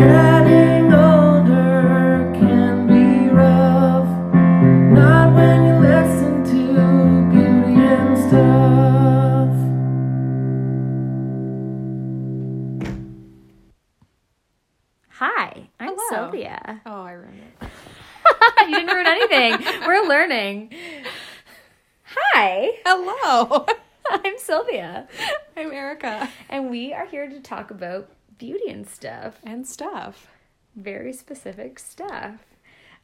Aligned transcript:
Getting 0.00 0.90
older 0.94 2.32
can 2.34 2.86
be 2.86 3.28
rough. 3.28 4.08
Not 4.96 5.34
when 5.34 5.66
you 5.66 5.74
listen 5.74 6.42
to 6.42 7.30
beauty 7.30 7.74
and 7.82 8.16
stuff. 8.16 9.50
Hi, 15.10 15.68
I'm 15.78 15.94
Hello. 15.96 16.08
Sylvia. 16.30 16.80
Oh, 16.86 17.02
I 17.02 17.12
ruined 17.12 17.40
it. 17.60 17.68
you 18.68 18.74
didn't 18.74 18.94
ruin 18.94 19.06
anything. 19.06 19.58
We're 19.86 20.06
learning. 20.08 20.72
Hi, 22.04 22.70
Hello. 22.86 23.66
I'm 24.10 24.38
Sylvia, 24.38 25.06
I'm 25.56 25.70
Erica. 25.72 26.28
and 26.48 26.68
we 26.70 26.92
are 26.92 27.06
here 27.06 27.28
to 27.28 27.38
talk 27.40 27.70
about 27.70 28.08
beauty 28.40 28.70
and 28.70 28.88
stuff. 28.88 29.38
And 29.44 29.66
stuff. 29.66 30.26
Very 30.74 31.12
specific 31.12 31.78
stuff. 31.78 32.40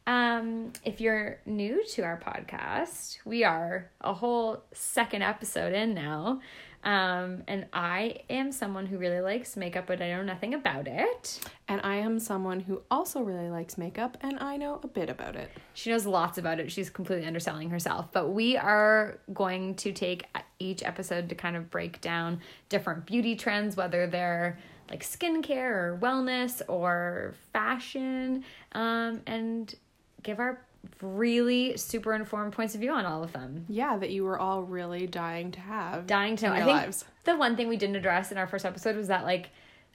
Um, 0.07 0.73
if 0.85 1.01
you're 1.01 1.41
new 1.45 1.85
to 1.95 2.03
our 2.03 2.19
podcast, 2.19 3.19
we 3.25 3.45
are 3.45 3.91
a 4.01 4.15
whole 4.15 4.63
second 4.73 5.23
episode 5.23 5.75
in 5.75 5.95
now. 5.95 6.41
Um, 6.85 7.43
and 7.49 7.67
I 7.73 8.21
am 8.31 8.53
someone 8.53 8.87
who 8.87 8.97
really 8.97 9.21
likes 9.21 9.57
makeup, 9.57 9.87
but 9.89 10.01
I 10.01 10.11
know 10.11 10.23
nothing 10.23 10.55
about 10.55 10.87
it. 10.87 11.41
And 11.67 11.81
I 11.83 11.97
am 11.97 12.21
someone 12.21 12.61
who 12.61 12.83
also 12.89 13.23
really 13.23 13.51
likes 13.51 13.77
makeup, 13.77 14.17
and 14.21 14.39
I 14.39 14.57
know 14.57 14.79
a 14.85 14.87
bit 14.87 15.11
about 15.11 15.35
it. 15.35 15.51
She 15.75 15.91
knows 15.91 16.07
lots 16.07 16.39
about 16.39 16.61
it. 16.61 16.71
She's 16.71 16.89
completely 16.89 17.27
underselling 17.27 17.71
herself. 17.71 18.13
But 18.13 18.29
we 18.29 18.57
are 18.57 19.19
going 19.35 19.75
to 19.77 19.93
take 19.93 20.27
each 20.61 20.85
episode 20.85 21.29
to 21.29 21.35
kind 21.35 21.57
of 21.57 21.69
break 21.71 22.01
down 22.01 22.41
different 22.69 23.05
beauty 23.05 23.35
trends, 23.35 23.77
whether 23.77 24.07
they're 24.07 24.57
like 24.91 25.03
skincare 25.03 25.71
or 25.71 25.99
wellness 26.01 26.63
or 26.69 27.35
fashion, 27.53 28.45
um, 28.73 29.21
and 29.27 29.75
give 30.23 30.39
our 30.39 30.61
really 31.03 31.77
super 31.77 32.15
informed 32.15 32.53
points 32.53 32.75
of 32.75 32.81
view 32.81 32.93
on 32.93 33.05
all 33.05 33.25
of 33.25 33.33
them. 33.33 33.65
Yeah, 33.69 33.97
that 33.99 34.11
you 34.11 34.25
were 34.25 34.39
all 34.39 34.63
really 34.63 35.07
dying 35.07 35.51
to 35.53 35.61
have. 35.61 36.07
Dying 36.07 36.37
to 36.37 36.47
know. 36.47 36.53
I 36.53 36.59
think 36.59 36.69
lives. 36.69 37.05
the 37.25 37.37
one 37.37 37.57
thing 37.57 37.69
we 37.69 37.77
didn't 37.77 37.97
address 37.97 38.31
in 38.33 38.39
our 38.39 38.47
first 38.47 38.65
episode 38.65 38.97
was 38.97 39.09
that 39.09 39.25
like 39.25 39.51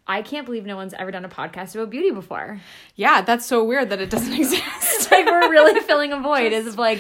I 0.08 0.22
can't 0.24 0.46
believe 0.46 0.66
no 0.66 0.76
one's 0.76 0.94
ever 0.96 1.12
done 1.12 1.24
a 1.26 1.30
podcast 1.30 1.76
about 1.76 1.90
beauty 1.92 2.12
before. 2.12 2.60
Yeah, 2.96 3.22
that's 3.22 3.46
so 3.46 3.64
weird 3.64 3.90
that 3.92 4.02
it 4.02 4.10
doesn't 4.10 4.34
exist. 4.40 5.12
like 5.12 5.26
we're 5.26 5.50
really 5.50 5.80
filling 5.82 6.12
a 6.12 6.20
void 6.22 6.52
is 6.52 6.78
like 6.78 7.00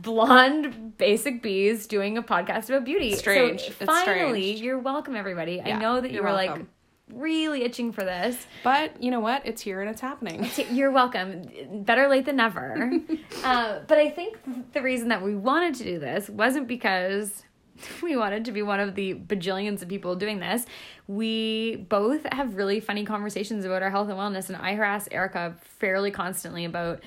blonde 0.00 0.96
basic 0.96 1.42
bees 1.42 1.86
doing 1.86 2.16
a 2.18 2.22
podcast 2.22 2.68
about 2.68 2.84
beauty. 2.84 3.14
Strange. 3.14 3.60
So 3.60 3.66
It's 3.68 3.84
finally, 3.84 4.42
strange. 4.42 4.60
you're 4.60 4.78
welcome, 4.78 5.14
everybody. 5.14 5.60
I 5.60 5.78
know 5.78 6.00
that 6.00 6.10
you 6.10 6.22
were 6.22 6.32
like 6.32 6.48
welcome. 6.48 6.68
Really 7.12 7.62
itching 7.62 7.92
for 7.92 8.04
this. 8.04 8.46
but 8.64 9.02
you 9.02 9.10
know 9.10 9.20
what? 9.20 9.42
It's 9.46 9.62
here 9.62 9.80
and 9.80 9.90
it's 9.90 10.00
happening. 10.00 10.44
T- 10.50 10.66
You're 10.70 10.90
welcome. 10.90 11.42
Better 11.84 12.08
late 12.08 12.24
than 12.26 12.36
never. 12.36 12.92
uh, 13.44 13.80
but 13.86 13.98
I 13.98 14.10
think 14.10 14.38
the 14.72 14.82
reason 14.82 15.08
that 15.08 15.22
we 15.22 15.34
wanted 15.34 15.74
to 15.76 15.84
do 15.84 15.98
this 15.98 16.28
wasn't 16.28 16.68
because 16.68 17.44
we 18.02 18.16
wanted 18.16 18.44
to 18.46 18.52
be 18.52 18.62
one 18.62 18.80
of 18.80 18.94
the 18.94 19.14
bajillions 19.14 19.82
of 19.82 19.88
people 19.88 20.16
doing 20.16 20.38
this. 20.40 20.66
We 21.06 21.76
both 21.88 22.26
have 22.32 22.56
really 22.56 22.80
funny 22.80 23.04
conversations 23.04 23.64
about 23.64 23.82
our 23.82 23.90
health 23.90 24.08
and 24.08 24.18
wellness, 24.18 24.48
and 24.48 24.56
I 24.56 24.74
harass 24.74 25.08
Erica 25.10 25.56
fairly 25.60 26.10
constantly 26.10 26.64
about 26.64 27.00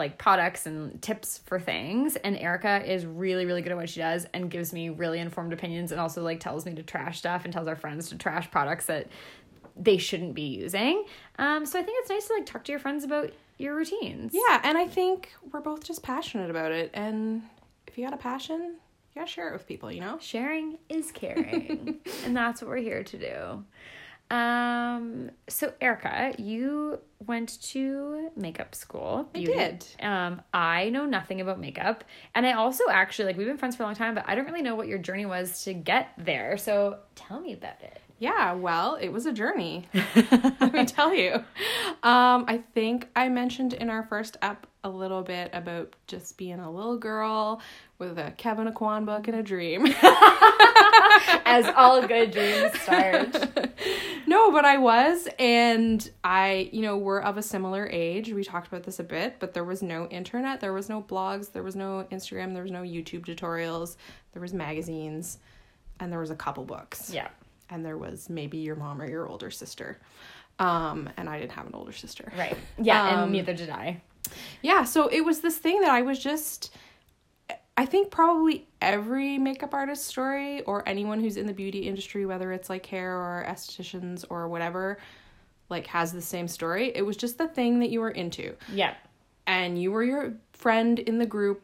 like 0.00 0.18
products 0.18 0.66
and 0.66 1.00
tips 1.00 1.38
for 1.46 1.60
things 1.60 2.16
and 2.16 2.36
Erica 2.36 2.82
is 2.92 3.06
really 3.06 3.46
really 3.46 3.62
good 3.62 3.70
at 3.70 3.78
what 3.78 3.88
she 3.88 4.00
does 4.00 4.26
and 4.34 4.50
gives 4.50 4.72
me 4.72 4.88
really 4.88 5.20
informed 5.20 5.52
opinions 5.52 5.92
and 5.92 6.00
also 6.00 6.22
like 6.24 6.40
tells 6.40 6.66
me 6.66 6.74
to 6.74 6.82
trash 6.82 7.18
stuff 7.18 7.44
and 7.44 7.52
tells 7.52 7.68
our 7.68 7.76
friends 7.76 8.08
to 8.08 8.18
trash 8.18 8.50
products 8.50 8.86
that 8.86 9.06
they 9.76 9.96
shouldn't 9.96 10.34
be 10.34 10.42
using. 10.42 11.04
Um, 11.38 11.64
so 11.64 11.78
I 11.78 11.82
think 11.82 11.98
it's 12.00 12.10
nice 12.10 12.26
to 12.26 12.34
like 12.34 12.46
talk 12.46 12.64
to 12.64 12.72
your 12.72 12.78
friends 12.78 13.04
about 13.04 13.32
your 13.58 13.74
routines. 13.74 14.32
Yeah, 14.34 14.60
and 14.62 14.76
I 14.76 14.86
think 14.86 15.30
we're 15.52 15.60
both 15.60 15.84
just 15.84 16.02
passionate 16.02 16.50
about 16.50 16.72
it. 16.72 16.90
And 16.94 17.42
if 17.86 17.96
you 17.96 18.04
got 18.04 18.14
a 18.14 18.18
passion, 18.18 18.60
you 19.14 19.20
gotta 19.20 19.30
share 19.30 19.48
it 19.48 19.52
with 19.52 19.66
people, 19.66 19.90
you 19.90 20.00
know? 20.00 20.18
Sharing 20.20 20.78
is 20.88 21.10
caring. 21.10 22.00
and 22.24 22.36
that's 22.36 22.62
what 22.62 22.68
we're 22.68 22.76
here 22.76 23.02
to 23.02 23.18
do. 23.18 23.64
Um, 24.30 25.30
so 25.48 25.72
Erica, 25.80 26.32
you 26.38 27.00
went 27.26 27.60
to 27.62 28.30
makeup 28.36 28.74
school. 28.74 29.28
I 29.34 29.44
did. 29.44 29.86
Um, 30.00 30.42
I 30.54 30.88
know 30.90 31.04
nothing 31.04 31.40
about 31.40 31.58
makeup. 31.58 32.04
And 32.34 32.46
I 32.46 32.52
also 32.52 32.84
actually 32.90 33.26
like 33.26 33.36
we've 33.36 33.46
been 33.46 33.58
friends 33.58 33.76
for 33.76 33.82
a 33.82 33.86
long 33.86 33.94
time, 33.94 34.14
but 34.14 34.24
I 34.26 34.34
don't 34.34 34.46
really 34.46 34.62
know 34.62 34.76
what 34.76 34.86
your 34.86 34.98
journey 34.98 35.26
was 35.26 35.64
to 35.64 35.74
get 35.74 36.08
there. 36.16 36.56
So 36.56 36.98
tell 37.16 37.40
me 37.40 37.52
about 37.52 37.82
it. 37.82 38.00
Yeah, 38.20 38.52
well, 38.52 38.96
it 38.96 39.08
was 39.08 39.26
a 39.26 39.32
journey. 39.32 39.88
Let 40.14 40.72
me 40.74 40.84
tell 40.84 41.14
you. 41.14 41.34
Um, 42.02 42.44
I 42.46 42.62
think 42.74 43.08
I 43.16 43.28
mentioned 43.28 43.72
in 43.72 43.90
our 43.90 44.04
first 44.04 44.36
ep 44.42 44.66
a 44.82 44.88
little 44.88 45.22
bit 45.22 45.50
about 45.52 45.94
just 46.06 46.36
being 46.38 46.58
a 46.58 46.70
little 46.70 46.96
girl 46.96 47.60
with 47.98 48.18
a 48.18 48.32
Kevyn 48.38 48.72
Aucoin 48.72 49.04
book 49.04 49.28
and 49.28 49.36
a 49.36 49.42
dream. 49.42 49.86
As 51.44 51.66
all 51.76 52.06
good 52.06 52.30
dreams 52.30 52.78
start. 52.80 53.34
no, 54.26 54.50
but 54.52 54.64
I 54.64 54.78
was, 54.78 55.28
and 55.38 56.08
I, 56.24 56.70
you 56.72 56.82
know, 56.82 56.96
we're 56.96 57.20
of 57.20 57.36
a 57.36 57.42
similar 57.42 57.88
age. 57.90 58.32
We 58.32 58.44
talked 58.44 58.68
about 58.68 58.84
this 58.84 58.98
a 59.00 59.04
bit, 59.04 59.36
but 59.38 59.52
there 59.52 59.64
was 59.64 59.82
no 59.82 60.06
internet, 60.08 60.60
there 60.60 60.72
was 60.72 60.88
no 60.88 61.02
blogs, 61.02 61.52
there 61.52 61.62
was 61.62 61.76
no 61.76 62.06
Instagram, 62.10 62.54
there 62.54 62.62
was 62.62 62.72
no 62.72 62.82
YouTube 62.82 63.26
tutorials, 63.26 63.96
there 64.32 64.40
was 64.42 64.54
magazines, 64.54 65.38
and 65.98 66.10
there 66.12 66.20
was 66.20 66.30
a 66.30 66.36
couple 66.36 66.64
books. 66.64 67.10
Yeah. 67.12 67.28
And 67.68 67.84
there 67.84 67.98
was 67.98 68.30
maybe 68.30 68.58
your 68.58 68.76
mom 68.76 69.02
or 69.02 69.08
your 69.08 69.28
older 69.28 69.50
sister. 69.50 69.98
Um, 70.58 71.08
and 71.16 71.28
I 71.28 71.38
didn't 71.38 71.52
have 71.52 71.66
an 71.66 71.74
older 71.74 71.92
sister. 71.92 72.32
Right. 72.36 72.56
Yeah, 72.78 73.08
and 73.08 73.20
Um, 73.22 73.32
neither 73.32 73.54
did 73.54 73.70
I. 73.70 74.02
Yeah, 74.62 74.84
so 74.84 75.08
it 75.08 75.22
was 75.24 75.40
this 75.40 75.58
thing 75.58 75.80
that 75.80 75.90
I 75.90 76.02
was 76.02 76.18
just 76.18 76.74
I 77.76 77.86
think 77.86 78.10
probably 78.10 78.66
every 78.82 79.38
makeup 79.38 79.72
artist 79.72 80.04
story 80.04 80.60
or 80.62 80.86
anyone 80.86 81.18
who's 81.20 81.36
in 81.38 81.46
the 81.46 81.52
beauty 81.54 81.88
industry 81.88 82.26
whether 82.26 82.52
it's 82.52 82.68
like 82.68 82.84
hair 82.86 83.12
or 83.16 83.44
estheticians 83.48 84.24
or 84.28 84.48
whatever 84.48 84.98
like 85.70 85.86
has 85.86 86.12
the 86.12 86.20
same 86.20 86.46
story. 86.48 86.92
It 86.94 87.02
was 87.02 87.16
just 87.16 87.38
the 87.38 87.48
thing 87.48 87.78
that 87.80 87.90
you 87.90 88.00
were 88.00 88.10
into 88.10 88.54
Yeah. 88.72 88.94
and 89.46 89.80
you 89.80 89.92
were 89.92 90.02
your 90.04 90.34
friend 90.52 90.98
in 90.98 91.18
the 91.18 91.26
group 91.26 91.62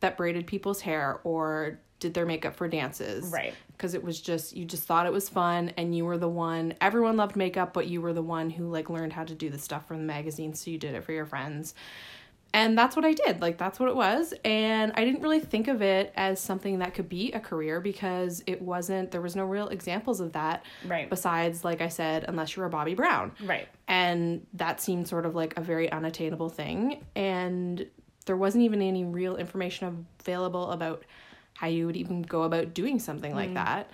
that 0.00 0.16
braided 0.16 0.46
people's 0.46 0.80
hair 0.80 1.20
or 1.24 1.78
did 2.00 2.14
their 2.14 2.26
makeup 2.26 2.56
for 2.56 2.66
dances. 2.66 3.26
Right. 3.26 3.54
Because 3.76 3.94
it 3.94 4.02
was 4.02 4.20
just 4.20 4.56
you 4.56 4.64
just 4.64 4.82
thought 4.84 5.06
it 5.06 5.12
was 5.12 5.28
fun 5.28 5.72
and 5.76 5.94
you 5.94 6.04
were 6.04 6.18
the 6.18 6.28
one 6.28 6.74
everyone 6.80 7.16
loved 7.16 7.36
makeup, 7.36 7.72
but 7.72 7.86
you 7.86 8.00
were 8.00 8.12
the 8.12 8.22
one 8.22 8.50
who 8.50 8.68
like 8.68 8.90
learned 8.90 9.12
how 9.12 9.24
to 9.24 9.34
do 9.34 9.48
the 9.50 9.58
stuff 9.58 9.86
from 9.86 9.98
the 9.98 10.04
magazine, 10.04 10.54
so 10.54 10.70
you 10.70 10.78
did 10.78 10.94
it 10.94 11.04
for 11.04 11.12
your 11.12 11.26
friends. 11.26 11.74
And 12.52 12.76
that's 12.76 12.96
what 12.96 13.04
I 13.04 13.12
did. 13.12 13.40
Like 13.40 13.58
that's 13.58 13.78
what 13.78 13.88
it 13.88 13.94
was. 13.94 14.34
And 14.44 14.90
I 14.96 15.04
didn't 15.04 15.22
really 15.22 15.38
think 15.38 15.68
of 15.68 15.82
it 15.82 16.12
as 16.16 16.40
something 16.40 16.80
that 16.80 16.94
could 16.94 17.08
be 17.08 17.30
a 17.30 17.38
career 17.38 17.80
because 17.80 18.42
it 18.48 18.60
wasn't 18.60 19.12
there 19.12 19.20
was 19.20 19.36
no 19.36 19.44
real 19.44 19.68
examples 19.68 20.18
of 20.18 20.32
that. 20.32 20.64
Right. 20.84 21.08
Besides, 21.08 21.64
like 21.64 21.80
I 21.80 21.86
said, 21.88 22.24
unless 22.26 22.56
you 22.56 22.62
were 22.62 22.68
Bobbi 22.68 22.96
Brown 22.96 23.30
Right. 23.44 23.68
and 23.86 24.44
that 24.54 24.80
seemed 24.80 25.06
sort 25.06 25.26
of 25.26 25.36
like 25.36 25.56
a 25.56 25.60
very 25.60 25.92
unattainable 25.92 26.48
thing 26.48 27.04
and 27.14 27.86
there 28.26 28.36
wasn't 28.36 28.64
even 28.64 28.82
any 28.82 29.04
real 29.04 29.36
information 29.36 30.06
available 30.20 30.70
about 30.72 31.04
how 31.60 31.66
you 31.66 31.84
would 31.84 31.96
even 31.96 32.22
go 32.22 32.44
about 32.44 32.72
doing 32.72 32.98
something 32.98 33.34
like 33.34 33.52
that. 33.52 33.90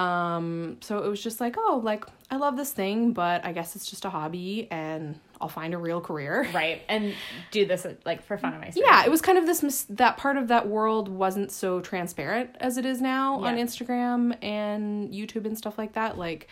Um 0.00 0.76
so 0.82 0.98
it 1.02 1.08
was 1.08 1.22
just 1.22 1.40
like 1.40 1.56
oh 1.56 1.80
like 1.82 2.04
i 2.30 2.36
love 2.36 2.54
this 2.58 2.70
thing 2.70 3.14
but 3.14 3.42
i 3.46 3.52
guess 3.52 3.74
it's 3.74 3.88
just 3.88 4.04
a 4.04 4.10
hobby 4.10 4.68
and 4.70 5.18
i'll 5.40 5.48
find 5.48 5.72
a 5.72 5.78
real 5.78 6.02
career. 6.02 6.46
Right. 6.54 6.82
And 6.86 7.14
do 7.50 7.64
this 7.64 7.86
like 8.04 8.22
for 8.22 8.36
fun 8.36 8.52
of 8.52 8.60
my 8.60 8.70
yeah 8.74 9.06
it 9.06 9.10
was 9.10 9.22
kind 9.22 9.38
of 9.38 9.46
this 9.46 9.62
mis- 9.62 9.86
that 9.88 10.18
part 10.18 10.36
of 10.36 10.48
that 10.48 10.68
world 10.68 11.08
wasn't 11.08 11.50
so 11.50 11.80
transparent 11.80 12.50
as 12.60 12.76
it 12.76 12.84
is 12.84 13.00
now 13.00 13.40
on 13.40 13.56
instagram 13.56 14.36
and 14.44 15.14
youtube 15.14 15.46
and 15.46 15.56
stuff 15.56 15.78
like 15.78 15.94
that 15.94 16.18
like 16.18 16.48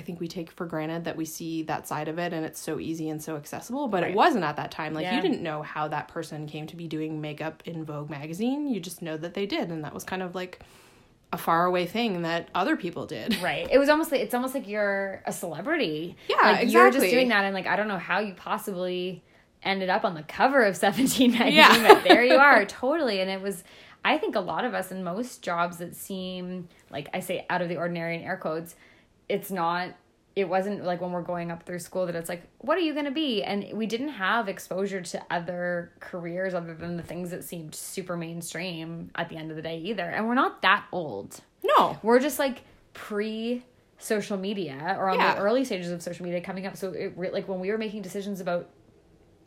i 0.00 0.02
think 0.02 0.18
we 0.18 0.26
take 0.28 0.50
for 0.50 0.64
granted 0.66 1.04
that 1.04 1.16
we 1.16 1.24
see 1.24 1.62
that 1.64 1.86
side 1.86 2.08
of 2.08 2.18
it 2.18 2.32
and 2.32 2.44
it's 2.44 2.58
so 2.58 2.78
easy 2.80 3.08
and 3.10 3.22
so 3.22 3.36
accessible 3.36 3.86
but 3.88 4.02
Right. 4.02 4.12
it 4.12 4.16
wasn't 4.16 4.44
at 4.44 4.56
that 4.56 4.70
time 4.70 4.94
like 4.94 5.04
Yeah. 5.04 5.16
you 5.16 5.22
didn't 5.22 5.42
know 5.42 5.62
how 5.62 5.88
that 5.88 6.08
person 6.08 6.46
came 6.46 6.66
to 6.68 6.76
be 6.76 6.88
doing 6.88 7.20
makeup 7.20 7.62
in 7.66 7.84
vogue 7.84 8.08
magazine 8.10 8.66
you 8.68 8.80
just 8.80 9.02
know 9.02 9.16
that 9.18 9.34
they 9.34 9.46
did 9.46 9.70
and 9.70 9.84
that 9.84 9.92
was 9.94 10.04
kind 10.04 10.22
of 10.22 10.34
like 10.34 10.60
a 11.32 11.38
faraway 11.38 11.86
thing 11.86 12.22
that 12.22 12.48
other 12.56 12.76
people 12.76 13.06
did 13.06 13.36
Right. 13.42 13.68
It 13.70 13.78
was 13.78 13.88
almost 13.88 14.10
like 14.10 14.20
it's 14.20 14.34
almost 14.34 14.54
like 14.54 14.66
you're 14.66 15.22
a 15.26 15.32
celebrity. 15.32 16.16
Yeah, 16.28 16.36
like 16.52 16.72
You're 16.72 16.90
just 16.90 17.08
doing 17.08 17.28
that, 17.28 17.44
and 17.44 17.54
like 17.54 17.68
I 17.68 17.76
don't 17.76 17.86
know 17.86 17.98
how 17.98 18.18
you 18.18 18.34
possibly 18.34 19.22
ended 19.62 19.90
up 19.90 20.04
on 20.04 20.14
the 20.14 20.22
cover 20.24 20.62
of 20.64 20.76
Seventeen 20.84 21.30
magazine, 21.32 21.54
Yeah. 21.54 21.94
but 21.94 22.02
there 22.02 22.24
you 22.24 22.34
are, 22.34 22.64
totally. 22.82 23.20
And 23.20 23.30
it 23.30 23.40
was, 23.40 23.62
I 24.04 24.18
think, 24.18 24.34
a 24.34 24.40
lot 24.40 24.64
of 24.64 24.74
us 24.74 24.90
in 24.90 25.04
most 25.04 25.40
jobs 25.42 25.76
that 25.78 25.94
seem 25.94 26.66
like 26.90 27.08
I 27.14 27.20
say 27.20 27.46
out 27.48 27.62
of 27.62 27.68
the 27.68 27.76
ordinary 27.76 28.16
in 28.16 28.22
air 28.22 28.36
quotes, 28.36 28.74
it's 29.30 29.50
not. 29.50 29.90
It 30.36 30.48
wasn't 30.48 30.84
like 30.84 31.00
when 31.00 31.10
we're 31.12 31.22
going 31.22 31.50
up 31.50 31.64
through 31.64 31.80
school 31.80 32.06
that 32.06 32.14
it's 32.14 32.28
like, 32.28 32.42
what 32.58 32.78
are 32.78 32.80
you 32.80 32.92
going 32.92 33.04
to 33.06 33.10
be? 33.10 33.42
And 33.42 33.66
we 33.72 33.86
didn't 33.86 34.10
have 34.10 34.48
exposure 34.48 35.00
to 35.00 35.22
other 35.30 35.92
careers 36.00 36.54
other 36.54 36.72
than 36.74 36.96
the 36.96 37.02
things 37.02 37.30
that 37.30 37.42
seemed 37.44 37.74
super 37.74 38.16
mainstream 38.16 39.10
at 39.16 39.28
the 39.28 39.36
end 39.36 39.50
of 39.50 39.56
the 39.56 39.62
day 39.62 39.78
either. 39.78 40.04
And 40.04 40.28
we're 40.28 40.34
not 40.34 40.62
that 40.62 40.84
old 40.92 41.40
no 41.62 41.98
we're 42.02 42.20
just 42.20 42.38
like 42.38 42.62
pre 42.94 43.62
social 43.98 44.38
media 44.38 44.96
or 44.98 45.10
on 45.10 45.18
Yeah. 45.18 45.34
the 45.34 45.40
early 45.40 45.64
stages 45.64 45.90
of 45.90 46.00
social 46.00 46.24
media 46.24 46.40
coming 46.40 46.64
up. 46.66 46.76
So 46.76 46.92
it 46.92 47.18
like 47.34 47.48
when 47.48 47.60
we 47.60 47.70
were 47.70 47.76
making 47.78 48.00
decisions 48.02 48.40
about 48.40 48.68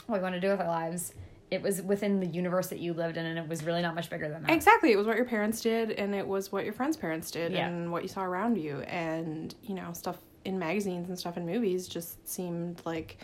what 0.06 0.20
we 0.20 0.24
want 0.24 0.36
to 0.36 0.42
do 0.42 0.50
with 0.50 0.60
our 0.60 0.68
lives, 0.68 1.14
it 1.54 1.62
was 1.62 1.82
within 1.82 2.20
the 2.20 2.26
universe 2.28 2.68
that 2.68 2.80
you 2.80 2.94
lived 2.94 3.16
in, 3.18 3.26
and 3.26 3.38
it 3.38 3.48
was 3.48 3.64
really 3.64 3.82
not 3.82 3.94
much 3.96 4.10
bigger 4.10 4.28
than 4.28 4.42
that. 4.44 4.52
Exactly. 4.52 4.92
It 4.92 4.98
was 4.98 5.06
what 5.06 5.16
your 5.16 5.26
parents 5.26 5.62
did, 5.62 5.92
and 5.92 6.16
it 6.16 6.28
was 6.28 6.52
what 6.52 6.64
your 6.64 6.74
friends' 6.74 6.98
parents 6.98 7.30
did, 7.32 7.52
Yeah. 7.52 7.68
and 7.68 7.92
what 7.92 8.02
you 8.02 8.10
saw 8.10 8.24
around 8.24 8.58
you. 8.58 8.80
And, 8.82 9.54
you 9.64 9.76
know, 9.76 9.94
stuff 9.94 10.18
in 10.46 10.58
magazines 10.58 11.10
and 11.10 11.18
stuff 11.18 11.38
in 11.38 11.46
movies 11.46 11.88
just 11.88 12.28
seemed 12.28 12.82
like, 12.86 13.18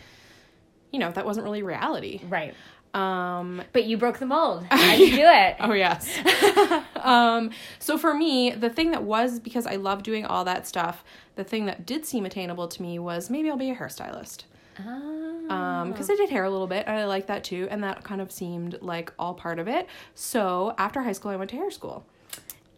you 0.92 0.98
know, 1.00 1.10
that 1.10 1.26
wasn't 1.26 1.44
really 1.44 1.62
reality. 1.62 2.20
Right. 2.28 2.54
Um, 2.94 3.62
But 3.72 3.84
you 3.84 3.96
broke 3.98 4.18
the 4.18 4.26
mold. 4.26 4.64
How'd 4.70 4.98
you 4.98 5.10
do 5.10 5.22
it? 5.26 5.56
oh, 5.60 5.72
yes. 5.72 6.08
um, 6.96 7.50
so 7.78 7.98
for 7.98 8.14
me, 8.14 8.50
the 8.50 8.70
thing 8.70 8.90
that 8.92 9.02
was, 9.02 9.38
because 9.40 9.66
I 9.66 9.76
love 9.76 10.02
doing 10.02 10.24
all 10.24 10.44
that 10.44 10.66
stuff, 10.66 11.04
the 11.36 11.44
thing 11.44 11.66
that 11.66 11.84
did 11.86 12.04
seem 12.06 12.24
attainable 12.26 12.68
to 12.68 12.82
me 12.82 12.98
was 12.98 13.28
maybe 13.30 13.50
I'll 13.50 13.56
be 13.56 13.70
a 13.70 13.76
hairstylist. 13.76 14.44
Ah. 14.86 15.80
Um, 15.82 15.90
because 15.92 16.08
I 16.10 16.14
did 16.14 16.30
hair 16.30 16.44
a 16.44 16.50
little 16.50 16.66
bit, 16.68 16.84
and 16.86 16.96
I 16.96 17.04
liked 17.06 17.26
that 17.28 17.42
too, 17.44 17.66
and 17.70 17.82
that 17.82 18.04
kind 18.04 18.20
of 18.20 18.30
seemed 18.30 18.78
like 18.80 19.12
all 19.18 19.34
part 19.34 19.58
of 19.58 19.66
it. 19.68 19.86
So 20.14 20.74
after 20.78 21.02
high 21.02 21.12
school, 21.12 21.30
I 21.32 21.36
went 21.36 21.50
to 21.50 21.56
hair 21.56 21.70
school. 21.70 22.06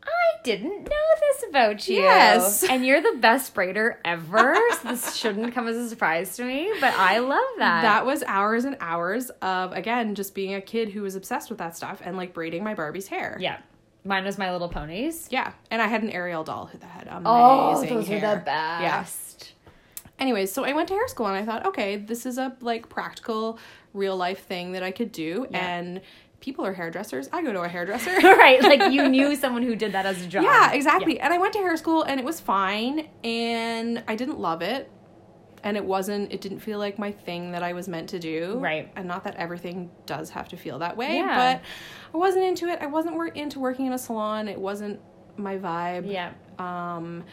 I 0.04 0.42
didn't 0.42 0.82
know 0.84 1.06
this 1.20 1.44
about 1.50 1.86
you. 1.88 1.98
Yes. 2.02 2.64
And 2.64 2.84
you're 2.84 3.00
the 3.00 3.18
best 3.20 3.54
braider 3.54 3.96
ever. 4.04 4.56
so 4.80 4.88
this 4.88 5.14
shouldn't 5.16 5.54
come 5.54 5.68
as 5.68 5.76
a 5.76 5.88
surprise 5.88 6.34
to 6.36 6.44
me, 6.44 6.72
but 6.80 6.92
I 6.94 7.18
love 7.18 7.38
that. 7.58 7.82
that 7.82 8.06
was 8.06 8.24
hours 8.24 8.64
and 8.64 8.76
hours 8.80 9.30
of 9.42 9.72
again 9.72 10.14
just 10.16 10.34
being 10.34 10.54
a 10.54 10.60
kid 10.60 10.88
who 10.88 11.02
was 11.02 11.14
obsessed 11.14 11.50
with 11.50 11.58
that 11.58 11.76
stuff 11.76 12.00
and 12.04 12.16
like 12.16 12.32
braiding 12.34 12.64
my 12.64 12.74
Barbie's 12.74 13.06
hair. 13.08 13.36
yeah. 13.40 13.58
Mine 14.04 14.24
was 14.24 14.36
My 14.36 14.50
Little 14.50 14.68
Ponies. 14.68 15.28
Yeah, 15.30 15.52
and 15.70 15.80
I 15.80 15.86
had 15.86 16.02
an 16.02 16.10
Ariel 16.10 16.42
doll 16.42 16.66
who 16.66 16.76
that 16.78 16.86
had 16.90 17.06
amazing 17.06 17.22
Oh, 17.24 17.84
those 17.88 18.08
hair. 18.08 18.16
are 18.26 18.34
the 18.34 18.40
best. 18.44 19.31
Anyways, 20.22 20.52
so 20.52 20.64
I 20.64 20.72
went 20.72 20.86
to 20.86 20.94
hair 20.94 21.08
school 21.08 21.26
and 21.26 21.36
I 21.36 21.44
thought, 21.44 21.66
okay, 21.66 21.96
this 21.96 22.26
is 22.26 22.38
a 22.38 22.56
like 22.60 22.88
practical, 22.88 23.58
real 23.92 24.16
life 24.16 24.44
thing 24.46 24.70
that 24.72 24.82
I 24.84 24.92
could 24.92 25.10
do. 25.10 25.48
Yeah. 25.50 25.58
And 25.78 26.00
people 26.38 26.64
are 26.64 26.72
hairdressers. 26.72 27.28
I 27.32 27.42
go 27.42 27.52
to 27.52 27.62
a 27.62 27.68
hairdresser. 27.68 28.10
right. 28.22 28.62
Like 28.62 28.92
you 28.92 29.08
knew 29.08 29.34
someone 29.34 29.64
who 29.64 29.74
did 29.74 29.90
that 29.92 30.06
as 30.06 30.22
a 30.22 30.28
job. 30.28 30.44
Yeah, 30.44 30.72
exactly. 30.74 31.18
And 31.18 31.34
I 31.34 31.38
went 31.38 31.54
to 31.54 31.58
hair 31.58 31.76
school 31.76 32.04
and 32.04 32.20
it 32.20 32.24
was 32.24 32.38
fine 32.38 33.08
and 33.24 34.04
I 34.06 34.14
didn't 34.14 34.38
love 34.38 34.62
it. 34.62 34.88
And 35.64 35.76
it 35.76 35.84
wasn't 35.84 36.32
it 36.32 36.40
didn't 36.40 36.60
feel 36.60 36.78
like 36.78 37.00
my 37.00 37.10
thing 37.10 37.50
that 37.50 37.64
I 37.64 37.72
was 37.72 37.88
meant 37.88 38.08
to 38.10 38.20
do. 38.20 38.58
Right. 38.60 38.92
And 38.94 39.08
not 39.08 39.24
that 39.24 39.34
everything 39.36 39.90
does 40.06 40.30
have 40.30 40.48
to 40.50 40.56
feel 40.56 40.78
that 40.78 40.96
way, 40.96 41.16
Yeah. 41.16 41.56
but 41.56 41.62
I 42.14 42.16
wasn't 42.16 42.44
into 42.44 42.68
it. 42.68 42.78
I 42.80 42.86
wasn't 42.86 43.16
wor- 43.16 43.26
into 43.26 43.58
working 43.58 43.86
in 43.86 43.92
a 43.92 43.98
salon. 43.98 44.46
It 44.46 44.60
wasn't 44.60 45.00
my 45.36 45.58
vibe. 45.58 46.08
Yeah. 46.08 46.32
Um 46.60 47.24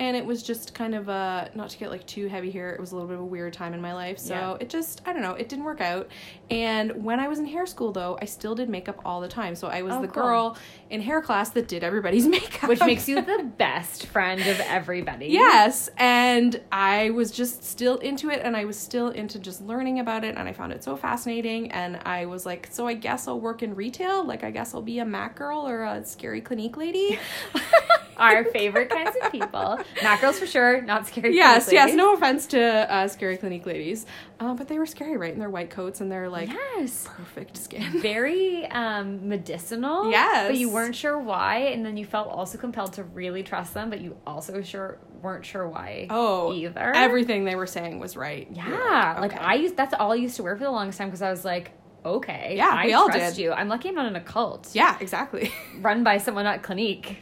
and 0.00 0.16
it 0.16 0.26
was 0.26 0.42
just 0.42 0.74
kind 0.74 0.94
of 0.94 1.08
a 1.08 1.50
not 1.54 1.70
to 1.70 1.78
get 1.78 1.90
like 1.90 2.04
too 2.06 2.26
heavy 2.26 2.50
here. 2.50 2.70
It 2.70 2.80
was 2.80 2.92
a 2.92 2.94
little 2.96 3.08
bit 3.08 3.14
of 3.14 3.20
a 3.20 3.24
weird 3.24 3.52
time 3.52 3.74
in 3.74 3.80
my 3.80 3.94
life. 3.94 4.18
So 4.18 4.34
Yeah. 4.34 4.56
it 4.60 4.68
just 4.68 5.02
I 5.06 5.12
don't 5.12 5.22
know, 5.22 5.34
it 5.34 5.48
didn't 5.48 5.64
work 5.64 5.80
out. 5.80 6.08
And 6.50 7.04
when 7.04 7.20
I 7.20 7.28
was 7.28 7.38
in 7.38 7.46
hair 7.46 7.64
school 7.66 7.92
though, 7.92 8.18
I 8.20 8.24
still 8.24 8.54
did 8.54 8.68
makeup 8.68 9.00
all 9.04 9.20
the 9.20 9.28
time. 9.28 9.54
So 9.54 9.68
I 9.68 9.82
was 9.82 9.94
Oh, 9.94 10.02
the 10.02 10.08
cool. 10.08 10.22
girl 10.22 10.58
in 10.94 11.00
hair 11.02 11.20
class 11.20 11.50
that 11.50 11.68
did 11.68 11.82
everybody's 11.82 12.26
makeup. 12.36 12.68
Which 12.68 12.80
makes 12.80 13.08
you 13.08 13.20
the 13.20 13.50
best 13.58 14.06
friend 14.06 14.40
of 14.40 14.60
everybody. 14.60 15.26
Yes, 15.26 15.90
and 15.98 16.60
I 16.70 17.10
was 17.10 17.30
just 17.30 17.64
still 17.64 17.96
into 17.98 18.30
it 18.30 18.40
and 18.44 18.56
I 18.56 18.64
was 18.64 18.78
still 18.78 19.08
into 19.08 19.38
just 19.38 19.60
learning 19.60 19.98
about 19.98 20.24
it 20.24 20.36
and 20.36 20.48
I 20.48 20.52
found 20.52 20.72
it 20.72 20.84
so 20.84 20.96
fascinating 20.96 21.72
and 21.72 21.98
I 22.04 22.26
was 22.26 22.46
like, 22.46 22.68
so 22.70 22.86
I 22.86 22.94
guess 22.94 23.26
I'll 23.26 23.40
work 23.40 23.62
in 23.62 23.74
retail? 23.74 24.24
Like 24.24 24.44
I 24.44 24.50
guess 24.50 24.72
I'll 24.72 24.82
be 24.82 25.00
a 25.00 25.04
Mac 25.04 25.34
girl 25.36 25.66
or 25.66 25.82
a 25.82 26.04
scary 26.06 26.40
clinique 26.40 26.76
lady? 26.76 27.18
Our 28.16 28.44
favorite 28.44 28.90
kinds 28.90 29.16
of 29.20 29.32
people. 29.32 29.80
Mac 30.00 30.20
girls 30.20 30.38
for 30.38 30.46
sure, 30.46 30.80
not 30.82 31.08
scary. 31.08 31.34
yes, 31.34 31.68
yes, 31.72 31.92
no 31.94 32.14
offense 32.14 32.46
to 32.48 32.62
uh, 32.62 33.08
scary 33.08 33.36
clinique 33.36 33.66
ladies. 33.66 34.06
Uh, 34.40 34.52
but 34.54 34.66
they 34.68 34.78
were 34.78 34.86
scary, 34.86 35.16
right? 35.16 35.32
In 35.32 35.38
their 35.38 35.48
white 35.50 35.70
coats 35.70 36.00
and 36.00 36.10
their 36.10 36.28
like 36.28 36.48
Yes. 36.48 37.06
perfect 37.08 37.56
skin. 37.56 38.00
Very 38.02 38.66
um, 38.66 39.28
medicinal. 39.28 40.10
Yes. 40.10 40.48
But 40.48 40.56
you 40.58 40.70
weren't 40.70 40.96
sure 40.96 41.18
why, 41.18 41.58
and 41.72 41.86
then 41.86 41.96
you 41.96 42.04
felt 42.04 42.28
also 42.28 42.58
compelled 42.58 42.94
to 42.94 43.04
really 43.04 43.42
trust 43.42 43.74
them, 43.74 43.90
but 43.90 44.00
you 44.00 44.16
also 44.26 44.60
sure 44.62 44.98
weren't 45.22 45.44
sure 45.46 45.68
why 45.68 46.06
Oh, 46.10 46.52
either. 46.52 46.92
Everything 46.94 47.44
they 47.44 47.54
were 47.54 47.66
saying 47.66 47.98
was 48.00 48.16
right. 48.16 48.48
Yeah. 48.52 49.18
Like 49.20 49.32
okay. 49.34 49.40
I 49.40 49.54
used 49.54 49.76
that's 49.76 49.94
all 49.94 50.12
I 50.12 50.16
used 50.16 50.36
to 50.36 50.42
wear 50.42 50.56
for 50.56 50.64
the 50.64 50.70
longest 50.70 50.98
time 50.98 51.08
because 51.08 51.22
I 51.22 51.30
was 51.30 51.44
like, 51.44 51.70
okay, 52.04 52.54
Yeah, 52.56 52.68
I 52.70 52.86
we 52.86 52.92
all 52.92 53.08
did. 53.10 53.38
you. 53.38 53.52
I'm 53.52 53.68
lucky 53.68 53.88
I'm 53.88 53.94
not 53.94 54.06
in 54.06 54.16
a 54.16 54.20
cult. 54.20 54.70
Yeah, 54.74 54.96
exactly. 55.00 55.52
Run 55.80 56.04
by 56.04 56.18
someone 56.18 56.44
at 56.46 56.62
Clinique. 56.62 57.18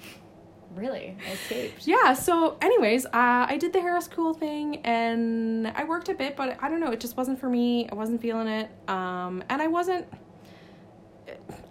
Really, 0.75 1.17
I 1.29 1.33
escaped. 1.33 1.87
yeah 1.87 2.13
so 2.15 2.57
anyways 2.63 3.05
uh, 3.07 3.11
i 3.13 3.57
did 3.59 3.73
the 3.73 3.81
hair 3.81 4.01
school 4.01 4.33
thing 4.35 4.77
and 4.85 5.69
i 5.69 5.85
worked 5.85 6.09
a 6.09 6.15
bit 6.15 6.37
but 6.37 6.57
i 6.63 6.69
don't 6.69 6.81
know 6.81 6.91
it 6.91 7.01
just 7.01 7.17
wasn't 7.17 7.39
for 7.39 7.49
me 7.49 7.89
i 7.91 7.95
wasn't 7.95 8.21
feeling 8.23 8.49
it 8.49 8.71
um, 8.89 9.45
and 9.51 9.61
i 9.61 9.67
wasn't 9.67 10.07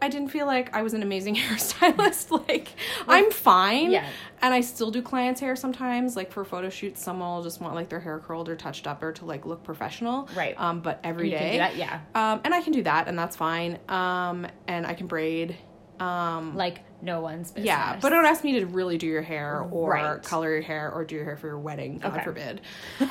i 0.02 0.08
didn't 0.08 0.30
feel 0.30 0.46
like 0.46 0.74
i 0.76 0.82
was 0.82 0.94
an 0.94 1.04
amazing 1.04 1.36
hairstylist 1.44 2.32
like 2.48 2.70
i'm 3.08 3.30
fine 3.32 3.92
yeah. 3.92 4.06
and 4.42 4.54
i 4.54 4.62
still 4.62 4.90
do 4.92 5.02
clients 5.02 5.42
hair 5.42 5.56
sometimes 5.56 6.16
like 6.16 6.32
for 6.32 6.46
photo 6.46 6.70
shoots 6.70 7.02
someone 7.04 7.30
will 7.36 7.44
just 7.44 7.60
want 7.60 7.76
like 7.76 7.90
their 7.90 8.00
hair 8.00 8.18
curled 8.20 8.48
or 8.50 8.56
touched 8.56 8.88
up 8.88 9.04
or 9.04 9.12
to 9.12 9.26
like 9.26 9.46
look 9.46 9.64
professional 9.64 10.30
Right. 10.36 10.56
um, 10.60 10.82
but 10.82 11.00
every 11.04 11.26
You 11.32 11.38
day 11.38 11.40
can 11.40 11.52
do 11.52 11.58
that, 11.58 11.76
yeah. 11.76 12.00
um, 12.16 12.42
and 12.46 12.54
i 12.54 12.62
can 12.62 12.72
do 12.74 12.84
that 12.84 13.08
and 13.08 13.18
that's 13.20 13.36
fine 13.36 13.78
um, 13.90 14.48
and 14.68 14.86
i 14.88 14.94
can 14.94 15.08
braid 15.08 15.58
um, 16.00 16.56
Like 16.56 16.80
no 17.02 17.22
one's 17.22 17.50
business. 17.52 17.66
yeah, 17.68 17.98
but 18.02 18.10
don't 18.10 18.26
ask 18.26 18.44
me 18.44 18.60
to 18.60 18.66
really 18.66 18.98
do 18.98 19.08
your 19.08 19.22
hair 19.24 19.62
or 19.72 19.90
Right. 19.92 20.22
color 20.24 20.52
your 20.54 20.62
hair 20.62 20.92
or 20.92 21.04
do 21.04 21.16
your 21.16 21.26
hair 21.26 21.36
for 21.38 21.48
your 21.48 21.60
wedding. 21.60 21.98
God 22.00 22.14
Okay. 22.14 22.24
forbid. 22.24 22.62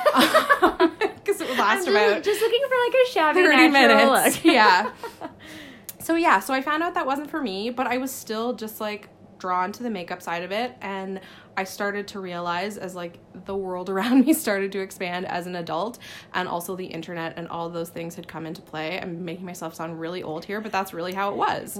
Because 1.21 1.39
it 1.39 1.47
would 1.49 1.57
last 1.59 1.87
I'm 1.87 1.95
about 1.95 2.23
just, 2.23 2.41
looking 2.41 2.61
for 2.67 2.75
like 2.85 2.93
a 3.07 3.11
shabby 3.11 3.41
30 3.43 3.55
natural 3.69 4.07
minutes. 4.07 4.35
look. 4.37 4.45
yeah. 4.53 4.91
So 5.99 6.15
yeah, 6.15 6.39
so 6.39 6.51
I 6.53 6.61
found 6.61 6.81
out 6.81 6.95
that 6.95 7.05
wasn't 7.05 7.29
for 7.29 7.39
me, 7.41 7.69
but 7.69 7.85
I 7.85 7.97
was 7.97 8.11
still 8.11 8.53
just 8.53 8.81
like 8.81 9.07
drawn 9.37 9.71
to 9.73 9.83
the 9.83 9.89
makeup 9.89 10.21
side 10.21 10.43
of 10.43 10.51
it 10.51 10.73
and 10.81 11.19
I 11.57 11.63
started 11.63 12.07
to 12.09 12.19
realize 12.19 12.77
as 12.77 12.95
like 12.95 13.19
the 13.45 13.55
world 13.55 13.89
around 13.89 14.25
me 14.25 14.33
started 14.33 14.71
to 14.71 14.79
expand 14.79 15.27
as 15.27 15.45
an 15.47 15.55
adult 15.55 15.99
and 16.33 16.47
also 16.47 16.75
the 16.75 16.85
internet 16.85 17.33
and 17.37 17.47
all 17.49 17.69
those 17.69 17.89
things 17.89 18.15
had 18.15 18.27
come 18.27 18.45
into 18.47 18.61
play. 18.63 18.99
I'm 18.99 19.23
making 19.25 19.45
myself 19.45 19.75
sound 19.75 19.99
really 19.99 20.23
old 20.23 20.45
here, 20.45 20.59
but 20.61 20.71
that's 20.71 20.91
really 20.93 21.13
how 21.13 21.29
it 21.31 21.37
was. 21.37 21.79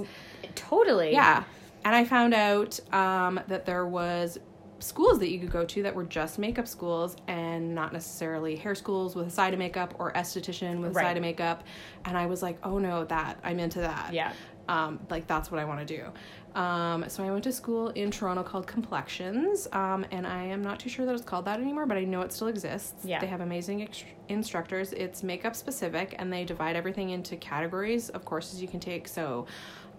Totally. 0.54 1.12
Yeah. 1.12 1.42
And 1.84 1.94
I 1.94 2.04
found 2.04 2.34
out 2.34 2.78
um, 2.92 3.40
that 3.48 3.66
there 3.66 3.86
was 3.86 4.38
schools 4.78 5.18
that 5.20 5.30
you 5.30 5.38
could 5.38 5.50
go 5.50 5.64
to 5.64 5.82
that 5.84 5.94
were 5.94 6.04
just 6.04 6.38
makeup 6.38 6.66
schools 6.66 7.16
and 7.28 7.74
not 7.74 7.92
necessarily 7.92 8.56
hair 8.56 8.74
schools 8.74 9.14
with 9.14 9.28
a 9.28 9.30
side 9.30 9.52
of 9.52 9.58
makeup 9.58 9.94
or 9.98 10.12
esthetician 10.14 10.80
with 10.80 10.90
a 10.90 10.94
Right. 10.94 11.04
side 11.04 11.16
of 11.16 11.22
makeup. 11.22 11.62
And 12.04 12.16
I 12.18 12.26
was 12.26 12.42
like, 12.42 12.58
oh 12.64 12.78
no, 12.78 13.04
that 13.04 13.38
I'm 13.44 13.60
into 13.60 13.80
that. 13.80 14.12
Yeah. 14.12 14.32
Um, 14.68 15.00
like 15.10 15.26
that's 15.26 15.50
what 15.50 15.60
I 15.60 15.64
want 15.64 15.86
to 15.86 15.96
do. 15.96 16.58
Um, 16.60 17.04
so 17.08 17.24
I 17.24 17.30
went 17.30 17.44
to 17.44 17.52
school 17.52 17.88
in 17.90 18.10
Toronto 18.10 18.42
called 18.42 18.66
Complexions, 18.66 19.66
um, 19.72 20.04
and 20.10 20.26
I 20.26 20.44
am 20.44 20.62
not 20.62 20.78
too 20.80 20.88
sure 20.90 21.06
that 21.06 21.14
it's 21.14 21.24
called 21.24 21.46
that 21.46 21.58
anymore, 21.60 21.86
but 21.86 21.96
I 21.96 22.04
know 22.04 22.20
it 22.20 22.32
still 22.32 22.48
exists. 22.48 23.04
Yeah. 23.04 23.20
They 23.20 23.26
have 23.26 23.40
amazing 23.40 23.82
ex- 23.82 24.04
instructors. 24.28 24.92
It's 24.92 25.22
makeup 25.22 25.56
specific, 25.56 26.14
and 26.18 26.30
they 26.32 26.44
divide 26.44 26.76
everything 26.76 27.10
into 27.10 27.36
categories 27.36 28.10
of 28.10 28.24
courses 28.26 28.60
you 28.60 28.68
can 28.68 28.80
take. 28.80 29.08
So, 29.08 29.46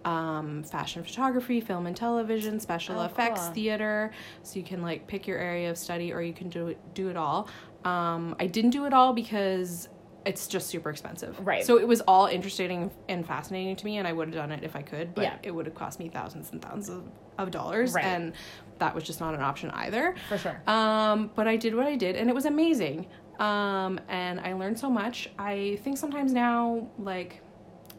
um, 0.04 0.62
fashion 0.64 1.02
photography, 1.02 1.60
film 1.60 1.86
and 1.86 1.96
television, 1.96 2.60
special 2.60 3.00
Oh, 3.00 3.04
effects, 3.04 3.42
cool. 3.42 3.52
theater. 3.54 4.12
So 4.42 4.58
you 4.58 4.64
can 4.64 4.82
like 4.82 5.06
pick 5.06 5.26
your 5.26 5.38
area 5.38 5.70
of 5.70 5.78
study, 5.78 6.12
or 6.12 6.20
you 6.22 6.32
can 6.34 6.48
do 6.48 6.68
it, 6.68 6.94
do 6.94 7.08
it 7.08 7.16
all. 7.16 7.48
Um, 7.84 8.34
I 8.40 8.46
didn't 8.46 8.70
do 8.70 8.84
it 8.86 8.92
all 8.92 9.12
because 9.12 9.88
it's 10.26 10.46
just 10.46 10.68
super 10.68 10.88
expensive. 10.88 11.38
Right. 11.46 11.64
So 11.66 11.78
it 11.78 11.86
was 11.86 12.00
all 12.02 12.26
interesting 12.26 12.90
and 13.10 13.26
fascinating 13.26 13.76
to 13.76 13.84
me, 13.84 13.98
and 13.98 14.08
I 14.08 14.12
would 14.12 14.28
have 14.28 14.34
done 14.34 14.52
it 14.52 14.64
if 14.64 14.74
I 14.74 14.80
could, 14.82 15.14
but 15.14 15.24
Yeah. 15.24 15.36
it 15.42 15.50
would 15.50 15.66
have 15.66 15.74
cost 15.74 15.98
me 15.98 16.08
thousands 16.08 16.50
and 16.50 16.62
thousands 16.62 16.88
of, 16.88 17.04
of 17.36 17.50
dollars, 17.50 17.92
Right. 17.92 18.04
and 18.06 18.32
that 18.78 18.94
was 18.94 19.04
just 19.04 19.20
not 19.20 19.34
an 19.34 19.42
option 19.42 19.70
either. 19.72 20.14
For 20.28 20.38
sure. 20.38 20.62
Um, 20.66 21.30
but 21.34 21.46
I 21.46 21.56
did 21.56 21.74
what 21.74 21.86
I 21.86 21.96
did, 21.96 22.16
and 22.16 22.30
it 22.30 22.34
was 22.34 22.46
amazing. 22.46 23.06
Um, 23.38 24.00
and 24.08 24.40
I 24.40 24.54
learned 24.54 24.78
so 24.78 24.88
much. 24.88 25.28
I 25.38 25.78
think 25.82 25.98
sometimes 25.98 26.32
now, 26.32 26.88
like, 26.98 27.42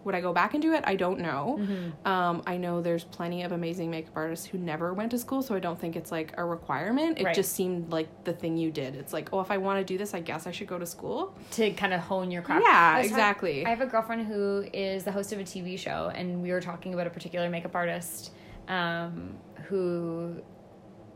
would 0.06 0.16
I 0.16 0.22
go 0.22 0.32
back 0.32 0.54
and 0.54 0.62
do 0.62 0.72
it? 0.74 0.84
I 0.88 0.96
don't 0.96 1.20
know. 1.20 1.58
Mm-hmm. 1.60 2.08
Um, 2.08 2.44
I 2.48 2.58
know 2.58 2.82
there's 2.82 3.04
plenty 3.04 3.42
of 3.42 3.52
amazing 3.52 3.90
makeup 3.90 4.14
artists 4.16 4.46
who 4.46 4.58
never 4.60 4.94
went 4.94 5.12
to 5.12 5.18
school, 5.18 5.42
so 5.42 5.56
I 5.56 5.60
don't 5.60 5.78
think 5.80 5.96
it's 5.96 6.12
like 6.12 6.34
a 6.38 6.46
requirement. 6.46 7.20
It 7.20 7.26
Right. 7.26 7.36
just 7.36 7.54
seemed 7.54 7.92
like 7.92 8.24
the 8.24 8.32
thing 8.32 8.56
you 8.56 8.72
did. 8.72 8.96
It's 8.96 9.12
like, 9.14 9.34
oh, 9.34 9.42
if 9.42 9.50
I 9.52 9.58
want 9.58 9.80
to 9.80 9.84
do 9.84 9.98
this, 9.98 10.14
I 10.14 10.20
guess 10.22 10.46
I 10.48 10.52
should 10.52 10.68
go 10.68 10.78
to 10.80 10.86
school. 10.86 11.36
to 11.52 11.72
kind 11.72 11.94
of 11.94 12.00
hone 12.02 12.30
your 12.32 12.44
craft. 12.44 12.64
Yeah, 12.68 12.94
I 12.98 13.02
exactly. 13.02 13.66
I 13.66 13.70
have 13.70 13.82
a 13.82 13.88
girlfriend 13.88 14.28
who 14.28 14.66
is 14.72 15.04
the 15.04 15.12
host 15.12 15.34
of 15.34 15.40
a 15.40 15.44
TV 15.44 15.78
show, 15.78 16.12
and 16.14 16.42
we 16.42 16.52
were 16.52 16.62
talking 16.62 16.94
about 16.94 17.08
a 17.08 17.10
particular 17.10 17.50
makeup 17.50 17.74
artist 17.76 18.32
um, 18.68 19.36
who 19.64 20.36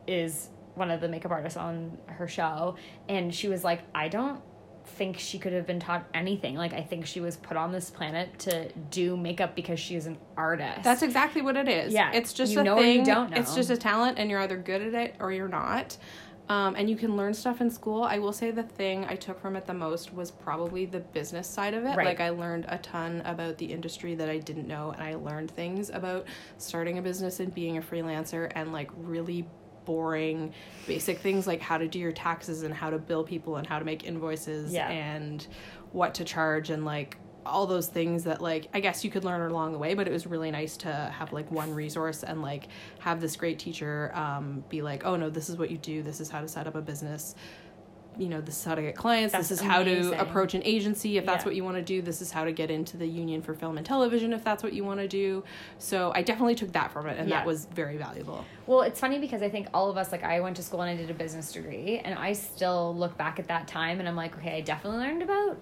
is 0.08 0.50
one 0.76 0.90
of 0.90 1.02
the 1.02 1.08
makeup 1.08 1.32
artists 1.32 1.58
on 1.58 1.98
her 2.08 2.28
show, 2.28 2.76
and 3.08 3.34
she 3.36 3.48
was 3.50 3.64
like, 3.64 3.82
I 3.94 4.08
don't 4.08 4.42
think 4.90 5.20
she 5.20 5.40
could 5.40 5.54
have 5.54 5.66
been 5.66 5.80
taught 5.80 6.08
anything. 6.14 6.56
Like, 6.56 6.74
I 6.74 6.82
think 6.82 7.06
she 7.06 7.22
was 7.22 7.38
put 7.38 7.58
on 7.58 7.72
this 7.72 7.90
planet 7.90 8.38
to 8.40 8.70
do 8.90 9.16
makeup 9.16 9.56
because 9.56 9.80
she 9.80 9.96
is 9.96 10.06
an 10.06 10.18
artist. 10.36 10.84
That's 10.84 11.02
exactly 11.02 11.42
what 11.42 11.56
it 11.56 11.68
is. 11.68 11.94
Yeah, 11.94 12.12
It's 12.12 12.34
just 12.34 12.54
you 12.54 12.60
a 12.60 12.64
know 12.64 12.78
or 12.78 12.84
you 12.84 13.04
don't 13.04 13.36
It's 13.36 13.56
just 13.56 13.70
a 13.70 13.78
talent 13.78 14.20
and 14.20 14.30
you're 14.30 14.40
either 14.40 14.58
good 14.58 14.82
at 14.82 14.94
it 14.94 15.16
or 15.20 15.32
you're 15.32 15.48
not. 15.48 15.98
Um, 16.50 16.74
and 16.76 16.90
you 16.90 16.96
can 16.96 17.16
learn 17.16 17.36
stuff 17.36 17.62
in 17.62 17.70
school. 17.70 18.02
I 18.04 18.18
will 18.18 18.34
say 18.34 18.50
the 18.50 18.64
thing 18.64 19.06
I 19.06 19.16
took 19.16 19.40
from 19.40 19.56
it 19.56 19.68
the 19.68 19.74
most 19.74 20.12
was 20.12 20.32
probably 20.32 20.88
the 20.88 21.00
business 21.00 21.48
side 21.48 21.76
of 21.76 21.86
it. 21.86 21.96
Right. 21.96 22.08
Like 22.08 22.22
I 22.22 22.30
learned 22.30 22.66
a 22.70 22.80
ton 22.80 23.22
about 23.24 23.60
the 23.60 23.66
industry 23.66 24.16
that 24.16 24.30
I 24.30 24.40
didn't 24.40 24.68
know, 24.68 24.90
and 24.90 25.04
I 25.04 25.14
learned 25.14 25.52
things 25.52 25.92
about 25.92 26.26
starting 26.58 26.98
a 26.98 27.04
business 27.04 27.40
and 27.40 27.54
being 27.54 27.78
a 27.78 27.82
freelancer 27.82 28.52
and 28.56 28.74
like 28.74 28.90
really 28.98 29.48
boring 29.90 30.54
basic 30.86 31.18
things 31.18 31.48
like 31.48 31.60
how 31.60 31.76
to 31.76 31.88
do 31.88 31.98
your 31.98 32.12
taxes 32.12 32.62
and 32.62 32.72
how 32.72 32.92
to 32.92 33.00
bill 33.00 33.24
people 33.24 33.56
and 33.56 33.66
how 33.66 33.80
to 33.80 33.86
make 33.86 34.04
invoices 34.04 34.72
Yeah. 34.72 34.88
and 34.88 35.48
what 35.94 36.14
to 36.16 36.24
charge 36.24 36.70
and 36.70 36.86
like 36.86 37.18
all 37.44 37.66
those 37.66 37.88
things 37.88 38.24
that 38.26 38.40
like 38.40 38.68
I 38.76 38.82
guess 38.82 39.04
you 39.04 39.10
could 39.10 39.24
learn 39.26 39.50
along 39.50 39.72
the 39.72 39.80
way, 39.80 39.96
but 39.96 40.08
it 40.08 40.12
was 40.12 40.28
really 40.28 40.52
nice 40.52 40.78
to 40.78 40.92
have 41.18 41.34
like 41.34 41.50
one 41.50 41.74
resource 41.74 42.22
and 42.24 42.44
like 42.44 42.68
have 43.00 43.20
this 43.20 43.36
great 43.36 43.58
teacher 43.58 44.12
um, 44.14 44.64
be 44.70 44.84
like, 44.84 45.06
oh 45.08 45.16
no, 45.16 45.32
this 45.32 45.50
is 45.50 45.58
what 45.58 45.72
you 45.72 45.80
do. 45.80 46.04
This 46.04 46.20
is 46.20 46.30
how 46.30 46.42
to 46.42 46.48
set 46.48 46.68
up 46.68 46.76
a 46.76 46.82
business. 46.82 47.34
You 48.20 48.28
know, 48.28 48.42
this 48.42 48.58
is 48.58 48.66
how 48.66 48.76
to 48.76 48.82
get 48.82 48.98
clients. 48.98 49.32
That's 49.32 49.48
this 49.48 49.60
is 49.62 49.66
how 49.66 49.82
amazing. 49.82 50.12
to 50.12 50.22
approach 50.22 50.54
an 50.54 50.62
agency 50.66 51.18
if 51.18 51.26
that's 51.26 51.44
Yeah. 51.46 51.48
what 51.50 51.56
you 51.56 51.64
want 51.64 51.78
to 51.78 51.82
do. 51.82 52.02
This 52.02 52.22
is 52.22 52.32
how 52.32 52.44
to 52.44 52.52
get 52.52 52.70
into 52.70 52.98
the 52.98 53.08
union 53.08 53.42
for 53.42 53.54
film 53.54 53.78
and 53.78 53.86
television 53.86 54.34
if 54.34 54.44
that's 54.44 54.62
what 54.62 54.74
you 54.74 54.84
want 54.84 55.00
to 55.00 55.08
do. 55.08 55.44
So 55.78 56.12
I 56.14 56.22
definitely 56.22 56.56
took 56.56 56.74
that 56.74 56.92
from 56.92 57.08
it, 57.08 57.18
and 57.18 57.30
Yeah. 57.30 57.38
that 57.38 57.46
was 57.48 57.66
very 57.74 57.96
valuable. 57.96 58.44
Well, 58.68 58.82
it's 58.82 59.00
funny 59.00 59.20
because 59.20 59.42
I 59.42 59.48
think 59.50 59.68
all 59.74 59.90
of 59.90 59.96
us, 59.98 60.12
like, 60.12 60.24
I 60.26 60.42
went 60.42 60.58
to 60.58 60.64
school 60.64 60.82
and 60.82 60.92
I 60.92 61.02
did 61.02 61.10
a 61.10 61.14
business 61.14 61.54
degree, 61.54 62.02
and 62.04 62.20
I 62.20 62.34
still 62.34 62.94
look 62.94 63.18
back 63.18 63.40
at 63.40 63.48
that 63.48 63.68
time 63.68 64.00
and 64.02 64.08
I'm 64.10 64.18
like, 64.18 64.38
okay, 64.38 64.58
I 64.58 64.62
definitely 64.62 65.00
learned 65.00 65.24
about 65.24 65.58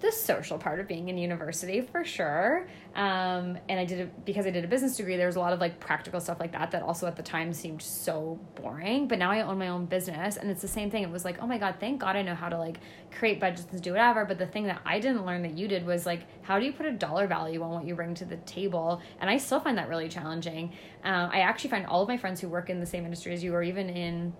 the 0.00 0.12
social 0.12 0.58
part 0.58 0.78
of 0.78 0.86
being 0.86 1.08
in 1.08 1.18
university 1.18 1.80
for 1.80 2.04
sure. 2.04 2.68
Um, 2.94 3.58
and 3.68 3.80
I 3.80 3.84
did 3.84 4.00
it 4.00 4.24
because 4.24 4.46
I 4.46 4.50
did 4.50 4.64
a 4.64 4.68
business 4.68 4.96
degree. 4.96 5.16
There 5.16 5.26
was 5.26 5.36
a 5.36 5.40
lot 5.40 5.52
of 5.52 5.60
like 5.60 5.80
practical 5.80 6.20
stuff 6.20 6.38
like 6.38 6.52
that 6.52 6.70
that 6.70 6.82
also 6.82 7.06
at 7.06 7.16
the 7.16 7.22
time 7.22 7.52
seemed 7.52 7.82
so 7.82 8.38
boring. 8.54 9.08
But 9.08 9.18
now 9.18 9.30
I 9.30 9.40
own 9.40 9.58
my 9.58 9.68
own 9.68 9.86
business, 9.86 10.36
and 10.36 10.50
it's 10.50 10.62
the 10.62 10.68
same 10.68 10.90
thing. 10.90 11.02
It 11.02 11.10
was 11.10 11.24
like, 11.24 11.42
oh 11.42 11.46
my 11.46 11.58
god, 11.58 11.76
thank 11.80 12.00
God 12.00 12.14
I 12.14 12.22
know 12.22 12.34
how 12.34 12.48
to 12.48 12.58
like 12.58 12.78
create 13.16 13.40
budgets 13.40 13.66
and 13.72 13.82
do 13.82 13.92
whatever. 13.92 14.24
But 14.24 14.38
the 14.38 14.46
thing 14.46 14.64
that 14.64 14.80
I 14.84 15.00
didn't 15.00 15.26
learn 15.26 15.42
that 15.42 15.58
you 15.58 15.66
did 15.66 15.84
was 15.84 16.06
like, 16.06 16.22
how 16.42 16.58
do 16.58 16.64
you 16.64 16.72
put 16.72 16.86
a 16.86 16.92
dollar 16.92 17.26
value 17.26 17.62
on 17.62 17.70
what 17.70 17.84
you 17.84 17.94
bring 17.94 18.14
to 18.14 18.24
the 18.24 18.36
table? 18.38 19.00
And 19.20 19.28
I 19.28 19.38
still 19.38 19.60
find 19.60 19.78
that 19.78 19.88
really 19.88 20.08
challenging. 20.08 20.72
Um, 21.02 21.30
I 21.32 21.40
actually 21.40 21.70
find 21.70 21.86
all 21.86 22.02
of 22.02 22.08
my 22.08 22.16
friends 22.16 22.40
who 22.40 22.48
work 22.48 22.70
in 22.70 22.78
the 22.78 22.86
same 22.86 23.04
industry 23.04 23.32
as 23.32 23.42
you, 23.42 23.52
or 23.54 23.62
even 23.62 23.88
in 23.90 24.32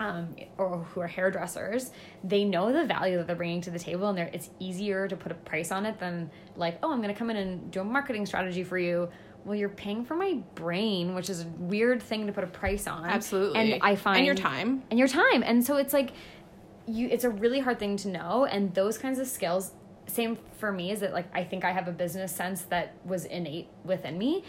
um, 0.00 0.34
or 0.58 0.78
who 0.78 1.00
are 1.00 1.06
hairdressers, 1.06 1.90
they 2.22 2.44
know 2.44 2.72
the 2.72 2.84
value 2.84 3.16
that 3.18 3.26
they're 3.26 3.36
bringing 3.36 3.60
to 3.62 3.70
the 3.70 3.78
table, 3.78 4.08
and 4.08 4.18
they're, 4.18 4.30
it's 4.32 4.50
easier 4.58 5.08
to 5.08 5.16
put 5.16 5.32
a 5.32 5.34
price 5.34 5.70
on 5.70 5.86
it 5.86 5.98
than 5.98 6.30
like, 6.56 6.78
oh, 6.82 6.92
I'm 6.92 7.00
going 7.00 7.12
to 7.12 7.18
come 7.18 7.30
in 7.30 7.36
and 7.36 7.70
do 7.70 7.80
a 7.80 7.84
marketing 7.84 8.26
strategy 8.26 8.64
for 8.64 8.78
you. 8.78 9.08
Well, 9.44 9.54
you're 9.54 9.68
paying 9.68 10.04
for 10.04 10.14
my 10.14 10.40
brain, 10.54 11.14
which 11.14 11.28
is 11.28 11.42
a 11.42 11.46
weird 11.58 12.02
thing 12.02 12.26
to 12.26 12.32
put 12.32 12.44
a 12.44 12.48
price 12.48 12.86
on. 12.86 13.04
Absolutely. 13.04 13.74
and 13.74 13.82
I 13.82 13.94
find 13.94 14.18
and 14.18 14.26
your 14.26 14.34
time. 14.34 14.82
and 14.90 14.98
your 14.98 15.08
time, 15.08 15.42
and 15.42 15.64
so 15.64 15.76
it's 15.76 15.92
like 15.92 16.12
you. 16.86 17.08
It's 17.10 17.24
a 17.24 17.30
really 17.30 17.60
hard 17.60 17.78
thing 17.78 17.96
to 17.98 18.08
know, 18.08 18.46
and 18.46 18.74
those 18.74 18.96
kinds 18.96 19.18
of 19.18 19.26
skills. 19.26 19.72
Same 20.06 20.38
for 20.58 20.70
me 20.70 20.90
is 20.90 21.00
that 21.00 21.12
like 21.12 21.26
I 21.34 21.44
think 21.44 21.64
I 21.64 21.72
have 21.72 21.88
a 21.88 21.92
business 21.92 22.34
sense 22.34 22.62
that 22.62 22.94
was 23.04 23.26
innate 23.26 23.68
within 23.84 24.16
me, 24.16 24.44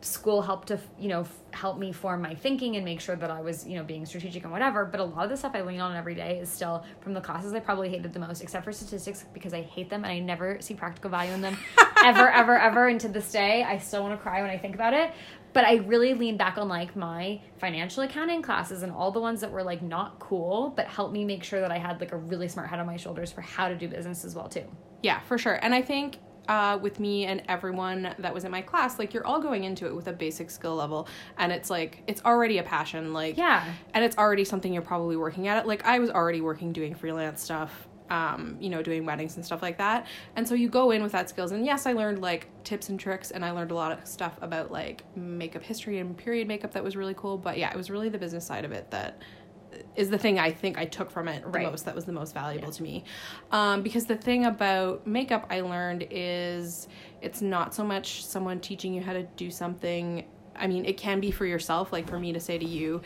school 0.00 0.42
helped 0.42 0.68
to 0.68 0.78
you 0.98 1.08
know 1.08 1.20
f- 1.20 1.42
help 1.52 1.78
me 1.78 1.92
form 1.92 2.22
my 2.22 2.34
thinking 2.34 2.76
and 2.76 2.84
make 2.84 3.00
sure 3.00 3.16
that 3.16 3.30
I 3.30 3.40
was 3.40 3.66
you 3.66 3.76
know 3.76 3.84
being 3.84 4.06
strategic 4.06 4.44
and 4.44 4.52
whatever. 4.52 4.84
But 4.84 5.00
a 5.00 5.04
lot 5.04 5.24
of 5.24 5.30
the 5.30 5.36
stuff 5.36 5.52
I 5.54 5.62
lean 5.62 5.80
on 5.80 5.96
every 5.96 6.14
day 6.14 6.38
is 6.38 6.48
still 6.48 6.84
from 7.00 7.14
the 7.14 7.20
classes 7.20 7.52
I 7.52 7.60
probably 7.60 7.88
hated 7.88 8.12
the 8.12 8.20
most, 8.20 8.42
except 8.42 8.64
for 8.64 8.72
statistics 8.72 9.24
because 9.32 9.54
I 9.54 9.62
hate 9.62 9.90
them 9.90 10.04
and 10.04 10.12
I 10.12 10.18
never 10.18 10.60
see 10.60 10.74
practical 10.74 11.10
value 11.10 11.32
in 11.32 11.40
them 11.40 11.56
ever, 12.04 12.30
ever, 12.30 12.58
ever. 12.58 12.88
And 12.88 13.00
to 13.00 13.08
this 13.08 13.30
day, 13.32 13.62
I 13.62 13.78
still 13.78 14.02
want 14.02 14.18
to 14.18 14.22
cry 14.22 14.40
when 14.40 14.50
I 14.50 14.58
think 14.58 14.74
about 14.74 14.94
it. 14.94 15.12
But 15.52 15.64
I 15.64 15.76
really 15.76 16.14
lean 16.14 16.36
back 16.36 16.58
on 16.58 16.68
like 16.68 16.94
my 16.94 17.40
financial 17.58 18.02
accounting 18.02 18.42
classes 18.42 18.82
and 18.82 18.92
all 18.92 19.10
the 19.10 19.20
ones 19.20 19.40
that 19.40 19.50
were 19.50 19.62
like 19.62 19.82
not 19.82 20.18
cool, 20.18 20.72
but 20.76 20.86
helped 20.86 21.12
me 21.12 21.24
make 21.24 21.42
sure 21.42 21.60
that 21.60 21.72
I 21.72 21.78
had 21.78 22.00
like 22.00 22.12
a 22.12 22.16
really 22.16 22.48
smart 22.48 22.68
head 22.68 22.78
on 22.78 22.86
my 22.86 22.96
shoulders 22.96 23.32
for 23.32 23.40
how 23.40 23.68
to 23.68 23.74
do 23.74 23.88
business 23.88 24.24
as 24.24 24.34
well 24.34 24.48
too. 24.48 24.64
Yeah, 25.02 25.20
for 25.20 25.38
sure. 25.38 25.58
And 25.62 25.74
I 25.74 25.82
think 25.82 26.18
uh, 26.48 26.78
with 26.80 26.98
me 26.98 27.26
and 27.26 27.42
everyone 27.48 28.14
that 28.18 28.32
was 28.34 28.44
in 28.44 28.50
my 28.50 28.62
class, 28.62 28.98
like 28.98 29.14
you're 29.14 29.26
all 29.26 29.40
going 29.40 29.64
into 29.64 29.86
it 29.86 29.94
with 29.94 30.08
a 30.08 30.12
basic 30.12 30.50
skill 30.50 30.74
level, 30.74 31.06
and 31.36 31.52
it's 31.52 31.70
like 31.70 32.02
it's 32.06 32.22
already 32.24 32.58
a 32.58 32.62
passion, 32.62 33.12
like 33.12 33.36
Yeah. 33.36 33.64
and 33.94 34.04
it's 34.04 34.16
already 34.16 34.44
something 34.44 34.72
you're 34.72 34.82
probably 34.82 35.16
working 35.16 35.46
at 35.48 35.58
it. 35.58 35.66
Like 35.66 35.84
I 35.84 35.98
was 35.98 36.10
already 36.10 36.40
working 36.40 36.72
doing 36.72 36.94
freelance 36.94 37.42
stuff. 37.42 37.86
Um, 38.10 38.56
you 38.58 38.70
know, 38.70 38.80
doing 38.82 39.04
weddings 39.04 39.36
and 39.36 39.44
stuff 39.44 39.60
like 39.60 39.76
that. 39.76 40.06
And 40.34 40.48
so 40.48 40.54
you 40.54 40.70
go 40.70 40.92
in 40.92 41.02
with 41.02 41.12
that 41.12 41.28
skills. 41.28 41.52
And 41.52 41.66
yes, 41.66 41.84
I 41.84 41.92
learned 41.92 42.22
like 42.22 42.48
tips 42.64 42.88
and 42.88 42.98
tricks 42.98 43.32
and 43.32 43.44
I 43.44 43.50
learned 43.50 43.70
a 43.70 43.74
lot 43.74 43.92
of 43.92 44.06
stuff 44.06 44.38
about 44.40 44.72
like 44.72 45.04
makeup 45.14 45.62
history 45.62 45.98
and 45.98 46.16
period 46.16 46.48
makeup 46.48 46.72
that 46.72 46.82
was 46.82 46.96
really 46.96 47.12
cool. 47.12 47.36
But 47.36 47.58
yeah, 47.58 47.70
it 47.70 47.76
was 47.76 47.90
really 47.90 48.08
the 48.08 48.16
business 48.16 48.46
side 48.46 48.64
of 48.64 48.72
it 48.72 48.90
that 48.92 49.20
is 49.96 50.10
the 50.10 50.18
thing 50.18 50.38
I 50.38 50.50
think 50.50 50.78
I 50.78 50.84
took 50.84 51.10
from 51.10 51.28
it 51.28 51.42
the 51.42 51.48
Right. 51.48 51.70
most. 51.70 51.84
That 51.84 51.94
was 51.94 52.04
the 52.04 52.12
most 52.12 52.34
valuable 52.34 52.70
to 52.72 52.82
me. 52.82 53.04
Um, 53.50 53.82
because 53.82 54.06
the 54.06 54.16
thing 54.16 54.44
about 54.46 55.06
makeup 55.06 55.46
I 55.50 55.60
learned 55.60 56.06
is 56.10 56.88
it's 57.20 57.42
not 57.42 57.74
so 57.74 57.84
much 57.84 58.24
someone 58.24 58.60
teaching 58.60 58.94
you 58.94 59.02
how 59.02 59.12
to 59.12 59.24
do 59.36 59.50
something. 59.50 60.24
I 60.56 60.66
mean, 60.66 60.84
it 60.84 60.96
can 60.96 61.20
be 61.20 61.30
for 61.30 61.46
yourself. 61.46 61.92
Like 61.92 62.08
for 62.08 62.18
me 62.18 62.32
to 62.32 62.40
say 62.40 62.58
to 62.58 62.64
you, 62.64 63.02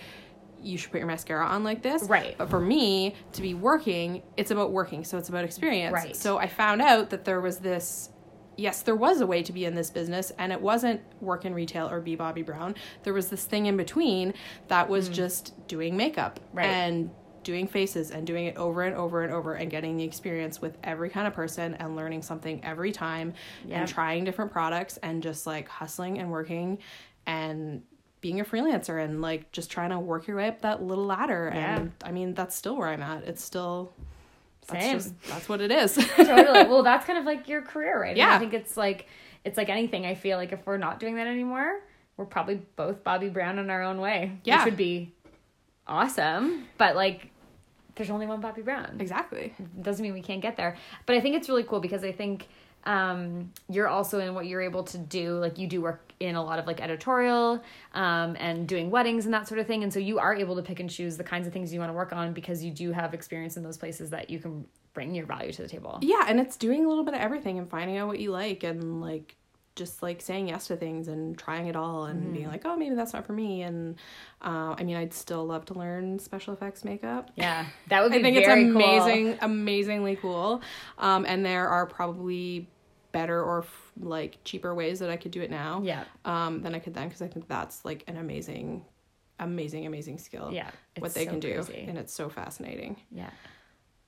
you 0.63 0.79
should 0.79 0.93
put 0.93 0.99
your 0.99 1.09
mascara 1.09 1.45
on 1.47 1.65
like 1.65 1.83
this. 1.83 2.05
Right. 2.05 2.37
But 2.39 2.49
for 2.49 2.61
me 2.61 3.17
to 3.33 3.43
be 3.43 3.55
working, 3.55 4.23
it's 4.37 4.53
about 4.53 4.71
working. 4.71 5.03
So 5.05 5.19
it's 5.19 5.29
about 5.29 5.45
experience. 5.45 5.93
Right. 5.93 6.15
So 6.17 6.39
I 6.39 6.47
found 6.47 6.81
out 6.81 7.11
that 7.11 7.25
there 7.25 7.41
was 7.41 7.59
this 7.59 8.11
yes, 8.57 8.83
there 8.83 8.97
was 8.97 9.21
a 9.21 9.27
way 9.27 9.43
to 9.43 9.53
be 9.53 9.65
in 9.65 9.75
this 9.75 9.91
business, 9.91 10.31
and 10.39 10.53
it 10.53 10.61
wasn't 10.61 11.01
work 11.21 11.45
in 11.45 11.55
retail 11.55 11.89
or 11.91 12.01
be 12.01 12.17
Bobbi 12.17 12.45
Brown. 12.45 12.75
There 13.03 13.15
was 13.15 13.29
this 13.29 13.45
thing 13.45 13.67
in 13.67 13.77
between 13.77 14.35
that 14.69 14.89
was 14.89 15.09
just 15.09 15.67
doing 15.69 15.97
makeup 15.97 16.39
Mm. 16.39 16.57
Right. 16.57 16.67
and 16.67 17.11
doing 17.45 17.67
faces 17.67 18.13
and 18.13 18.25
doing 18.25 18.47
it 18.47 18.57
over 18.57 18.83
and 18.83 18.95
over 18.95 19.23
and 19.25 19.33
over 19.33 19.55
and 19.55 19.69
getting 19.69 19.97
the 19.97 20.05
experience 20.05 20.61
with 20.63 20.79
every 20.85 21.11
kind 21.11 21.27
of 21.27 21.35
person 21.35 21.75
and 21.75 21.97
learning 21.97 22.23
something 22.23 22.65
every 22.65 22.93
time 22.93 23.35
Yep. 23.67 23.79
and 23.81 23.89
trying 23.89 24.23
different 24.25 24.53
products 24.53 24.97
and 25.03 25.23
just 25.25 25.45
like 25.45 25.67
hustling 25.69 26.19
and 26.21 26.31
working 26.31 26.79
and 27.27 27.83
being 28.21 28.39
a 28.39 28.45
freelancer 28.45 29.03
and 29.05 29.21
like 29.21 29.51
just 29.51 29.73
trying 29.73 29.91
to 29.91 29.99
work 29.99 30.29
your 30.29 30.37
way 30.37 30.47
up 30.47 30.61
that 30.63 30.85
little 30.85 31.05
ladder 31.05 31.51
Yeah. 31.53 31.77
and 31.81 31.93
i 32.05 32.13
mean 32.13 32.35
that's 32.35 32.55
still 32.55 32.77
where 32.77 32.87
i'm 32.89 33.03
at 33.03 33.25
it's 33.25 33.43
still 33.43 33.93
that's 34.69 34.85
Same. 34.85 34.99
just 34.99 35.21
that's 35.29 35.49
what 35.49 35.61
it 35.61 35.71
is 35.71 35.95
totally. 36.17 36.65
Well, 36.69 36.83
that's 36.83 37.05
kind 37.07 37.19
of 37.19 37.25
like 37.25 37.49
your 37.49 37.63
career, 37.63 38.01
right? 38.01 38.09
And 38.11 38.17
Yeah. 38.19 38.35
I 38.35 38.39
think 38.39 38.55
it's 38.55 38.77
like 38.77 39.07
it's 39.45 39.57
like 39.57 39.69
anything. 39.69 40.07
I 40.07 40.15
feel 40.15 40.37
like 40.39 40.53
if 40.53 40.65
we're 40.67 40.77
not 40.79 41.01
doing 41.01 41.17
that 41.17 41.27
anymore, 41.27 41.81
we're 42.17 42.27
probably 42.27 42.61
both 42.77 43.03
Bobbi 43.03 43.33
Brown 43.33 43.59
in 43.59 43.71
our 43.71 43.83
own 43.83 44.01
way. 44.01 44.39
Yeah. 44.45 44.59
Which 44.59 44.67
would 44.73 44.77
be 44.77 45.13
awesome. 45.87 46.67
But 46.79 46.97
like 46.97 47.29
there's 47.95 48.11
only 48.11 48.27
one 48.27 48.41
Bobbi 48.41 48.65
Brown. 48.65 48.97
exactly 49.01 49.55
Doesn't 49.81 50.03
mean 50.03 50.15
we 50.15 50.23
can't 50.23 50.41
get 50.41 50.57
there. 50.57 50.77
But 51.07 51.17
I 51.17 51.21
think 51.21 51.37
it's 51.37 51.49
really 51.49 51.65
cool 51.65 51.81
because 51.81 52.05
I 52.05 52.13
think 52.13 52.49
um 52.85 53.53
you're 53.69 53.89
also 53.89 54.19
in 54.19 54.35
what 54.35 54.47
you're 54.47 54.61
able 54.63 54.83
to 54.85 54.99
do. 54.99 55.35
Like 55.39 55.59
you 55.59 55.67
do 55.67 55.81
work 55.81 56.13
in 56.21 56.35
a 56.35 56.45
lot 56.45 56.59
of 56.59 56.67
like 56.67 56.81
editorial 56.81 57.63
um 57.95 58.37
and 58.39 58.67
doing 58.67 58.91
weddings 58.91 59.25
and 59.25 59.35
that 59.35 59.49
sort 59.49 59.61
of 59.61 59.67
thing. 59.67 59.83
And 59.83 59.93
so 59.93 59.99
you 59.99 60.19
are 60.19 60.35
able 60.35 60.57
to 60.57 60.63
pick 60.63 60.81
and 60.81 60.91
choose 60.91 61.17
the 61.17 61.25
kinds 61.25 61.47
of 61.47 61.53
things 61.53 61.73
you 61.73 61.81
want 61.81 61.91
to 61.91 61.95
work 61.95 62.13
on 62.13 62.33
because 62.33 62.63
you 62.63 62.71
do 62.71 62.93
have 62.93 63.15
experience 63.15 63.57
in 63.57 63.63
those 63.63 63.79
places 63.79 64.11
that 64.11 64.31
you 64.31 64.39
can 64.39 64.67
bring 64.95 65.15
your 65.15 65.27
value 65.27 65.53
to 65.53 65.63
the 65.63 65.69
table. 65.69 65.99
Yeah 66.03 66.25
and 66.27 66.41
it's 66.41 66.57
doing 66.57 66.85
a 66.85 66.89
little 66.89 67.05
bit 67.05 67.15
of 67.15 67.21
everything 67.21 67.59
and 67.59 67.69
finding 67.69 67.97
out 67.99 68.09
what 68.09 68.19
you 68.19 68.31
like 68.31 68.63
and 68.63 69.01
like 69.01 69.37
just 69.75 70.03
like 70.03 70.21
saying 70.21 70.49
yes 70.49 70.67
to 70.67 70.77
things 70.77 71.09
and 71.09 71.39
trying 71.39 71.67
it 71.67 71.77
all 71.77 72.05
and 72.05 72.21
Mm-hmm. 72.25 72.33
being 72.33 72.49
like 72.49 72.63
oh 72.67 72.77
maybe 72.77 72.95
that's 72.95 73.13
not 73.13 73.27
for 73.27 73.33
me 73.33 73.63
and 73.63 73.97
uh, 74.43 74.75
i 74.79 74.83
mean 74.85 74.97
i'd 74.97 75.15
still 75.15 75.45
love 75.47 75.65
to 75.67 75.75
learn 75.75 76.19
special 76.19 76.53
effects 76.53 76.85
makeup 76.85 77.31
Yeah, 77.37 77.65
that 77.89 78.03
would 78.03 78.13
be 78.13 78.19
I 78.19 78.23
think 78.23 78.37
it's 78.37 78.47
very 78.47 78.71
cool. 78.71 78.77
amazing, 78.83 79.39
amazingly 79.41 80.17
cool. 80.17 80.61
Um, 80.99 81.25
and 81.27 81.45
there 81.45 81.69
are 81.69 81.87
probably 81.87 82.69
better 83.13 83.43
or 83.43 83.61
f- 83.61 83.93
like 84.01 84.39
cheaper 84.45 84.75
ways 84.75 84.99
that 85.01 85.11
I 85.11 85.17
could 85.17 85.33
do 85.33 85.43
it 85.43 85.51
now. 85.51 85.81
Yeah. 85.85 86.05
Um, 86.25 86.63
than 86.63 86.75
I 86.75 86.79
could 86.79 86.95
then 86.95 87.09
because 87.09 87.21
I 87.23 87.29
think 87.29 87.47
that's 87.49 87.85
like 87.85 88.05
an 88.09 88.17
amazing, 88.17 88.85
amazing, 89.39 89.87
amazing 89.87 90.19
skill. 90.19 90.51
Yeah, 90.53 90.71
What 90.99 91.13
they 91.15 91.25
so 91.25 91.31
can 91.33 91.41
do, 91.41 91.63
crazy. 91.63 91.85
and 91.89 91.99
it's 91.99 92.13
so 92.15 92.29
fascinating. 92.29 92.97
Yeah, 93.11 93.31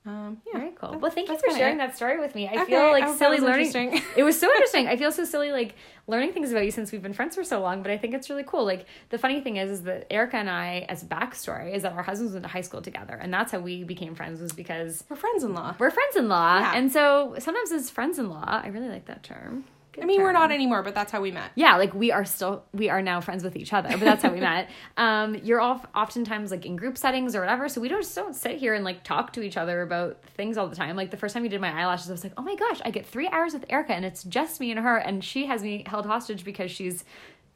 Um, 0.07 0.37
yeah. 0.45 0.59
very 0.59 0.71
cool. 0.75 0.91
that- 0.91 1.01
well, 1.01 1.09
thank 1.11 1.29
you 1.29 1.37
for 1.37 1.49
sharing 1.57 1.75
it. 1.75 1.77
that 1.79 1.95
story 1.95 2.19
with 2.19 2.35
me. 2.35 2.47
I 2.47 2.61
Okay, 2.61 2.65
feel 2.65 2.91
like 2.91 3.03
I 3.03 3.15
silly 3.15 3.39
learning. 3.39 3.71
it 4.15 4.21
was 4.23 4.39
so 4.39 4.47
interesting. 4.51 4.87
I 4.87 4.97
feel 4.97 5.11
so 5.11 5.23
silly 5.25 5.51
like 5.51 5.73
learning 6.07 6.31
things 6.33 6.51
about 6.51 6.63
you 6.63 6.69
since 6.69 6.91
we've 6.91 7.01
been 7.01 7.13
friends 7.13 7.35
for 7.35 7.43
so 7.43 7.59
long. 7.59 7.81
But 7.81 7.89
I 7.91 7.97
think 7.97 8.13
it's 8.13 8.29
really 8.29 8.43
cool. 8.45 8.65
Like 8.65 8.85
the 9.09 9.17
funny 9.17 9.41
thing 9.41 9.57
is, 9.57 9.71
is 9.71 9.81
that 9.83 10.05
Erica 10.11 10.37
and 10.37 10.49
I, 10.49 10.85
as 10.89 11.03
backstory, 11.03 11.73
is 11.73 11.81
that 11.81 11.93
our 11.93 12.03
husbands 12.03 12.33
went 12.33 12.43
to 12.43 12.49
high 12.49 12.61
school 12.61 12.83
together, 12.83 13.15
and 13.15 13.33
that's 13.33 13.51
how 13.51 13.59
we 13.59 13.83
became 13.83 14.13
friends. 14.13 14.39
Was 14.41 14.51
because 14.53 15.03
We're 15.09 15.15
friends-in-law. 15.15 15.75
we're 15.79 15.89
friends-in-law, 15.89 16.59
Yeah. 16.59 16.73
and 16.75 16.91
so 16.91 17.35
sometimes 17.39 17.71
as 17.71 17.89
friends-in-law, 17.89 18.61
I 18.63 18.67
really 18.67 18.89
like 18.89 19.05
that 19.05 19.23
term. 19.23 19.65
I 20.01 20.05
mean, 20.05 20.21
we're 20.21 20.31
not 20.31 20.51
anymore, 20.51 20.83
but 20.83 20.93
that's 20.93 21.11
how 21.11 21.21
we 21.21 21.31
met. 21.31 21.51
yeah 21.55 21.75
like 21.77 21.93
we 21.93 22.11
are 22.11 22.25
still 22.25 22.63
we 22.73 22.89
are 22.89 23.01
now 23.01 23.21
friends 23.21 23.43
with 23.43 23.55
each 23.55 23.73
other 23.73 23.89
but 23.89 24.01
that's 24.01 24.23
how 24.23 24.31
we 24.31 24.39
met 24.51 24.69
um 24.97 25.35
you're 25.35 25.61
all 25.61 25.81
oftentimes 25.95 26.51
like 26.51 26.65
in 26.65 26.75
group 26.75 26.97
settings 26.97 27.35
or 27.35 27.39
whatever 27.39 27.69
so 27.69 27.79
we 27.79 27.87
don't 27.87 28.01
just 28.01 28.15
don't 28.15 28.35
sit 28.35 28.57
here 28.57 28.73
and 28.73 28.83
like 28.83 29.03
talk 29.03 29.31
to 29.33 29.41
each 29.41 29.57
other 29.57 29.81
about 29.81 30.21
things 30.35 30.57
all 30.57 30.67
the 30.67 30.75
time 30.75 30.95
like 30.95 31.11
the 31.11 31.17
first 31.17 31.33
time 31.33 31.43
you 31.43 31.49
did 31.49 31.61
my 31.61 31.71
eyelashes 31.81 32.09
i 32.09 32.11
was 32.11 32.23
like 32.23 32.33
oh 32.37 32.41
my 32.41 32.55
gosh 32.55 32.81
i 32.85 32.89
get 32.91 33.05
three 33.05 33.27
hours 33.29 33.53
with 33.53 33.65
erica 33.69 33.93
and 33.93 34.03
it's 34.05 34.23
just 34.23 34.59
me 34.59 34.71
and 34.71 34.79
her 34.79 34.97
and 34.97 35.23
she 35.23 35.45
has 35.45 35.63
me 35.63 35.83
held 35.87 36.05
hostage 36.05 36.43
because 36.43 36.69
she's 36.71 37.03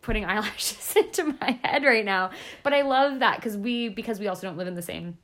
putting 0.01 0.23
eyelashes 0.31 0.95
into 0.95 1.35
my 1.41 1.59
head 1.63 1.83
right 1.83 2.05
now. 2.05 2.31
But 2.63 2.73
I 2.73 2.83
love 2.83 3.19
that 3.19 3.35
because 3.35 3.57
we 3.57 3.89
because 3.89 4.17
we 4.19 4.27
also 4.27 4.47
don't 4.47 4.57
live 4.57 4.67
in 4.67 4.75
the 4.75 4.81
same 4.81 5.17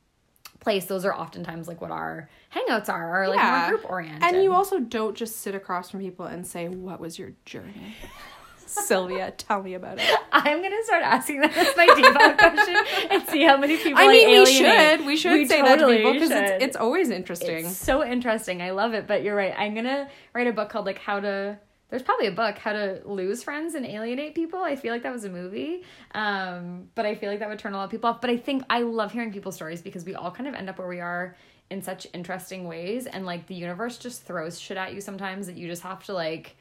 place. 0.66 0.86
Those 0.86 1.04
are 1.04 1.14
oftentimes 1.14 1.68
like 1.68 1.80
what 1.80 1.92
our 1.92 2.28
hangouts 2.52 2.88
are, 2.88 3.22
or 3.22 3.28
like 3.28 3.40
more 3.40 3.68
group 3.68 3.88
oriented. 3.88 4.20
And 4.24 4.42
you 4.42 4.52
also 4.52 4.80
don't 4.80 5.16
just 5.16 5.36
sit 5.36 5.54
across 5.54 5.90
from 5.90 6.00
people 6.00 6.26
and 6.26 6.44
say, 6.44 6.66
"What 6.66 6.98
was 6.98 7.20
your 7.20 7.34
journey?" 7.44 7.94
Sylvia, 8.66 9.30
tell 9.30 9.62
me 9.62 9.74
about 9.74 9.98
it. 10.00 10.10
I'm 10.32 10.60
gonna 10.62 10.82
start 10.82 11.04
asking 11.04 11.42
that 11.42 11.56
as 11.56 11.76
my 11.76 11.86
default 11.86 12.36
question 12.52 12.76
and 13.12 13.28
see 13.28 13.44
how 13.44 13.56
many 13.56 13.76
people. 13.76 14.02
I 14.02 14.08
mean, 14.08 14.28
we 14.28 14.44
should. 14.44 15.06
We 15.06 15.16
should 15.16 15.34
We 15.34 15.46
say 15.46 15.60
totally 15.62 15.76
that 15.78 15.86
to 15.86 15.96
people 15.98 16.12
because 16.14 16.30
it's, 16.32 16.64
it's 16.64 16.76
always 16.76 17.10
interesting. 17.10 17.64
It's 17.64 17.76
so 17.76 18.04
interesting. 18.04 18.60
I 18.60 18.72
love 18.72 18.92
it. 18.92 19.06
But 19.06 19.22
you're 19.22 19.36
right. 19.36 19.54
I'm 19.56 19.72
gonna 19.72 20.08
write 20.34 20.48
a 20.48 20.52
book 20.52 20.68
called 20.68 20.86
like 20.86 20.98
How 20.98 21.20
to. 21.20 21.60
There's 21.88 22.02
probably 22.02 22.26
a 22.26 22.32
book 22.32 22.58
How 22.58 22.72
to 22.72 23.00
Lose 23.04 23.44
Friends 23.44 23.74
and 23.74 23.86
Alienate 23.86 24.34
People. 24.34 24.60
I 24.60 24.74
feel 24.74 24.92
like 24.92 25.04
that 25.04 25.12
was 25.12 25.24
a 25.24 25.30
movie, 25.30 25.84
um, 26.14 26.88
but 26.96 27.06
I 27.06 27.14
feel 27.14 27.30
like 27.30 27.38
that 27.38 27.48
would 27.48 27.60
turn 27.60 27.74
a 27.74 27.76
lot 27.76 27.84
of 27.84 27.90
people 27.90 28.10
off. 28.10 28.20
But 28.20 28.30
I 28.30 28.36
think 28.36 28.64
I 28.68 28.82
love 28.82 29.12
hearing 29.12 29.32
people's 29.32 29.54
stories 29.54 29.82
because 29.82 30.04
we 30.04 30.16
all 30.16 30.32
kind 30.32 30.48
of 30.48 30.54
end 30.54 30.68
up 30.68 30.78
where 30.78 30.88
we 30.88 31.00
are 31.00 31.36
in 31.70 31.82
such 31.82 32.06
interesting 32.12 32.66
ways, 32.66 33.06
and 33.06 33.24
like 33.24 33.46
the 33.46 33.54
universe 33.54 33.98
just 33.98 34.24
throws 34.24 34.58
shit 34.58 34.76
at 34.76 34.94
you 34.94 35.00
sometimes 35.00 35.46
that 35.46 35.56
you 35.56 35.68
just 35.68 35.82
have 35.82 36.04
to 36.04 36.12
like 36.12 36.56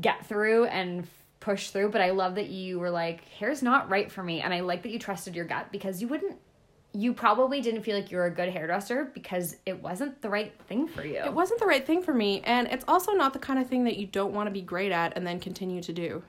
get 0.00 0.26
through 0.26 0.64
and 0.66 1.06
push 1.38 1.70
through. 1.70 1.90
But 1.90 2.00
I 2.00 2.10
love 2.10 2.34
that 2.34 2.48
you 2.48 2.80
were 2.80 2.90
like, 2.90 3.28
hair's 3.28 3.62
not 3.62 3.88
right 3.88 4.10
for 4.10 4.22
me. 4.22 4.40
And 4.40 4.52
I 4.52 4.60
like 4.60 4.82
that 4.82 4.90
you 4.90 4.98
trusted 4.98 5.36
your 5.36 5.44
gut 5.44 5.70
because 5.70 6.00
you 6.00 6.08
wouldn't, 6.08 6.38
you 6.96 7.12
probably 7.12 7.60
didn't 7.60 7.82
feel 7.82 7.96
like 7.96 8.10
you 8.10 8.16
were 8.16 8.26
a 8.26 8.30
good 8.30 8.48
hairdresser 8.48 9.10
because 9.12 9.56
it 9.66 9.82
wasn't 9.82 10.22
the 10.22 10.30
right 10.30 10.52
thing 10.68 10.86
for 10.88 11.04
you. 11.04 11.16
It 11.18 11.34
wasn't 11.34 11.58
the 11.60 11.66
right 11.66 11.84
thing 11.84 12.02
for 12.02 12.14
me, 12.14 12.40
and 12.44 12.68
it's 12.68 12.84
also 12.86 13.12
not 13.12 13.32
the 13.32 13.38
kind 13.40 13.58
of 13.58 13.66
thing 13.68 13.84
that 13.84 13.96
you 13.96 14.06
don't 14.06 14.32
want 14.32 14.46
to 14.46 14.50
be 14.52 14.62
great 14.62 14.92
at 14.92 15.16
and 15.16 15.26
then 15.26 15.40
continue 15.40 15.82
to 15.82 15.92
do. 15.92 16.22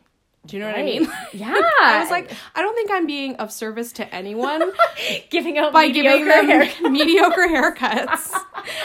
Do 0.47 0.55
you 0.57 0.61
know 0.61 0.67
what 0.69 0.77
I 0.77 0.83
mean? 0.83 1.07
Yeah. 1.33 1.53
I 1.81 1.99
was 2.01 2.11
like, 2.11 2.31
I 2.55 2.61
don't 2.61 2.75
think 2.75 2.91
I'm 2.91 3.07
being 3.07 3.35
of 3.37 3.51
service 3.51 3.91
to 3.93 4.13
anyone 4.15 4.71
giving 5.31 5.57
out 5.57 5.73
by 5.73 5.89
giving 5.89 6.23
them 6.25 6.47
mediocre 6.93 7.47
haircuts 7.47 8.31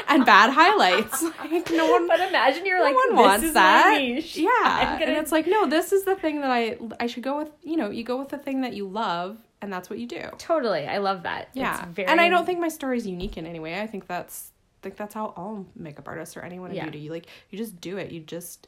and 0.09 0.25
bad 0.25 0.51
highlights. 0.53 1.23
Like 1.23 1.71
no 1.71 1.91
one, 1.91 2.09
But 2.09 2.21
imagine 2.21 2.65
you're 2.65 2.79
no 2.79 2.85
like, 2.85 2.95
one 2.95 3.09
this 3.11 3.19
wants 3.27 3.45
is 3.45 3.53
that. 3.55 3.91
my 3.93 3.99
niche. 3.99 4.37
Yeah, 4.39 4.99
gonna- 4.99 5.05
and 5.13 5.17
it's 5.19 5.33
like, 5.33 5.47
no, 5.47 5.67
this 5.67 5.93
is 5.93 6.05
the 6.05 6.15
thing 6.17 6.41
that 6.41 6.51
I 6.51 6.79
I 6.99 7.07
should 7.07 7.23
go 7.23 7.37
with. 7.39 7.51
You 7.63 7.77
know, 7.77 7.91
you 7.91 8.05
go 8.05 8.17
with 8.19 8.31
the 8.31 8.39
thing 8.39 8.63
that 8.63 8.73
you 8.73 8.89
love, 8.89 9.37
and 9.63 9.73
that's 9.73 9.91
what 9.91 9.99
you 9.99 10.07
do. 10.07 10.23
totally. 10.39 10.87
I 10.87 10.99
love 10.99 11.23
that. 11.25 11.49
Yeah, 11.55 11.79
It's 11.85 11.89
very, 11.95 12.09
and 12.09 12.21
I 12.21 12.29
don't 12.29 12.47
think 12.47 12.61
my 12.61 12.69
story 12.69 12.97
is 12.99 13.07
unique 13.07 13.37
in 13.37 13.47
any 13.47 13.61
way. 13.61 13.81
I 13.81 13.87
think 13.87 14.07
that's 14.07 14.53
think 14.83 14.97
that's 14.97 15.13
how 15.13 15.35
all 15.37 15.67
makeup 15.77 16.09
artists 16.09 16.37
or 16.39 16.41
anyone 16.41 16.71
in 16.71 16.77
Yeah. 16.77 16.85
beauty 16.85 17.01
you 17.01 17.11
like 17.11 17.27
you 17.51 17.59
just 17.59 17.81
do 17.83 17.99
it. 17.99 18.11
You 18.13 18.21
just 18.21 18.67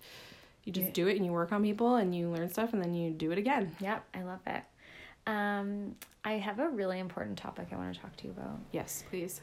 you 0.65 0.73
just 0.73 0.93
do 0.93 1.09
it 1.09 1.17
and 1.17 1.25
you 1.27 1.33
work 1.33 1.51
on 1.53 1.63
people 1.63 1.97
and 1.97 2.15
you 2.15 2.29
learn 2.29 2.49
stuff 2.49 2.73
and 2.73 2.83
then 2.83 2.95
you 2.95 3.11
do 3.11 3.33
it 3.33 3.39
again. 3.39 3.75
Yep, 3.81 4.05
I 4.15 4.23
love 4.23 4.41
it. 4.47 4.63
Um, 5.27 5.97
I 6.25 6.33
have 6.35 6.59
a 6.61 6.69
really 6.69 6.99
important 6.99 7.39
topic 7.39 7.69
I 7.73 7.77
want 7.77 7.95
to 7.95 8.01
talk 8.01 8.15
to 8.17 8.25
you 8.27 8.31
about. 8.33 8.59
Yes, 8.73 9.05
please. 9.11 9.41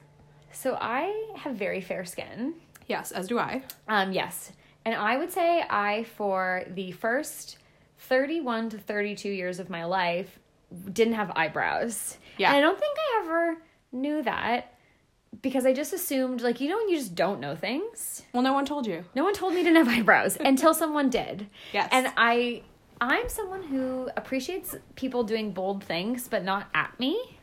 So 0.52 0.78
I 0.80 1.34
have 1.38 1.56
very 1.56 1.82
fair 1.82 2.06
skin. 2.06 2.54
Yes, 2.88 3.12
as 3.12 3.28
do 3.28 3.38
I. 3.40 3.64
Um, 3.88 4.12
yes. 4.14 4.52
And 4.86 4.96
I 4.96 5.18
would 5.18 5.32
say 5.32 5.64
I, 5.70 6.04
for 6.16 6.64
the 6.70 6.92
first 6.94 7.58
31 8.00 8.70
to 8.70 8.78
32 8.78 9.30
years 9.30 9.60
of 9.60 9.70
my 9.70 9.84
life, 9.86 10.40
didn't 10.92 11.14
have 11.14 11.32
eyebrows. 11.36 12.18
Yeah. 12.38 12.50
And 12.50 12.58
I 12.58 12.62
don't 12.62 12.80
think 12.80 12.98
I 12.98 13.22
ever 13.24 13.58
knew 13.92 14.22
that 14.24 14.74
because 15.42 15.66
I 15.66 15.74
just 15.74 15.94
assumed, 15.94 16.42
like, 16.42 16.60
you 16.60 16.70
know, 16.70 16.78
when 16.78 16.90
you 16.90 16.98
just 16.98 17.16
don't 17.16 17.40
know 17.40 17.56
things? 17.56 18.24
Well, 18.34 18.44
no 18.44 18.54
one 18.54 18.66
told 18.66 18.88
you. 18.88 19.06
No 19.16 19.24
one 19.24 19.34
told 19.34 19.54
me 19.54 19.64
didn't 19.64 19.86
have 19.86 19.88
eyebrows 20.00 20.38
until 20.40 20.74
someone 20.74 21.10
did. 21.10 21.48
Yes. 21.74 21.90
And 21.92 22.12
I. 22.18 22.64
I'm 23.02 23.30
someone 23.30 23.64
who 23.64 24.10
appreciates 24.18 24.76
people 24.96 25.24
doing 25.24 25.52
bold 25.54 25.86
things, 25.86 26.28
but 26.28 26.44
not 26.44 26.68
at 26.74 27.00
me. 27.00 27.40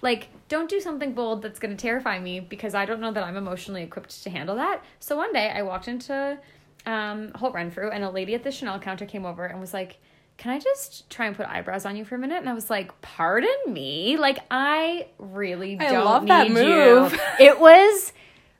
Like, 0.00 0.28
don't 0.48 0.70
do 0.70 0.78
something 0.80 1.12
bold 1.12 1.42
that's 1.42 1.58
going 1.58 1.76
to 1.76 1.80
terrify 1.80 2.20
me 2.20 2.38
because 2.38 2.72
I 2.74 2.84
don't 2.84 3.00
know 3.00 3.10
that 3.10 3.24
I'm 3.24 3.36
emotionally 3.36 3.82
equipped 3.82 4.22
to 4.22 4.30
handle 4.30 4.54
that. 4.56 4.84
So 5.00 5.16
one 5.16 5.32
day 5.32 5.50
I 5.50 5.62
walked 5.62 5.88
into 5.88 6.38
um, 6.86 7.32
Holt 7.34 7.54
Renfrew 7.54 7.90
and 7.90 8.04
a 8.04 8.10
lady 8.10 8.34
at 8.34 8.44
the 8.44 8.52
Chanel 8.52 8.78
counter 8.78 9.04
came 9.04 9.26
over 9.26 9.44
and 9.44 9.60
was 9.60 9.74
like, 9.74 9.98
Can 10.36 10.52
I 10.52 10.58
just 10.58 11.08
try 11.10 11.26
and 11.26 11.36
put 11.36 11.46
eyebrows 11.46 11.84
on 11.86 11.96
you 11.96 12.04
for 12.04 12.16
a 12.16 12.18
minute? 12.18 12.38
And 12.38 12.48
I 12.48 12.54
was 12.54 12.68
like, 12.70 13.00
Pardon 13.00 13.50
me? 13.68 14.16
Like, 14.16 14.38
I 14.50 15.06
really 15.18 15.78
I 15.78 15.90
don't 15.90 16.04
love 16.04 16.26
that 16.26 16.50
move. 16.50 17.12
you. 17.12 17.18
It 17.40 17.60
was 17.60 18.12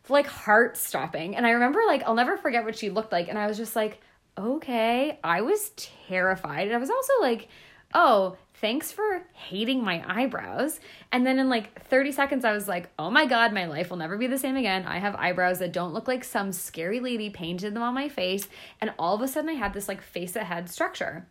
like 0.08 0.26
heart 0.26 0.76
stopping. 0.76 1.36
And 1.36 1.46
I 1.46 1.50
remember, 1.50 1.80
like, 1.86 2.02
I'll 2.04 2.14
never 2.14 2.36
forget 2.36 2.64
what 2.64 2.76
she 2.76 2.90
looked 2.90 3.12
like. 3.12 3.28
And 3.28 3.38
I 3.38 3.46
was 3.46 3.56
just 3.56 3.74
like, 3.76 4.00
Okay. 4.38 5.18
I 5.22 5.42
was 5.42 5.70
terrified. 5.76 6.68
And 6.68 6.74
I 6.76 6.78
was 6.78 6.90
also 6.90 7.12
like, 7.20 7.48
Oh, 7.94 8.36
thanks 8.54 8.92
for 8.92 9.22
hating 9.32 9.84
my 9.84 10.02
eyebrows. 10.06 10.78
And 11.10 11.26
then 11.26 11.38
in 11.40 11.48
like 11.48 11.84
30 11.88 12.12
seconds, 12.12 12.44
I 12.44 12.52
was 12.52 12.68
like, 12.68 12.88
oh 12.96 13.10
my 13.10 13.26
God, 13.26 13.52
my 13.52 13.66
life 13.66 13.90
will 13.90 13.96
never 13.96 14.16
be 14.16 14.28
the 14.28 14.38
same 14.38 14.56
again. 14.56 14.84
I 14.86 14.98
have 14.98 15.16
eyebrows 15.16 15.58
that 15.58 15.72
don't 15.72 15.92
look 15.92 16.06
like 16.06 16.22
some 16.22 16.52
scary 16.52 17.00
lady 17.00 17.28
painted 17.28 17.74
them 17.74 17.82
on 17.82 17.92
my 17.92 18.08
face. 18.08 18.48
And 18.80 18.94
all 19.00 19.16
of 19.16 19.20
a 19.20 19.26
sudden, 19.28 19.50
I 19.50 19.54
had 19.54 19.74
this 19.74 19.88
like 19.88 20.00
face 20.00 20.36
ahead 20.36 20.70
structure. 20.70 21.26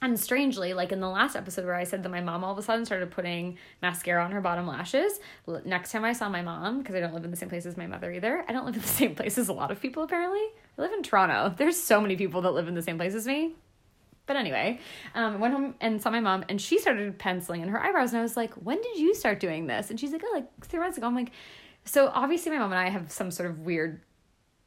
And 0.00 0.18
strangely, 0.18 0.74
like 0.74 0.92
in 0.92 1.00
the 1.00 1.08
last 1.08 1.34
episode 1.34 1.64
where 1.64 1.74
I 1.74 1.84
said 1.84 2.02
that 2.04 2.08
my 2.08 2.20
mom 2.20 2.44
all 2.44 2.52
of 2.52 2.58
a 2.58 2.62
sudden 2.62 2.84
started 2.84 3.10
putting 3.10 3.58
mascara 3.82 4.22
on 4.24 4.30
her 4.30 4.40
bottom 4.40 4.66
lashes, 4.66 5.18
next 5.64 5.90
time 5.90 6.04
I 6.04 6.12
saw 6.12 6.28
my 6.28 6.42
mom, 6.42 6.78
because 6.78 6.94
I 6.94 7.00
don't 7.00 7.14
live 7.14 7.24
in 7.24 7.30
the 7.30 7.36
same 7.36 7.48
place 7.48 7.66
as 7.66 7.76
my 7.76 7.86
mother 7.86 8.12
either, 8.12 8.44
I 8.48 8.52
don't 8.52 8.64
live 8.64 8.76
in 8.76 8.82
the 8.82 8.88
same 9.02 9.14
place 9.14 9.38
as 9.38 9.48
a 9.48 9.52
lot 9.52 9.70
of 9.70 9.80
people 9.80 10.02
apparently. 10.04 10.40
I 10.78 10.82
live 10.82 10.92
in 10.92 11.02
Toronto. 11.02 11.54
There's 11.56 11.80
so 11.80 12.00
many 12.00 12.16
people 12.16 12.42
that 12.42 12.52
live 12.52 12.68
in 12.68 12.74
the 12.74 12.82
same 12.82 12.96
place 12.96 13.14
as 13.14 13.26
me. 13.26 13.54
But 14.26 14.36
anyway, 14.36 14.78
um, 15.14 15.34
I 15.34 15.36
went 15.36 15.54
home 15.54 15.74
and 15.80 16.00
saw 16.00 16.10
my 16.10 16.20
mom, 16.20 16.44
and 16.48 16.60
she 16.60 16.78
started 16.78 17.18
penciling 17.18 17.62
in 17.62 17.68
her 17.70 17.82
eyebrows. 17.82 18.10
And 18.10 18.20
I 18.20 18.22
was 18.22 18.36
like, 18.36 18.52
"When 18.54 18.80
did 18.80 18.98
you 18.98 19.14
start 19.14 19.40
doing 19.40 19.66
this?" 19.66 19.88
And 19.88 19.98
she's 19.98 20.12
like, 20.12 20.22
"Oh, 20.22 20.32
like 20.34 20.66
three 20.66 20.78
months 20.78 20.98
ago." 20.98 21.06
I'm 21.06 21.14
like, 21.14 21.32
"So 21.84 22.08
obviously, 22.14 22.52
my 22.52 22.58
mom 22.58 22.70
and 22.70 22.78
I 22.78 22.90
have 22.90 23.10
some 23.10 23.30
sort 23.30 23.50
of 23.50 23.60
weird 23.60 24.02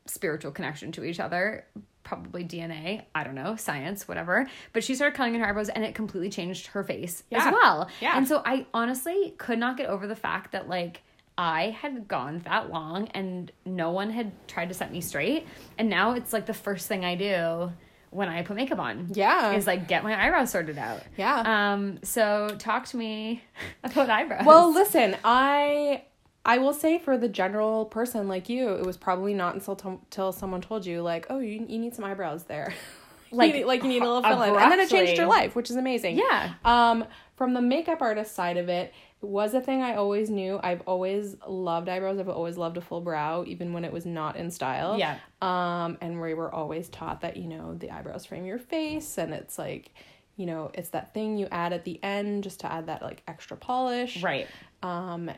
spiritual 0.08 0.52
connection 0.52 0.91
to 0.94 1.04
each 1.04 1.20
other." 1.20 1.67
Probably 2.03 2.43
DNA, 2.43 3.03
I 3.13 3.23
don't 3.23 3.35
know, 3.35 3.55
science, 3.55 4.07
whatever. 4.07 4.47
But 4.73 4.83
she 4.83 4.95
started 4.95 5.15
coloring 5.15 5.35
in 5.35 5.41
her 5.41 5.47
eyebrows 5.47 5.69
and 5.69 5.83
it 5.85 5.95
completely 5.95 6.29
changed 6.29 6.67
her 6.67 6.83
face 6.83 7.23
Yeah. 7.29 7.45
as 7.47 7.53
well. 7.53 7.89
Yeah. 7.99 8.17
And 8.17 8.27
so 8.27 8.41
I 8.45 8.65
honestly 8.73 9.35
could 9.37 9.59
not 9.59 9.77
get 9.77 9.87
over 9.87 10.07
the 10.07 10.15
fact 10.15 10.51
that, 10.53 10.67
like, 10.67 11.03
I 11.37 11.69
had 11.69 12.07
gone 12.07 12.39
that 12.45 12.69
long 12.69 13.07
and 13.09 13.51
no 13.65 13.91
one 13.91 14.09
had 14.11 14.31
tried 14.47 14.69
to 14.69 14.73
set 14.75 14.91
me 14.91 14.99
straight. 15.01 15.47
And 15.77 15.89
now 15.89 16.11
it's 16.13 16.33
like 16.33 16.45
the 16.45 16.53
first 16.53 16.87
thing 16.87 17.05
I 17.05 17.15
do 17.15 17.71
when 18.09 18.27
I 18.27 18.41
put 18.41 18.57
makeup 18.57 18.79
on. 18.79 19.07
Yeah. 19.13 19.53
Is 19.53 19.65
like 19.65 19.87
get 19.87 20.03
my 20.03 20.21
eyebrows 20.21 20.51
sorted 20.51 20.77
out. 20.77 21.01
Yeah. 21.17 21.71
Um, 21.73 21.99
so 22.03 22.53
talk 22.59 22.85
to 22.87 22.97
me 22.97 23.41
about 23.83 24.09
eyebrows. 24.09 24.45
Well, 24.45 24.73
listen, 24.73 25.15
I 25.23 26.03
I 26.45 26.58
will 26.58 26.73
say 26.73 26.97
for 26.97 27.17
the 27.17 27.30
general 27.30 27.86
person 27.86 28.27
like 28.27 28.49
you, 28.49 28.69
it 28.69 28.86
was 28.86 28.97
probably 28.97 29.34
not 29.34 29.54
until 29.54 29.75
t- 29.75 29.99
till 30.10 30.32
someone 30.32 30.62
told 30.62 30.86
you 30.86 31.01
like, 31.01 31.27
oh, 31.30 31.39
you, 31.39 31.65
you 31.67 31.77
need 31.77 31.93
some 31.93 32.04
eyebrows 32.04 32.45
there, 32.45 32.73
like 33.32 33.54
you 33.54 33.60
need, 33.60 33.65
like 33.65 33.84
you 33.84 33.89
need 33.89 34.01
a 34.01 34.06
little 34.06 34.23
fill 34.23 34.41
in, 34.41 34.56
and 34.56 34.71
then 34.71 34.80
it 34.80 34.89
changed 34.89 35.17
your 35.17 35.27
life, 35.27 35.56
which 35.56 35.69
is 35.69 35.75
amazing. 35.75 36.17
Yeah. 36.17 36.54
Um, 36.65 37.06
from 37.36 37.54
the 37.54 37.62
makeup 37.62 38.01
artist 38.01 38.34
side 38.34 38.58
of 38.58 38.69
it, 38.69 38.91
it 39.21 39.25
was 39.25 39.54
a 39.54 39.62
thing 39.62 39.84
I 39.84 39.95
always 39.95 40.32
knew. 40.32 40.60
I've 40.63 40.82
always 40.82 41.36
loved 41.47 41.89
eyebrows. 41.89 42.17
I've 42.17 42.30
always 42.30 42.58
loved 42.58 42.77
a 42.77 42.82
full 42.82 43.01
brow, 43.01 43.43
even 43.45 43.71
when 43.71 43.86
it 43.86 43.93
was 43.93 44.08
not 44.08 44.36
in 44.36 44.49
style. 44.49 44.97
Yeah. 44.97 45.17
Um, 45.43 45.99
and 46.01 46.19
we 46.19 46.34
were 46.34 46.54
always 46.54 46.89
taught 46.89 47.21
that 47.21 47.38
you 47.38 47.47
know 47.47 47.75
the 47.75 47.91
eyebrows 47.91 48.25
frame 48.25 48.45
your 48.45 48.60
face, 48.60 49.17
and 49.17 49.34
it's 49.34 49.58
like. 49.58 49.93
You 50.38 50.47
know, 50.47 50.71
it's 50.73 50.89
that 50.89 51.13
thing 51.13 51.38
you 51.38 51.47
add 51.51 51.71
at 51.71 51.84
the 51.84 52.01
end 52.01 52.43
just 52.43 52.62
to 52.62 52.71
add 52.71 52.88
that 52.88 53.04
like 53.04 53.21
extra 53.27 53.58
polish 53.58 54.23
right. 54.23 54.47
um 54.82 55.30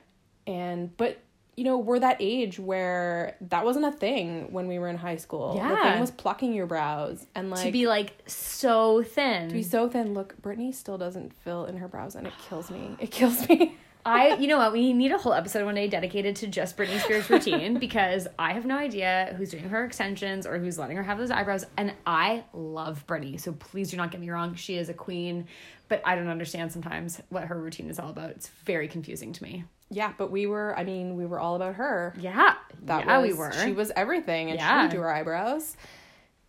and 0.48 0.96
but 0.98 1.20
you 1.56 1.64
know 1.64 1.78
we're 1.78 2.00
that 2.00 2.18
age 2.20 2.58
where 2.60 3.38
that 3.42 3.64
wasn't 3.64 3.86
a 3.86 3.92
thing 3.92 4.52
when 4.52 4.68
we 4.68 4.80
were 4.80 4.90
in 4.90 4.98
high 4.98 5.16
school 5.18 5.52
the 5.54 5.58
Yeah. 5.58 5.92
thing 5.92 6.02
was 6.02 6.12
plucking 6.12 6.54
your 6.54 6.66
brows 6.66 7.26
and 7.36 7.50
like 7.52 7.66
to 7.66 7.72
be 7.72 7.88
like 7.88 8.12
so 8.26 9.04
thin. 9.04 9.50
to 9.50 9.54
be 9.54 9.64
so 9.64 9.88
thin 9.88 10.14
look 10.14 10.36
Britney 10.42 10.74
still 10.74 10.98
doesn't 10.98 11.34
fill 11.34 11.66
in 11.66 11.78
her 11.78 11.88
brows 11.88 12.16
and 12.16 12.26
it 12.26 12.34
kills 12.50 12.72
me 12.72 12.96
it 13.00 13.12
kills 13.12 13.48
me 13.48 13.78
I, 14.06 14.36
you 14.36 14.48
know 14.48 14.58
what? 14.58 14.74
We 14.74 14.92
need 14.92 15.14
a 15.14 15.18
whole 15.18 15.32
episode 15.34 15.64
one 15.64 15.76
day 15.76 15.88
dedicated 15.88 16.36
to 16.36 16.48
just 16.48 16.76
Britney 16.76 17.00
Spears' 17.00 17.30
routine 17.30 17.80
because 17.80 18.28
I 18.38 18.52
have 18.52 18.66
no 18.66 18.76
idea 18.76 19.34
who's 19.38 19.52
doing 19.52 19.70
her 19.70 19.86
extensions 19.86 20.46
or 20.46 20.60
who's 20.60 20.78
letting 20.78 20.98
her 20.98 21.04
have 21.04 21.18
those 21.18 21.32
eyebrows. 21.32 21.66
And 21.78 21.94
I 22.06 22.44
love 22.52 23.08
Britney, 23.08 23.40
so 23.40 23.54
please 23.54 23.92
do 23.92 23.96
not 23.96 24.12
get 24.12 24.20
me 24.20 24.30
wrong. 24.30 24.56
She 24.56 24.76
is 24.76 24.90
a 24.90 24.94
queen, 24.94 25.48
but 25.88 26.02
I 26.04 26.16
don't 26.16 26.28
understand 26.28 26.74
sometimes 26.74 27.22
what 27.30 27.46
her 27.46 27.58
routine 27.58 27.90
is 27.90 27.98
all 27.98 28.10
about. 28.10 28.32
It's 28.32 28.50
very 28.66 28.90
confusing 28.90 29.32
to 29.32 29.42
me. 29.42 29.64
Yeah 29.94 30.12
but 30.18 30.30
we 30.32 30.46
were 30.48 30.78
i 30.78 30.84
mean 30.84 31.16
we 31.16 31.26
were 31.26 31.40
all 31.40 31.56
about 31.56 31.76
her 31.76 32.14
Yeah, 32.20 32.56
that 32.86 33.06
yeah, 33.06 33.18
was 33.20 33.28
we 33.32 33.34
were. 33.38 33.52
she 33.54 33.72
was 33.72 33.92
everything 33.96 34.50
and 34.52 34.60
she 34.60 34.66
Yeah. 34.66 34.82
would 34.84 34.92
do 34.92 35.00
her 35.00 35.10
eyebrows 35.12 35.78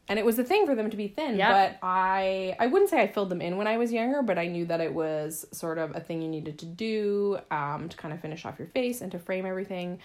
and 0.08 0.18
it 0.18 0.24
was 0.24 0.38
a 0.38 0.44
thing 0.44 0.66
for 0.66 0.74
them 0.74 0.90
to 0.90 0.96
be 0.96 1.08
thin 1.08 1.36
Yep. 1.36 1.48
but 1.50 1.78
i 1.86 2.54
i 2.58 2.66
wouldn't 2.66 2.90
say 2.90 3.00
i 3.00 3.06
filled 3.06 3.28
them 3.30 3.40
in 3.40 3.56
when 3.56 3.66
i 3.66 3.76
was 3.78 3.92
younger 3.92 4.22
but 4.22 4.38
i 4.38 4.46
knew 4.46 4.64
that 4.66 4.80
it 4.80 4.92
was 4.92 5.46
sort 5.52 5.78
of 5.78 5.94
a 5.96 6.00
thing 6.00 6.20
you 6.22 6.28
needed 6.28 6.58
to 6.60 6.66
do 6.66 7.38
um, 7.50 7.88
to 7.88 7.96
kind 7.96 8.12
of 8.14 8.20
finish 8.20 8.44
off 8.44 8.58
your 8.58 8.68
face 8.68 9.00
and 9.00 9.10
to 9.12 9.18
frame 9.18 9.46
everything 9.46 9.98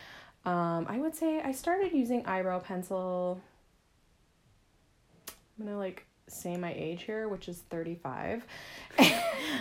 um, 0.45 0.85
i 0.89 0.97
would 0.97 1.15
say 1.15 1.41
i 1.41 1.51
started 1.51 1.91
using 1.93 2.25
eyebrow 2.25 2.59
pencil 2.59 3.41
i'm 5.59 5.65
gonna 5.65 5.77
like 5.77 6.05
say 6.31 6.57
my 6.57 6.73
age 6.73 7.03
here, 7.03 7.27
which 7.27 7.47
is 7.47 7.57
35. 7.69 8.45
Oh 8.99 9.07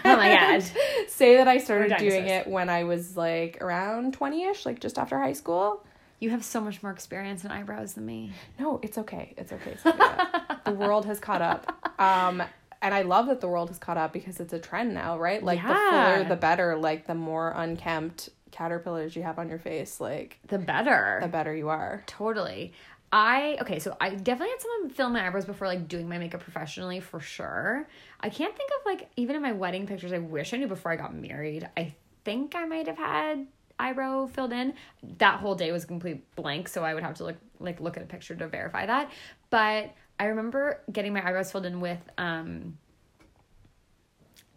my 0.05 0.35
god. 0.35 0.63
say 1.09 1.37
that 1.37 1.49
I 1.49 1.59
started 1.59 1.97
doing 1.99 2.27
it 2.29 2.47
when 2.47 2.69
I 2.69 2.85
was 2.85 3.17
like 3.17 3.59
around 3.61 4.19
20ish, 4.19 4.65
like 4.67 4.81
just 4.81 4.99
after 4.99 5.19
high 5.19 5.33
school. 5.33 5.85
You 6.21 6.31
have 6.31 6.45
so 6.45 6.61
much 6.61 6.83
more 6.83 6.91
experience 6.91 7.45
in 7.45 7.51
eyebrows 7.53 7.93
than 7.95 8.05
me. 8.05 8.33
No, 8.59 8.81
it's 8.83 8.99
okay. 8.99 9.35
It's 9.37 9.53
okay. 9.53 9.77
The 10.65 10.75
world 10.75 11.07
has 11.07 11.19
caught 11.19 11.41
up. 11.41 11.95
Um, 11.99 12.43
and 12.83 12.93
I 12.95 13.01
love 13.03 13.27
that 13.29 13.41
the 13.41 13.49
world 13.49 13.69
has 13.71 13.79
caught 13.79 13.97
up 13.97 14.13
because 14.13 14.39
it's 14.39 14.53
a 14.53 14.59
trend 14.59 14.93
now, 14.93 15.17
right? 15.19 15.43
Like 15.43 15.63
the 15.63 15.69
fuller, 15.75 16.25
the 16.29 16.37
better. 16.37 16.77
Like 16.77 17.07
the 17.07 17.15
more 17.15 17.53
unkempt 17.57 18.29
caterpillars 18.51 19.17
you 19.17 19.23
have 19.23 19.39
on 19.39 19.49
your 19.49 19.59
face, 19.59 19.99
like 20.01 20.39
The 20.49 20.59
better. 20.59 21.21
the 21.23 21.29
better 21.29 21.55
you 21.55 21.71
are. 21.71 22.03
Totally. 22.07 22.75
I 23.11 23.57
okay, 23.63 23.79
so 23.79 23.97
I 24.01 24.11
definitely 24.11 24.51
had 24.51 24.61
someone 24.61 24.91
fill 24.91 25.09
my 25.09 25.27
eyebrows 25.27 25.47
before 25.47 25.67
like 25.67 25.89
doing 25.89 26.09
my 26.09 26.19
makeup 26.19 26.41
professionally 26.41 27.01
for 27.01 27.21
sure. 27.21 27.89
I 28.21 28.29
can't 28.29 28.55
think 28.55 28.71
of 28.79 28.87
like 28.87 29.11
even 29.17 29.37
in 29.37 29.43
my 29.43 29.53
wedding 29.53 29.87
pictures. 29.87 30.13
I 30.13 30.19
wish 30.19 30.53
I 30.53 30.59
knew 30.59 30.67
before 30.67 30.93
I 30.93 30.97
got 30.97 31.15
married. 31.15 31.69
I 31.77 31.95
think 32.25 32.55
I 32.55 32.67
might 32.67 32.87
have 32.87 32.99
had 32.99 33.47
eyebrow 33.79 34.27
filled 34.27 34.53
in. 34.53 34.75
That 35.19 35.41
whole 35.41 35.55
day 35.55 35.73
was 35.73 35.85
complete 35.85 36.35
blank, 36.35 36.69
so 36.69 36.85
I 36.85 36.93
would 36.93 37.03
have 37.03 37.15
to 37.15 37.25
look 37.25 37.37
like 37.61 37.81
look 37.81 37.97
at 37.97 38.03
a 38.03 38.07
picture 38.07 38.35
to 38.37 38.47
verify 38.47 38.85
that. 38.85 39.11
But 39.49 39.95
I 40.21 40.27
remember 40.27 40.83
getting 40.93 41.15
my 41.15 41.27
eyebrows 41.27 41.51
filled 41.51 41.67
in 41.67 41.81
with 41.81 42.01
um 42.19 42.77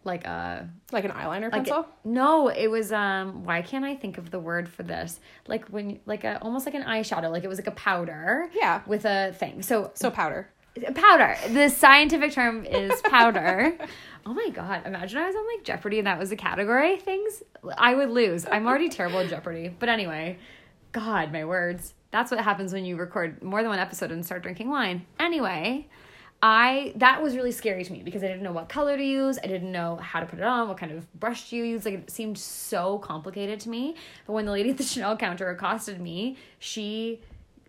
like 0.04 0.24
a 0.24 0.68
Like 0.90 1.04
an 1.04 1.12
eyeliner 1.12 1.42
like 1.52 1.52
pencil. 1.52 1.86
no 2.04 2.48
it 2.48 2.66
was 2.68 2.92
um 2.92 3.44
why 3.44 3.62
can't 3.62 3.84
i 3.84 3.94
think 3.94 4.18
of 4.18 4.30
the 4.30 4.38
word 4.40 4.68
for 4.68 4.82
this? 4.82 5.20
Like 5.46 5.68
when 5.68 6.00
like 6.06 6.24
a 6.24 6.40
almost 6.42 6.66
like 6.66 6.74
an 6.74 6.82
eyeshadow 6.82 7.30
like 7.30 7.44
it 7.44 7.48
was 7.48 7.58
like 7.58 7.68
a 7.68 7.72
powder 7.72 8.48
Yeah. 8.52 8.82
with 8.86 9.04
a 9.04 9.32
thing. 9.32 9.62
So 9.62 9.90
so 9.94 10.10
powder. 10.10 10.48
powder. 10.94 11.36
The 11.52 11.68
scientific 11.68 12.32
term 12.32 12.64
is 12.64 13.00
powder. 13.04 13.76
Oh 14.26 14.32
my 14.34 14.48
god. 14.50 14.86
Imagine 14.86 15.18
i 15.18 15.26
was 15.26 15.36
on 15.36 15.46
like 15.56 15.64
jeopardy 15.64 15.98
and 15.98 16.06
that 16.06 16.18
was 16.18 16.32
a 16.32 16.36
category 16.36 16.96
things. 16.96 17.42
I 17.76 17.94
would 17.94 18.10
lose. 18.10 18.46
I'm 18.50 18.66
already 18.66 18.88
terrible 18.88 19.18
at 19.20 19.28
jeopardy. 19.28 19.68
But 19.78 19.88
anyway 19.88 20.38
god 20.92 21.32
my 21.32 21.44
words. 21.44 21.94
That's 22.10 22.30
what 22.30 22.40
happens 22.40 22.72
when 22.74 22.84
you 22.84 22.96
record 22.96 23.42
more 23.42 23.62
than 23.62 23.70
one 23.70 23.78
episode 23.78 24.10
and 24.10 24.24
start 24.26 24.42
drinking 24.42 24.68
wine. 24.68 25.06
Anyway 25.18 25.88
I 26.44 26.92
that 26.96 27.22
was 27.22 27.36
really 27.36 27.52
scary 27.52 27.84
to 27.84 27.92
me 27.92 28.02
because 28.02 28.24
I 28.24 28.26
didn't 28.26 28.42
know 28.42 28.50
what 28.52 28.68
color 28.68 28.96
to 28.96 29.04
use. 29.04 29.38
I 29.42 29.46
didn't 29.46 29.70
know 29.70 29.96
how 29.96 30.18
to 30.18 30.26
put 30.26 30.40
it 30.40 30.44
on, 30.44 30.68
what 30.68 30.76
kind 30.76 30.90
of 30.90 31.12
brush 31.20 31.50
to 31.50 31.56
use. 31.56 31.84
Like 31.84 31.94
it 31.94 32.10
seemed 32.10 32.36
so 32.36 32.98
complicated 32.98 33.60
to 33.60 33.68
me. 33.68 33.94
But 34.26 34.32
when 34.32 34.44
the 34.46 34.52
lady 34.52 34.70
at 34.70 34.76
the 34.76 34.82
Chanel 34.92 35.16
counter 35.16 35.48
accosted 35.50 36.00
me, 36.00 36.36
she 36.58 37.20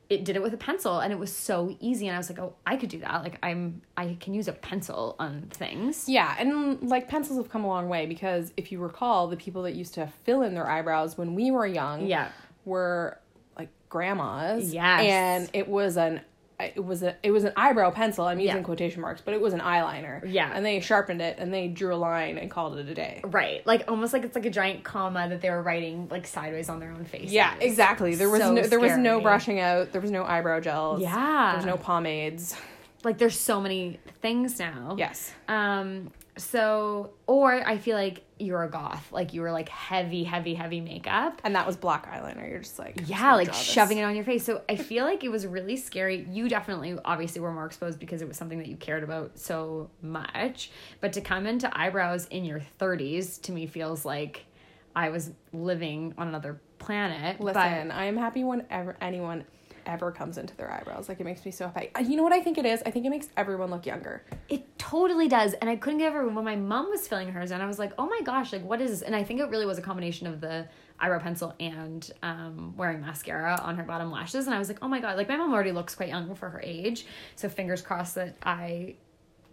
it 0.09 0.25
did 0.25 0.35
it 0.35 0.41
with 0.41 0.53
a 0.53 0.57
pencil 0.57 0.99
and 0.99 1.13
it 1.13 1.17
was 1.17 1.33
so 1.33 1.75
easy 1.79 2.07
and 2.07 2.15
I 2.15 2.19
was 2.19 2.29
like, 2.29 2.39
"Oh, 2.39 2.55
I 2.65 2.75
could 2.75 2.89
do 2.89 2.99
that. 2.99 3.21
Like 3.23 3.37
I'm 3.43 3.81
I 3.95 4.17
can 4.19 4.33
use 4.33 4.47
a 4.47 4.53
pencil 4.53 5.15
on 5.19 5.43
things." 5.51 6.09
Yeah, 6.09 6.35
and 6.39 6.81
like 6.89 7.07
pencils 7.07 7.37
have 7.37 7.49
come 7.49 7.63
a 7.63 7.67
long 7.67 7.89
way 7.89 8.07
because 8.07 8.53
if 8.57 8.71
you 8.71 8.79
recall, 8.79 9.27
the 9.27 9.37
people 9.37 9.61
that 9.63 9.75
used 9.75 9.93
to 9.95 10.07
fill 10.23 10.41
in 10.41 10.55
their 10.55 10.67
eyebrows 10.67 11.15
when 11.17 11.35
we 11.35 11.51
were 11.51 11.67
young 11.67 12.07
Yeah. 12.07 12.29
were 12.65 13.19
like 13.57 13.69
grandmas. 13.89 14.73
Yes. 14.73 15.01
And 15.03 15.49
it 15.53 15.67
was 15.67 15.95
an 15.95 16.21
it 16.75 16.83
was 16.83 17.03
a 17.03 17.15
it 17.23 17.31
was 17.31 17.43
an 17.43 17.53
eyebrow 17.55 17.91
pencil. 17.91 18.25
I'm 18.25 18.39
using 18.39 18.57
Yeah. 18.57 18.63
quotation 18.63 19.01
marks, 19.01 19.21
but 19.21 19.33
it 19.33 19.41
was 19.41 19.53
an 19.53 19.59
eyeliner. 19.59 20.21
Yeah. 20.25 20.51
And 20.53 20.65
they 20.65 20.79
sharpened 20.79 21.21
it 21.21 21.37
and 21.39 21.53
they 21.53 21.67
drew 21.67 21.93
a 21.93 21.97
line 21.97 22.37
and 22.37 22.49
called 22.49 22.77
it 22.77 22.87
a 22.87 22.93
day. 22.93 23.21
Right. 23.23 23.65
Like 23.65 23.83
almost 23.87 24.13
like 24.13 24.23
it's 24.23 24.35
like 24.35 24.45
a 24.45 24.49
giant 24.49 24.83
comma 24.83 25.27
that 25.29 25.41
they 25.41 25.49
were 25.49 25.61
writing 25.61 26.07
like 26.09 26.27
sideways 26.27 26.69
on 26.69 26.79
their 26.79 26.91
own 26.91 27.05
face. 27.05 27.31
Yeah, 27.31 27.53
exactly. 27.59 28.15
There 28.15 28.29
was 28.29 28.41
So 28.41 28.53
no, 28.53 28.61
there 28.63 28.79
was 28.79 28.97
no 28.97 29.21
brushing 29.21 29.59
out. 29.59 29.91
There 29.91 30.01
was 30.01 30.11
no 30.11 30.23
eyebrow 30.23 30.59
gels. 30.59 31.01
Yeah. 31.01 31.51
There's 31.53 31.65
no 31.65 31.77
pomades. 31.77 32.55
Like 33.03 33.17
there's 33.17 33.39
so 33.39 33.59
many 33.59 33.99
things 34.21 34.59
now. 34.59 34.95
Yes. 34.97 35.31
Um, 35.47 36.11
so, 36.37 37.11
or 37.27 37.53
I 37.67 37.77
feel 37.77 37.95
like 37.95 38.23
you're 38.39 38.63
a 38.63 38.69
goth, 38.69 39.11
like 39.11 39.33
you 39.33 39.41
were 39.41 39.51
like 39.51 39.69
heavy, 39.69 40.23
heavy, 40.23 40.53
heavy 40.55 40.81
makeup. 40.81 41.39
And 41.43 41.55
that 41.55 41.65
was 41.67 41.77
black 41.77 42.11
eyeliner. 42.11 42.49
You're 42.49 42.59
just 42.59 42.79
like 42.79 43.01
Yeah, 43.05 43.35
like 43.35 43.53
shoving 43.53 43.97
it 43.99 44.03
on 44.03 44.15
your 44.15 44.25
face. 44.25 44.43
So 44.43 44.61
I 44.67 44.75
feel 44.75 45.05
like 45.05 45.23
it 45.23 45.29
was 45.29 45.45
really 45.45 45.77
scary. 45.77 46.27
You 46.29 46.49
definitely, 46.49 46.97
obviously, 47.05 47.39
were 47.41 47.51
more 47.53 47.65
exposed 47.65 47.99
because 47.99 48.21
it 48.21 48.27
was 48.27 48.35
something 48.37 48.57
that 48.57 48.67
you 48.67 48.75
cared 48.75 49.03
about 49.03 49.37
so 49.37 49.89
much. 50.01 50.71
But 51.01 51.13
to 51.13 51.21
come 51.21 51.45
into 51.45 51.69
eyebrows 51.77 52.27
in 52.31 52.43
your 52.45 52.61
30s 52.79 53.41
to 53.43 53.51
me 53.51 53.67
feels 53.67 54.03
like 54.03 54.45
I 54.95 55.09
was 55.09 55.31
living 55.53 56.13
on 56.17 56.27
another 56.27 56.59
planet. 56.79 57.37
but- 57.37 57.45
Listen, 57.55 57.91
I 57.91 58.05
am 58.05 58.17
happy 58.17 58.43
whenever 58.43 58.97
anyone 58.99 59.45
ever 59.85 60.11
comes 60.11 60.37
into 60.37 60.55
their 60.55 60.71
eyebrows. 60.71 61.09
Like 61.09 61.19
it 61.19 61.23
makes 61.23 61.45
me 61.45 61.51
so 61.51 61.67
happy. 61.67 61.89
Uh, 61.95 62.01
You 62.01 62.17
know 62.17 62.23
what 62.23 62.33
I 62.33 62.41
think 62.41 62.57
it 62.57 62.65
is? 62.65 62.81
I 62.85 62.91
think 62.91 63.05
it 63.05 63.09
makes 63.09 63.29
everyone 63.37 63.69
look 63.69 63.85
younger. 63.85 64.23
It 64.49 64.77
totally 64.77 65.27
does. 65.27 65.53
And 65.53 65.69
I 65.69 65.75
couldn't 65.75 65.99
get 65.99 66.09
over 66.09 66.27
when 66.27 66.45
my 66.45 66.55
mom 66.55 66.89
was 66.89 67.07
filling 67.07 67.29
hers 67.29 67.51
and 67.51 67.61
I 67.61 67.65
was 67.67 67.79
like, 67.79 67.93
oh 67.97 68.07
my 68.07 68.21
gosh, 68.23 68.53
like 68.53 68.63
what 68.63 68.81
is 68.81 68.91
this? 68.91 69.01
And 69.01 69.15
I 69.15 69.23
think 69.23 69.39
it 69.39 69.49
really 69.49 69.65
was 69.65 69.77
a 69.77 69.81
combination 69.81 70.27
of 70.27 70.41
the 70.41 70.67
eyebrow 70.99 71.19
pencil 71.19 71.53
and 71.59 72.09
um, 72.21 72.75
wearing 72.77 73.01
mascara 73.01 73.59
on 73.61 73.75
her 73.77 73.83
bottom 73.83 74.11
lashes. 74.11 74.45
And 74.45 74.55
I 74.55 74.59
was 74.59 74.67
like, 74.67 74.79
oh 74.81 74.87
my 74.87 74.99
God, 74.99 75.17
like 75.17 75.27
my 75.27 75.37
mom 75.37 75.53
already 75.53 75.71
looks 75.71 75.95
quite 75.95 76.09
young 76.09 76.33
for 76.35 76.49
her 76.49 76.61
age. 76.63 77.05
So 77.35 77.49
fingers 77.49 77.81
crossed 77.81 78.15
that 78.15 78.37
I 78.43 78.95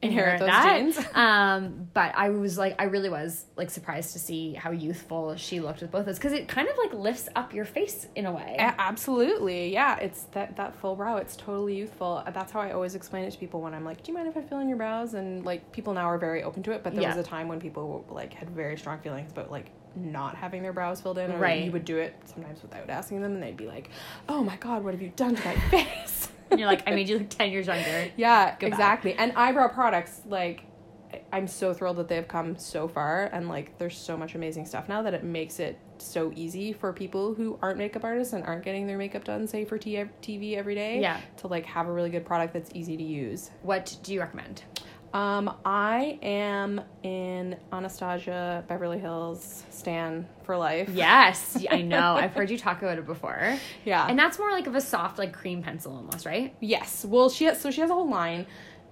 Inherit 0.03 0.41
inherit 0.41 0.85
those 0.85 0.95
genes. 0.97 1.09
Um, 1.15 1.89
but 1.93 2.15
I 2.17 2.31
was 2.31 2.57
like, 2.57 2.75
I 2.81 2.85
really 2.85 3.11
was 3.11 3.45
like 3.57 3.69
surprised 3.69 4.13
to 4.15 4.19
see 4.19 4.55
how 4.55 4.71
youthful 4.71 5.37
she 5.37 5.61
looked 5.61 5.83
with 5.83 5.91
both 5.91 6.01
of 6.01 6.07
those 6.07 6.17
because 6.17 6.33
it 6.33 6.49
kind 6.49 6.69
of 6.69 6.77
like 6.79 6.95
lifts 6.95 7.29
up 7.37 7.53
your 7.53 7.67
face 7.67 8.07
in 8.17 8.25
a 8.25 8.33
way. 8.33 8.57
A- 8.59 8.75
absolutely, 8.79 9.73
yeah. 9.73 9.97
It's 9.99 10.23
that 10.33 10.57
that 10.57 10.75
full 10.75 10.97
brow. 10.97 11.17
It's 11.19 11.37
totally 11.37 11.77
youthful. 11.77 12.23
That's 12.33 12.51
how 12.51 12.61
I 12.61 12.73
always 12.73 12.95
explain 12.95 13.25
it 13.25 13.33
to 13.33 13.39
people 13.39 13.61
when 13.61 13.75
I'm 13.75 13.85
like, 13.85 14.03
"Do 14.03 14.11
you 14.11 14.17
mind 14.17 14.29
if 14.29 14.37
I 14.37 14.43
fill 14.43 14.61
in 14.61 14.69
your 14.69 14.79
brows?" 14.79 15.13
And 15.15 15.45
like 15.45 15.71
people 15.73 15.93
now 15.93 16.07
are 16.07 16.19
very 16.19 16.43
open 16.43 16.63
to 16.63 16.73
it. 16.73 16.83
But 16.83 16.95
there 16.95 17.03
Yeah. 17.03 17.09
was 17.15 17.19
a 17.19 17.29
time 17.29 17.49
when 17.49 17.61
people 17.61 18.07
like 18.11 18.33
had 18.33 18.49
very 18.51 18.79
strong 18.79 19.01
feelings 19.01 19.33
about 19.33 19.51
like 19.51 19.71
not 19.97 20.35
having 20.37 20.63
their 20.63 20.73
brows 20.73 21.01
filled 21.01 21.19
in, 21.19 21.31
or 21.33 21.39
Right. 21.39 21.65
you 21.65 21.73
would 21.73 21.85
do 21.85 21.99
it 21.99 22.15
sometimes 22.25 22.63
without 22.63 22.89
asking 22.89 23.21
them, 23.21 23.35
and 23.35 23.43
they'd 23.43 23.57
be 23.57 23.67
like, 23.67 23.91
"Oh 24.29 24.43
my 24.43 24.57
god, 24.57 24.83
what 24.85 24.95
have 24.95 25.03
you 25.03 25.13
done 25.17 25.35
to 25.37 25.45
my 25.45 25.55
face?" 25.71 26.29
And 26.51 26.59
you're 26.61 26.69
like, 26.69 26.89
I 26.89 26.93
made 26.93 27.09
you 27.09 27.19
look 27.19 27.31
10 27.31 27.51
years 27.51 27.67
younger. 27.67 28.11
Yeah, 28.17 28.57
Go 28.59 28.67
back. 28.69 28.73
exactly. 28.73 29.15
And 29.15 29.33
eyebrow 29.33 29.69
products, 29.69 30.23
like, 30.27 30.65
I'm 31.33 31.47
so 31.49 31.75
thrilled 31.75 31.97
that 31.99 32.09
they've 32.09 32.27
come 32.27 32.57
so 32.59 32.87
far, 32.87 33.25
and 33.33 33.49
like, 33.49 33.79
there's 33.79 33.97
so 33.97 34.17
much 34.17 34.35
amazing 34.35 34.67
stuff 34.67 34.89
now 34.89 35.03
that 35.03 35.15
it 35.15 35.25
makes 35.25 35.59
it 35.59 35.79
so 35.99 36.33
easy 36.35 36.73
for 36.73 36.93
people 36.93 37.35
who 37.35 37.59
aren't 37.61 37.79
makeup 37.79 38.05
artists 38.05 38.33
and 38.33 38.45
aren't 38.45 38.65
getting 38.65 38.87
their 38.87 38.97
makeup 38.97 39.25
done, 39.25 39.47
say 39.47 39.65
for 39.65 39.77
TV 39.79 40.57
every 40.57 40.75
day. 40.75 41.01
Yeah. 41.01 41.21
To 41.39 41.47
like 41.49 41.67
have 41.67 41.89
a 41.89 41.93
really 41.93 42.11
good 42.11 42.25
product 42.25 42.53
that's 42.55 42.71
easy 42.75 42.97
to 42.97 43.03
use. 43.03 43.51
What 43.63 43.97
do 44.03 44.13
you 44.15 44.21
recommend? 44.21 44.63
Um, 45.13 45.57
I 45.65 46.19
am 46.23 46.81
in 47.03 47.57
Anastasia 47.73 48.65
Beverly 48.69 48.99
Hills 48.99 49.65
Stan 49.71 50.27
for 50.45 50.57
life. 50.57 50.89
Yes, 50.93 51.65
I 51.71 51.83
know. 51.83 52.15
I've 52.15 52.33
heard 52.33 52.49
you 52.51 52.57
talk 52.59 52.83
about 52.83 52.99
it 52.99 53.07
before. 53.07 53.59
Yeah. 53.85 54.07
And 54.07 54.19
that's 54.19 54.39
more 54.39 54.53
like 54.53 54.67
of 54.67 54.77
a 54.77 54.81
soft, 54.81 55.19
like 55.19 55.33
cream 55.33 55.63
pencil 55.63 55.97
almost, 55.97 56.27
right? 56.27 56.55
Yes. 56.61 57.05
Well, 57.05 57.29
she 57.29 57.45
has 57.47 57.61
so 57.61 57.71
she 57.71 57.81
has 57.81 57.91
a 57.91 57.95
whole 57.95 58.09
line, 58.09 58.47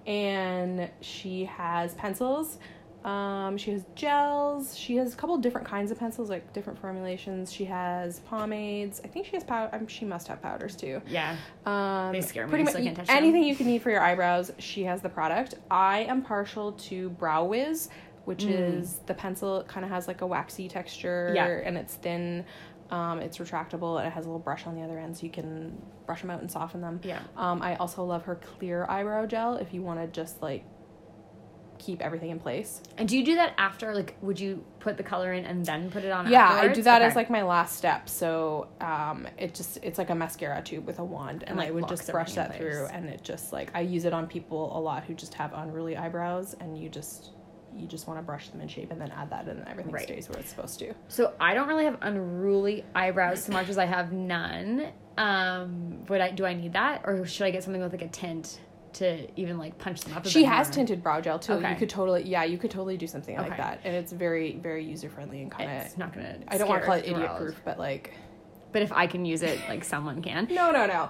and 0.05 0.89
she 1.01 1.45
has 1.45 1.93
pencils. 1.93 2.57
Um, 3.05 3.57
she 3.57 3.71
has 3.71 3.85
gels. 3.95 4.77
She 4.77 4.97
has 4.97 5.13
a 5.13 5.17
couple 5.17 5.37
different 5.37 5.65
kinds 5.67 5.89
of 5.91 5.97
pencils, 5.97 6.29
like 6.29 6.51
different 6.53 6.79
formulations. 6.79 7.51
She 7.51 7.65
has 7.65 8.19
pomades. 8.21 8.99
I 9.03 9.07
think 9.07 9.25
she 9.25 9.31
has 9.33 9.43
powder. 9.43 9.73
Um, 9.73 9.87
she 9.87 10.03
must 10.05 10.27
have 10.27 10.41
powders 10.41 10.75
too. 10.75 11.01
Yeah. 11.07 11.35
Um, 11.65 12.11
They 12.11 12.21
scare 12.21 12.45
me. 12.45 12.49
Pretty 12.49 12.63
much 12.65 12.73
still 12.73 12.83
can't 12.83 12.97
touch 12.97 13.07
them. 13.07 13.15
anything 13.17 13.43
you 13.43 13.55
can 13.55 13.67
need 13.67 13.81
for 13.81 13.89
your 13.89 14.01
eyebrows. 14.01 14.51
She 14.59 14.83
has 14.83 15.01
the 15.01 15.09
product. 15.09 15.55
I 15.71 15.99
am 16.03 16.21
partial 16.21 16.73
to 16.73 17.09
Brow 17.11 17.45
Wiz, 17.45 17.89
which 18.25 18.43
is 18.43 18.99
the 19.05 19.13
pencil. 19.13 19.59
It 19.61 19.67
kind 19.67 19.85
of 19.85 19.91
has 19.91 20.07
like 20.07 20.21
a 20.21 20.27
waxy 20.27 20.67
texture. 20.67 21.29
Mm. 21.31 21.35
Yeah. 21.35 21.47
And 21.63 21.77
it's 21.77 21.95
thin. 21.95 22.43
Um, 22.91 23.19
it's 23.19 23.37
retractable 23.37 23.99
and 23.99 24.07
it 24.07 24.11
has 24.13 24.25
a 24.25 24.27
little 24.27 24.39
brush 24.39 24.65
on 24.65 24.75
the 24.75 24.81
other 24.81 24.97
end, 24.97 25.15
so 25.15 25.23
you 25.23 25.31
can 25.31 25.79
brush 26.07 26.21
them 26.21 26.31
out 26.31 26.41
and 26.41 26.49
soften 26.51 26.81
them. 26.81 26.99
Yeah. 27.03 27.19
Um, 27.37 27.61
I 27.61 27.75
also 27.75 28.03
love 28.03 28.23
her 28.25 28.35
clear 28.35 28.85
eyebrow 28.89 29.25
gel 29.27 29.55
if 29.57 29.73
you 29.75 29.83
want 29.83 29.99
to 30.01 30.07
just 30.07 30.41
like 30.41 30.65
keep 31.79 32.01
everything 32.01 32.29
in 32.29 32.39
place. 32.39 32.81
And 32.97 33.09
do 33.09 33.17
you 33.17 33.25
do 33.25 33.35
that 33.35 33.53
after? 33.57 33.95
Like, 33.95 34.15
would 34.21 34.39
you 34.39 34.63
put 34.79 34.97
the 34.97 35.03
color 35.03 35.33
in 35.33 35.45
and 35.45 35.65
then 35.65 35.89
put 35.89 36.03
it 36.03 36.11
on? 36.11 36.29
Yeah, 36.29 36.47
I 36.47 36.67
do 36.67 36.83
that 36.83 37.01
as 37.01 37.15
like 37.15 37.29
my 37.29 37.41
last 37.41 37.75
step. 37.77 38.07
So 38.07 38.67
um, 38.81 39.27
it 39.37 39.55
just 39.55 39.79
it's 39.81 39.97
like 39.97 40.11
a 40.11 40.15
mascara 40.15 40.61
tube 40.61 40.85
with 40.85 40.99
a 40.99 41.03
wand, 41.03 41.41
and, 41.43 41.51
And, 41.51 41.57
like, 41.57 41.69
I 41.69 41.71
would 41.71 41.87
just 41.87 42.11
brush 42.11 42.33
that 42.33 42.55
through, 42.57 42.85
and 42.91 43.09
it 43.09 43.23
just 43.23 43.51
like 43.51 43.71
I 43.73 43.81
use 43.81 44.05
it 44.05 44.13
on 44.13 44.27
people 44.27 44.77
a 44.77 44.79
lot 44.79 45.05
who 45.05 45.13
just 45.15 45.33
have 45.33 45.53
unruly 45.53 45.97
eyebrows, 45.97 46.55
and 46.59 46.77
you 46.77 46.89
just 46.89 47.31
you 47.75 47.87
just 47.87 48.07
want 48.07 48.17
to 48.19 48.23
brush 48.23 48.49
them 48.49 48.61
in 48.61 48.67
shape 48.67 48.91
and 48.91 48.99
then 48.99 49.11
add 49.11 49.29
that, 49.29 49.47
and 49.47 49.65
everything 49.67 49.93
Right. 49.93 50.03
stays 50.03 50.27
where 50.27 50.39
it's 50.39 50.49
supposed 50.49 50.79
to. 50.79 50.93
So 51.07 51.33
I 51.39 51.53
don't 51.53 51.67
really 51.67 51.85
have 51.85 51.97
unruly 52.01 52.83
eyebrows 52.95 53.43
so 53.43 53.53
much 53.53 53.69
as 53.69 53.77
I 53.77 53.85
have 53.85 54.11
none. 54.11 54.87
Um, 55.17 56.05
would 56.07 56.19
I 56.21 56.31
do 56.31 56.45
I 56.45 56.53
need 56.53 56.73
that, 56.73 57.01
or 57.05 57.25
should 57.25 57.45
I 57.45 57.51
get 57.51 57.63
something 57.63 57.81
with 57.81 57.91
like 57.91 58.01
a 58.01 58.07
tint 58.07 58.59
to 58.99 59.27
even 59.39 59.57
like 59.57 59.77
punch 59.77 60.01
them 60.01 60.15
up? 60.15 60.25
A 60.25 60.29
She 60.29 60.41
bit 60.43 60.49
has 60.49 60.67
more? 60.67 60.75
tinted 60.75 61.03
brow 61.03 61.19
gel 61.19 61.39
too. 61.39 61.53
Okay. 61.53 61.69
You 61.71 61.75
could 61.75 61.89
totally 61.89 62.23
yeah, 62.23 62.43
you 62.43 62.57
could 62.57 62.71
totally 62.71 62.95
do 62.97 63.07
something 63.07 63.35
like 63.35 63.57
that, 63.57 63.81
and 63.83 63.95
it's 63.95 64.11
very 64.11 64.55
very 64.57 64.85
user 64.85 65.09
friendly 65.09 65.41
and 65.41 65.51
kind 65.51 65.69
of 65.69 65.85
It's 65.85 65.97
not 65.97 66.13
gonna. 66.13 66.37
I 66.47 66.57
don't 66.57 66.69
want 66.69 66.81
to 66.81 66.85
call 66.85 66.95
it 66.95 67.05
idiot 67.05 67.31
proof, 67.37 67.61
but 67.65 67.77
like 67.79 68.13
But 68.71 68.83
if 68.83 68.91
I 68.91 69.07
can 69.07 69.25
use 69.25 69.41
it, 69.41 69.59
like 69.67 69.83
someone 69.83 70.21
can. 70.21 70.47
No, 70.51 70.71
no, 70.71 70.85
no. 70.85 71.09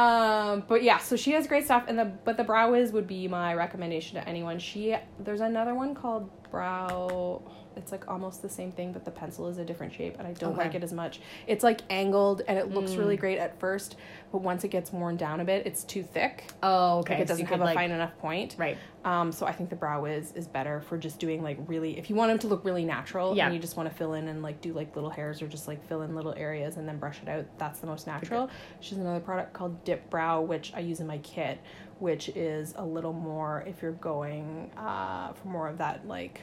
Um, 0.00 0.62
but 0.68 0.82
yeah, 0.82 0.98
so 0.98 1.16
she 1.16 1.32
has 1.32 1.46
great 1.46 1.64
stuff, 1.64 1.84
and 1.88 1.98
the 1.98 2.04
but 2.04 2.36
the 2.36 2.44
Brow 2.44 2.70
Wiz 2.72 2.92
would 2.92 3.06
be 3.06 3.26
my 3.28 3.54
recommendation 3.54 4.20
to 4.20 4.28
anyone. 4.28 4.58
She 4.58 4.94
there's 5.18 5.40
another 5.40 5.74
one 5.74 5.94
called 5.94 6.30
Brow. 6.50 7.42
It's 7.76 7.92
like 7.92 8.08
almost 8.08 8.42
the 8.42 8.48
same 8.48 8.72
thing, 8.72 8.92
but 8.92 9.04
the 9.04 9.10
pencil 9.12 9.46
is 9.46 9.58
a 9.58 9.64
different 9.64 9.92
shape, 9.94 10.16
and 10.18 10.26
I 10.26 10.32
don't 10.32 10.54
Okay. 10.54 10.62
like 10.64 10.74
it 10.74 10.82
as 10.82 10.92
much. 10.92 11.20
It's 11.46 11.62
like 11.62 11.82
angled, 11.90 12.42
and 12.48 12.58
it 12.58 12.72
looks 12.74 12.94
really 12.96 13.16
great 13.16 13.38
at 13.38 13.60
first, 13.60 13.94
but 14.32 14.38
once 14.42 14.64
it 14.64 14.68
gets 14.68 14.92
worn 14.92 15.16
down 15.16 15.38
a 15.38 15.44
bit, 15.44 15.64
it's 15.64 15.84
too 15.84 16.02
thick. 16.02 16.44
Oh, 16.60 16.98
okay. 16.98 17.14
Like 17.14 17.22
it 17.22 17.28
doesn't 17.28 17.44
you 17.44 17.46
have 17.46 17.58
could, 17.58 17.62
a 17.62 17.66
like- 17.66 17.76
fine 17.76 17.92
enough 17.92 18.18
point. 18.18 18.56
Right. 18.58 18.76
Um, 19.04 19.30
so 19.30 19.46
I 19.46 19.52
think 19.52 19.70
the 19.70 19.76
Brow 19.76 20.02
Wiz 20.02 20.32
is 20.32 20.48
better 20.48 20.80
for 20.80 20.98
just 20.98 21.20
doing 21.20 21.40
like 21.40 21.56
really 21.68 21.96
if 21.96 22.10
you 22.10 22.16
want 22.16 22.30
them 22.30 22.38
to 22.40 22.46
look 22.48 22.64
really 22.64 22.84
natural 22.84 23.34
Yeah. 23.36 23.46
and 23.46 23.54
you 23.54 23.60
just 23.60 23.76
want 23.76 23.88
to 23.88 23.94
fill 23.94 24.14
in 24.14 24.26
and 24.26 24.42
like 24.42 24.60
do 24.60 24.72
like 24.72 24.94
little 24.96 25.08
hairs 25.08 25.40
or 25.40 25.46
just 25.46 25.68
like 25.68 25.82
fill 25.88 26.02
in 26.02 26.16
little 26.16 26.34
areas 26.36 26.76
and 26.78 26.86
then 26.88 26.98
brush 26.98 27.20
it 27.22 27.28
out. 27.28 27.44
That's 27.58 27.78
the 27.78 27.86
most 27.86 28.08
natural. 28.08 28.50
She's 28.80 28.98
another 28.98 29.20
product 29.20 29.52
called 29.52 29.84
Dip 29.84 30.10
Brow, 30.10 30.40
which 30.42 30.72
I 30.74 30.80
use 30.80 30.98
in 30.98 31.06
my 31.06 31.18
kit, 31.18 31.58
which 31.98 32.28
is 32.30 32.74
a 32.76 32.84
little 32.84 33.12
more 33.12 33.64
if 33.66 33.82
you're 33.82 33.92
going 33.92 34.70
uh, 34.76 35.32
for 35.32 35.48
more 35.48 35.68
of 35.68 35.78
that 35.78 36.06
like 36.06 36.40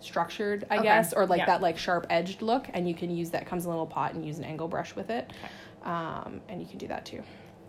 structured, 0.00 0.64
I 0.70 0.76
Okay. 0.76 0.82
guess, 0.84 1.12
or 1.12 1.26
like 1.26 1.38
Yeah. 1.38 1.46
that 1.46 1.62
like 1.62 1.78
sharp 1.78 2.06
edged 2.10 2.42
look, 2.42 2.66
and 2.72 2.88
you 2.88 2.94
can 2.94 3.10
use 3.10 3.30
that 3.30 3.46
comes 3.46 3.64
in 3.64 3.68
a 3.68 3.72
little 3.72 3.86
pot 3.86 4.14
and 4.14 4.24
use 4.26 4.38
an 4.38 4.44
angle 4.44 4.68
brush 4.68 4.94
with 4.96 5.10
it, 5.10 5.30
um, 5.84 6.40
and 6.48 6.60
you 6.60 6.66
can 6.66 6.78
do 6.78 6.88
that 6.88 7.04
too. 7.06 7.22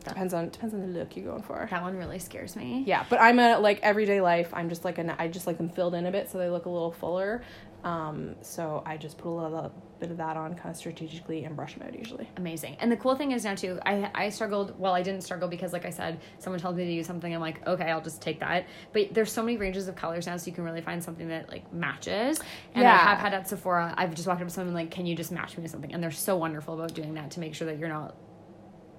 Depends 0.04 0.34
on 0.34 0.50
depends 0.50 0.74
on 0.74 0.82
the 0.82 0.88
look 1.00 1.16
you're 1.16 1.26
going 1.26 1.44
for. 1.44 1.66
That 1.72 1.82
one 1.82 1.96
really 1.96 2.20
scares 2.20 2.56
me. 2.58 2.84
Yeah, 2.86 3.06
but 3.10 3.22
I'm 3.22 3.40
a 3.40 3.58
like 3.60 3.80
everyday 3.84 4.20
life. 4.20 4.50
I'm 4.54 4.68
just 4.68 4.84
like 4.84 4.98
an 4.98 5.12
I 5.18 5.28
just 5.30 5.48
like 5.48 5.58
them 5.58 5.70
filled 5.70 5.94
in 5.96 6.06
a 6.08 6.12
bit 6.12 6.30
so 6.30 6.38
they 6.40 6.50
look 6.50 6.66
a 6.66 6.70
little 6.70 6.92
fuller. 6.92 7.42
Um, 7.86 8.36
so 8.42 8.82
I 8.86 8.98
just 8.98 9.18
put 9.18 9.30
a 9.30 9.36
little 9.36 9.72
bit 10.00 10.12
of 10.12 10.18
that 10.18 10.36
on 10.36 10.54
kind 10.56 10.70
of 10.70 10.76
strategically 10.76 11.44
in 11.44 11.54
brush 11.56 11.78
mode 11.78 11.96
usually. 11.96 12.30
amazing. 12.38 12.76
And 12.80 12.92
the 12.92 12.98
cool 12.98 13.16
thing 13.16 13.32
is 13.32 13.46
now 13.46 13.56
too, 13.56 13.80
I 13.86 14.10
I 14.14 14.30
struggled. 14.30 14.78
Well, 14.80 14.94
I 14.94 15.02
didn't 15.02 15.22
struggle 15.22 15.48
because, 15.48 15.72
like 15.74 15.86
I 15.86 15.90
said, 15.90 16.20
someone 16.40 16.60
told 16.60 16.76
me 16.76 16.86
to 16.86 16.92
use 16.92 17.08
something. 17.08 17.34
I'm 17.34 17.42
like, 17.42 17.66
okay, 17.68 17.90
I'll 17.90 18.02
just 18.02 18.22
take 18.22 18.40
that. 18.42 18.68
But 18.92 19.14
there's 19.14 19.32
so 19.32 19.42
many 19.42 19.58
ranges 19.58 19.88
of 19.88 19.96
colors 19.96 20.28
now, 20.28 20.38
so 20.38 20.48
you 20.48 20.54
can 20.54 20.64
really 20.64 20.82
find 20.82 21.04
something 21.04 21.28
that 21.30 21.50
like 21.50 21.72
matches. 21.74 22.40
And 22.74 22.86
I 22.86 22.96
have 22.98 23.20
had 23.20 23.34
at 23.34 23.48
Sephora. 23.48 23.94
I've 23.98 24.14
just 24.14 24.28
walked 24.28 24.42
up 24.42 24.48
to 24.48 24.54
someone 24.54 24.74
like, 24.74 24.92
can 24.92 25.06
you 25.06 25.16
just 25.16 25.32
match 25.32 25.58
me 25.58 25.64
to 25.64 25.70
something? 25.70 25.94
And 25.94 26.04
they're 26.04 26.12
so 26.12 26.36
wonderful 26.38 26.74
about 26.74 26.94
doing 26.94 27.14
that 27.16 27.32
to 27.32 27.40
make 27.40 27.56
sure 27.56 27.68
that 27.68 27.78
you're 27.78 27.90
not 27.90 28.16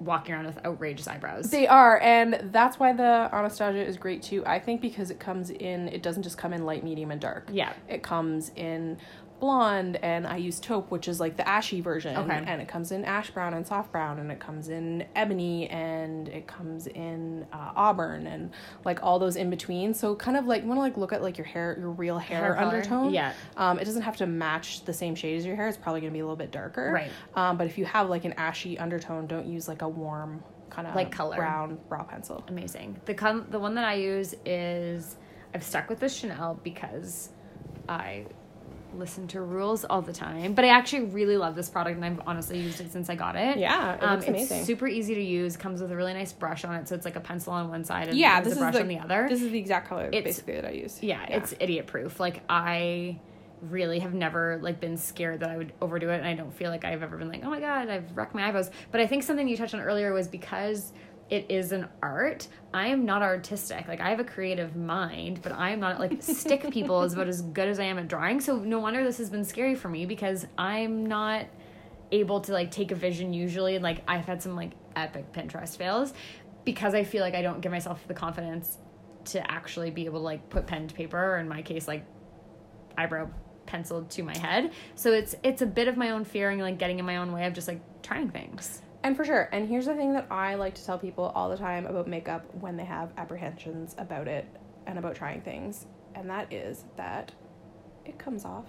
walking 0.01 0.35
around 0.35 0.47
with 0.47 0.65
outrageous 0.65 1.07
eyebrows. 1.07 1.51
They 1.51 1.67
are, 1.67 2.01
and 2.01 2.51
that's 2.53 2.79
why 2.79 2.93
the 2.93 3.29
Anastasia 3.33 3.85
is 3.85 3.97
great 3.97 4.23
too. 4.23 4.45
I 4.47 4.59
think 4.59 4.81
because 4.81 5.11
it 5.11 5.21
comes 5.21 5.51
in, 5.51 5.89
it 5.89 6.03
doesn't 6.03 6.23
just 6.23 6.39
come 6.39 6.53
in 6.53 6.65
light, 6.65 6.85
medium, 6.85 7.11
and 7.11 7.21
dark. 7.21 7.49
Yeah. 7.53 7.73
it 7.89 8.03
comes 8.03 8.51
in 8.57 8.99
blonde, 9.45 9.97
and 10.03 10.27
I 10.27 10.37
use 10.39 10.59
taupe, 10.59 10.91
which 10.91 11.07
is 11.07 11.21
like 11.21 11.37
the 11.37 11.47
ashy 11.47 11.81
version. 11.83 12.17
Okay. 12.17 12.43
and 12.47 12.63
it 12.63 12.67
comes 12.69 12.93
in 12.93 13.05
ash 13.05 13.31
brown 13.31 13.53
and 13.53 13.67
soft 13.67 13.93
brown, 13.93 14.19
and 14.19 14.33
it 14.33 14.41
comes 14.41 14.69
in 14.71 15.05
ebony, 15.15 15.69
and 15.69 16.29
it 16.29 16.47
comes 16.47 16.87
in 16.87 17.47
uh, 17.53 17.73
auburn, 17.77 18.27
and 18.27 18.51
like 18.85 19.03
all 19.03 19.19
those 19.19 19.37
in 19.37 19.51
between. 19.51 19.93
So 19.93 20.15
kind 20.17 20.37
of 20.39 20.47
like 20.47 20.63
you 20.63 20.69
want 20.69 20.79
to 20.79 20.83
like 20.83 20.97
look 20.97 21.13
at 21.13 21.23
like 21.23 21.37
your 21.37 21.47
hair, 21.47 21.77
your 21.79 21.91
real 21.91 22.19
hair, 22.19 22.41
Hair 22.43 22.55
color, 22.55 22.67
undertone. 22.77 23.13
yeah. 23.13 23.33
um, 23.59 23.79
it 23.79 23.85
doesn't 23.85 24.03
have 24.03 24.17
to 24.17 24.27
match 24.27 24.85
the 24.87 24.93
same 24.95 25.15
shade 25.15 25.37
as 25.37 25.45
your 25.45 25.57
hair. 25.57 25.69
It's 25.69 25.77
probably 25.77 26.01
gonna 26.01 26.13
be 26.13 26.21
a 26.21 26.25
little 26.25 26.37
bit 26.37 26.51
darker. 26.51 26.91
Right. 26.93 27.11
Um, 27.35 27.59
but 27.59 27.67
if 27.67 27.77
you 27.77 27.85
have 27.85 28.09
like 28.09 28.25
an 28.25 28.33
ashy 28.35 28.79
undertone, 28.79 29.27
don't 29.27 29.47
use 29.47 29.69
like 29.69 29.83
a 29.83 29.89
warm 29.89 30.43
kind 30.71 30.89
of 30.89 30.95
Like 30.95 31.13
color. 31.13 31.37
brown 31.37 31.79
brow 31.89 32.03
pencil. 32.05 32.43
amazing. 32.49 32.99
The 33.05 33.15
com- 33.15 33.47
the 33.51 33.59
one 33.59 33.75
that 33.77 33.85
I 33.85 33.95
use 33.95 34.35
is 34.47 35.17
I've 35.55 35.63
stuck 35.63 35.89
with 35.91 36.01
the 36.01 36.09
Chanel 36.09 36.59
because 36.65 37.29
I 37.89 38.27
listen 38.99 39.27
to 39.29 39.41
rules 39.41 39.85
all 39.85 40.03
the 40.03 40.13
time. 40.13 40.55
But 40.55 40.65
I 40.65 40.69
actually 40.69 41.05
really 41.07 41.37
love 41.37 41.55
this 41.55 41.69
product 41.69 41.97
and 41.97 42.05
I've 42.05 42.21
honestly 42.27 42.59
used 42.61 42.81
it 42.81 42.93
since 42.93 43.09
I 43.11 43.15
got 43.15 43.37
it. 43.37 43.59
Yeah, 43.59 43.95
it 43.95 44.03
um, 44.03 44.19
it's 44.19 44.29
amazing. 44.29 44.65
super 44.65 44.87
easy 44.87 45.15
to 45.15 45.23
use. 45.23 45.57
Comes 45.57 45.81
with 45.83 45.91
a 45.93 45.97
really 45.97 46.15
nice 46.15 46.33
brush 46.33 46.65
on 46.65 46.75
it, 46.77 46.89
so 46.89 46.95
it's 46.95 47.05
like 47.05 47.17
a 47.17 47.21
pencil 47.21 47.53
on 47.53 47.69
one 47.69 47.85
side 47.85 48.09
and 48.09 48.17
Yeah, 48.19 48.41
this 48.41 48.53
a 48.53 48.57
is 48.57 48.59
brush 48.59 48.75
the 48.75 48.81
on 48.81 48.89
the 48.89 48.99
other. 48.99 49.27
This 49.29 49.43
is 49.43 49.51
the 49.51 49.59
exact 49.59 49.89
color 49.89 50.07
It's- 50.07 50.23
basically 50.25 50.55
that 50.55 50.65
I 50.67 50.71
use. 50.71 51.03
yeah, 51.03 51.23
it's 51.29 51.55
idiot 51.61 51.87
proof. 51.87 52.19
Like 52.21 52.43
I 52.49 53.19
really 53.63 54.01
have 54.01 54.13
never 54.13 54.59
like 54.63 54.79
been 54.79 54.97
scared 54.99 55.41
that 55.41 55.49
I 55.51 55.57
would 55.57 55.73
overdo 55.81 56.11
it 56.11 56.19
and 56.19 56.27
I 56.27 56.35
don't 56.35 56.53
feel 56.53 56.71
like 56.71 56.85
I've 56.85 57.03
ever 57.03 57.17
been 57.17 57.29
like, 57.29 57.43
"Oh 57.45 57.51
my 57.51 57.61
god, 57.61 57.89
I've 57.89 58.15
wrecked 58.17 58.35
my 58.35 58.47
eyebrows." 58.47 58.71
But 58.91 59.01
I 59.01 59.07
think 59.07 59.23
something 59.23 59.49
you 59.49 59.57
touched 59.57 59.75
on 59.75 59.81
earlier 59.81 60.13
was 60.13 60.29
because 60.29 60.93
it 61.31 61.47
is 61.49 61.73
an 61.73 61.89
art. 62.03 62.49
I 62.73 62.89
am 62.89 63.05
not 63.05 63.23
artistic. 63.23 63.89
Like 63.89 64.01
I 64.01 64.11
have 64.11 64.21
a 64.21 64.25
creative 64.25 64.77
mind, 64.77 65.41
but 65.43 65.53
I 65.53 65.71
am 65.71 65.81
not 65.81 65.99
like 65.99 66.23
stick 66.23 66.69
people 66.71 67.03
is 67.03 67.15
about 67.15 67.29
as 67.29 67.43
good 67.43 67.69
as 67.69 67.79
I 67.79 67.85
am 67.85 67.99
at 67.99 68.09
drawing. 68.09 68.41
So 68.41 68.57
no 68.57 68.81
wonder 68.81 69.03
this 69.03 69.19
has 69.19 69.31
been 69.31 69.45
scary 69.45 69.75
for 69.75 69.89
me 69.89 70.07
because 70.07 70.47
I'm 70.59 71.07
not 71.07 71.47
able 72.13 72.41
to 72.43 72.53
like 72.53 72.71
take 72.71 72.93
a 72.93 72.95
vision 72.95 73.33
usually 73.33 73.79
like 73.79 74.03
I've 74.07 74.27
had 74.27 74.43
some 74.43 74.55
like 74.55 74.73
epic 74.95 75.33
Pinterest 75.33 75.77
fails 75.77 76.13
because 76.65 76.95
I 76.95 77.03
feel 77.03 77.23
like 77.23 77.35
I 77.35 77.43
don't 77.43 77.61
give 77.61 77.73
myself 77.73 78.07
the 78.07 78.15
confidence 78.15 78.79
to 79.27 79.51
actually 79.51 79.91
be 79.91 80.05
able 80.05 80.21
to 80.21 80.25
like 80.25 80.49
put 80.51 80.67
pen 80.67 80.87
to 80.87 80.95
paper 80.95 81.19
or 81.19 81.39
in 81.39 81.49
my 81.49 81.63
case 81.63 81.89
like 81.89 82.05
eyebrow 82.97 83.29
penciled 83.67 84.11
to 84.11 84.23
my 84.23 84.37
head. 84.37 84.73
So 84.95 85.13
it's 85.13 85.35
it's 85.43 85.63
a 85.63 85.67
bit 85.67 85.89
of 85.89 85.97
my 85.97 86.11
own 86.11 86.25
fearing 86.25 86.61
like 86.61 86.79
getting 86.79 86.99
in 86.99 87.05
my 87.07 87.17
own 87.17 87.33
way 87.33 87.47
of 87.47 87.55
just 87.55 87.69
like 87.69 87.81
trying 88.03 88.31
things. 88.31 88.83
And 89.05 89.15
for 89.15 89.25
sure. 89.25 89.51
And 89.53 89.69
here's 89.69 89.85
the 89.85 89.95
thing 89.95 90.15
that 90.15 90.27
I 90.31 90.55
like 90.55 90.75
to 90.77 90.85
tell 90.85 90.99
people 90.99 91.31
all 91.35 91.51
the 91.51 91.59
time 91.59 91.85
about 91.85 92.09
makeup 92.09 92.43
when 92.55 92.79
they 92.79 92.87
have 92.87 93.13
apprehensions 93.19 93.95
about 93.99 94.27
it 94.27 94.47
and 94.87 94.99
about 94.99 95.15
trying 95.15 95.43
things. 95.43 95.85
And 96.15 96.29
that 96.31 96.51
is 96.51 96.85
that 96.97 97.31
it 98.07 98.19
comes 98.19 98.47
off. 98.47 98.65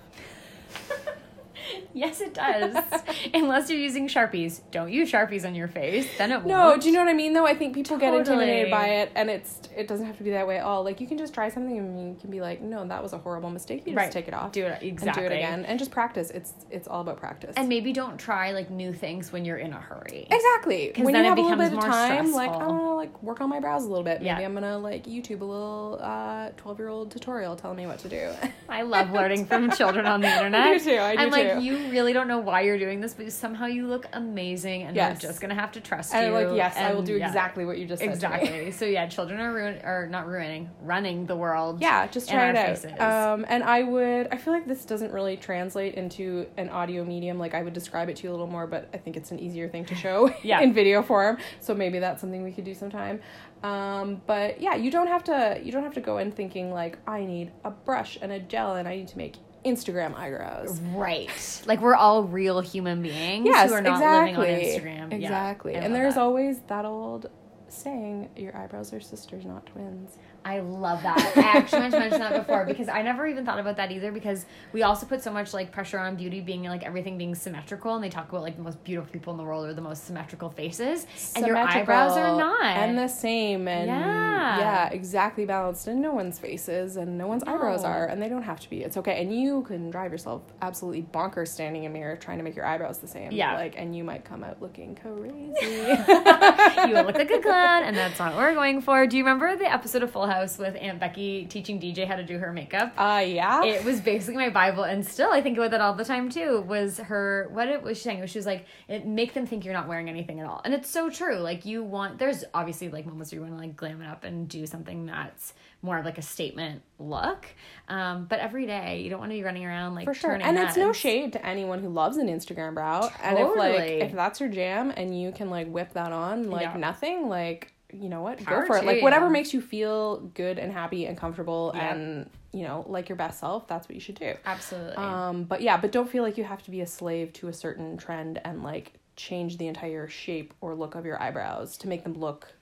Yes, 1.93 2.19
it 2.21 2.33
does. 2.33 2.75
Unless 3.33 3.69
you're 3.69 3.79
using 3.79 4.07
Sharpies. 4.07 4.61
Don't 4.71 4.91
use 4.91 5.09
Sharpies 5.11 5.45
on 5.45 5.55
your 5.55 5.67
face. 5.69 6.07
Then 6.17 6.31
it 6.31 6.45
No, 6.45 6.65
won't. 6.65 6.75
No, 6.77 6.81
do 6.81 6.87
you 6.87 6.93
know 6.93 6.99
what 6.99 7.09
I 7.09 7.13
mean 7.13 7.33
though? 7.33 7.45
I 7.47 7.55
think 7.55 7.73
people 7.73 7.97
get 7.97 8.13
intimidated 8.13 8.69
by 8.69 8.87
it 8.87 9.11
and 9.15 9.29
it's 9.29 9.61
it 9.75 9.87
doesn't 9.87 10.05
have 10.05 10.17
to 10.17 10.23
be 10.23 10.31
that 10.31 10.45
way 10.47 10.57
at 10.57 10.63
all. 10.65 10.83
Like 10.83 10.99
you 10.99 11.07
can 11.07 11.17
just 11.17 11.33
try 11.33 11.49
something 11.49 11.77
and 11.77 12.09
you 12.09 12.17
can 12.19 12.29
be 12.31 12.41
like, 12.41 12.61
No, 12.61 12.85
that 12.85 13.01
was 13.01 13.13
a 13.13 13.17
horrible 13.17 13.49
mistake. 13.49 13.83
You 13.85 13.93
just 13.93 13.97
Right. 13.97 14.11
take 14.11 14.27
it 14.27 14.33
off. 14.33 14.51
Do 14.51 14.65
it- 14.65 14.81
And 14.81 15.13
do 15.13 15.21
it 15.21 15.31
again. 15.31 15.65
And 15.65 15.79
just 15.79 15.91
practice. 15.91 16.29
It's 16.31 16.53
it's 16.69 16.87
all 16.87 17.01
about 17.01 17.17
practice. 17.17 17.53
And 17.57 17.69
maybe 17.69 17.93
don't 17.93 18.17
try 18.17 18.51
like 18.51 18.69
new 18.69 18.93
things 18.93 19.31
when 19.31 19.45
you're 19.45 19.57
in 19.57 19.71
a 19.73 19.79
hurry. 19.79 20.27
Exactly. 20.29 20.91
When 20.97 21.13
then 21.13 21.23
you 21.25 21.31
it 21.31 21.35
have 21.35 21.37
a 21.37 21.41
little 21.41 21.55
becomes 21.57 21.69
bit 21.69 21.77
of 21.77 21.83
more 21.83 21.91
time, 21.91 22.31
like 22.33 22.49
I 22.49 22.53
stressful. 22.53 22.75
want 22.75 22.81
to 22.83 22.95
like 22.95 23.23
work 23.23 23.41
on 23.41 23.49
my 23.49 23.59
brows 23.61 23.85
a 23.85 23.87
little 23.89 24.03
bit. 24.03 24.17
Maybe 24.19 24.25
Yeah. 24.25 24.39
I'm 24.39 24.53
gonna 24.53 24.77
like 24.77 25.05
YouTube 25.05 25.41
a 25.41 25.45
little 25.45 25.99
uh 26.01 26.49
twelve 26.57 26.77
year 26.79 26.89
old 26.89 27.11
tutorial 27.11 27.55
telling 27.55 27.77
me 27.77 27.87
what 27.87 27.99
to 27.99 28.09
do. 28.09 28.31
I 28.67 28.81
love 28.81 29.11
learning 29.11 29.45
from 29.45 29.71
children 29.79 30.05
on 30.05 30.21
the 30.21 30.27
internet. 30.27 30.61
I 30.67 30.77
do 30.77 30.83
too, 30.83 30.97
I 30.99 31.15
do 31.15 31.21
am 31.23 31.29
like, 31.31 31.44
too. 31.53 31.61
you 31.61 31.77
really 31.91 32.13
don't 32.13 32.27
know 32.27 32.39
why 32.39 32.61
you're 32.61 32.79
doing 32.79 32.99
this, 33.01 33.13
but 33.13 33.31
somehow 33.31 33.65
you 33.67 33.87
look 33.87 34.05
amazing, 34.13 34.83
and 34.83 34.95
Yes. 34.95 35.21
they're 35.21 35.29
just 35.29 35.41
gonna 35.41 35.55
have 35.55 35.71
to 35.73 35.81
trust 35.81 36.13
and 36.13 36.27
you. 36.27 36.33
Like, 36.33 36.55
yes, 36.57 36.75
I 36.77 36.93
will 36.93 37.01
do 37.03 37.17
yeah. 37.17 37.27
exactly 37.27 37.65
what 37.65 37.77
you 37.77 37.85
just 37.85 38.01
said. 38.01 38.09
Exactly. 38.11 38.71
So 38.71 38.85
yeah, 38.85 39.07
children 39.07 39.39
are 39.39 39.53
ruin 39.53 39.79
or 39.83 40.07
not 40.09 40.27
ruining, 40.27 40.69
running 40.81 41.25
the 41.25 41.35
world. 41.35 41.81
Yeah, 41.81 42.07
just 42.07 42.29
try 42.29 42.49
it 42.49 42.55
out. 42.55 42.77
faces. 42.77 42.99
Um, 42.99 43.45
and 43.47 43.63
I 43.63 43.83
would, 43.83 44.27
I 44.31 44.37
feel 44.37 44.53
like 44.53 44.67
this 44.67 44.85
doesn't 44.85 45.11
really 45.13 45.37
translate 45.37 45.95
into 45.95 46.47
an 46.57 46.69
audio 46.69 47.03
medium. 47.03 47.37
Like 47.39 47.53
I 47.53 47.63
would 47.63 47.73
describe 47.73 48.09
it 48.09 48.15
to 48.17 48.23
you 48.23 48.29
a 48.29 48.33
little 48.33 48.47
more, 48.47 48.67
but 48.67 48.89
I 48.93 48.97
think 48.97 49.17
it's 49.17 49.31
an 49.31 49.39
easier 49.39 49.67
thing 49.69 49.85
to 49.85 49.95
show 49.95 50.31
Yeah. 50.43 50.61
in 50.61 50.73
video 50.73 51.01
form. 51.01 51.37
So 51.59 51.73
maybe 51.73 51.99
that's 51.99 52.21
something 52.21 52.43
we 52.43 52.51
could 52.51 52.65
do 52.65 52.73
sometime. 52.73 53.19
Um, 53.63 54.21
but 54.27 54.61
yeah, 54.61 54.75
you 54.75 54.91
don't 54.91 55.07
have 55.07 55.23
to, 55.25 55.59
you 55.63 55.71
don't 55.71 55.83
have 55.83 55.93
to 55.95 56.01
go 56.01 56.17
in 56.19 56.31
thinking 56.31 56.71
like 56.71 56.97
I 57.07 57.25
need 57.25 57.51
a 57.63 57.71
brush 57.71 58.17
and 58.21 58.31
a 58.31 58.39
gel 58.39 58.75
and 58.75 58.87
I 58.87 58.95
need 58.97 59.07
to 59.09 59.17
make 59.17 59.35
Instagram 59.65 60.15
eyebrows. 60.15 60.79
Right. 60.93 61.63
Like 61.65 61.81
we're 61.81 61.95
all 61.95 62.23
real 62.23 62.59
human 62.61 63.01
beings 63.01 63.45
Yes, 63.47 63.69
who 63.69 63.75
are 63.75 63.81
not 63.81 63.93
exactly. 63.95 64.37
living 64.47 64.99
on 64.99 65.07
Instagram. 65.09 65.13
Exactly. 65.13 65.75
I 65.75 65.79
and 65.79 65.93
there's 65.95 66.15
that. 66.15 66.21
always 66.21 66.59
that 66.67 66.85
old 66.85 67.29
saying, 67.67 68.29
"Your 68.35 68.55
eyebrows 68.55 68.93
are 68.93 68.99
sisters, 69.01 69.45
not 69.45 69.65
twins." 69.65 70.17
I 70.45 70.59
love 70.59 71.01
that. 71.01 71.33
I 71.35 71.57
actually 71.57 71.79
meant 71.79 71.93
to 71.93 71.99
mention 71.99 72.19
that 72.19 72.33
before 72.45 72.65
because 72.65 72.87
I 72.87 73.01
never 73.01 73.25
even 73.25 73.45
thought 73.45 73.59
about 73.59 73.77
that 73.77 73.91
either 73.91 74.11
because 74.11 74.45
we 74.73 74.83
also 74.83 75.07
put 75.07 75.23
so 75.23 75.31
much 75.31 75.53
like 75.55 75.71
pressure 75.71 75.97
on 75.97 76.15
beauty 76.15 76.39
being 76.39 76.63
like 76.65 76.83
everything 76.83 77.17
being 77.17 77.33
symmetrical 77.33 77.95
and 77.95 78.03
they 78.03 78.09
talk 78.09 78.29
about 78.29 78.43
like 78.43 78.55
the 78.55 78.61
most 78.61 78.83
beautiful 78.83 79.11
people 79.11 79.31
in 79.33 79.37
the 79.37 79.43
world 79.43 79.65
are 79.65 79.73
the 79.73 79.81
most 79.81 80.05
symmetrical 80.05 80.51
faces 80.51 81.07
and 81.35 81.47
your 81.47 81.57
eyebrows 81.57 82.15
are 82.15 82.37
not. 82.37 82.63
and 82.63 82.95
the 82.95 83.07
same 83.07 83.67
and 83.67 83.87
Yeah. 83.87 84.59
yeah 84.59 84.89
exactly 84.89 85.45
balanced 85.45 85.87
and 85.87 85.99
no 85.99 86.13
one's 86.13 86.37
faces 86.37 86.95
and 86.95 87.17
no 87.17 87.25
one's 87.25 87.43
eyebrows 87.43 87.83
are 87.83 88.05
and 88.05 88.21
they 88.21 88.29
don't 88.29 88.43
have 88.43 88.59
to 88.59 88.69
be 88.69 88.83
it's 88.83 88.97
okay 88.97 89.19
and 89.23 89.35
you 89.35 89.63
can 89.63 89.89
drive 89.89 90.11
yourself 90.11 90.43
absolutely 90.61 91.01
bonkers 91.11 91.47
standing 91.47 91.85
in 91.85 91.91
a 91.91 91.93
mirror 91.93 92.15
trying 92.15 92.37
to 92.37 92.43
make 92.43 92.55
your 92.55 92.65
eyebrows 92.67 92.99
the 92.99 93.07
same 93.07 93.31
Yeah. 93.31 93.55
like 93.55 93.73
and 93.79 93.95
you 93.95 94.03
might 94.03 94.23
come 94.23 94.43
out 94.43 94.61
looking 94.61 94.93
crazy 95.01 95.65
you 95.67 96.93
look 96.93 97.15
like 97.15 97.31
a 97.31 97.39
clown. 97.41 97.83
and 97.83 97.97
that's 97.97 98.19
not 98.19 98.33
what 98.35 98.41
we're 98.43 98.53
going 98.53 98.79
for. 98.81 99.07
Do 99.07 99.17
you 99.17 99.23
remember 99.23 99.55
the 99.55 99.71
episode 99.71 100.03
of 100.03 100.11
Full 100.11 100.27
House 100.27 100.34
with 100.57 100.75
Aunt 100.79 100.99
Becky 100.99 101.45
teaching 101.45 101.79
DJ 101.79 102.05
how 102.07 102.15
to 102.15 102.23
do 102.23 102.37
her 102.37 102.51
makeup? 102.53 102.93
Uh, 102.97 103.23
yeah. 103.25 103.63
it 103.63 103.83
was 103.83 103.99
basically 104.01 104.35
my 104.37 104.49
bible 104.49 104.83
and 104.83 105.05
still 105.05 105.31
i 105.31 105.41
think 105.41 105.57
about 105.57 105.71
that 105.71 105.81
all 105.81 105.93
the 105.93 106.05
time 106.05 106.29
too 106.29 106.61
was 106.61 106.97
her 106.97 107.49
what 107.51 107.67
it 107.67 107.81
was 107.81 107.97
she 107.97 108.03
saying 108.03 108.25
she 108.27 108.37
was 108.37 108.45
like 108.45 108.65
it 108.87 109.05
make 109.05 109.33
them 109.33 109.45
think 109.45 109.63
you're 109.65 109.73
not 109.73 109.87
wearing 109.87 110.09
anything 110.09 110.39
at 110.39 110.45
all 110.45 110.61
and 110.65 110.73
it's 110.73 110.89
so 110.89 111.09
true 111.09 111.37
like 111.37 111.65
you 111.65 111.83
want 111.83 112.17
there's 112.17 112.43
obviously 112.53 112.89
like 112.89 113.05
moments 113.05 113.31
where 113.31 113.41
you 113.41 113.45
want 113.47 113.53
to 113.57 113.59
like 113.67 113.75
glam 113.75 114.01
it 114.01 114.07
up 114.07 114.23
and 114.23 114.47
do 114.47 114.65
something 114.65 115.05
that's 115.05 115.53
more 115.81 115.97
of 115.97 116.05
like 116.05 116.17
a 116.17 116.21
statement 116.21 116.81
look 116.99 117.45
um 117.89 118.25
but 118.25 118.39
every 118.39 118.65
day 118.65 119.01
you 119.01 119.09
don't 119.09 119.19
want 119.19 119.31
to 119.31 119.35
be 119.37 119.43
running 119.43 119.65
around 119.65 119.93
like 119.95 120.05
for 120.05 120.13
sure. 120.13 120.33
And 120.33 120.57
it's 120.57 120.77
no 120.77 120.91
shade 120.93 121.33
to 121.33 121.45
anyone 121.45 121.79
who 121.79 121.89
loves 121.89 122.17
an 122.17 122.27
Instagram 122.27 122.73
brow. 122.73 123.09
And 123.23 123.37
if 123.37 123.55
like 123.55 123.75
Totally. 123.77 124.01
if 124.01 124.11
that's 124.13 124.39
your 124.39 124.49
jam 124.49 124.91
and 124.95 125.19
you 125.19 125.31
can 125.31 125.49
like 125.49 125.67
whip 125.67 125.93
that 125.93 126.11
on 126.11 126.49
like 126.49 126.63
Yeah. 126.63 126.77
nothing, 126.77 127.27
like 127.29 127.71
you 128.01 128.09
know 128.09 128.21
what? 128.21 128.43
Power 128.43 128.61
Go 128.61 128.67
for 128.67 128.77
it. 128.77 128.85
Like 128.85 129.01
whatever 129.01 129.29
makes 129.29 129.53
you 129.53 129.61
feel 129.61 130.17
good 130.33 130.59
and 130.59 130.71
happy 130.71 131.05
and 131.05 131.17
comfortable 131.17 131.71
Yeah. 131.75 131.93
and 131.95 132.29
you 132.51 132.63
know, 132.63 132.85
like 132.87 133.09
your 133.09 133.17
best 133.17 133.39
self, 133.41 133.67
that's 133.67 133.87
what 133.89 133.95
you 133.95 133.99
should 134.01 134.15
do. 134.15 134.33
absolutely 134.45 134.95
Um, 134.95 135.43
but 135.43 135.61
yeah, 135.61 135.75
but 135.77 135.91
don't 135.91 136.09
feel 136.09 136.23
like 136.23 136.37
you 136.37 136.43
have 136.45 136.63
to 136.63 136.71
be 136.71 136.79
a 136.81 136.87
slave 136.87 137.33
to 137.33 137.49
a 137.49 137.53
certain 137.53 137.97
trend 137.97 138.39
and 138.45 138.63
like 138.63 138.93
change 139.17 139.57
the 139.57 139.67
entire 139.67 140.07
shape 140.07 140.53
or 140.61 140.73
look 140.75 140.95
of 140.95 141.05
your 141.05 141.21
eyebrows 141.21 141.77
to 141.79 141.89
make 141.89 142.03
them 142.03 142.13
look 142.13 142.53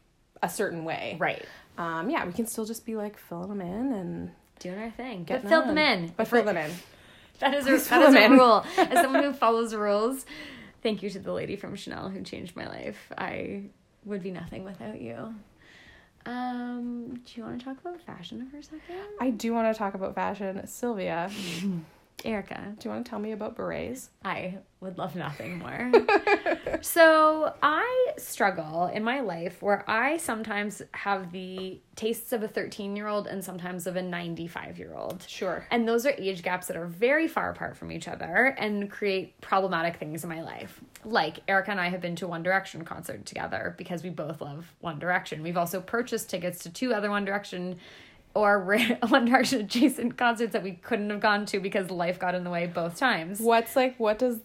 a 0.41 0.49
certain 0.49 0.83
way. 0.83 1.15
right 1.19 1.45
Um, 1.77 2.09
yeah, 2.09 2.25
we 2.25 2.33
can 2.33 2.47
still 2.47 2.65
just 2.65 2.85
be 2.85 2.95
like 2.95 3.17
filling 3.19 3.49
them 3.49 3.61
in 3.61 3.93
and 3.93 4.31
doing 4.59 4.79
our 4.79 4.91
thing 4.91 5.25
but 5.27 5.41
fill 5.47 5.65
them 5.65 5.77
in 5.77 6.11
But 6.17 6.27
fill 6.27 6.43
them 6.43 6.57
in. 6.57 6.71
That 7.39 7.55
is 7.55 7.65
a, 7.65 7.69
Please 7.71 7.87
that 7.89 8.01
is 8.09 8.15
a 8.15 8.29
rule. 8.29 8.63
As 8.77 8.99
someone 9.01 9.23
who 9.23 9.33
follows 9.45 9.73
rules, 9.75 10.25
thank 10.81 11.03
you 11.03 11.09
to 11.09 11.19
the 11.19 11.33
lady 11.33 11.55
from 11.55 11.75
Chanel 11.75 12.07
who 12.09 12.21
changed 12.21 12.55
my 12.55 12.67
life. 12.67 13.11
I 13.17 13.63
would 14.05 14.23
be 14.23 14.31
nothing 14.31 14.63
without 14.63 14.99
you. 15.01 15.33
Um, 16.25 17.15
do 17.25 17.33
you 17.35 17.43
want 17.43 17.59
to 17.59 17.65
talk 17.65 17.77
about 17.81 17.99
fashion 18.01 18.47
for 18.49 18.57
a 18.57 18.63
second? 18.63 18.79
I 19.19 19.29
do 19.29 19.53
want 19.53 19.73
to 19.73 19.77
talk 19.77 19.93
about 19.93 20.15
fashion. 20.15 20.65
Sylvia, 20.67 21.29
Erica, 22.25 22.75
do 22.79 22.87
you 22.87 22.93
want 22.93 23.05
to 23.05 23.09
tell 23.09 23.19
me 23.19 23.31
about 23.31 23.55
berets? 23.55 24.09
I 24.23 24.59
would 24.79 24.97
love 24.97 25.15
nothing 25.15 25.57
more. 25.57 25.91
so 26.81 27.53
I 27.61 28.11
struggle 28.17 28.87
in 28.87 29.03
my 29.03 29.21
life 29.21 29.61
where 29.61 29.89
I 29.89 30.17
sometimes 30.17 30.81
have 30.93 31.31
the 31.31 31.79
tastes 31.95 32.33
of 32.33 32.43
a 32.43 32.47
13 32.47 32.95
year 32.95 33.07
old 33.07 33.27
and 33.27 33.43
sometimes 33.43 33.87
of 33.87 33.95
a 33.95 34.01
95 34.01 34.77
year 34.77 34.93
old. 34.93 35.23
Sure. 35.27 35.65
And 35.71 35.87
those 35.87 36.05
are 36.05 36.13
age 36.17 36.43
gaps 36.43 36.67
that 36.67 36.77
are 36.77 36.87
very 36.87 37.27
far 37.27 37.51
apart 37.51 37.77
from 37.77 37.91
each 37.91 38.07
other 38.07 38.55
and 38.57 38.89
create 38.89 39.39
problematic 39.41 39.97
things 39.97 40.23
in 40.23 40.29
my 40.29 40.41
life. 40.41 40.81
Like 41.05 41.39
Erica 41.47 41.71
and 41.71 41.79
I 41.79 41.89
have 41.89 42.01
been 42.01 42.15
to 42.17 42.25
a 42.25 42.29
One 42.29 42.43
Direction 42.43 42.85
concert 42.85 43.25
together 43.25 43.75
because 43.77 44.03
we 44.03 44.09
both 44.09 44.41
love 44.41 44.73
One 44.79 44.99
Direction. 44.99 45.43
We've 45.43 45.57
also 45.57 45.81
purchased 45.81 46.29
tickets 46.29 46.63
to 46.63 46.69
two 46.69 46.93
other 46.93 47.09
One 47.09 47.25
Direction 47.25 47.79
or 48.35 48.59
One 49.07 49.25
Direction 49.25 49.61
adjacent 49.61 50.17
concerts 50.17 50.53
that 50.53 50.63
we 50.63 50.71
couldn't 50.73 51.09
have 51.09 51.19
gone 51.19 51.45
to 51.47 51.59
because 51.59 51.89
life 51.91 52.19
got 52.19 52.35
in 52.35 52.43
the 52.43 52.49
way 52.49 52.65
both 52.67 52.97
times. 52.97 53.39
What's 53.39 53.75
like, 53.75 53.99
what 53.99 54.19
does 54.19 54.39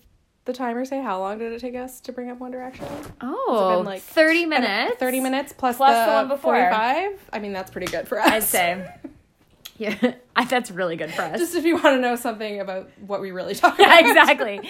the 0.44 0.52
timer 0.52 0.84
say? 0.84 1.02
How 1.02 1.20
long 1.20 1.38
did 1.38 1.52
it 1.52 1.60
take 1.60 1.74
us 1.74 2.00
to 2.00 2.12
bring 2.12 2.30
up 2.30 2.38
One 2.38 2.50
Direction? 2.50 2.86
Oh, 3.20 3.76
been, 3.78 3.84
like, 3.86 4.02
30 4.02 4.40
And 4.42 4.50
minutes. 4.50 4.96
30 4.98 5.20
minutes 5.20 5.52
plus, 5.52 5.76
Plus 5.76 5.94
the, 5.94 6.06
the 6.06 6.12
one 6.16 6.28
before. 6.28 6.54
45? 6.54 7.28
I 7.32 7.38
mean, 7.38 7.52
that's 7.52 7.70
pretty 7.70 7.86
good 7.90 8.08
for 8.08 8.18
us. 8.20 8.28
I'd 8.30 8.42
say. 8.44 8.94
Yeah, 9.80 9.94
I- 10.36 10.44
that's 10.44 10.72
really 10.72 10.96
good 10.96 11.12
for 11.12 11.22
us. 11.22 11.38
Just 11.38 11.54
if 11.54 11.64
you 11.64 11.74
want 11.74 11.86
to 11.96 12.00
know 12.00 12.16
something 12.16 12.58
about 12.60 12.90
what 13.06 13.20
we 13.20 13.30
really 13.30 13.54
talk 13.54 13.78
yeah, 13.78 13.96
about. 14.00 14.10
exactly. 14.10 14.68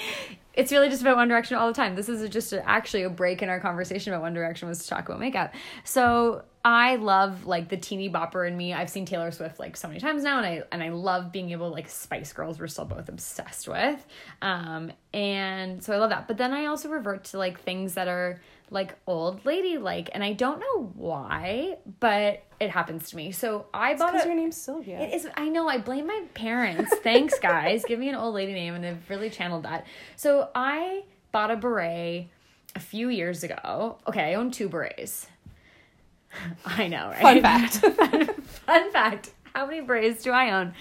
It's 0.59 0.73
really 0.73 0.89
just 0.89 1.03
about 1.03 1.17
One 1.17 1.29
Direction 1.29 1.57
all 1.57 1.69
the 1.69 1.73
time. 1.73 1.95
This 1.95 2.09
is 2.09 2.29
just 2.31 2.53
a, 2.53 2.69
actually 2.69 3.05
a 3.05 3.11
break 3.11 3.43
in 3.45 3.49
our 3.49 3.61
conversation 3.61 4.13
about 4.13 4.23
One 4.23 4.35
Direction 4.35 4.69
was 4.69 4.83
to 4.83 4.89
talk 4.89 5.09
about 5.09 5.21
makeup. 5.21 5.55
So 5.85 6.43
I 6.65 6.97
love 6.97 7.47
like 7.47 7.69
the 7.69 7.77
teeny 7.77 8.11
bopper 8.11 8.47
in 8.47 8.57
me. 8.57 8.75
I've 8.75 8.91
seen 8.91 9.05
Taylor 9.05 9.31
Swift 9.31 9.61
like 9.61 9.77
so 9.77 9.87
many 9.87 10.01
times 10.01 10.25
now, 10.25 10.39
and 10.39 10.47
I 10.47 10.63
and 10.73 10.83
I 10.83 10.89
love 10.89 11.31
being 11.31 11.53
able 11.53 11.71
like 11.71 11.89
Spice 11.89 12.33
Girls. 12.33 12.59
We're 12.59 12.67
still 12.67 12.87
both 12.87 13.09
obsessed 13.09 13.69
with, 13.69 14.05
um, 14.43 14.91
and 15.15 15.81
so 15.81 15.95
I 15.95 15.99
love 15.99 16.11
that. 16.11 16.27
But 16.27 16.39
then 16.39 16.53
I 16.53 16.67
also 16.67 16.89
revert 16.89 17.23
to 17.27 17.39
like 17.39 17.61
things 17.61 17.95
that 17.95 18.09
are 18.09 18.41
like 18.71 18.95
old 19.07 19.45
lady 19.47 19.79
like, 19.79 20.11
and 20.13 20.23
I 20.23 20.33
don't 20.33 20.61
know 20.61 20.93
why, 20.95 21.77
but 22.01 22.43
it 22.61 22.71
happens 22.71 23.11
to 23.11 23.17
me. 23.17 23.33
So 23.33 23.67
I 23.73 23.95
bought 23.95 24.13
Because 24.13 24.25
a, 24.27 24.29
your 24.29 24.37
name's 24.37 24.57
Sylvia. 24.57 24.99
it 25.01 25.15
is. 25.15 25.29
I 25.37 25.49
know. 25.49 25.69
I 25.69 25.79
blame 25.79 26.07
my 26.07 26.23
parents. 26.35 26.95
Thanks, 27.03 27.39
guys. 27.43 27.85
Give 27.87 27.99
me 27.99 28.09
an 28.09 28.15
old 28.15 28.35
lady 28.35 28.53
name, 28.53 28.75
and 28.75 28.83
they've 28.85 29.11
really 29.11 29.31
channeled 29.31 29.63
that. 29.65 29.87
So 30.17 30.49
I 30.55 31.05
bought 31.33 31.51
a 31.51 31.57
beret 31.57 32.29
a 32.75 32.81
few 32.81 33.09
years 33.09 33.43
ago. 33.45 33.99
Okay, 34.07 34.23
I 34.33 34.35
own 34.35 34.51
two 34.51 34.69
berets. 34.69 35.27
I 36.67 36.89
know, 36.89 37.09
right? 37.09 37.23
Fun 37.23 37.43
fact. 37.43 37.75
Fun 38.67 38.91
fact. 38.93 39.31
How 39.55 39.67
many 39.67 39.81
berets 39.81 40.23
do 40.23 40.31
I 40.31 40.51
own? 40.61 40.75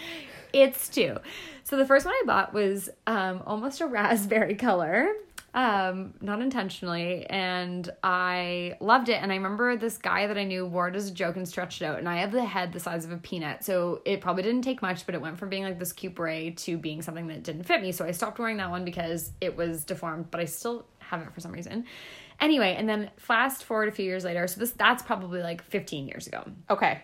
It's 0.54 0.90
two. 0.90 1.18
So 1.64 1.78
the 1.78 1.86
first 1.86 2.06
one 2.06 2.14
I 2.16 2.24
bought 2.26 2.54
was 2.54 2.90
um, 3.08 3.42
almost 3.46 3.82
a 3.82 3.88
raspberry 3.88 4.56
color, 4.56 5.10
um, 5.54 6.14
not 6.22 6.42
intentionally, 6.42 7.26
and 7.28 7.90
I 8.04 8.78
loved 8.80 9.10
it. 9.10 9.22
And 9.22 9.32
I 9.32 9.36
remember 9.36 9.76
this 9.76 9.98
guy 9.98 10.28
that 10.28 10.38
I 10.38 10.44
knew 10.44 10.66
wore 10.66 10.88
it 10.88 10.96
as 10.96 11.10
a 11.10 11.14
joke 11.14 11.36
and 11.36 11.48
stretched 11.48 11.82
it 11.82 11.86
out. 11.86 11.98
And 11.98 12.08
I 12.08 12.18
have 12.18 12.32
the 12.32 12.46
head 12.46 12.74
the 12.74 12.80
size 12.80 13.06
of 13.06 13.12
a 13.12 13.18
peanut, 13.18 13.64
so 13.64 14.02
it 14.06 14.22
probably 14.22 14.44
didn't 14.44 14.62
take 14.62 14.82
much, 14.82 15.06
but 15.06 15.16
it 15.16 15.22
went 15.22 15.38
from 15.38 15.50
being 15.50 15.64
like 15.64 15.80
this 15.80 15.94
cute 15.94 16.16
beret 16.16 16.58
to 16.58 16.78
being 16.78 17.02
something 17.02 17.28
that 17.28 17.44
didn't 17.44 17.64
fit 17.64 17.82
me. 17.82 17.92
So 17.92 18.06
I 18.06 18.12
stopped 18.12 18.40
wearing 18.40 18.58
that 18.58 18.70
one 18.70 18.86
because 18.86 19.32
it 19.42 19.56
was 19.56 19.84
deformed, 19.84 20.30
but 20.30 20.40
I 20.40 20.46
still 20.46 20.86
have 21.00 21.22
it 21.22 21.34
for 21.34 21.40
some 21.40 21.52
reason. 21.52 21.86
Anyway, 22.40 22.76
and 22.78 22.88
then 22.88 23.10
fast 23.18 23.64
forward 23.64 23.90
a 23.90 23.92
few 23.92 24.06
years 24.06 24.24
later, 24.24 24.46
so 24.48 24.60
this 24.60 24.72
that's 24.72 25.02
probably 25.02 25.42
like 25.42 25.64
15 25.64 26.08
years 26.08 26.28
ago 26.28 26.44
okay, 26.70 27.02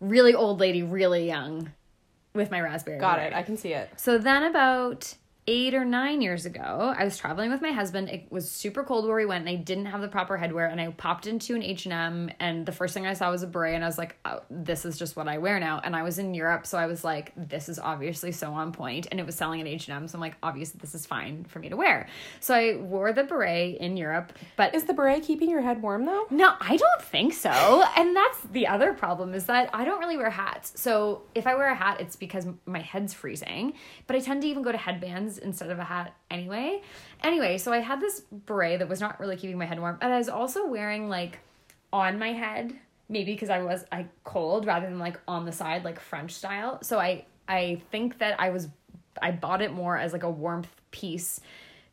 really 0.00 0.34
old 0.34 0.60
lady, 0.60 0.82
really 0.82 1.26
young 1.26 1.72
with 2.34 2.50
my 2.50 2.60
raspberry. 2.60 2.98
got 2.98 3.16
beret. 3.16 3.32
it. 3.32 3.36
I 3.36 3.42
can 3.42 3.56
see 3.56 3.72
it. 3.72 3.88
So 3.96 4.18
then 4.18 4.42
about 4.42 5.14
eight 5.48 5.74
or 5.74 5.84
nine 5.84 6.20
years 6.20 6.44
ago, 6.44 6.94
I 6.98 7.04
was 7.04 7.16
traveling 7.16 7.50
with 7.50 7.62
my 7.62 7.70
husband. 7.70 8.08
It 8.08 8.26
was 8.30 8.50
super 8.50 8.82
cold 8.82 9.06
where 9.06 9.16
we 9.16 9.26
went, 9.26 9.46
and 9.46 9.48
I 9.48 9.60
didn't 9.60 9.86
have 9.86 10.00
the 10.00 10.08
proper 10.08 10.36
headwear. 10.36 10.70
And 10.70 10.80
I 10.80 10.88
popped 10.90 11.26
into 11.26 11.54
an 11.54 11.62
H 11.62 11.86
and 11.86 11.92
M, 11.92 12.30
and 12.40 12.66
the 12.66 12.72
first 12.72 12.94
thing 12.94 13.06
I 13.06 13.12
saw 13.12 13.30
was 13.30 13.42
a 13.42 13.46
beret, 13.46 13.74
and 13.74 13.84
I 13.84 13.86
was 13.86 13.98
like, 13.98 14.16
oh, 14.24 14.40
"This 14.50 14.84
is 14.84 14.98
just 14.98 15.14
what 15.16 15.28
I 15.28 15.38
wear 15.38 15.60
now." 15.60 15.80
And 15.84 15.94
I 15.94 16.02
was 16.02 16.18
in 16.18 16.34
Europe, 16.34 16.66
so 16.66 16.78
I 16.78 16.86
was 16.86 17.04
like, 17.04 17.32
"This 17.36 17.68
is 17.68 17.78
obviously 17.78 18.32
so 18.32 18.52
on 18.52 18.72
point," 18.72 19.06
and 19.10 19.20
it 19.20 19.26
was 19.26 19.36
selling 19.36 19.60
at 19.60 19.66
H 19.66 19.88
and 19.88 19.96
M, 19.96 20.08
so 20.08 20.16
I'm 20.16 20.20
like, 20.20 20.36
"Obviously, 20.42 20.78
this 20.80 20.94
is 20.94 21.06
fine 21.06 21.44
for 21.44 21.60
me 21.60 21.68
to 21.68 21.76
wear." 21.76 22.08
So 22.40 22.54
I 22.54 22.76
wore 22.76 23.12
the 23.12 23.24
beret 23.24 23.78
in 23.78 23.96
Europe, 23.96 24.32
but 24.56 24.74
Is 24.74 24.84
the 24.84 24.94
beret 24.94 25.22
keeping 25.22 25.48
your 25.48 25.60
head 25.62 25.80
warm 25.80 26.06
though? 26.06 26.26
no, 26.30 26.54
I 26.60 26.76
don't 26.76 27.02
think 27.02 27.32
so. 27.34 27.84
And 27.96 28.16
that's 28.16 28.40
the 28.50 28.66
other 28.66 28.92
problem 28.92 29.32
is 29.32 29.46
that 29.46 29.70
I 29.72 29.84
don't 29.84 30.00
really 30.00 30.16
wear 30.16 30.30
hats. 30.30 30.72
So 30.80 31.22
if 31.34 31.46
I 31.46 31.54
wear 31.54 31.68
a 31.68 31.74
hat, 31.74 32.00
it's 32.00 32.16
because 32.16 32.46
my 32.66 32.80
head's 32.80 33.14
freezing. 33.14 33.74
But 34.06 34.16
I 34.16 34.20
tend 34.20 34.42
to 34.42 34.48
even 34.48 34.62
go 34.62 34.72
to 34.72 34.78
headbands 34.78 35.35
instead 35.38 35.70
of 35.70 35.78
a 35.78 35.84
hat 35.84 36.14
anyway. 36.30 36.82
Anyway, 37.22 37.58
so 37.58 37.72
I 37.72 37.78
had 37.78 38.00
this 38.00 38.20
beret 38.20 38.78
that 38.80 38.88
was 38.88 39.00
not 39.00 39.18
really 39.20 39.36
keeping 39.36 39.58
my 39.58 39.64
head 39.64 39.80
warm. 39.80 39.98
And 40.00 40.12
I 40.12 40.18
was 40.18 40.28
also 40.28 40.66
wearing 40.66 41.08
like 41.08 41.40
on 41.92 42.18
my 42.18 42.32
head, 42.32 42.74
maybe 43.08 43.32
because 43.32 43.50
I 43.50 43.62
was 43.62 43.84
I 43.90 44.06
cold 44.24 44.66
rather 44.66 44.86
than 44.86 44.98
like 44.98 45.18
on 45.26 45.44
the 45.44 45.52
side, 45.52 45.84
like 45.84 46.00
French 46.00 46.32
style. 46.32 46.82
So 46.82 46.98
I 46.98 47.24
I 47.48 47.80
think 47.90 48.18
that 48.18 48.40
I 48.40 48.50
was 48.50 48.68
I 49.20 49.30
bought 49.30 49.62
it 49.62 49.72
more 49.72 49.96
as 49.96 50.12
like 50.12 50.22
a 50.22 50.30
warmth 50.30 50.74
piece. 50.90 51.40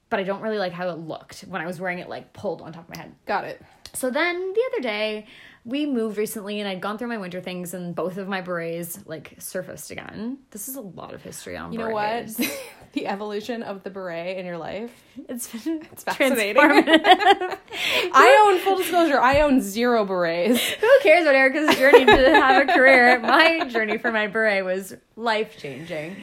But 0.09 0.19
I 0.19 0.23
don't 0.23 0.41
really 0.41 0.59
like 0.59 0.73
how 0.73 0.89
it 0.89 0.99
looked 0.99 1.41
when 1.41 1.59
I 1.59 1.65
was 1.65 1.79
wearing 1.79 1.97
it 1.97 2.07
like 2.07 2.33
pulled 2.33 2.61
on 2.61 2.71
top 2.71 2.87
of 2.87 2.95
my 2.95 3.01
head. 3.01 3.15
Got 3.25 3.45
it. 3.45 3.61
So 3.93 4.09
then 4.09 4.53
the 4.53 4.61
other 4.71 4.81
day, 4.81 5.25
we 5.65 5.85
moved 5.85 6.17
recently 6.17 6.59
and 6.59 6.67
I'd 6.67 6.81
gone 6.81 6.97
through 6.97 7.07
my 7.07 7.17
winter 7.17 7.39
things 7.39 7.73
and 7.73 7.95
both 7.95 8.17
of 8.17 8.27
my 8.27 8.41
berets 8.41 8.99
like 9.05 9.35
surfaced 9.39 9.91
again. 9.91 10.39
This 10.51 10.67
is 10.67 10.75
a 10.75 10.81
lot 10.81 11.13
of 11.13 11.21
history 11.21 11.55
on 11.55 11.71
You 11.71 11.79
know 11.79 11.89
what? 11.89 12.25
berets. 12.27 12.41
the 12.93 13.07
evolution 13.07 13.63
of 13.63 13.81
the 13.83 13.89
beret 13.89 14.37
in 14.37 14.45
your 14.45 14.57
life. 14.57 14.91
It's 15.29 15.47
been 15.47 15.81
It's 15.91 16.03
fascinating. 16.03 16.57
I 16.61 18.47
own 18.51 18.59
full 18.59 18.77
disclosure. 18.77 19.19
I 19.19 19.41
own 19.41 19.61
zero 19.61 20.05
berets. 20.05 20.59
Who 20.73 20.99
cares 21.01 21.23
about 21.23 21.35
Erica's 21.35 21.75
journey 21.77 22.05
to 22.05 22.11
have 22.11 22.67
a 22.69 22.73
career? 22.73 23.19
My 23.19 23.65
journey 23.69 23.97
for 23.97 24.11
my 24.11 24.27
beret 24.27 24.65
was 24.65 24.95
life 25.15 25.57
changing. 25.57 26.17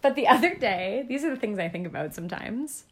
But 0.00 0.16
the 0.16 0.26
other 0.26 0.56
day, 0.56 1.04
these 1.08 1.22
are 1.24 1.30
the 1.30 1.36
things 1.40 1.60
I 1.60 1.68
think 1.68 1.86
about 1.86 2.14
sometimes. 2.14 2.84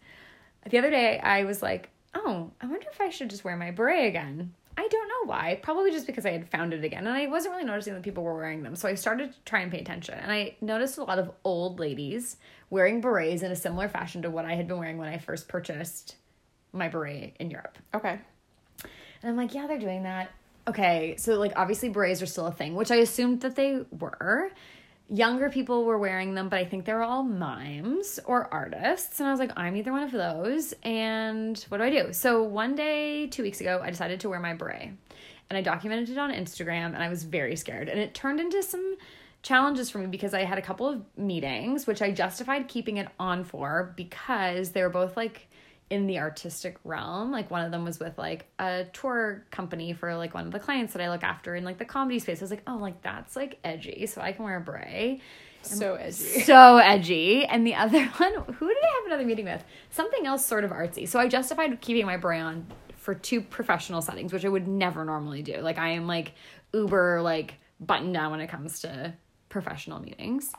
The 0.68 0.79
other 0.79 0.90
day, 0.90 1.18
I 1.18 1.42
was 1.44 1.62
like, 1.62 1.90
oh, 2.14 2.53
I 2.61 2.66
wonder 2.66 2.87
if 2.92 3.00
I 3.00 3.11
should 3.11 3.31
just 3.31 3.42
wear 3.44 3.57
my 3.57 3.72
beret 3.72 4.07
again. 4.07 4.55
I 4.77 4.89
don't 4.89 5.09
know 5.09 5.31
why. 5.31 5.59
Probably 5.63 5.91
just 5.91 6.07
because 6.07 6.25
I 6.25 6.31
had 6.31 6.49
found 6.49 6.73
it 6.73 6.85
again 6.85 7.07
and 7.07 7.17
I 7.17 7.27
wasn't 7.27 7.55
really 7.55 7.67
noticing 7.67 7.95
that 7.95 8.03
people 8.03 8.25
were 8.25 8.37
wearing 8.37 8.63
them. 8.63 8.77
So 8.77 8.89
I 8.89 8.95
started 8.95 9.33
to 9.33 9.39
try 9.45 9.61
and 9.61 9.71
pay 9.71 9.81
attention. 9.81 10.15
And 10.15 10.33
I 10.33 10.57
noticed 10.61 10.99
a 10.99 11.05
lot 11.05 11.19
of 11.19 11.31
old 11.45 11.79
ladies 11.79 12.37
wearing 12.71 13.01
berets 13.01 13.43
in 13.43 13.53
a 13.53 13.57
similar 13.57 13.89
fashion 13.89 14.23
to 14.23 14.31
what 14.31 14.45
I 14.45 14.55
had 14.55 14.69
been 14.69 14.79
wearing 14.79 14.99
when 14.99 15.09
I 15.09 15.19
first 15.19 15.49
purchased 15.49 16.17
my 16.73 16.89
beret 16.89 17.35
in 17.39 17.51
Europe. 17.51 17.79
Okay. 17.95 18.19
And 19.23 19.31
I'm 19.31 19.37
like, 19.37 19.55
yeah, 19.55 19.67
they're 19.67 19.79
doing 19.79 20.05
that. 20.05 20.31
Okay, 20.69 21.17
so 21.19 21.39
like 21.39 21.53
obviously 21.57 21.89
berets 21.89 22.23
are 22.23 22.27
still 22.27 22.47
a 22.47 22.53
thing, 22.53 22.75
which 22.75 22.91
I 22.91 22.97
assumed 22.97 23.41
that 23.41 23.57
they 23.57 23.83
were. 23.99 24.51
Younger 25.12 25.51
people 25.51 25.85
were 25.85 25.99
wearing 25.99 26.35
them, 26.35 26.49
but 26.49 26.61
I 26.61 26.64
think 26.64 26.85
they're 26.85 27.03
all 27.03 27.25
mimes 27.25 28.20
or 28.25 28.53
artists. 28.55 29.18
And 29.18 29.29
I 29.29 29.33
was 29.33 29.40
like, 29.40 29.51
I'm 29.57 29.75
either 29.77 29.91
one 29.91 30.05
of 30.05 30.12
those. 30.12 30.72
And 30.85 31.59
what 31.68 31.78
do 31.78 31.85
I 31.85 31.91
do? 31.91 32.12
So 32.12 32.45
one 32.45 32.76
day, 32.76 33.26
two 33.26 33.43
weeks 33.43 33.61
ago, 33.61 33.80
I 33.82 33.91
decided 33.91 34.20
to 34.20 34.28
wear 34.28 34.39
my 34.39 34.55
beret. 34.55 34.93
and 35.51 35.57
I 35.57 35.62
documented 35.62 36.11
it 36.11 36.18
on 36.18 36.32
Instagram 36.32 36.95
and 36.95 37.03
I 37.03 37.09
was 37.09 37.24
very 37.24 37.57
scared. 37.57 37.89
And 37.89 37.99
it 37.99 38.14
turned 38.14 38.39
into 38.39 38.62
some 38.62 38.97
challenges 39.43 39.91
for 39.91 39.99
me 39.99 40.07
because 40.07 40.32
I 40.32 40.45
had 40.45 40.59
a 40.59 40.62
couple 40.62 40.89
of 40.89 41.03
meetings, 41.16 41.87
which 41.87 42.03
I 42.03 42.12
justified 42.12 42.68
keeping 42.68 42.99
it 42.99 43.09
on 43.18 43.43
for 43.43 43.93
because 43.97 44.70
they 44.70 44.82
were 44.82 44.91
both 44.91 45.16
like 45.16 45.49
in 45.91 46.07
the 46.07 46.20
artistic 46.20 46.78
realm. 46.84 47.32
Like 47.32 47.51
one 47.51 47.64
of 47.64 47.72
them 47.72 47.84
was 47.84 47.99
with 47.99 48.16
like 48.16 48.47
a 48.59 48.86
tour 48.93 49.45
company 49.51 49.93
for 49.93 50.14
like 50.14 50.32
one 50.32 50.47
of 50.47 50.53
the 50.53 50.61
clients 50.61 50.93
that 50.93 51.03
I 51.03 51.11
look 51.11 51.24
after 51.24 51.57
in 51.57 51.64
like 51.64 51.78
the 51.78 51.84
comedy 51.84 52.20
space. 52.20 52.41
I 52.41 52.45
was 52.45 52.51
like, 52.51 52.62
oh, 52.66 52.76
like 52.76 53.03
that's 53.03 53.36
like 53.36 53.59
edgy, 53.64 54.07
so 54.07 54.20
I 54.20 54.32
can 54.32 54.45
wear 54.45 54.57
a 54.57 54.61
beret. 54.61 55.20
So 55.62 55.97
edgy. 55.97 56.12
So 56.12 56.78
edgy. 56.78 57.45
And 57.45 57.66
the 57.66 57.74
other 57.76 58.05
one, 58.07 58.34
who 58.55 58.68
did 58.68 58.82
I 58.82 58.95
have 58.97 59.07
another 59.07 59.24
meeting 59.24 59.45
with? 59.45 59.62
Something 59.91 60.26
else 60.26 60.47
sort 60.47 60.64
of 60.64 60.70
artsy. 60.70 61.09
So 61.09 61.18
I 61.18 61.28
justified 61.28 61.80
keeping 61.80 62.07
my 62.07 62.16
beret 62.16 62.41
on 62.41 62.66
for 62.97 63.14
two 63.14 63.41
professional 63.41 64.01
settings, 64.01 64.32
which 64.32 64.45
I 64.45 64.49
would 64.49 64.68
never 64.68 65.05
normally 65.05 65.43
do. 65.43 65.57
Like 65.57 65.78
I 65.78 65.91
am 65.91 66.07
like 66.07 66.32
uber 66.72 67.20
like 67.20 67.55
buttoned 67.80 68.14
down 68.14 68.30
when 68.30 68.41
it 68.41 68.49
comes 68.49 68.80
to 68.80 69.14
professional 69.49 70.01
meetings. 70.01 70.53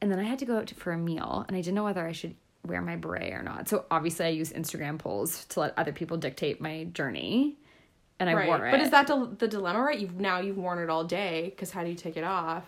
And 0.00 0.10
then 0.10 0.18
I 0.18 0.24
had 0.24 0.40
to 0.40 0.44
go 0.44 0.56
out 0.56 0.66
to, 0.66 0.74
for 0.74 0.92
a 0.92 0.98
meal 0.98 1.44
and 1.46 1.56
I 1.56 1.60
didn't 1.60 1.76
know 1.76 1.84
whether 1.84 2.06
I 2.06 2.12
should 2.12 2.34
wear 2.66 2.80
my 2.80 2.96
beret 2.96 3.32
or 3.32 3.42
not. 3.42 3.68
So 3.68 3.84
obviously 3.90 4.26
I 4.26 4.28
use 4.30 4.52
Instagram 4.52 4.98
polls 4.98 5.44
to 5.46 5.60
let 5.60 5.74
other 5.76 5.92
people 5.92 6.16
dictate 6.16 6.60
my 6.60 6.84
journey. 6.84 7.56
And 8.20 8.30
I 8.30 8.34
Right. 8.34 8.46
wore 8.46 8.66
it. 8.66 8.70
But 8.70 8.80
is 8.80 8.90
that 8.90 9.08
del- 9.08 9.26
the 9.26 9.48
dilemma, 9.48 9.80
right? 9.82 9.98
You've 9.98 10.20
now 10.20 10.38
you've 10.38 10.56
worn 10.58 10.78
it 10.78 10.88
all 10.88 11.02
day 11.04 11.50
because 11.50 11.72
how 11.72 11.82
do 11.82 11.88
you 11.90 11.96
take 11.96 12.16
it 12.16 12.24
off? 12.24 12.64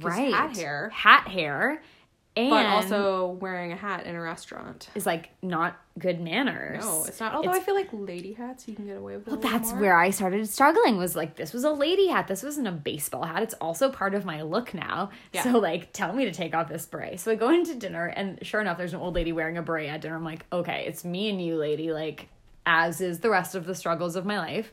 right? 0.00 0.34
Hat 0.34 0.56
hair. 0.56 0.88
Hat 0.92 1.28
hair. 1.28 1.80
And 2.36 2.50
But 2.50 2.66
also 2.66 3.28
wearing 3.40 3.72
a 3.72 3.76
hat 3.76 4.04
in 4.04 4.14
a 4.14 4.20
restaurant. 4.20 4.90
is 4.94 5.06
like 5.06 5.30
not 5.40 5.74
good 5.98 6.20
manners. 6.20 6.84
No, 6.84 7.04
it's 7.08 7.18
not. 7.18 7.34
Although 7.34 7.48
It's- 7.48 7.62
I 7.62 7.64
feel 7.64 7.74
like 7.74 7.88
lady 7.92 8.34
hats 8.34 8.68
you 8.68 8.74
can 8.74 8.86
get 8.86 8.98
away 8.98 9.16
with. 9.16 9.26
Well, 9.26 9.36
that's 9.38 9.72
more. 9.72 9.80
where 9.80 9.96
I 9.98 10.10
started 10.10 10.46
struggling. 10.46 10.98
Was 10.98 11.16
like, 11.16 11.36
this 11.36 11.54
was 11.54 11.64
a 11.64 11.70
lady 11.70 12.08
hat. 12.08 12.28
This 12.28 12.42
wasn't 12.42 12.66
a 12.68 12.72
baseball 12.72 13.24
hat. 13.24 13.42
It's 13.42 13.54
also 13.54 13.90
part 13.90 14.14
of 14.14 14.26
my 14.26 14.42
look 14.42 14.74
now. 14.74 15.08
Yeah. 15.32 15.44
So 15.44 15.58
like, 15.58 15.94
tell 15.94 16.12
me 16.12 16.26
to 16.26 16.30
take 16.32 16.54
off 16.54 16.68
this 16.68 16.84
beret. 16.84 17.20
So 17.20 17.30
I 17.30 17.36
go 17.36 17.48
into 17.48 17.74
dinner, 17.74 18.04
and 18.06 18.38
sure 18.46 18.60
enough, 18.60 18.76
there's 18.76 18.92
an 18.92 19.00
old 19.00 19.14
lady 19.14 19.32
wearing 19.32 19.56
a 19.56 19.62
beret 19.62 19.88
at 19.88 20.02
dinner. 20.02 20.16
I'm 20.16 20.24
like, 20.24 20.44
okay, 20.52 20.84
it's 20.86 21.06
me 21.06 21.30
and 21.30 21.40
you, 21.42 21.56
lady. 21.56 21.90
Like, 21.90 22.28
as 22.66 23.00
is 23.00 23.20
the 23.20 23.30
rest 23.30 23.54
of 23.54 23.64
the 23.64 23.74
struggles 23.74 24.14
of 24.14 24.26
my 24.26 24.38
life. 24.38 24.72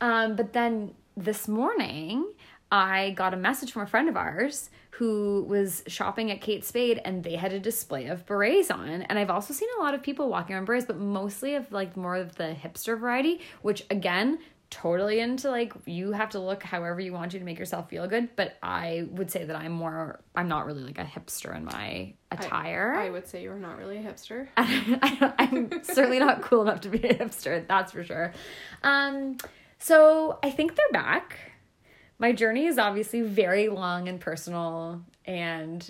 Um, 0.00 0.34
but 0.34 0.52
then 0.52 0.94
this 1.16 1.46
morning, 1.46 2.24
I 2.70 3.10
got 3.10 3.34
a 3.34 3.36
message 3.36 3.72
from 3.72 3.82
a 3.82 3.86
friend 3.86 4.08
of 4.08 4.16
ours 4.16 4.70
who 4.90 5.44
was 5.48 5.82
shopping 5.86 6.30
at 6.30 6.40
Kate 6.40 6.64
Spade 6.64 7.00
and 7.04 7.22
they 7.22 7.36
had 7.36 7.52
a 7.52 7.60
display 7.60 8.06
of 8.06 8.26
berets 8.26 8.70
on. 8.70 9.02
And 9.02 9.18
I've 9.18 9.30
also 9.30 9.54
seen 9.54 9.68
a 9.78 9.82
lot 9.82 9.94
of 9.94 10.02
people 10.02 10.28
walking 10.28 10.54
around 10.54 10.64
berets, 10.64 10.86
but 10.86 10.98
mostly 10.98 11.54
of 11.54 11.70
like 11.72 11.96
more 11.96 12.16
of 12.16 12.34
the 12.34 12.54
hipster 12.60 12.98
variety, 12.98 13.40
which 13.62 13.84
again, 13.90 14.38
totally 14.70 15.20
into 15.20 15.50
like 15.50 15.72
you 15.86 16.12
have 16.12 16.28
to 16.30 16.38
look 16.38 16.62
however 16.62 17.00
you 17.00 17.12
want 17.12 17.32
to 17.32 17.38
to 17.38 17.44
make 17.44 17.58
yourself 17.58 17.88
feel 17.88 18.06
good. 18.06 18.28
But 18.36 18.56
I 18.62 19.06
would 19.12 19.30
say 19.30 19.44
that 19.44 19.56
I'm 19.56 19.72
more, 19.72 20.20
I'm 20.34 20.48
not 20.48 20.66
really 20.66 20.82
like 20.82 20.98
a 20.98 21.04
hipster 21.04 21.56
in 21.56 21.64
my 21.64 22.12
attire. 22.30 22.94
I 22.94 23.08
would 23.08 23.26
say 23.26 23.42
you're 23.42 23.56
not 23.56 23.78
really 23.78 23.98
a 23.98 24.02
hipster. 24.02 24.48
I'm 24.56 25.70
certainly 25.84 26.18
not 26.18 26.42
cool 26.42 26.62
enough 26.62 26.82
to 26.82 26.88
be 26.88 26.98
a 26.98 27.14
hipster, 27.14 27.66
that's 27.66 27.92
for 27.92 28.04
sure. 28.04 28.32
Um, 28.82 29.38
so 29.78 30.38
I 30.42 30.50
think 30.50 30.74
they're 30.74 30.92
back. 30.92 31.38
My 32.18 32.32
journey 32.32 32.66
is 32.66 32.78
obviously 32.78 33.20
very 33.22 33.68
long 33.68 34.08
and 34.08 34.20
personal 34.20 35.02
and 35.24 35.88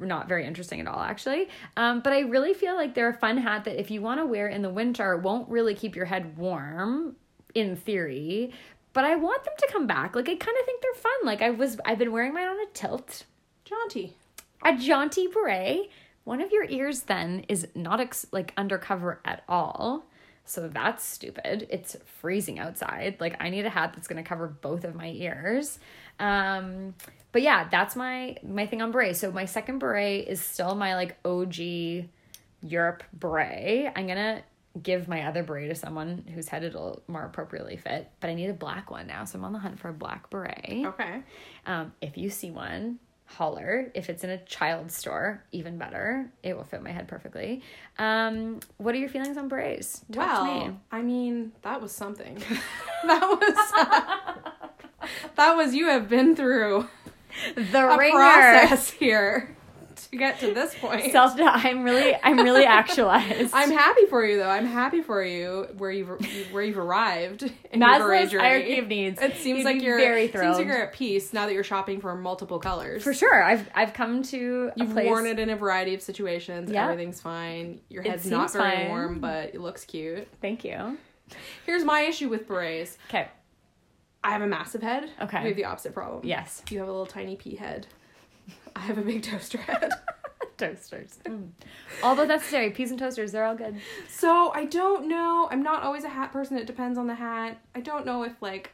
not 0.00 0.28
very 0.28 0.46
interesting 0.46 0.80
at 0.80 0.86
all, 0.86 1.00
actually. 1.00 1.48
Um, 1.76 2.00
but 2.00 2.12
I 2.12 2.20
really 2.20 2.52
feel 2.52 2.74
like 2.74 2.94
they're 2.94 3.08
a 3.08 3.14
fun 3.18 3.38
hat 3.38 3.64
that 3.64 3.80
if 3.80 3.90
you 3.90 4.02
want 4.02 4.20
to 4.20 4.26
wear 4.26 4.48
in 4.48 4.62
the 4.62 4.70
winter, 4.70 5.16
won't 5.16 5.48
really 5.48 5.74
keep 5.74 5.96
your 5.96 6.04
head 6.04 6.36
warm 6.36 7.16
in 7.54 7.76
theory. 7.76 8.52
But 8.92 9.04
I 9.04 9.16
want 9.16 9.44
them 9.44 9.54
to 9.58 9.68
come 9.72 9.86
back. 9.86 10.14
Like 10.14 10.28
I 10.28 10.34
kind 10.34 10.56
of 10.58 10.66
think 10.66 10.82
they're 10.82 10.94
fun. 10.94 11.12
Like 11.24 11.42
I 11.42 11.50
was, 11.50 11.78
I've 11.84 11.98
been 11.98 12.12
wearing 12.12 12.34
mine 12.34 12.46
on 12.46 12.60
a 12.60 12.66
tilt 12.72 13.24
Jaunty. 13.64 14.12
a 14.64 14.76
jaunty 14.76 15.26
beret. 15.28 15.90
One 16.24 16.40
of 16.40 16.52
your 16.52 16.64
ears 16.64 17.02
then 17.02 17.44
is 17.48 17.66
not 17.74 18.00
ex- 18.00 18.26
like 18.32 18.52
undercover 18.56 19.20
at 19.24 19.42
all. 19.48 20.06
So 20.44 20.68
that's 20.68 21.04
stupid. 21.04 21.66
It's 21.70 21.96
freezing 22.20 22.58
outside. 22.58 23.16
Like 23.20 23.36
I 23.40 23.50
need 23.50 23.64
a 23.64 23.70
hat 23.70 23.92
that's 23.94 24.08
going 24.08 24.22
to 24.22 24.28
cover 24.28 24.46
both 24.46 24.84
of 24.84 24.94
my 24.94 25.08
ears. 25.08 25.78
Um 26.18 26.94
but 27.32 27.42
yeah, 27.42 27.68
that's 27.68 27.96
my 27.96 28.36
my 28.42 28.66
thing 28.66 28.82
on 28.82 28.92
beret. 28.92 29.16
So 29.16 29.32
my 29.32 29.44
second 29.44 29.78
beret 29.78 30.28
is 30.28 30.40
still 30.40 30.74
my 30.74 30.94
like 30.94 31.16
OG 31.24 31.56
Europe 32.62 33.02
beret. 33.12 33.92
I'm 33.94 34.06
going 34.06 34.18
to 34.18 34.42
give 34.80 35.06
my 35.06 35.22
other 35.22 35.42
beret 35.42 35.68
to 35.68 35.74
someone 35.74 36.24
whose 36.34 36.48
head 36.48 36.64
it'll 36.64 37.02
more 37.06 37.24
appropriately 37.24 37.76
fit, 37.76 38.10
but 38.20 38.30
I 38.30 38.34
need 38.34 38.50
a 38.50 38.54
black 38.54 38.90
one 38.90 39.06
now. 39.06 39.24
So 39.24 39.38
I'm 39.38 39.44
on 39.44 39.52
the 39.52 39.58
hunt 39.58 39.78
for 39.78 39.88
a 39.88 39.92
black 39.92 40.30
beret. 40.30 40.84
Okay. 40.86 41.22
Um, 41.66 41.92
if 42.00 42.16
you 42.16 42.30
see 42.30 42.50
one, 42.50 42.98
holler. 43.26 43.90
If 43.94 44.08
it's 44.10 44.24
in 44.24 44.30
a 44.30 44.38
child 44.44 44.90
store, 44.92 45.42
even 45.52 45.78
better. 45.78 46.30
It 46.42 46.56
will 46.56 46.64
fit 46.64 46.82
my 46.82 46.90
head 46.90 47.08
perfectly. 47.08 47.62
Um, 47.98 48.60
what 48.76 48.94
are 48.94 48.98
your 48.98 49.08
feelings 49.08 49.36
on 49.36 49.48
berets? 49.48 50.04
Talk 50.12 50.24
to 50.24 50.44
well, 50.44 50.66
me. 50.68 50.74
I 50.92 51.02
mean, 51.02 51.52
that 51.62 51.80
was 51.80 51.92
something. 51.92 52.36
that 53.04 53.22
was 53.22 55.08
that 55.36 55.56
was 55.56 55.74
you 55.74 55.86
have 55.86 56.08
been 56.08 56.36
through 56.36 56.88
The 57.56 57.88
a 57.88 57.98
ringer. 57.98 58.12
process 58.16 58.90
here 58.90 59.56
to 60.14 60.18
get 60.18 60.40
to 60.40 60.54
this 60.54 60.74
point. 60.74 61.12
Self. 61.12 61.34
I'm 61.38 61.82
really. 61.84 62.16
I'm 62.22 62.38
really 62.38 62.64
actualized. 62.80 63.52
I'm 63.54 63.70
happy 63.70 64.06
for 64.06 64.24
you 64.24 64.36
though. 64.38 64.48
I'm 64.48 64.66
happy 64.66 65.02
for 65.02 65.22
you 65.24 65.66
where 65.78 65.90
you've 65.90 66.08
where 66.52 66.62
you've 66.62 66.78
arrived 66.78 67.42
in 67.70 67.80
your 67.80 67.88
Maslow's 67.88 68.30
journey. 68.30 68.44
hierarchy 68.44 68.78
of 68.78 68.88
needs. 68.88 69.20
It 69.20 69.36
seems 69.36 69.58
You'd 69.58 69.64
like 69.64 69.82
you're 69.82 69.98
very 69.98 70.28
thrilled. 70.28 70.56
Seems 70.56 70.66
like 70.66 70.74
you're 70.74 70.86
at 70.86 70.92
peace 70.92 71.32
now 71.32 71.46
that 71.46 71.52
you're 71.52 71.64
shopping 71.64 72.00
for 72.00 72.14
multiple 72.14 72.58
colors. 72.58 73.02
For 73.02 73.12
sure. 73.14 73.42
I've 73.42 73.68
I've 73.74 73.92
come 73.92 74.22
to 74.24 74.70
You've 74.76 74.92
place. 74.92 75.06
worn 75.08 75.26
it 75.26 75.38
in 75.38 75.50
a 75.50 75.56
variety 75.56 75.94
of 75.94 76.02
situations. 76.02 76.70
Yeah. 76.70 76.84
Everything's 76.84 77.20
fine. 77.20 77.80
Your 77.88 78.02
head's 78.02 78.26
not 78.26 78.52
very 78.52 78.76
fine. 78.76 78.88
warm, 78.88 79.20
but 79.20 79.54
it 79.54 79.60
looks 79.60 79.84
cute. 79.84 80.28
Thank 80.40 80.64
you. 80.64 80.98
Here's 81.66 81.84
my 81.84 82.02
issue 82.02 82.28
with 82.28 82.46
berets. 82.46 82.98
Okay. 83.08 83.28
I 84.22 84.30
have 84.30 84.42
a 84.42 84.46
massive 84.46 84.82
head. 84.82 85.10
Okay. 85.20 85.42
We 85.42 85.48
have 85.48 85.56
the 85.56 85.64
opposite 85.66 85.92
problem. 85.92 86.22
Yes. 86.24 86.62
You 86.70 86.78
have 86.78 86.88
a 86.88 86.90
little 86.90 87.06
tiny 87.06 87.36
pea 87.36 87.56
head. 87.56 87.86
I 88.76 88.80
have 88.80 88.98
a 88.98 89.02
big 89.02 89.22
toaster 89.22 89.58
head. 89.58 89.90
Toasters. 90.56 91.18
Mm. 91.24 91.48
All 92.02 92.14
but 92.14 92.28
necessary. 92.28 92.70
Peas 92.70 92.90
and 92.90 92.98
toasters. 92.98 93.32
They're 93.32 93.44
all 93.44 93.56
good. 93.56 93.76
so 94.08 94.52
I 94.54 94.66
don't 94.66 95.08
know. 95.08 95.48
I'm 95.50 95.62
not 95.62 95.82
always 95.82 96.04
a 96.04 96.08
hat 96.08 96.32
person. 96.32 96.56
It 96.56 96.66
depends 96.66 96.96
on 96.96 97.08
the 97.08 97.14
hat. 97.14 97.58
I 97.74 97.80
don't 97.80 98.06
know 98.06 98.22
if 98.22 98.40
like 98.40 98.72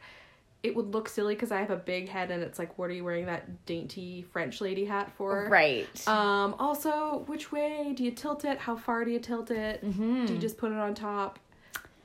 it 0.61 0.75
would 0.75 0.93
look 0.93 1.09
silly 1.09 1.33
because 1.33 1.51
I 1.51 1.59
have 1.59 1.71
a 1.71 1.75
big 1.75 2.07
head 2.07 2.29
and 2.29 2.43
it's 2.43 2.59
like, 2.59 2.77
what 2.77 2.91
are 2.91 2.93
you 2.93 3.03
wearing 3.03 3.25
that 3.25 3.65
dainty 3.65 4.23
French 4.31 4.61
lady 4.61 4.85
hat 4.85 5.11
for? 5.17 5.47
Right. 5.49 6.07
Um. 6.07 6.55
Also, 6.59 7.23
which 7.25 7.51
way 7.51 7.93
do 7.95 8.03
you 8.03 8.11
tilt 8.11 8.45
it? 8.45 8.59
How 8.59 8.75
far 8.75 9.03
do 9.03 9.09
you 9.09 9.19
tilt 9.19 9.49
it? 9.49 9.83
Mm-hmm. 9.83 10.27
Do 10.27 10.33
you 10.33 10.39
just 10.39 10.57
put 10.57 10.71
it 10.71 10.77
on 10.77 10.93
top? 10.93 11.39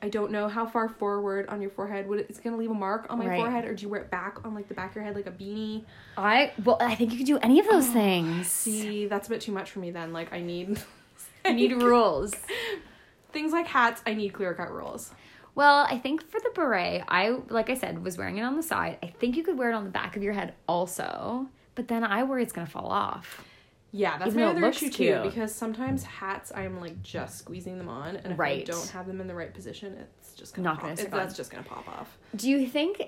I 0.01 0.09
don't 0.09 0.31
know 0.31 0.47
how 0.47 0.65
far 0.67 0.87
forward 0.87 1.47
on 1.47 1.59
your 1.61 1.71
forehead 1.71 2.07
would 2.07 2.19
it, 2.19 2.27
it's 2.29 2.39
gonna 2.39 2.57
leave 2.57 2.69
a 2.69 2.75
mark 2.75 3.07
on 3.09 3.17
my 3.17 3.27
Right. 3.27 3.39
forehead, 3.39 3.65
or 3.65 3.73
do 3.73 3.81
you 3.83 3.89
wear 3.89 4.01
it 4.01 4.11
back 4.11 4.45
on 4.45 4.53
like 4.53 4.67
the 4.67 4.75
back 4.75 4.91
of 4.91 4.95
your 4.95 5.03
head 5.05 5.15
like 5.15 5.27
a 5.27 5.31
beanie? 5.31 5.85
I 6.15 6.51
well, 6.63 6.77
I 6.79 6.93
think 6.95 7.11
you 7.11 7.17
could 7.17 7.27
do 7.27 7.37
any 7.39 7.59
of 7.59 7.67
those 7.67 7.89
oh, 7.89 7.93
things. 7.93 8.47
See, 8.47 9.07
that's 9.07 9.27
a 9.27 9.29
bit 9.31 9.41
too 9.41 9.51
much 9.51 9.71
for 9.71 9.79
me. 9.79 9.91
Then, 9.91 10.13
like, 10.13 10.31
I 10.31 10.41
need 10.41 10.79
I 11.45 11.51
need 11.53 11.71
rules. 11.81 12.35
things 13.33 13.51
like 13.51 13.67
hats. 13.67 14.01
I 14.05 14.13
need 14.13 14.29
clear 14.33 14.53
cut 14.53 14.71
rules. 14.71 15.11
Well, 15.55 15.87
I 15.89 15.97
think 15.97 16.21
for 16.29 16.39
the 16.39 16.51
beret, 16.53 17.03
I 17.07 17.39
like 17.49 17.71
I 17.71 17.73
said 17.73 18.03
was 18.03 18.17
wearing 18.17 18.37
it 18.37 18.43
on 18.43 18.55
the 18.55 18.63
side. 18.63 18.99
I 19.01 19.07
think 19.07 19.35
you 19.35 19.43
could 19.43 19.57
wear 19.57 19.71
it 19.71 19.73
on 19.73 19.83
the 19.83 19.89
back 19.89 20.15
of 20.15 20.21
your 20.21 20.33
head 20.33 20.53
also, 20.67 21.47
but 21.73 21.87
then 21.87 22.03
I 22.03 22.23
worry 22.23 22.43
it's 22.43 22.53
gonna 22.53 22.67
fall 22.67 22.91
off. 22.91 23.43
Yeah, 23.91 24.17
that's 24.17 24.31
Even 24.31 24.41
my 24.41 24.47
other 24.51 24.65
issue 24.67 24.89
cute. 24.89 25.23
too. 25.23 25.29
Because 25.29 25.53
sometimes 25.55 26.03
hats, 26.03 26.51
I'm 26.53 26.79
like 26.81 27.01
just 27.01 27.39
squeezing 27.39 27.77
them 27.77 27.89
on, 27.89 28.17
and 28.17 28.33
if 28.33 28.39
Right. 28.39 28.61
I 28.61 28.63
don't 28.71 28.89
have 28.89 29.07
them 29.07 29.21
in 29.21 29.27
the 29.27 29.35
right 29.35 29.53
position, 29.53 29.93
it's 30.19 30.33
just 30.33 30.53
gonna 30.55 30.67
Not 30.69 30.79
pop. 30.79 30.95
gonna 30.97 31.09
that's 31.09 31.35
just 31.37 31.51
gonna 31.51 31.63
pop 31.63 31.87
off. 31.87 32.17
Do 32.35 32.49
you 32.49 32.67
think? 32.67 33.01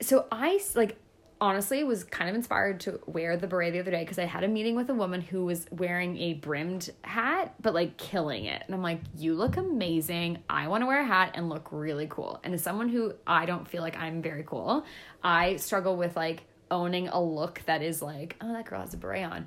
So 0.00 0.26
I 0.30 0.60
like 0.74 0.96
honestly 1.40 1.84
was 1.84 2.02
kind 2.04 2.30
of 2.30 2.36
inspired 2.36 2.80
to 2.80 2.98
wear 3.06 3.36
the 3.36 3.46
beret 3.46 3.72
the 3.72 3.78
other 3.80 3.90
day 3.90 4.00
because 4.02 4.18
I 4.18 4.24
had 4.24 4.42
a 4.44 4.48
meeting 4.48 4.74
with 4.74 4.88
a 4.88 4.94
woman 4.94 5.20
who 5.20 5.44
was 5.44 5.66
wearing 5.70 6.16
a 6.18 6.34
brimmed 6.34 6.90
hat, 7.02 7.54
but 7.60 7.74
like 7.74 7.96
killing 7.98 8.44
it. 8.46 8.62
And 8.66 8.74
I'm 8.74 8.82
like, 8.82 9.00
you 9.16 9.34
look 9.34 9.56
amazing. 9.58 10.38
I 10.48 10.68
want 10.68 10.82
to 10.82 10.86
wear 10.86 11.00
a 11.00 11.04
hat 11.04 11.32
and 11.34 11.48
look 11.50 11.68
really 11.72 12.06
cool. 12.08 12.40
And 12.44 12.54
as 12.54 12.62
someone 12.62 12.88
who 12.88 13.12
I 13.26 13.44
don't 13.46 13.68
feel 13.68 13.82
like 13.82 13.96
I'm 13.98 14.22
very 14.22 14.44
cool, 14.44 14.84
I 15.22 15.56
struggle 15.56 15.96
with 15.96 16.16
like 16.16 16.44
owning 16.70 17.08
a 17.08 17.22
look 17.22 17.60
that 17.66 17.82
is 17.82 18.00
like, 18.02 18.36
oh, 18.40 18.52
that 18.54 18.64
girl 18.66 18.80
has 18.80 18.94
a 18.94 18.96
beret 18.96 19.24
on. 19.24 19.46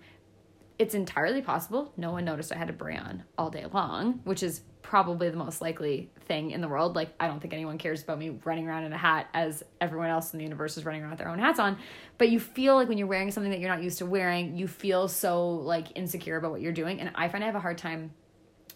It's 0.80 0.96
entirely 0.96 1.42
possible 1.42 1.94
no 1.98 2.12
one 2.12 2.24
noticed 2.24 2.54
I 2.54 2.58
had 2.58 2.70
a 2.70 2.74
beret 2.74 3.02
on 3.02 3.24
all 3.38 3.50
day 3.50 3.66
long, 3.72 4.22
which 4.24 4.42
is 4.42 4.62
probably 4.82 5.30
the 5.30 5.38
most 5.38 5.62
likely 5.62 6.10
thing 6.22 6.52
in 6.52 6.62
the 6.62 6.68
world. 6.68 6.96
Like, 6.96 7.14
I 7.20 7.28
don't 7.28 7.40
think 7.42 7.54
anyone 7.54 7.78
cares 7.78 8.02
about 8.02 8.18
me 8.18 8.40
running 8.46 8.68
around 8.68 8.86
in 8.86 8.94
a 8.94 8.98
hat 8.98 9.28
as 9.34 9.62
everyone 9.82 10.10
else 10.10 10.34
in 10.34 10.40
the 10.40 10.44
universe 10.44 10.78
is 10.78 10.86
running 10.86 11.02
around 11.02 11.12
with 11.12 11.20
their 11.20 11.30
own 11.30 11.38
hats 11.38 11.60
on. 11.60 11.78
But 12.18 12.30
you 12.30 12.40
feel 12.40 12.76
like 12.76 12.88
when 12.88 12.98
you're 12.98 13.08
wearing 13.08 13.30
something 13.30 13.52
that 13.52 13.60
you're 13.60 13.70
not 13.70 13.84
used 13.84 13.98
to 14.00 14.06
wearing, 14.06 14.56
you 14.56 14.68
feel 14.68 15.08
so 15.08 15.50
like 15.50 15.96
insecure 15.96 16.38
about 16.38 16.52
what 16.52 16.62
you're 16.62 16.72
doing. 16.72 17.02
And 17.02 17.12
I 17.14 17.28
find 17.28 17.44
I 17.44 17.48
have 17.48 17.56
a 17.56 17.60
hard 17.60 17.78
time 17.78 18.12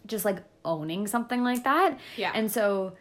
just 0.06 0.26
like 0.26 0.44
owning 0.66 1.08
something 1.08 1.42
like 1.42 1.64
that. 1.64 1.98
Yeah. 2.18 2.32
And 2.36 2.52
so, 2.52 2.98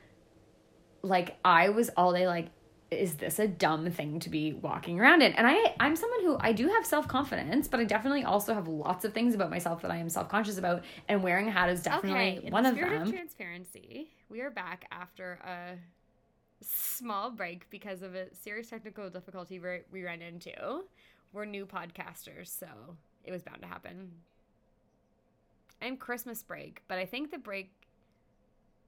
like, 1.02 1.36
I 1.44 1.70
was 1.70 1.90
all 1.96 2.12
day 2.12 2.28
like, 2.28 2.48
is 2.92 3.16
this 3.16 3.38
a 3.38 3.48
dumb 3.48 3.90
thing 3.90 4.20
to 4.20 4.30
be 4.30 4.52
walking 4.52 5.00
around 5.00 5.22
in? 5.22 5.32
And 5.32 5.46
I 5.46 5.74
I'm 5.80 5.96
someone 5.96 6.20
who 6.22 6.36
I 6.38 6.52
do 6.52 6.68
have 6.68 6.86
self-confidence, 6.86 7.68
but 7.68 7.80
I 7.80 7.84
definitely 7.84 8.24
also 8.24 8.54
have 8.54 8.68
lots 8.68 9.04
of 9.04 9.12
things 9.12 9.34
about 9.34 9.50
myself 9.50 9.82
that 9.82 9.90
I 9.90 9.96
am 9.96 10.08
self-conscious 10.08 10.58
about 10.58 10.84
and 11.08 11.22
wearing 11.22 11.48
a 11.48 11.50
hat 11.50 11.68
is 11.70 11.82
definitely 11.82 12.50
one 12.50 12.66
of 12.66 12.76
them. 12.76 13.02
Of 13.02 13.10
transparency, 13.10 14.10
we 14.28 14.40
are 14.40 14.50
back 14.50 14.86
after 14.90 15.38
a 15.44 15.78
small 16.60 17.30
break 17.30 17.68
because 17.70 18.02
of 18.02 18.14
a 18.14 18.34
serious 18.34 18.68
technical 18.68 19.10
difficulty 19.10 19.60
we 19.90 20.02
ran 20.02 20.22
into. 20.22 20.84
We're 21.32 21.44
new 21.44 21.66
podcasters, 21.66 22.48
so 22.48 22.66
it 23.24 23.32
was 23.32 23.42
bound 23.42 23.62
to 23.62 23.66
happen. 23.66 24.12
And 25.80 25.98
Christmas 25.98 26.42
break, 26.42 26.82
but 26.86 26.98
I 26.98 27.06
think 27.06 27.32
the 27.32 27.38
break 27.38 27.72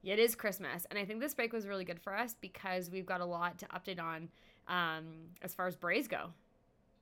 it 0.05 0.19
is 0.19 0.35
Christmas, 0.35 0.87
and 0.91 0.99
I 0.99 1.05
think 1.05 1.21
this 1.21 1.35
break 1.35 1.53
was 1.53 1.67
really 1.67 1.85
good 1.85 2.01
for 2.01 2.17
us 2.17 2.35
because 2.41 2.91
we've 2.91 3.07
got 3.07 3.21
a 3.21 3.25
lot 3.25 3.59
to 3.59 3.67
update 3.67 4.01
on 4.01 4.29
um, 4.69 5.05
as 5.43 5.55
far 5.55 5.67
as 5.67 5.77
berets 5.77 6.09
go. 6.09 6.31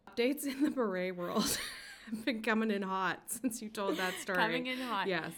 Updates 0.08 0.44
in 0.44 0.62
the 0.62 0.70
beret 0.70 1.16
world 1.16 1.58
have 2.10 2.24
been 2.24 2.42
coming 2.42 2.70
in 2.70 2.82
hot 2.82 3.20
since 3.28 3.62
you 3.62 3.68
told 3.68 3.96
that 3.96 4.14
story. 4.20 4.38
coming 4.38 4.66
in 4.66 4.78
hot. 4.78 5.06
Yes. 5.06 5.32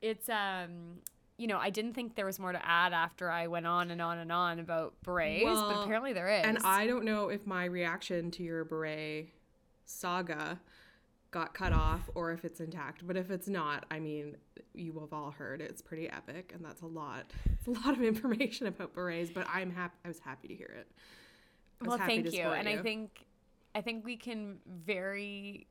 It's 0.00 0.28
um 0.28 0.98
you 1.38 1.48
know, 1.48 1.58
I 1.58 1.70
didn't 1.70 1.94
think 1.94 2.14
there 2.14 2.26
was 2.26 2.38
more 2.38 2.52
to 2.52 2.64
add 2.64 2.92
after 2.92 3.28
I 3.28 3.48
went 3.48 3.66
on 3.66 3.90
and 3.90 4.00
on 4.00 4.18
and 4.18 4.30
on 4.30 4.60
about 4.60 4.94
berets, 5.02 5.44
well, 5.44 5.72
but 5.72 5.82
apparently 5.82 6.12
there 6.12 6.28
is. 6.28 6.44
And 6.44 6.58
I 6.58 6.86
don't 6.86 7.04
know 7.04 7.30
if 7.30 7.46
my 7.46 7.64
reaction 7.64 8.30
to 8.32 8.42
your 8.44 8.64
beret 8.64 9.30
saga 9.84 10.60
got 11.32 11.54
cut 11.54 11.72
off 11.72 12.08
or 12.14 12.30
if 12.30 12.44
it's 12.44 12.60
intact. 12.60 13.04
But 13.04 13.16
if 13.16 13.30
it's 13.30 13.48
not, 13.48 13.86
I 13.90 13.98
mean, 13.98 14.36
you 14.74 14.92
have 15.00 15.12
all 15.12 15.32
heard 15.32 15.60
it's 15.60 15.82
pretty 15.82 16.08
epic, 16.08 16.52
and 16.54 16.64
that's 16.64 16.82
a 16.82 16.86
lot. 16.86 17.32
It's 17.52 17.66
a 17.66 17.70
lot 17.70 17.96
of 17.96 18.02
information 18.02 18.68
about 18.68 18.94
berets, 18.94 19.30
but 19.34 19.46
I'm 19.52 19.72
happy. 19.72 19.94
I 20.04 20.08
was 20.08 20.20
happy 20.20 20.48
to 20.48 20.54
hear 20.54 20.72
it. 20.78 20.88
Well, 21.84 21.98
thank 21.98 22.32
you. 22.32 22.42
And 22.42 22.68
you. 22.68 22.78
I 22.78 22.82
think, 22.82 23.26
I 23.74 23.80
think 23.80 24.04
we 24.04 24.16
can 24.16 24.58
very 24.66 25.66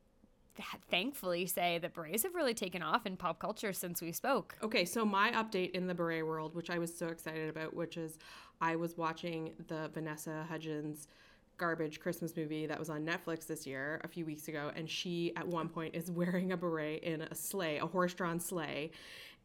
thankfully 0.90 1.46
say 1.46 1.78
that 1.78 1.94
berets 1.94 2.24
have 2.24 2.34
really 2.34 2.52
taken 2.52 2.82
off 2.82 3.06
in 3.06 3.16
pop 3.16 3.38
culture 3.38 3.72
since 3.72 4.02
we 4.02 4.12
spoke. 4.12 4.56
Okay, 4.62 4.84
so 4.84 5.04
my 5.04 5.30
update 5.30 5.70
in 5.70 5.86
the 5.86 5.94
beret 5.94 6.26
world, 6.26 6.54
which 6.54 6.68
I 6.68 6.78
was 6.78 6.94
so 6.94 7.06
excited 7.06 7.48
about, 7.48 7.74
which 7.74 7.96
is 7.96 8.18
I 8.60 8.76
was 8.76 8.98
watching 8.98 9.52
the 9.68 9.90
Vanessa 9.94 10.44
Hudgens 10.48 11.08
garbage 11.62 12.00
Christmas 12.00 12.36
movie 12.36 12.66
that 12.66 12.76
was 12.76 12.90
on 12.90 13.06
Netflix 13.06 13.46
this 13.46 13.68
year, 13.68 14.00
a 14.02 14.08
few 14.08 14.26
weeks 14.26 14.48
ago, 14.48 14.72
and 14.74 14.90
she 14.90 15.32
at 15.36 15.46
one 15.46 15.68
point 15.68 15.94
is 15.94 16.10
wearing 16.20 16.50
a 16.50 16.56
beret 16.56 17.04
in 17.04 17.22
a 17.22 17.34
sleigh, 17.36 17.78
a 17.78 17.86
horse 17.86 18.12
drawn 18.14 18.40
sleigh. 18.40 18.90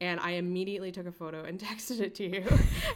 And 0.01 0.19
I 0.19 0.31
immediately 0.31 0.91
took 0.91 1.05
a 1.05 1.11
photo 1.11 1.43
and 1.43 1.59
texted 1.69 1.99
it 2.01 2.15
to 2.15 2.23
you. 2.23 2.43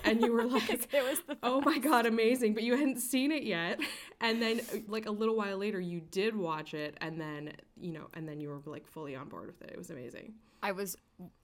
And 0.03 0.22
you 0.22 0.32
were 0.34 0.45
like, 0.57 0.91
it 0.91 1.03
was 1.07 1.19
the 1.28 1.38
oh 1.43 1.61
my 1.61 1.78
God, 1.78 2.07
amazing. 2.07 2.55
But 2.55 2.63
you 2.63 2.76
hadn't 2.76 2.99
seen 2.99 3.32
it 3.32 3.43
yet. 3.43 3.80
And 4.22 4.41
then, 4.41 4.61
like, 4.88 5.05
a 5.05 5.11
little 5.11 5.36
while 5.36 5.57
later, 5.57 5.80
you 5.80 5.99
did 5.99 6.36
watch 6.36 6.74
it. 6.74 6.97
And 6.99 7.22
then, 7.22 7.53
you 7.80 7.93
know, 7.93 8.07
and 8.15 8.28
then 8.28 8.39
you 8.39 8.49
were 8.49 8.61
like 8.65 8.88
fully 8.88 9.15
on 9.15 9.30
board 9.30 9.47
with 9.47 9.61
it. 9.61 9.69
It 9.72 9.78
was 9.78 9.91
amazing. 9.91 10.34
I 10.63 10.72
was 10.72 10.97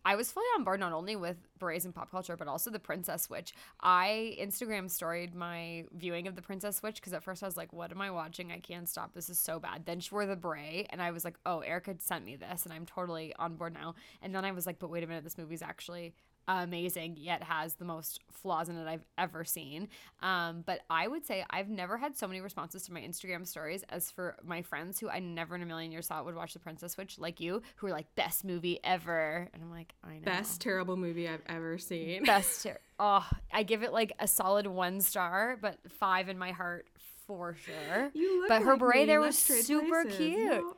I 0.05 0.15
was 0.15 0.31
fully 0.31 0.45
on 0.55 0.63
board 0.63 0.79
not 0.79 0.93
only 0.93 1.15
with 1.15 1.37
berets 1.59 1.85
and 1.85 1.93
pop 1.93 2.09
culture, 2.11 2.37
but 2.37 2.47
also 2.47 2.69
the 2.71 2.79
Princess 2.79 3.23
Switch. 3.23 3.53
I 3.81 4.37
Instagram 4.39 4.89
storied 4.89 5.35
my 5.35 5.85
viewing 5.91 6.27
of 6.27 6.35
the 6.35 6.41
Princess 6.41 6.77
Switch 6.77 6.95
because 6.95 7.13
at 7.13 7.23
first 7.23 7.43
I 7.43 7.45
was 7.45 7.57
like, 7.57 7.73
"What 7.73 7.91
am 7.91 8.01
I 8.01 8.11
watching? 8.11 8.51
I 8.51 8.59
can't 8.59 8.87
stop. 8.87 9.13
This 9.13 9.29
is 9.29 9.39
so 9.39 9.59
bad." 9.59 9.85
Then 9.85 9.99
she 9.99 10.13
wore 10.13 10.25
the 10.25 10.35
beret, 10.35 10.87
and 10.89 11.01
I 11.01 11.11
was 11.11 11.25
like, 11.25 11.37
"Oh, 11.45 11.59
Erica 11.59 11.95
sent 11.99 12.25
me 12.25 12.35
this, 12.35 12.65
and 12.65 12.73
I'm 12.73 12.85
totally 12.85 13.33
on 13.37 13.55
board 13.55 13.73
now." 13.73 13.95
And 14.21 14.33
then 14.33 14.45
I 14.45 14.51
was 14.51 14.65
like, 14.65 14.79
"But 14.79 14.89
wait 14.89 15.03
a 15.03 15.07
minute, 15.07 15.23
this 15.23 15.37
movie's 15.37 15.61
actually 15.61 16.13
amazing 16.47 17.17
yet 17.19 17.43
has 17.43 17.75
the 17.75 17.85
most 17.85 18.21
flaws 18.31 18.69
in 18.69 18.77
it 18.77 18.87
I've 18.87 19.05
ever 19.17 19.43
seen. 19.43 19.89
Um, 20.21 20.63
but 20.65 20.81
I 20.89 21.07
would 21.07 21.25
say 21.25 21.43
I've 21.49 21.69
never 21.69 21.97
had 21.97 22.17
so 22.17 22.27
many 22.27 22.41
responses 22.41 22.83
to 22.83 22.93
my 22.93 23.01
Instagram 23.01 23.45
stories 23.45 23.83
as 23.89 24.11
for 24.11 24.35
my 24.43 24.61
friends 24.61 24.99
who 24.99 25.09
I 25.09 25.19
never 25.19 25.55
in 25.55 25.61
a 25.61 25.65
million 25.65 25.91
years 25.91 26.07
thought 26.07 26.25
would 26.25 26.35
watch 26.35 26.53
The 26.53 26.59
Princess 26.59 26.93
Switch, 26.93 27.19
like 27.19 27.39
you, 27.39 27.61
who 27.77 27.87
are 27.87 27.91
like 27.91 28.13
best 28.15 28.45
movie 28.45 28.79
ever, 28.83 29.49
and 29.53 29.61
I'm 29.61 29.71
like, 29.71 29.93
I 30.03 30.15
know, 30.15 30.21
best 30.23 30.61
terrible 30.61 30.97
movie 30.97 31.27
I've 31.27 31.41
ever 31.47 31.77
seen. 31.77 32.23
Best, 32.27 32.63
ter- 32.63 32.79
oh, 32.99 33.27
I 33.53 33.63
give 33.63 33.83
it 33.83 33.91
like 33.93 34.13
a 34.19 34.27
solid 34.27 34.67
one 34.67 35.01
star, 35.01 35.57
but 35.61 35.77
five 35.99 36.29
in 36.29 36.37
my 36.37 36.51
heart 36.51 36.87
for 37.25 37.55
sure. 37.55 38.11
but 38.47 38.61
her 38.61 38.77
beret 38.77 39.07
there 39.07 39.19
was 39.19 39.37
super 39.37 40.05
cute. 40.05 40.39
No. 40.49 40.73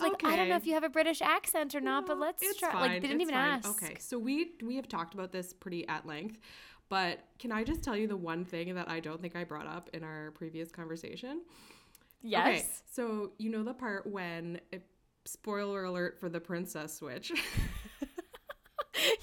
Like 0.00 0.12
okay. 0.14 0.28
I 0.28 0.36
don't 0.36 0.48
know 0.48 0.56
if 0.56 0.66
you 0.66 0.74
have 0.74 0.84
a 0.84 0.88
British 0.88 1.22
accent 1.22 1.74
or 1.74 1.80
not, 1.80 2.02
no, 2.02 2.06
but 2.06 2.18
let's 2.18 2.56
try. 2.56 2.72
Fine. 2.72 2.80
Like 2.80 3.02
they 3.02 3.08
didn't 3.08 3.22
it's 3.22 3.30
even 3.30 3.34
fine. 3.34 3.52
ask. 3.52 3.68
Okay, 3.70 3.96
so 3.98 4.18
we 4.18 4.52
we 4.62 4.76
have 4.76 4.88
talked 4.88 5.14
about 5.14 5.32
this 5.32 5.52
pretty 5.52 5.86
at 5.88 6.06
length, 6.06 6.38
but 6.88 7.20
can 7.38 7.52
I 7.52 7.64
just 7.64 7.82
tell 7.82 7.96
you 7.96 8.06
the 8.06 8.16
one 8.16 8.44
thing 8.44 8.74
that 8.74 8.88
I 8.88 9.00
don't 9.00 9.20
think 9.20 9.36
I 9.36 9.44
brought 9.44 9.66
up 9.66 9.90
in 9.92 10.02
our 10.04 10.32
previous 10.32 10.70
conversation? 10.70 11.42
Yes. 12.22 12.46
Okay, 12.46 12.66
so 12.92 13.32
you 13.38 13.50
know 13.50 13.62
the 13.62 13.74
part 13.74 14.06
when. 14.06 14.60
It, 14.72 14.82
spoiler 15.26 15.82
alert 15.82 16.20
for 16.20 16.28
the 16.28 16.40
princess 16.40 16.94
switch. 16.94 17.32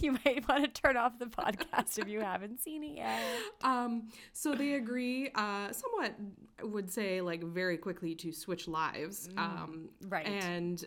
you 0.04 0.18
might 0.26 0.48
want 0.50 0.64
to 0.64 0.82
turn 0.82 0.98
off 0.98 1.18
the 1.18 1.26
podcast 1.26 1.98
if 1.98 2.08
you 2.08 2.20
haven't 2.20 2.60
seen 2.60 2.84
it 2.84 2.98
yet. 2.98 3.22
Um, 3.64 4.10
so 4.34 4.54
they 4.56 4.74
agree, 4.74 5.30
uh, 5.36 5.72
somewhat 5.72 6.16
would 6.64 6.92
say 6.92 7.22
like 7.22 7.44
very 7.44 7.78
quickly 7.78 8.14
to 8.16 8.34
switch 8.34 8.68
lives. 8.68 9.30
Mm, 9.30 9.40
um, 9.40 9.90
right. 10.10 10.28
And 10.28 10.84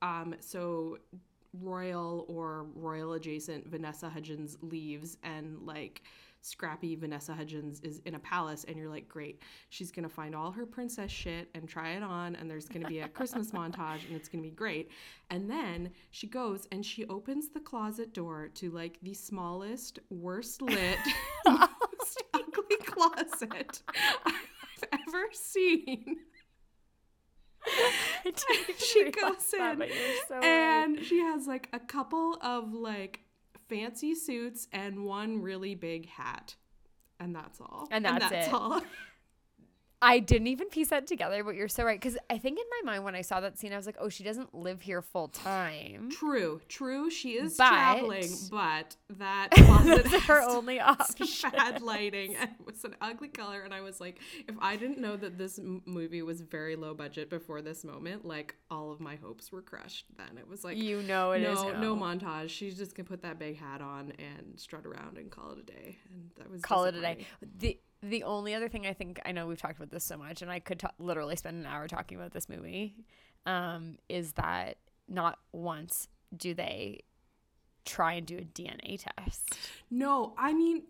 um, 0.00 0.34
so 0.40 0.98
royal 1.60 2.24
or 2.28 2.66
royal 2.74 3.12
adjacent 3.12 3.66
Vanessa 3.68 4.08
Hudgens 4.08 4.56
leaves 4.62 5.18
and 5.22 5.58
like 5.62 6.02
scrappy 6.46 6.94
Vanessa 6.94 7.34
Hudgens 7.34 7.80
is 7.80 8.00
in 8.06 8.14
a 8.14 8.18
palace 8.20 8.64
and 8.64 8.76
you're 8.76 8.88
like, 8.88 9.08
great, 9.08 9.42
she's 9.68 9.90
gonna 9.90 10.08
find 10.08 10.34
all 10.34 10.52
her 10.52 10.64
princess 10.64 11.10
shit 11.10 11.48
and 11.54 11.68
try 11.68 11.90
it 11.90 12.02
on 12.02 12.36
and 12.36 12.48
there's 12.48 12.68
gonna 12.68 12.88
be 12.88 13.00
a 13.00 13.08
Christmas 13.08 13.50
montage 13.52 14.06
and 14.06 14.14
it's 14.14 14.28
gonna 14.28 14.42
be 14.42 14.50
great. 14.50 14.90
And 15.30 15.50
then 15.50 15.90
she 16.10 16.26
goes 16.26 16.68
and 16.70 16.86
she 16.86 17.04
opens 17.06 17.48
the 17.48 17.60
closet 17.60 18.14
door 18.14 18.48
to 18.54 18.70
like 18.70 18.98
the 19.02 19.14
smallest, 19.14 19.98
worst 20.08 20.62
lit, 20.62 20.98
most 21.46 22.22
ugly 22.32 22.76
closet 22.84 23.82
I've 24.24 24.84
ever 24.92 25.24
seen. 25.32 26.16
she 28.78 29.10
goes 29.10 29.52
in 29.52 29.84
so 30.28 30.34
and 30.36 30.96
right. 30.96 31.04
she 31.04 31.18
has 31.18 31.46
like 31.46 31.68
a 31.72 31.80
couple 31.80 32.38
of 32.40 32.72
like 32.72 33.20
fancy 33.68 34.14
suits 34.14 34.68
and 34.72 35.04
one 35.04 35.40
really 35.42 35.74
big 35.74 36.08
hat. 36.08 36.54
And 37.18 37.34
that's 37.34 37.60
all. 37.60 37.88
And 37.90 38.04
that's, 38.04 38.24
and 38.24 38.32
that's 38.32 38.48
it. 38.48 38.54
all. 38.54 38.80
I 40.02 40.18
didn't 40.18 40.48
even 40.48 40.68
piece 40.68 40.88
that 40.88 41.06
together, 41.06 41.42
but 41.42 41.54
you're 41.54 41.68
so 41.68 41.82
right. 41.82 41.98
Because 41.98 42.18
I 42.28 42.36
think 42.36 42.58
in 42.58 42.64
my 42.82 42.92
mind, 42.92 43.04
when 43.04 43.14
I 43.14 43.22
saw 43.22 43.40
that 43.40 43.58
scene, 43.58 43.72
I 43.72 43.76
was 43.76 43.86
like, 43.86 43.96
oh, 43.98 44.10
she 44.10 44.24
doesn't 44.24 44.54
live 44.54 44.82
here 44.82 45.00
full 45.00 45.28
time. 45.28 46.10
True, 46.10 46.60
true. 46.68 47.10
She 47.10 47.32
is 47.32 47.56
but, 47.56 47.68
traveling, 47.68 48.28
but 48.50 48.94
that 49.16 49.50
closet 49.52 50.06
is 50.06 50.12
her 50.24 50.42
only 50.48 50.80
option. 50.80 51.50
Bad 51.50 51.80
lighting 51.80 52.36
and 52.36 52.50
it 52.50 52.66
was 52.66 52.84
an 52.84 52.94
ugly 53.00 53.28
color. 53.28 53.62
And 53.62 53.72
I 53.72 53.80
was 53.80 53.98
like, 53.98 54.20
if 54.46 54.54
I 54.60 54.76
didn't 54.76 54.98
know 54.98 55.16
that 55.16 55.38
this 55.38 55.58
m- 55.58 55.82
movie 55.86 56.22
was 56.22 56.42
very 56.42 56.76
low 56.76 56.92
budget 56.92 57.30
before 57.30 57.62
this 57.62 57.82
moment, 57.82 58.26
like 58.26 58.54
all 58.70 58.92
of 58.92 59.00
my 59.00 59.16
hopes 59.16 59.50
were 59.50 59.62
crushed. 59.62 60.04
Then 60.18 60.36
it 60.36 60.46
was 60.46 60.62
like, 60.62 60.76
you 60.76 61.02
know, 61.02 61.32
it 61.32 61.40
no, 61.40 61.52
is 61.52 61.62
no 61.80 61.96
montage. 61.96 62.50
She's 62.50 62.76
just 62.76 62.94
gonna 62.94 63.08
put 63.08 63.22
that 63.22 63.38
big 63.38 63.58
hat 63.58 63.80
on 63.80 64.12
and 64.18 64.60
strut 64.60 64.84
around 64.84 65.16
and 65.16 65.30
call 65.30 65.52
it 65.52 65.58
a 65.58 65.62
day. 65.62 65.98
And 66.12 66.30
that 66.36 66.50
was 66.50 66.60
call 66.60 66.84
it 66.84 66.94
a 66.94 67.00
day. 67.00 67.26
The 67.58 67.78
the 68.02 68.22
only 68.24 68.54
other 68.54 68.68
thing 68.68 68.86
I 68.86 68.92
think 68.92 69.20
I 69.24 69.32
know 69.32 69.46
we've 69.46 69.60
talked 69.60 69.76
about 69.76 69.90
this 69.90 70.04
so 70.04 70.16
much, 70.16 70.42
and 70.42 70.50
I 70.50 70.60
could 70.60 70.80
t- 70.80 70.86
literally 70.98 71.36
spend 71.36 71.58
an 71.58 71.66
hour 71.66 71.88
talking 71.88 72.18
about 72.18 72.32
this 72.32 72.48
movie, 72.48 72.94
um, 73.46 73.98
is 74.08 74.32
that 74.32 74.78
not 75.08 75.38
once 75.52 76.08
do 76.36 76.54
they 76.54 77.02
try 77.84 78.14
and 78.14 78.26
do 78.26 78.36
a 78.36 78.42
DNA 78.42 79.00
test. 79.16 79.56
No, 79.90 80.34
I 80.36 80.52
mean, 80.52 80.82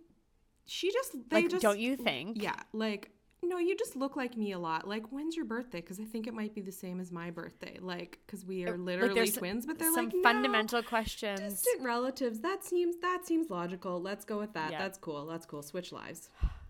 she 0.65 0.91
just 0.91 1.13
they 1.31 1.43
like, 1.43 1.51
just 1.51 1.63
don't 1.63 1.79
you 1.79 1.97
think? 1.97 2.43
Yeah, 2.43 2.57
like 2.73 3.11
no, 3.43 3.59
you 3.59 3.77
just 3.77 3.95
look 3.95 4.17
like 4.17 4.37
me 4.37 4.53
a 4.53 4.59
lot. 4.59 4.89
Like, 4.89 5.13
when's 5.13 5.37
your 5.37 5.45
birthday? 5.45 5.81
Because 5.81 6.01
I 6.01 6.05
think 6.05 6.27
it 6.27 6.35
might 6.35 6.55
be 6.55 6.63
the 6.63 6.73
same 6.73 6.99
as 6.99 7.13
my 7.13 7.31
birthday. 7.31 7.79
Like, 7.81 8.19
because 8.27 8.45
we 8.45 8.65
are 8.67 8.77
literally 8.77 9.21
like 9.21 9.35
twins, 9.35 9.67
but 9.67 9.79
they're 9.79 9.93
some 9.93 10.07
like 10.07 10.23
fundamental 10.23 10.81
no, 10.81 10.89
questions. 10.89 11.41
Distant 11.41 11.85
relatives. 11.85 12.41
That 12.41 12.65
seems 12.65 12.97
that 13.03 13.27
seems 13.27 13.51
logical. 13.51 14.01
Let's 14.01 14.25
go 14.25 14.39
with 14.39 14.55
that. 14.55 14.71
That's 14.71 14.99
cool. 14.99 15.27
That's 15.27 15.47
cool. 15.47 15.63
Switch 15.63 15.93
lives 15.93 16.31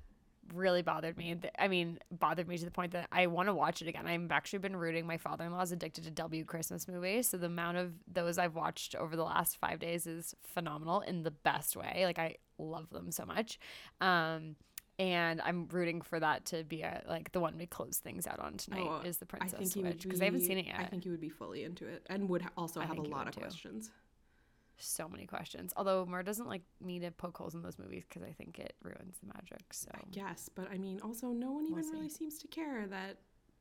really 0.52 0.82
bothered 0.82 1.16
me. 1.16 1.36
I 1.58 1.68
mean, 1.68 1.98
bothered 2.10 2.48
me 2.48 2.58
to 2.58 2.64
the 2.64 2.70
point 2.70 2.92
that 2.92 3.08
I 3.12 3.26
want 3.26 3.48
to 3.48 3.54
watch 3.54 3.82
it 3.82 3.88
again. 3.88 4.06
I've 4.06 4.30
actually 4.30 4.60
been 4.60 4.76
rooting. 4.76 5.06
My 5.06 5.18
father 5.18 5.44
in 5.44 5.52
law 5.52 5.62
is 5.62 5.72
addicted 5.72 6.04
to 6.04 6.10
W 6.10 6.44
Christmas 6.44 6.88
movies. 6.88 7.28
So 7.28 7.36
the 7.36 7.46
amount 7.46 7.78
of 7.78 7.92
those 8.06 8.38
I've 8.38 8.54
watched 8.54 8.94
over 8.94 9.16
the 9.16 9.24
last 9.24 9.58
five 9.58 9.78
days 9.78 10.06
is 10.06 10.34
phenomenal 10.42 11.00
in 11.00 11.22
the 11.22 11.30
best 11.30 11.76
way. 11.76 12.02
Like, 12.04 12.18
I 12.18 12.36
love 12.58 12.90
them 12.90 13.10
so 13.10 13.24
much. 13.24 13.58
Um, 14.00 14.56
and 14.98 15.42
I'm 15.42 15.68
rooting 15.70 16.00
for 16.00 16.18
that 16.20 16.46
to 16.46 16.64
be 16.64 16.82
a, 16.82 17.02
like 17.06 17.32
the 17.32 17.40
one 17.40 17.58
we 17.58 17.66
close 17.66 17.98
things 17.98 18.26
out 18.26 18.38
on 18.38 18.56
tonight 18.56 18.86
oh, 18.88 19.02
is 19.04 19.18
the 19.18 19.26
Princess 19.26 19.60
I 19.60 19.64
Switch 19.64 20.02
because 20.02 20.22
I 20.22 20.24
haven't 20.24 20.42
seen 20.42 20.58
it 20.58 20.66
yet. 20.66 20.76
I 20.78 20.84
think 20.84 21.04
you 21.04 21.10
would 21.10 21.20
be 21.20 21.28
fully 21.28 21.64
into 21.64 21.86
it 21.86 22.06
and 22.08 22.28
would 22.30 22.44
also 22.56 22.80
have 22.80 22.96
a 22.96 23.02
lot 23.02 23.28
of 23.28 23.34
too. 23.34 23.80
So 24.78 25.08
many 25.08 25.26
questions. 25.26 25.72
Although 25.76 26.06
Mur 26.06 26.22
doesn't 26.22 26.48
like 26.48 26.62
me 26.84 26.98
to 27.00 27.10
poke 27.10 27.36
holes 27.38 27.54
in 27.54 27.62
those 27.62 27.78
movies 27.78 28.04
because 28.08 28.22
I 28.22 28.32
think 28.32 28.58
it 28.58 28.74
ruins 28.82 29.16
the 29.20 29.26
magic. 29.34 29.72
So 29.72 29.90
Yes, 30.12 30.48
but 30.54 30.70
I 30.70 30.78
mean, 30.78 31.00
also, 31.02 31.28
no 31.28 31.52
one 31.52 31.64
even 31.66 31.82
We'll 31.82 31.92
really 31.92 32.08
seems 32.08 32.38
to 32.38 32.48
care 32.48 32.86
that 32.88 33.18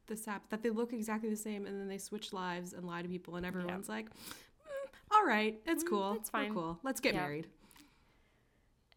the 0.08 0.16
sap 0.16 0.50
that 0.50 0.62
they 0.62 0.70
look 0.70 0.94
exactly 0.94 1.30
the 1.30 1.36
same, 1.36 1.66
and 1.66 1.80
then 1.80 1.88
they 1.88 1.98
switch 1.98 2.32
lives 2.34 2.74
and 2.74 2.86
lie 2.86 3.02
to 3.02 3.08
people, 3.08 3.36
and 3.38 3.46
everyone's 3.46 3.90
like, 3.90 4.06
"Mm, 4.10 4.90
"All 5.12 5.26
right, 5.26 5.60
it's 5.66 5.84
cool. 5.84 6.14
it's 6.14 6.32
We're 6.32 6.42
fine." 6.44 6.54
cool. 6.54 6.80
Let's 6.84 7.00
get 7.00 7.14
Yeah. 7.16 7.22
married." 7.22 7.48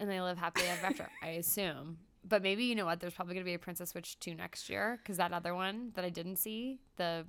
and 0.01 0.09
they 0.09 0.21
live 0.21 0.37
happily 0.37 0.65
ever 0.67 0.85
after, 0.85 1.09
I 1.21 1.29
assume. 1.31 1.97
But 2.23 2.41
maybe 2.41 2.63
you 2.65 2.75
know 2.75 2.85
what? 2.85 2.99
There's 2.99 3.13
probably 3.13 3.33
gonna 3.33 3.45
be 3.45 3.53
a 3.53 3.59
Princess 3.59 3.89
Switch 3.89 4.19
two 4.19 4.33
next 4.35 4.69
year 4.69 4.97
because 5.01 5.17
that 5.17 5.33
other 5.33 5.53
one 5.55 5.91
that 5.95 6.05
I 6.05 6.09
didn't 6.09 6.37
see, 6.37 6.79
the 6.97 7.25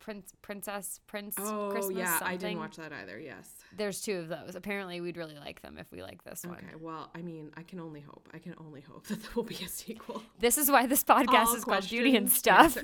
Prince 0.00 0.32
Princess 0.42 0.98
Prince 1.06 1.36
Oh 1.38 1.68
Christmas 1.70 1.96
yeah, 1.98 2.18
something. 2.18 2.28
I 2.28 2.36
didn't 2.36 2.58
watch 2.58 2.76
that 2.76 2.92
either. 2.92 3.20
Yes. 3.20 3.54
There's 3.76 4.00
two 4.00 4.16
of 4.16 4.28
those. 4.28 4.54
Apparently, 4.56 5.00
we'd 5.00 5.16
really 5.16 5.36
like 5.38 5.62
them 5.62 5.76
if 5.78 5.92
we 5.92 6.02
like 6.02 6.24
this 6.24 6.44
one. 6.44 6.56
Okay. 6.56 6.74
Well, 6.80 7.10
I 7.14 7.22
mean, 7.22 7.52
I 7.56 7.62
can 7.62 7.78
only 7.78 8.00
hope. 8.00 8.28
I 8.34 8.38
can 8.38 8.54
only 8.58 8.80
hope 8.80 9.06
that 9.08 9.22
there 9.22 9.30
will 9.34 9.44
be 9.44 9.56
a 9.56 9.68
sequel. 9.68 10.22
This 10.40 10.58
is 10.58 10.70
why 10.70 10.86
this 10.86 11.04
podcast 11.04 11.46
All 11.46 11.54
is 11.54 11.64
called 11.64 11.88
Beauty 11.88 12.16
and 12.16 12.30
Stuff. 12.32 12.76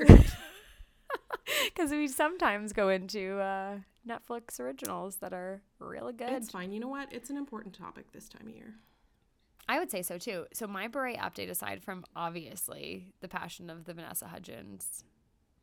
Because 1.64 1.90
we 1.90 2.06
sometimes 2.06 2.72
go 2.72 2.90
into 2.90 3.38
uh, 3.38 3.78
Netflix 4.08 4.60
originals 4.60 5.16
that 5.16 5.32
are 5.32 5.62
really 5.78 6.12
good. 6.12 6.30
it's 6.30 6.50
fine. 6.50 6.70
You 6.70 6.80
know 6.80 6.88
what? 6.88 7.12
It's 7.12 7.30
an 7.30 7.36
important 7.36 7.74
topic 7.74 8.12
this 8.12 8.28
time 8.28 8.46
of 8.46 8.54
year. 8.54 8.74
I 9.68 9.80
would 9.80 9.90
say 9.90 10.02
so 10.02 10.16
too. 10.18 10.46
So 10.52 10.66
my 10.66 10.86
beret 10.86 11.18
update, 11.18 11.50
aside 11.50 11.82
from 11.82 12.04
obviously 12.14 13.14
the 13.20 13.26
passion 13.28 13.68
of 13.68 13.84
the 13.84 13.94
Vanessa 13.94 14.28
Hudgens 14.28 15.02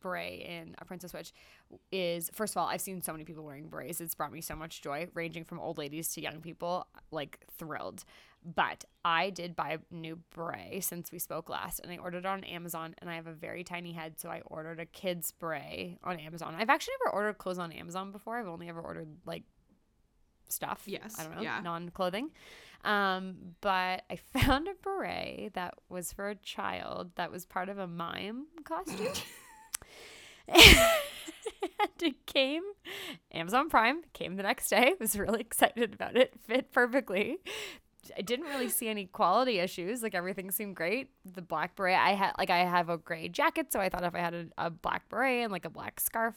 beret 0.04 0.42
in 0.42 0.76
A 0.78 0.86
Princess 0.86 1.12
Switch, 1.12 1.34
is 1.92 2.30
first 2.34 2.54
of 2.54 2.58
all, 2.58 2.68
I've 2.68 2.82
seen 2.82 3.02
so 3.02 3.12
many 3.12 3.24
people 3.24 3.44
wearing 3.44 3.70
berets. 3.70 4.00
It's 4.02 4.14
brought 4.14 4.32
me 4.32 4.42
so 4.42 4.56
much 4.56 4.82
joy, 4.82 5.08
ranging 5.16 5.46
from 5.46 5.60
old 5.60 5.80
ladies 5.80 6.10
to 6.10 6.22
young 6.22 6.42
people, 6.42 6.86
like 7.10 7.40
thrilled. 7.58 8.04
But 8.46 8.84
I 9.06 9.30
did 9.30 9.56
buy 9.56 9.78
a 9.80 9.96
new 9.96 10.20
beret 10.36 10.84
since 10.84 11.12
we 11.12 11.18
spoke 11.20 11.50
last, 11.50 11.80
and 11.80 11.92
I 11.92 11.98
ordered 11.98 12.20
it 12.20 12.26
on 12.26 12.44
Amazon. 12.44 12.94
And 12.98 13.10
I 13.10 13.16
have 13.16 13.26
a 13.28 13.34
very 13.34 13.64
tiny 13.64 13.94
head, 13.94 14.20
so 14.20 14.30
I 14.30 14.42
ordered 14.46 14.82
a 14.82 14.86
kid's 14.86 15.32
beret 15.32 15.98
on 16.04 16.20
Amazon. 16.20 16.54
I've 16.58 16.70
actually 16.70 16.96
never 17.06 17.16
ordered 17.16 17.38
clothes 17.38 17.58
on 17.58 17.72
Amazon 17.72 18.12
before. 18.12 18.38
I've 18.38 18.48
only 18.48 18.68
ever 18.68 18.82
ordered 18.82 19.08
like 19.26 19.44
stuff. 20.50 20.84
Yes, 20.86 21.16
I 21.18 21.24
don't 21.24 21.36
know. 21.36 21.42
yeah. 21.42 21.62
Non 21.62 21.90
clothing. 21.90 22.32
Um, 22.84 23.36
but 23.62 24.04
I 24.10 24.18
found 24.34 24.68
a 24.68 24.74
beret 24.82 25.54
that 25.54 25.76
was 25.90 26.12
for 26.12 26.30
a 26.30 26.36
child 26.36 27.12
that 27.16 27.32
was 27.32 27.46
part 27.46 27.70
of 27.70 27.78
a 27.78 27.88
mime 27.88 28.48
costume. 28.64 29.08
and 30.48 32.02
it 32.02 32.26
came 32.26 32.64
Amazon 33.32 33.70
Prime, 33.70 34.02
came 34.14 34.36
the 34.36 34.44
next 34.44 34.70
day. 34.70 34.78
I 34.92 34.96
Was 35.00 35.18
really 35.18 35.42
excited 35.42 35.94
about 35.94 36.16
it. 36.16 36.34
Fit 36.48 36.72
perfectly. 36.72 37.38
I 38.18 38.22
didn't 38.22 38.48
really 38.48 38.68
see 38.70 38.90
any 38.90 39.06
quality 39.06 39.60
issues. 39.60 40.04
Like 40.04 40.14
everything 40.14 40.52
seemed 40.52 40.76
great. 40.76 41.10
The 41.26 41.42
black 41.42 41.76
beret, 41.76 41.98
I 41.98 42.12
had 42.14 42.34
like 42.38 42.50
I 42.50 42.60
have 42.60 42.90
a 42.90 42.98
gray 42.98 43.30
jacket, 43.30 43.72
so 43.72 43.80
I 43.80 43.90
thought 43.90 44.04
if 44.04 44.14
I 44.14 44.20
had 44.20 44.34
a, 44.34 44.46
a 44.58 44.70
black 44.70 45.08
beret 45.10 45.44
and 45.44 45.52
like 45.52 45.64
a 45.66 45.70
black 45.70 46.00
scarf, 46.02 46.36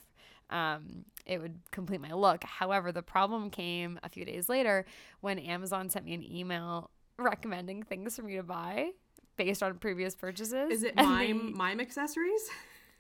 um, 0.51 1.05
it 1.25 1.41
would 1.41 1.59
complete 1.73 2.01
my 2.01 2.13
look. 2.13 2.45
However, 2.45 2.93
the 2.93 3.03
problem 3.03 3.51
came 3.51 3.99
a 4.05 4.09
few 4.09 4.25
days 4.25 4.49
later 4.49 4.87
when 5.21 5.41
Amazon 5.41 5.91
sent 5.91 6.05
me 6.05 6.15
an 6.15 6.23
email 6.23 6.91
recommending 7.19 7.83
things 7.83 8.15
for 8.15 8.23
me 8.23 8.37
to 8.37 8.45
buy 8.45 8.91
based 9.37 9.63
on 9.63 9.79
previous 9.79 10.15
purchases. 10.15 10.71
Is 10.71 10.83
it 10.85 10.95
mime 10.95 11.47
they- 11.47 11.53
mime 11.53 11.81
accessories? 11.81 12.49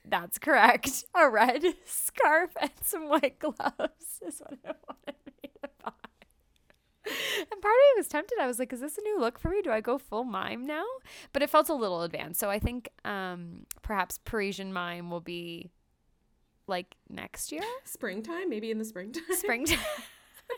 that's 0.08 0.38
correct. 0.38 1.04
A 1.14 1.28
red 1.28 1.62
scarf 1.84 2.50
and 2.60 2.70
some 2.82 3.08
white 3.08 3.38
gloves 3.38 4.20
is 4.26 4.40
what 4.40 4.58
I 4.64 4.72
wanted 4.88 5.16
me 5.42 5.50
to 5.62 5.68
buy. 5.84 5.92
And 7.38 7.62
part 7.62 7.74
of 7.74 7.94
me 7.94 7.98
was 7.98 8.08
tempted. 8.08 8.38
I 8.40 8.46
was 8.46 8.58
like, 8.58 8.72
is 8.72 8.80
this 8.80 8.98
a 8.98 9.02
new 9.02 9.20
look 9.20 9.38
for 9.38 9.48
me? 9.48 9.62
Do 9.62 9.70
I 9.70 9.80
go 9.80 9.96
full 9.98 10.24
mime 10.24 10.66
now? 10.66 10.84
But 11.32 11.42
it 11.42 11.50
felt 11.50 11.68
a 11.68 11.74
little 11.74 12.02
advanced. 12.02 12.40
So 12.40 12.50
I 12.50 12.58
think 12.58 12.88
um, 13.04 13.66
perhaps 13.82 14.18
Parisian 14.24 14.72
mime 14.72 15.10
will 15.10 15.20
be 15.20 15.70
like 16.66 16.96
next 17.08 17.52
year, 17.52 17.62
Springtime? 17.84 18.48
Maybe 18.50 18.70
in 18.72 18.78
the 18.78 18.84
springtime. 18.84 19.22
springtime. 19.30 19.78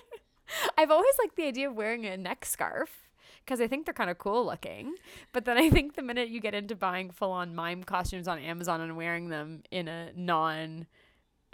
I've 0.78 0.90
always 0.90 1.14
liked 1.18 1.36
the 1.36 1.44
idea 1.44 1.68
of 1.68 1.74
wearing 1.74 2.06
a 2.06 2.16
neck 2.16 2.46
scarf 2.46 3.07
because 3.48 3.62
I 3.62 3.66
think 3.66 3.86
they're 3.86 3.94
kind 3.94 4.10
of 4.10 4.18
cool 4.18 4.44
looking. 4.44 4.94
But 5.32 5.46
then 5.46 5.56
I 5.56 5.70
think 5.70 5.96
the 5.96 6.02
minute 6.02 6.28
you 6.28 6.38
get 6.38 6.54
into 6.54 6.76
buying 6.76 7.08
full 7.10 7.32
on 7.32 7.54
mime 7.54 7.82
costumes 7.82 8.28
on 8.28 8.38
Amazon 8.38 8.82
and 8.82 8.94
wearing 8.94 9.30
them 9.30 9.62
in 9.70 9.88
a 9.88 10.10
non 10.14 10.86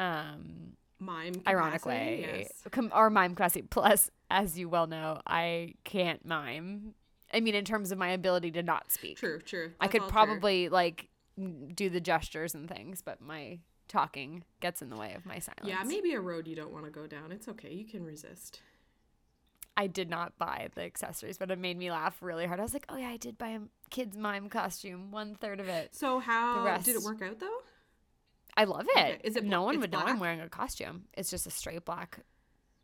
um, 0.01 0.73
Mime. 0.99 1.35
ironic 1.47 1.87
way 1.87 2.27
Yes. 2.43 2.53
com- 2.73 2.91
or 2.95 3.11
mime 3.11 3.35
capacity. 3.37 3.63
Plus, 3.63 4.11
as 4.29 4.59
you 4.59 4.69
well 4.69 4.89
know, 4.89 5.21
I 5.27 5.75
can't 5.85 6.25
mime. 6.27 6.95
I 7.33 7.39
mean, 7.41 7.55
in 7.55 7.65
terms 7.65 7.93
of 7.93 7.99
my 7.99 8.09
ability 8.11 8.51
to 8.53 8.63
not 8.63 8.91
speak, 8.91 9.19
True. 9.19 9.39
True. 9.41 9.73
I 9.81 9.87
could 9.89 10.03
all 10.03 10.09
true. 10.09 10.13
probably 10.13 10.69
like 10.69 11.09
do 11.75 11.89
the 11.89 12.01
gestures 12.01 12.55
and 12.55 12.69
things, 12.69 13.03
but 13.03 13.21
my 13.21 13.59
talking 13.87 14.43
gets 14.61 14.83
in 14.83 14.89
the 14.91 14.97
way 14.97 15.15
of 15.15 15.25
my 15.27 15.39
silence. 15.39 15.65
Yeah, 15.67 15.83
maybe 15.85 16.13
a 16.15 16.21
road 16.21 16.49
you 16.49 16.57
don't 16.57 16.73
want 16.73 16.87
to 16.87 16.91
go 16.91 17.07
down. 17.07 17.31
It's 17.33 17.47
okay. 17.49 17.73
You 17.73 17.85
can 17.85 18.05
resist. 18.05 18.61
I 19.77 19.87
did 19.89 20.09
not 20.09 20.39
buy 20.39 20.69
the 20.75 20.83
accessories, 20.83 21.37
but 21.37 21.51
it 21.51 21.59
made 21.59 21.77
me 21.77 21.91
laugh 21.91 22.17
really 22.21 22.47
hard. 22.47 22.61
I 22.61 22.63
was 22.63 22.73
like, 22.73 22.87
oh 22.89 22.97
yeah, 22.97 23.09
I 23.09 23.17
did 23.17 23.37
buy 23.37 23.49
a 23.49 23.61
kid's 23.91 24.17
mime 24.17 24.49
costume, 24.49 25.11
one 25.11 25.35
third 25.35 25.61
of 25.61 25.69
it. 25.69 25.95
So 25.95 26.21
how 26.21 26.79
did 26.79 26.97
it 26.97 27.03
work 27.03 27.23
out 27.23 27.41
though? 27.41 27.59
I 28.57 28.65
love 28.65 28.87
it. 28.89 28.99
Okay, 28.99 29.21
is 29.25 29.37
it 29.37 29.45
no 29.45 29.63
one 29.63 29.81
would 29.81 29.91
know 29.91 29.99
I'm 29.99 30.21
wearing 30.21 30.41
a 30.41 30.49
costume. 30.49 31.05
It's 31.15 31.29
just 31.31 31.47
a 31.47 31.51
straight 31.51 31.85
black, 31.85 32.21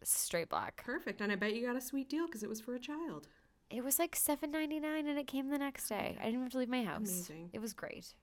straight 0.02 0.48
black. 0.48 0.82
Perfect. 0.84 1.20
And 1.20 1.30
I 1.30 1.36
bet 1.36 1.54
you 1.54 1.64
got 1.64 1.76
a 1.76 1.80
sweet 1.80 2.08
deal 2.08 2.26
because 2.26 2.42
it 2.42 2.48
was 2.48 2.60
for 2.60 2.74
a 2.74 2.80
child. 2.80 3.28
It 3.70 3.84
was 3.84 4.00
like 4.00 4.16
seven 4.16 4.50
ninety 4.50 4.80
nine, 4.80 5.06
and 5.06 5.16
it 5.16 5.28
came 5.28 5.48
the 5.48 5.58
next 5.58 5.88
day. 5.88 6.18
I 6.20 6.24
didn't 6.24 6.42
have 6.42 6.52
to 6.52 6.58
leave 6.58 6.68
my 6.68 6.82
house. 6.82 7.08
Amazing. 7.08 7.50
It 7.52 7.60
was 7.60 7.72
great. 7.72 8.14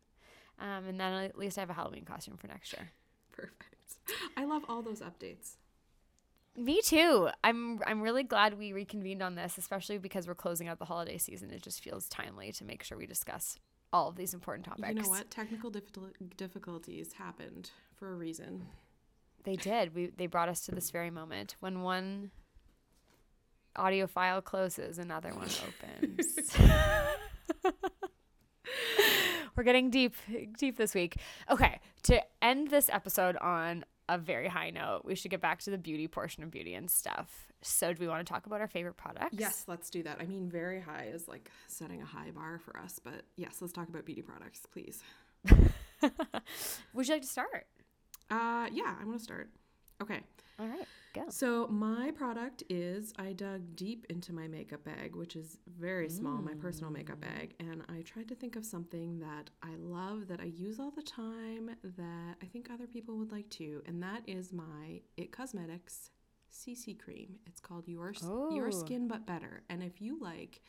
Um, 0.59 0.87
and 0.87 0.99
then 0.99 1.13
at 1.13 1.37
least 1.37 1.57
I 1.57 1.61
have 1.61 1.69
a 1.69 1.73
Halloween 1.73 2.03
costume 2.03 2.35
for 2.35 2.47
next 2.47 2.73
year. 2.73 2.89
Perfect. 3.31 3.97
I 4.35 4.43
love 4.43 4.63
all 4.67 4.81
those 4.81 5.01
updates. 5.01 5.55
Me 6.57 6.81
too. 6.81 7.29
I'm 7.43 7.79
I'm 7.85 8.01
really 8.01 8.23
glad 8.23 8.57
we 8.57 8.73
reconvened 8.73 9.21
on 9.21 9.35
this, 9.35 9.59
especially 9.59 9.99
because 9.99 10.27
we're 10.27 10.33
closing 10.33 10.67
out 10.67 10.79
the 10.79 10.85
holiday 10.85 11.19
season. 11.19 11.51
It 11.51 11.61
just 11.61 11.83
feels 11.83 12.09
timely 12.09 12.51
to 12.53 12.65
make 12.65 12.81
sure 12.81 12.97
we 12.97 13.05
discuss 13.05 13.59
all 13.93 14.09
of 14.09 14.15
these 14.15 14.33
important 14.33 14.65
topics. 14.65 14.87
You 14.89 14.95
know 14.95 15.07
what? 15.07 15.29
Technical 15.29 15.69
difficul- 15.69 16.11
difficulties 16.35 17.13
happened 17.13 17.69
for 17.95 18.11
a 18.11 18.15
reason. 18.15 18.65
They 19.43 19.55
did. 19.55 19.93
We 19.93 20.07
they 20.07 20.25
brought 20.25 20.49
us 20.49 20.61
to 20.61 20.71
this 20.71 20.89
very 20.89 21.11
moment 21.11 21.55
when 21.59 21.83
one 21.83 22.31
audio 23.75 24.07
file 24.07 24.41
closes, 24.41 24.97
another 24.97 25.29
one 25.35 25.49
opens. 25.67 26.57
We're 29.55 29.63
getting 29.63 29.91
deep 29.91 30.15
deep 30.57 30.77
this 30.77 30.95
week. 30.95 31.17
Okay, 31.51 31.79
to 32.03 32.19
end 32.41 32.71
this 32.71 32.89
episode 32.91 33.37
on 33.37 33.85
a 34.09 34.17
very 34.17 34.47
high 34.47 34.69
note, 34.69 35.01
we 35.03 35.15
should 35.15 35.31
get 35.31 35.41
back 35.41 35.59
to 35.61 35.69
the 35.71 35.77
beauty 35.77 36.07
portion 36.07 36.43
of 36.43 36.51
beauty 36.51 36.73
and 36.73 36.89
stuff. 36.89 37.47
So, 37.61 37.91
do 37.93 37.99
we 37.99 38.07
want 38.07 38.25
to 38.25 38.31
talk 38.31 38.45
about 38.45 38.61
our 38.61 38.67
favorite 38.67 38.97
products? 38.97 39.37
Yes, 39.37 39.65
let's 39.67 39.89
do 39.89 40.03
that. 40.03 40.17
I 40.19 40.25
mean, 40.25 40.49
very 40.49 40.79
high 40.79 41.09
is 41.13 41.27
like 41.27 41.49
setting 41.67 42.01
a 42.01 42.05
high 42.05 42.31
bar 42.31 42.59
for 42.59 42.77
us, 42.77 42.99
but 43.03 43.23
yes, 43.35 43.57
let's 43.61 43.73
talk 43.73 43.89
about 43.89 44.05
beauty 44.05 44.21
products, 44.21 44.61
please. 44.71 45.01
Would 46.93 47.07
you 47.07 47.13
like 47.13 47.21
to 47.23 47.27
start? 47.27 47.67
Uh, 48.29 48.67
yeah, 48.71 48.95
I 48.99 49.05
want 49.05 49.17
to 49.17 49.23
start. 49.23 49.49
Okay. 50.01 50.21
All 50.59 50.67
right, 50.67 50.87
go. 51.13 51.25
So 51.29 51.67
my 51.67 52.11
product 52.15 52.63
is 52.69 53.13
I 53.19 53.33
dug 53.33 53.75
deep 53.75 54.05
into 54.09 54.33
my 54.33 54.47
makeup 54.47 54.83
bag, 54.83 55.15
which 55.15 55.35
is 55.35 55.59
very 55.79 56.09
small, 56.09 56.41
my 56.41 56.55
personal 56.55 56.91
makeup 56.91 57.17
mm. 57.17 57.21
bag, 57.21 57.53
and 57.59 57.83
I 57.89 58.01
tried 58.01 58.27
to 58.29 58.35
think 58.35 58.55
of 58.55 58.65
something 58.65 59.19
that 59.19 59.51
I 59.61 59.75
love 59.77 60.27
that 60.29 60.39
I 60.39 60.45
use 60.45 60.79
all 60.79 60.91
the 60.91 61.03
time 61.03 61.75
that 61.83 62.35
I 62.41 62.45
think 62.47 62.69
other 62.71 62.87
people 62.87 63.17
would 63.17 63.31
like 63.31 63.49
too, 63.49 63.83
and 63.85 64.01
that 64.01 64.23
is 64.25 64.51
my 64.51 65.01
It 65.15 65.31
Cosmetics 65.31 66.09
CC 66.51 66.97
cream. 66.97 67.35
It's 67.45 67.59
called 67.59 67.87
Your 67.87 68.09
S- 68.09 68.23
Your 68.23 68.67
Oh. 68.67 68.71
Skin 68.71 69.07
But 69.07 69.25
Better. 69.27 69.63
And 69.69 69.83
if 69.83 70.01
you 70.01 70.19
like 70.19 70.61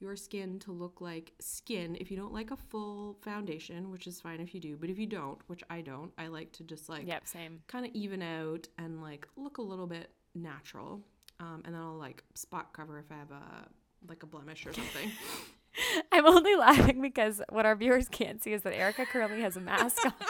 your 0.00 0.16
skin 0.16 0.58
to 0.60 0.72
look 0.72 1.00
like 1.00 1.32
skin, 1.40 1.96
if 2.00 2.10
you 2.10 2.16
don't 2.16 2.32
like 2.32 2.50
a 2.50 2.56
full 2.56 3.16
foundation, 3.22 3.90
which 3.90 4.06
is 4.06 4.20
fine 4.20 4.40
if 4.40 4.54
you 4.54 4.60
do, 4.60 4.76
but 4.76 4.90
if 4.90 4.98
you 4.98 5.06
don't, 5.06 5.38
which 5.46 5.62
I 5.70 5.80
don't, 5.80 6.12
I 6.18 6.26
like 6.26 6.52
to 6.52 6.64
just 6.64 6.88
like 6.88 7.06
Yep, 7.06 7.26
same. 7.26 7.60
kind 7.66 7.86
of 7.86 7.92
even 7.94 8.22
out 8.22 8.68
and 8.78 9.00
like 9.02 9.26
look 9.36 9.58
a 9.58 9.62
little 9.62 9.86
bit 9.86 10.10
natural. 10.34 11.00
Um, 11.40 11.62
and 11.64 11.74
then 11.74 11.80
I'll 11.82 11.96
like 11.96 12.22
spot 12.34 12.72
cover 12.72 12.98
if 12.98 13.10
I 13.10 13.14
have 13.16 13.30
a 13.30 13.68
like 14.08 14.22
a 14.22 14.26
blemish 14.26 14.66
or 14.66 14.72
something. 14.72 15.10
I'm 16.12 16.26
only 16.26 16.54
laughing 16.54 17.00
because 17.00 17.40
what 17.48 17.66
our 17.66 17.74
viewers 17.74 18.08
can't 18.08 18.42
see 18.42 18.52
is 18.52 18.62
that 18.62 18.74
Erica 18.74 19.06
currently 19.06 19.40
has 19.40 19.56
a 19.56 19.60
mask 19.60 20.04
on. 20.04 20.12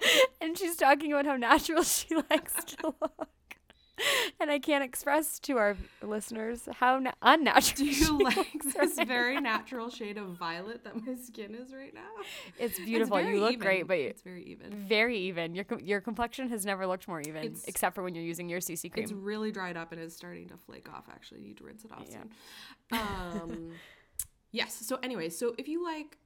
and 0.40 0.56
she's 0.56 0.76
talking 0.76 1.12
about 1.12 1.26
how 1.26 1.36
natural 1.36 1.82
she 1.82 2.14
likes 2.30 2.54
to 2.64 2.94
look. 3.00 3.28
and 4.40 4.50
I 4.50 4.58
can't 4.58 4.84
express 4.84 5.38
to 5.40 5.56
our 5.58 5.76
listeners 6.02 6.68
how 6.74 6.98
na- 6.98 7.12
unnatural. 7.22 7.76
Do 7.76 7.84
you 7.86 8.18
like 8.24 8.52
this 8.62 8.96
right 8.98 9.06
very 9.08 9.34
now. 9.34 9.40
natural 9.40 9.90
shade 9.90 10.18
of 10.18 10.28
violet 10.38 10.84
that 10.84 10.94
my 11.06 11.14
skin 11.14 11.54
is 11.54 11.72
right 11.72 11.94
now? 11.94 12.00
It's 12.58 12.78
It's 12.78 12.84
beautiful. 12.86 13.16
very 13.18 13.34
you 13.34 13.40
look 13.40 13.52
even. 13.54 13.60
great, 13.66 13.86
but 13.86 13.98
it's 13.98 14.22
very 14.22 14.42
even. 14.44 14.70
very 14.72 15.18
even. 15.18 15.54
Your 15.54 15.64
your 15.82 16.00
complexion 16.00 16.48
has 16.50 16.64
never 16.66 16.86
looked 16.86 17.06
more 17.08 17.20
even, 17.20 17.42
It's- 17.44 17.64
except 17.66 17.94
for 17.94 18.02
when 18.02 18.14
you're 18.14 18.24
using 18.24 18.48
your 18.48 18.60
CC 18.60 18.90
cream. 18.90 19.04
It's 19.04 19.12
really 19.12 19.52
dried 19.52 19.76
up 19.76 19.92
and 19.92 20.00
is 20.00 20.14
starting 20.14 20.48
to 20.48 20.56
flake 20.56 20.88
off. 20.92 21.04
Actually, 21.10 21.40
you 21.40 21.48
need 21.48 21.56
to 21.58 21.64
rinse 21.64 21.84
it 21.84 21.92
off 21.92 22.06
Yeah. 22.08 22.22
soon. 22.22 22.30
Um, 22.92 23.70
yes. 24.52 24.74
So 24.74 24.98
anyway, 25.02 25.28
so 25.28 25.54
if 25.58 25.68
you 25.68 25.84
like 25.84 26.18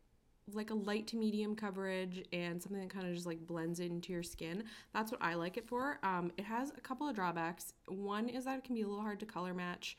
like 0.52 0.70
a 0.70 0.74
light 0.74 1.06
to 1.08 1.16
medium 1.16 1.54
coverage 1.54 2.24
and 2.32 2.60
something 2.60 2.80
that 2.80 2.90
kind 2.90 3.06
of 3.06 3.14
just 3.14 3.26
like 3.26 3.46
blends 3.46 3.80
into 3.80 4.12
your 4.12 4.22
skin, 4.22 4.64
that's 4.92 5.12
what 5.12 5.22
I 5.22 5.34
like 5.34 5.56
it 5.56 5.66
for. 5.66 5.98
Um, 6.02 6.32
it 6.36 6.44
has 6.44 6.70
a 6.76 6.80
couple 6.80 7.08
of 7.08 7.14
drawbacks. 7.14 7.74
One 7.86 8.28
is 8.28 8.44
that 8.44 8.58
it 8.58 8.64
can 8.64 8.74
be 8.74 8.82
a 8.82 8.88
little 8.88 9.02
hard 9.02 9.20
to 9.20 9.26
color 9.26 9.54
match. 9.54 9.96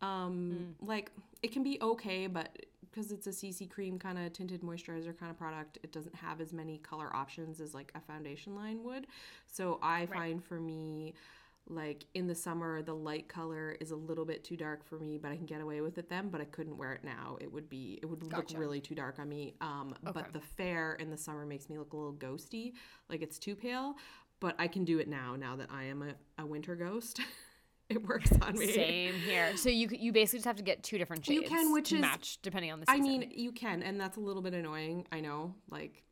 Um, 0.00 0.74
like 0.80 1.10
it 1.42 1.52
can 1.52 1.62
be 1.62 1.78
okay, 1.80 2.26
but 2.26 2.66
because 2.90 3.10
it's 3.10 3.26
a 3.26 3.30
CC 3.30 3.70
cream 3.70 3.98
kind 3.98 4.18
of 4.18 4.32
tinted 4.32 4.60
moisturizer 4.62 5.18
kind 5.18 5.30
of 5.30 5.38
product, 5.38 5.78
it 5.82 5.92
doesn't 5.92 6.14
have 6.14 6.40
as 6.40 6.52
many 6.52 6.78
color 6.78 7.14
options 7.14 7.60
as 7.60 7.72
like 7.72 7.90
a 7.94 8.00
foundation 8.00 8.54
line 8.54 8.82
would. 8.84 9.06
So 9.46 9.78
I 9.82 10.06
find 10.06 10.44
for 10.44 10.60
me, 10.60 11.14
like 11.68 12.04
in 12.14 12.26
the 12.26 12.34
summer, 12.34 12.82
the 12.82 12.94
light 12.94 13.28
color 13.28 13.76
is 13.80 13.92
a 13.92 13.96
little 13.96 14.24
bit 14.24 14.42
too 14.44 14.56
dark 14.56 14.84
for 14.84 14.98
me, 14.98 15.16
but 15.16 15.30
I 15.30 15.36
can 15.36 15.46
get 15.46 15.60
away 15.60 15.80
with 15.80 15.96
it 15.98 16.08
then. 16.08 16.28
But 16.28 16.40
I 16.40 16.44
couldn't 16.44 16.76
wear 16.76 16.92
it 16.92 17.04
now; 17.04 17.38
it 17.40 17.50
would 17.52 17.68
be 17.68 17.98
it 18.02 18.06
would 18.06 18.20
Gotcha. 18.28 18.36
look 18.54 18.60
really 18.60 18.80
too 18.80 18.94
dark 18.94 19.18
on 19.18 19.28
me. 19.28 19.54
Um, 19.60 19.94
Okay. 20.06 20.12
but 20.12 20.32
the 20.32 20.40
fair 20.40 20.94
in 20.94 21.08
the 21.10 21.16
summer 21.16 21.46
makes 21.46 21.68
me 21.70 21.78
look 21.78 21.92
a 21.92 21.96
little 21.96 22.14
ghosty, 22.14 22.72
like 23.08 23.22
it's 23.22 23.38
too 23.38 23.54
pale. 23.54 23.94
But 24.40 24.56
I 24.58 24.66
can 24.66 24.84
do 24.84 24.98
it 24.98 25.06
now. 25.06 25.36
Now 25.36 25.54
that 25.56 25.68
I 25.70 25.84
am 25.84 26.02
a, 26.02 26.42
a 26.42 26.44
winter 26.44 26.74
ghost, 26.74 27.20
it 27.88 28.02
works 28.04 28.32
on 28.42 28.58
me. 28.58 28.72
Same 28.72 29.14
here. 29.14 29.56
So 29.56 29.68
you 29.68 29.88
you 29.92 30.10
basically 30.12 30.38
just 30.40 30.46
have 30.46 30.56
to 30.56 30.64
get 30.64 30.82
two 30.82 30.98
different 30.98 31.24
shades. 31.24 31.42
You 31.42 31.48
can, 31.48 31.72
which 31.72 31.90
to 31.90 31.94
is- 31.94 32.00
match 32.00 32.38
depending 32.42 32.72
on 32.72 32.80
the 32.80 32.86
Season. 32.86 33.00
I 33.04 33.06
mean, 33.08 33.30
you 33.32 33.52
can, 33.52 33.84
and 33.84 34.00
that's 34.00 34.16
a 34.16 34.20
little 34.20 34.42
bit 34.42 34.52
annoying. 34.52 35.06
I 35.12 35.20
know, 35.20 35.54
like, 35.70 36.02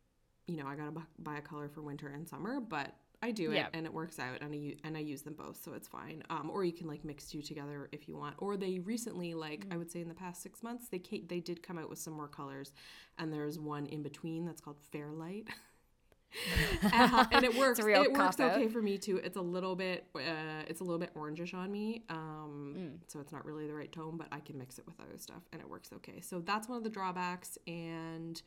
you 0.47 0.55
know, 0.55 0.65
I 0.65 0.75
gotta 0.75 0.93
buy 1.19 1.37
a 1.39 1.41
color 1.41 1.67
for 1.67 1.81
winter 1.81 2.07
and 2.07 2.25
summer, 2.27 2.61
but 2.61 2.95
I 3.21 3.31
do 3.31 3.51
it, 3.51 3.67
and 3.73 3.85
it 3.85 3.93
works 3.93 4.17
out, 4.19 4.39
and 4.41 4.53
I 4.53 4.75
and 4.87 4.97
I 4.97 5.01
use 5.01 5.21
them 5.21 5.33
both, 5.35 5.61
so 5.63 5.73
it's 5.73 5.87
fine. 5.87 6.23
Um, 6.29 6.49
or 6.51 6.63
you 6.65 6.73
can 6.73 6.87
like 6.87 7.05
mix 7.05 7.27
two 7.27 7.41
together 7.41 7.87
if 7.91 8.07
you 8.07 8.15
want. 8.17 8.35
Or 8.39 8.57
they 8.57 8.79
recently, 8.79 9.33
like, 9.35 9.67
Mm. 9.67 9.73
I 9.73 9.77
would 9.77 9.91
say 9.91 10.01
in 10.01 10.07
the 10.07 10.15
past 10.15 10.41
six 10.41 10.63
months, 10.63 10.87
they 10.89 10.99
ca- 10.99 11.23
they 11.27 11.39
did 11.39 11.61
come 11.61 11.77
out 11.77 11.89
with 11.89 11.99
some 11.99 12.13
more 12.13 12.27
colors, 12.27 12.73
and 13.19 13.31
there's 13.31 13.59
one 13.59 13.85
in 13.85 14.01
between 14.01 14.45
that's 14.45 14.61
called 14.61 14.79
Fairlight. 14.91 15.47
Uh, 16.93 17.25
and 17.33 17.43
it 17.43 17.53
works. 17.57 17.77
it 17.79 18.13
works 18.13 18.39
okay 18.39 18.69
for 18.69 18.81
me 18.81 18.97
too. 18.97 19.17
It's 19.17 19.35
a 19.35 19.41
little 19.41 19.75
bit, 19.75 20.05
uh, 20.15 20.63
it's 20.65 20.79
a 20.79 20.83
little 20.85 20.97
bit 20.97 21.13
orangish 21.13 21.53
on 21.53 21.69
me, 21.69 22.05
um, 22.09 22.73
Mm. 22.77 23.11
so 23.11 23.19
it's 23.19 23.33
not 23.33 23.45
really 23.45 23.67
the 23.67 23.73
right 23.73 23.91
tone. 23.91 24.15
But 24.17 24.27
I 24.31 24.39
can 24.39 24.57
mix 24.57 24.79
it 24.79 24.85
with 24.87 24.97
other 25.01 25.17
stuff, 25.17 25.43
and 25.51 25.61
it 25.61 25.69
works 25.69 25.89
okay. 25.97 26.21
So 26.21 26.39
that's 26.39 26.69
one 26.69 26.77
of 26.77 26.85
the 26.85 26.89
drawbacks. 26.89 27.57
And 27.67 28.41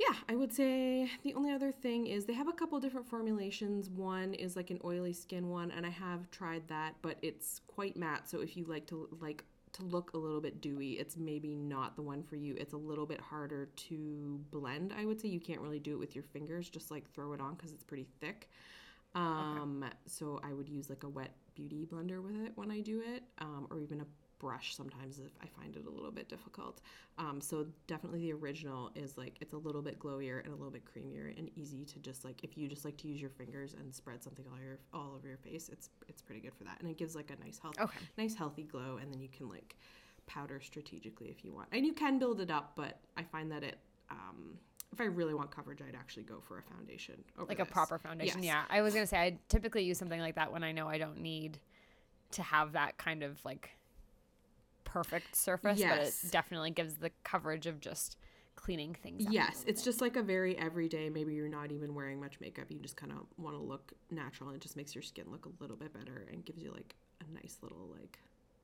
yeah, 0.00 0.16
I 0.30 0.34
would 0.34 0.50
say 0.50 1.10
the 1.24 1.34
only 1.34 1.52
other 1.52 1.70
thing 1.70 2.06
is 2.06 2.24
they 2.24 2.32
have 2.32 2.48
a 2.48 2.54
couple 2.54 2.80
different 2.80 3.06
formulations. 3.06 3.90
One 3.90 4.32
is 4.32 4.56
like 4.56 4.70
an 4.70 4.80
oily 4.82 5.12
skin 5.12 5.50
one, 5.50 5.70
and 5.70 5.84
I 5.84 5.90
have 5.90 6.30
tried 6.30 6.66
that, 6.68 6.94
but 7.02 7.18
it's 7.20 7.60
quite 7.66 7.98
matte. 7.98 8.26
So 8.26 8.40
if 8.40 8.56
you 8.56 8.64
like 8.64 8.86
to 8.86 9.08
like 9.20 9.44
to 9.72 9.84
look 9.84 10.12
a 10.14 10.16
little 10.16 10.40
bit 10.40 10.62
dewy, 10.62 10.92
it's 10.92 11.18
maybe 11.18 11.54
not 11.54 11.96
the 11.96 12.02
one 12.02 12.22
for 12.22 12.36
you. 12.36 12.56
It's 12.58 12.72
a 12.72 12.78
little 12.78 13.04
bit 13.04 13.20
harder 13.20 13.66
to 13.66 14.40
blend. 14.50 14.94
I 14.98 15.04
would 15.04 15.20
say 15.20 15.28
you 15.28 15.38
can't 15.38 15.60
really 15.60 15.78
do 15.78 15.92
it 15.92 15.98
with 15.98 16.14
your 16.14 16.24
fingers. 16.24 16.70
Just 16.70 16.90
like 16.90 17.04
throw 17.12 17.34
it 17.34 17.40
on 17.40 17.54
because 17.54 17.72
it's 17.72 17.84
pretty 17.84 18.06
thick. 18.22 18.48
Um, 19.14 19.84
so 20.06 20.40
I 20.42 20.54
would 20.54 20.68
use 20.68 20.88
like 20.88 21.02
a 21.02 21.08
wet 21.08 21.32
beauty 21.54 21.86
blender 21.92 22.22
with 22.22 22.36
it 22.36 22.52
when 22.54 22.70
I 22.70 22.80
do 22.80 23.02
it, 23.04 23.22
um, 23.38 23.66
or 23.70 23.80
even 23.80 24.00
a 24.00 24.06
brush 24.40 24.74
sometimes 24.74 25.20
if 25.20 25.30
I 25.40 25.46
find 25.60 25.76
it 25.76 25.86
a 25.86 25.90
little 25.90 26.10
bit 26.10 26.28
difficult. 26.28 26.80
Um, 27.18 27.40
so 27.40 27.66
definitely 27.86 28.20
the 28.20 28.32
original 28.32 28.90
is 28.96 29.16
like 29.16 29.36
it's 29.40 29.52
a 29.52 29.56
little 29.56 29.82
bit 29.82 30.00
glowier 30.00 30.42
and 30.42 30.48
a 30.48 30.56
little 30.56 30.72
bit 30.72 30.82
creamier 30.84 31.36
and 31.38 31.50
easy 31.56 31.84
to 31.84 31.98
just 32.00 32.24
like 32.24 32.42
if 32.42 32.56
you 32.56 32.66
just 32.66 32.84
like 32.84 32.96
to 32.96 33.08
use 33.08 33.20
your 33.20 33.30
fingers 33.30 33.74
and 33.78 33.94
spread 33.94 34.24
something 34.24 34.44
all 34.50 34.58
your 34.58 34.78
all 34.92 35.14
over 35.14 35.28
your 35.28 35.36
face, 35.36 35.68
it's 35.68 35.90
it's 36.08 36.22
pretty 36.22 36.40
good 36.40 36.54
for 36.54 36.64
that. 36.64 36.78
And 36.80 36.90
it 36.90 36.96
gives 36.96 37.14
like 37.14 37.30
a 37.30 37.44
nice 37.44 37.58
health 37.58 37.76
Okay. 37.78 37.98
nice 38.18 38.34
healthy 38.34 38.64
glow 38.64 38.98
and 39.00 39.12
then 39.12 39.20
you 39.20 39.28
can 39.28 39.48
like 39.48 39.76
powder 40.26 40.60
strategically 40.60 41.28
if 41.28 41.44
you 41.44 41.52
want. 41.52 41.68
And 41.70 41.86
you 41.86 41.92
can 41.92 42.18
build 42.18 42.40
it 42.40 42.50
up, 42.50 42.72
but 42.74 42.98
I 43.16 43.22
find 43.22 43.52
that 43.52 43.62
it 43.62 43.78
um 44.10 44.58
if 44.92 45.00
I 45.00 45.04
really 45.04 45.34
want 45.34 45.54
coverage, 45.54 45.80
I'd 45.82 45.94
actually 45.94 46.24
go 46.24 46.40
for 46.40 46.58
a 46.58 46.62
foundation 46.62 47.22
over 47.38 47.48
like 47.48 47.60
a 47.60 47.64
proper 47.64 47.98
foundation. 47.98 48.42
Yes. 48.42 48.46
Yeah, 48.46 48.62
I 48.68 48.80
was 48.82 48.94
gonna 48.94 49.06
say 49.06 49.18
I 49.18 49.38
typically 49.48 49.84
use 49.84 49.98
something 49.98 50.20
like 50.20 50.34
that 50.34 50.50
when 50.50 50.64
I 50.64 50.72
know 50.72 50.88
I 50.88 50.98
don't 50.98 51.20
need 51.20 51.58
to 52.32 52.42
have 52.42 52.72
that 52.72 52.96
kind 52.96 53.22
of 53.22 53.44
like 53.44 53.70
perfect 54.92 55.34
surface, 55.36 55.78
Yes. 55.78 56.20
but 56.20 56.28
it 56.28 56.32
definitely 56.32 56.70
gives 56.70 56.96
the 56.96 57.10
coverage 57.24 57.66
of 57.66 57.80
just 57.80 58.16
cleaning 58.56 58.94
things. 58.94 59.26
up 59.26 59.32
Yes, 59.32 59.64
it's 59.66 59.82
just 59.82 60.00
like 60.00 60.16
a 60.16 60.22
very 60.22 60.56
everyday. 60.58 61.08
Maybe 61.08 61.34
you're 61.34 61.48
not 61.48 61.72
even 61.72 61.94
wearing 61.94 62.20
much 62.20 62.40
makeup. 62.40 62.70
You 62.70 62.78
just 62.78 62.96
kind 62.96 63.12
of 63.12 63.18
want 63.38 63.56
to 63.56 63.62
look 63.62 63.92
natural, 64.10 64.50
and 64.50 64.56
it 64.56 64.62
just 64.62 64.76
makes 64.76 64.94
your 64.94 65.02
skin 65.02 65.24
look 65.30 65.46
a 65.46 65.50
little 65.62 65.76
bit 65.76 65.92
better 65.94 66.26
and 66.30 66.44
gives 66.44 66.62
you 66.62 66.70
like 66.72 66.94
a 67.20 67.32
nice 67.34 67.58
little 67.62 67.88
like 67.98 68.18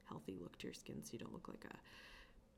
healthy 0.09 0.37
look 0.41 0.57
to 0.59 0.67
your 0.67 0.75
skin, 0.75 1.03
so 1.03 1.11
you 1.13 1.19
don't 1.19 1.33
look 1.33 1.49
like 1.49 1.65
a 1.71 1.77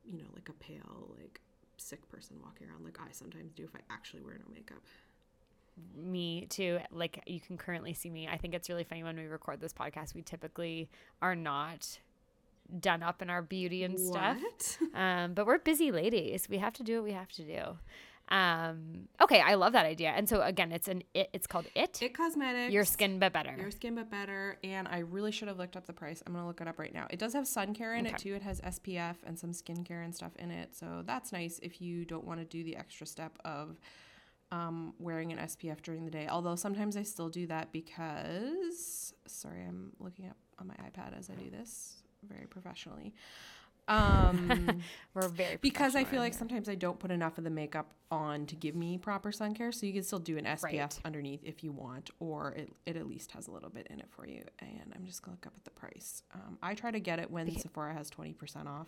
you 0.09 0.17
know 0.17 0.25
like 0.33 0.49
a 0.49 0.53
pale 0.53 1.13
like 1.19 1.39
sick 1.77 2.07
person 2.09 2.37
walking 2.43 2.67
around 2.69 2.83
like 2.83 2.99
I 2.99 3.11
sometimes 3.11 3.53
do 3.53 3.63
if 3.63 3.75
I 3.75 3.79
actually 3.93 4.21
wear 4.21 4.33
no 4.37 4.53
makeup. 4.53 4.81
me 5.95 6.45
too. 6.49 6.79
Like 6.91 7.23
you 7.25 7.39
can 7.39 7.57
currently 7.57 7.93
see 7.93 8.09
me. 8.09 8.27
I 8.27 8.37
think 8.37 8.53
it's 8.53 8.69
really 8.69 8.83
funny 8.83 9.03
when 9.03 9.15
we 9.17 9.25
record 9.27 9.61
this 9.61 9.73
podcast. 9.73 10.13
We 10.13 10.21
typically 10.21 10.89
are 11.21 11.35
not 11.35 11.99
done 12.79 13.03
up 13.03 13.21
in 13.21 13.29
our 13.29 13.41
beauty 13.41 13.83
and 13.83 13.99
stuff. 13.99 14.37
Um, 14.93 15.33
but 15.33 15.45
we're 15.45 15.59
busy 15.59 15.91
ladies. 15.91 16.47
We 16.49 16.57
have 16.57 16.73
to 16.73 16.83
do 16.83 16.95
what 16.95 17.03
we 17.03 17.11
have 17.13 17.29
to 17.33 17.43
do. 17.43 17.77
Um, 18.29 19.07
okay, 19.19 19.41
I 19.41 19.55
love 19.55 19.73
that 19.73 19.85
idea. 19.85 20.09
And 20.09 20.29
so 20.29 20.41
again, 20.41 20.71
it's 20.71 20.87
an 20.87 21.03
it. 21.13 21.29
It's 21.33 21.47
called 21.47 21.65
it. 21.75 22.01
It 22.01 22.13
Cosmetics. 22.13 22.71
Your 22.71 22.85
skin, 22.85 23.17
but 23.19 23.33
better. 23.33 23.55
Your 23.59 23.71
skin 23.71 23.95
but 23.95 24.09
better. 24.09 24.57
And 24.63 24.87
I 24.87 24.99
really 24.99 25.31
should 25.31 25.47
have 25.47 25.57
looked 25.57 25.75
up 25.75 25.87
the 25.87 25.93
price. 25.93 26.21
I'm 26.25 26.33
gonna 26.33 26.45
look 26.45 26.61
it 26.61 26.67
up 26.67 26.79
right 26.79 26.93
now. 26.93 27.07
It 27.09 27.17
does 27.17 27.33
have 27.33 27.47
sun 27.47 27.73
care 27.73 27.95
in 27.95 28.05
it 28.05 28.17
too. 28.17 28.35
It 28.35 28.43
has 28.43 28.61
SPF 28.61 29.15
and 29.25 29.37
some 29.37 29.51
skincare 29.51 30.03
and 30.03 30.13
stuff 30.13 30.31
in 30.37 30.51
it. 30.51 30.75
So 30.75 31.03
that's 31.05 31.31
nice 31.31 31.59
if 31.63 31.81
you 31.81 32.05
don't 32.05 32.25
want 32.25 32.39
to 32.39 32.45
do 32.45 32.63
the 32.63 32.75
extra 32.75 33.07
step 33.07 33.37
of 33.45 33.79
um, 34.51 34.93
wearing 34.99 35.31
an 35.31 35.39
SPF 35.39 35.81
during 35.81 36.05
the 36.05 36.11
day. 36.11 36.27
Although 36.27 36.55
sometimes 36.55 36.97
I 36.97 37.03
still 37.03 37.29
do 37.29 37.47
that 37.47 37.71
because 37.71 39.13
sorry, 39.25 39.63
I'm 39.67 39.91
looking 39.99 40.27
up 40.27 40.37
on 40.59 40.67
my 40.67 40.75
iPad 40.75 41.17
as 41.17 41.29
I 41.29 41.33
do 41.33 41.49
this 41.49 42.03
very 42.27 42.45
professionally. 42.47 43.13
Um, 43.87 44.81
We're 45.15 45.29
very 45.29 45.57
because 45.57 45.95
I 45.95 46.03
feel 46.03 46.19
like 46.19 46.33
here. 46.33 46.39
sometimes 46.39 46.69
I 46.69 46.75
don't 46.75 46.99
put 46.99 47.09
enough 47.09 47.37
of 47.39 47.43
the 47.43 47.49
makeup 47.49 47.91
on 48.11 48.45
to 48.47 48.55
give 48.55 48.75
me 48.75 48.97
proper 48.99 49.31
sun 49.31 49.55
care. 49.55 49.71
So 49.71 49.85
you 49.87 49.93
can 49.93 50.03
still 50.03 50.19
do 50.19 50.37
an 50.37 50.45
SPF 50.45 50.63
Right. 50.63 50.99
underneath 51.05 51.39
if 51.43 51.63
you 51.63 51.71
want, 51.71 52.11
or 52.19 52.51
it, 52.51 52.71
it 52.85 52.95
at 52.97 53.07
least 53.07 53.31
has 53.31 53.47
a 53.47 53.51
little 53.51 53.69
bit 53.69 53.87
in 53.89 53.99
it 53.99 54.07
for 54.11 54.27
you. 54.27 54.43
And 54.59 54.93
I'm 54.95 55.05
just 55.05 55.23
gonna 55.23 55.35
look 55.35 55.47
up 55.47 55.53
at 55.57 55.63
the 55.63 55.71
price. 55.71 56.21
Um, 56.35 56.59
I 56.61 56.75
try 56.75 56.91
to 56.91 56.99
get 56.99 57.17
it 57.19 57.31
when 57.31 57.49
Sephora 57.57 57.93
has 57.95 58.11
20% 58.11 58.67
off. 58.67 58.87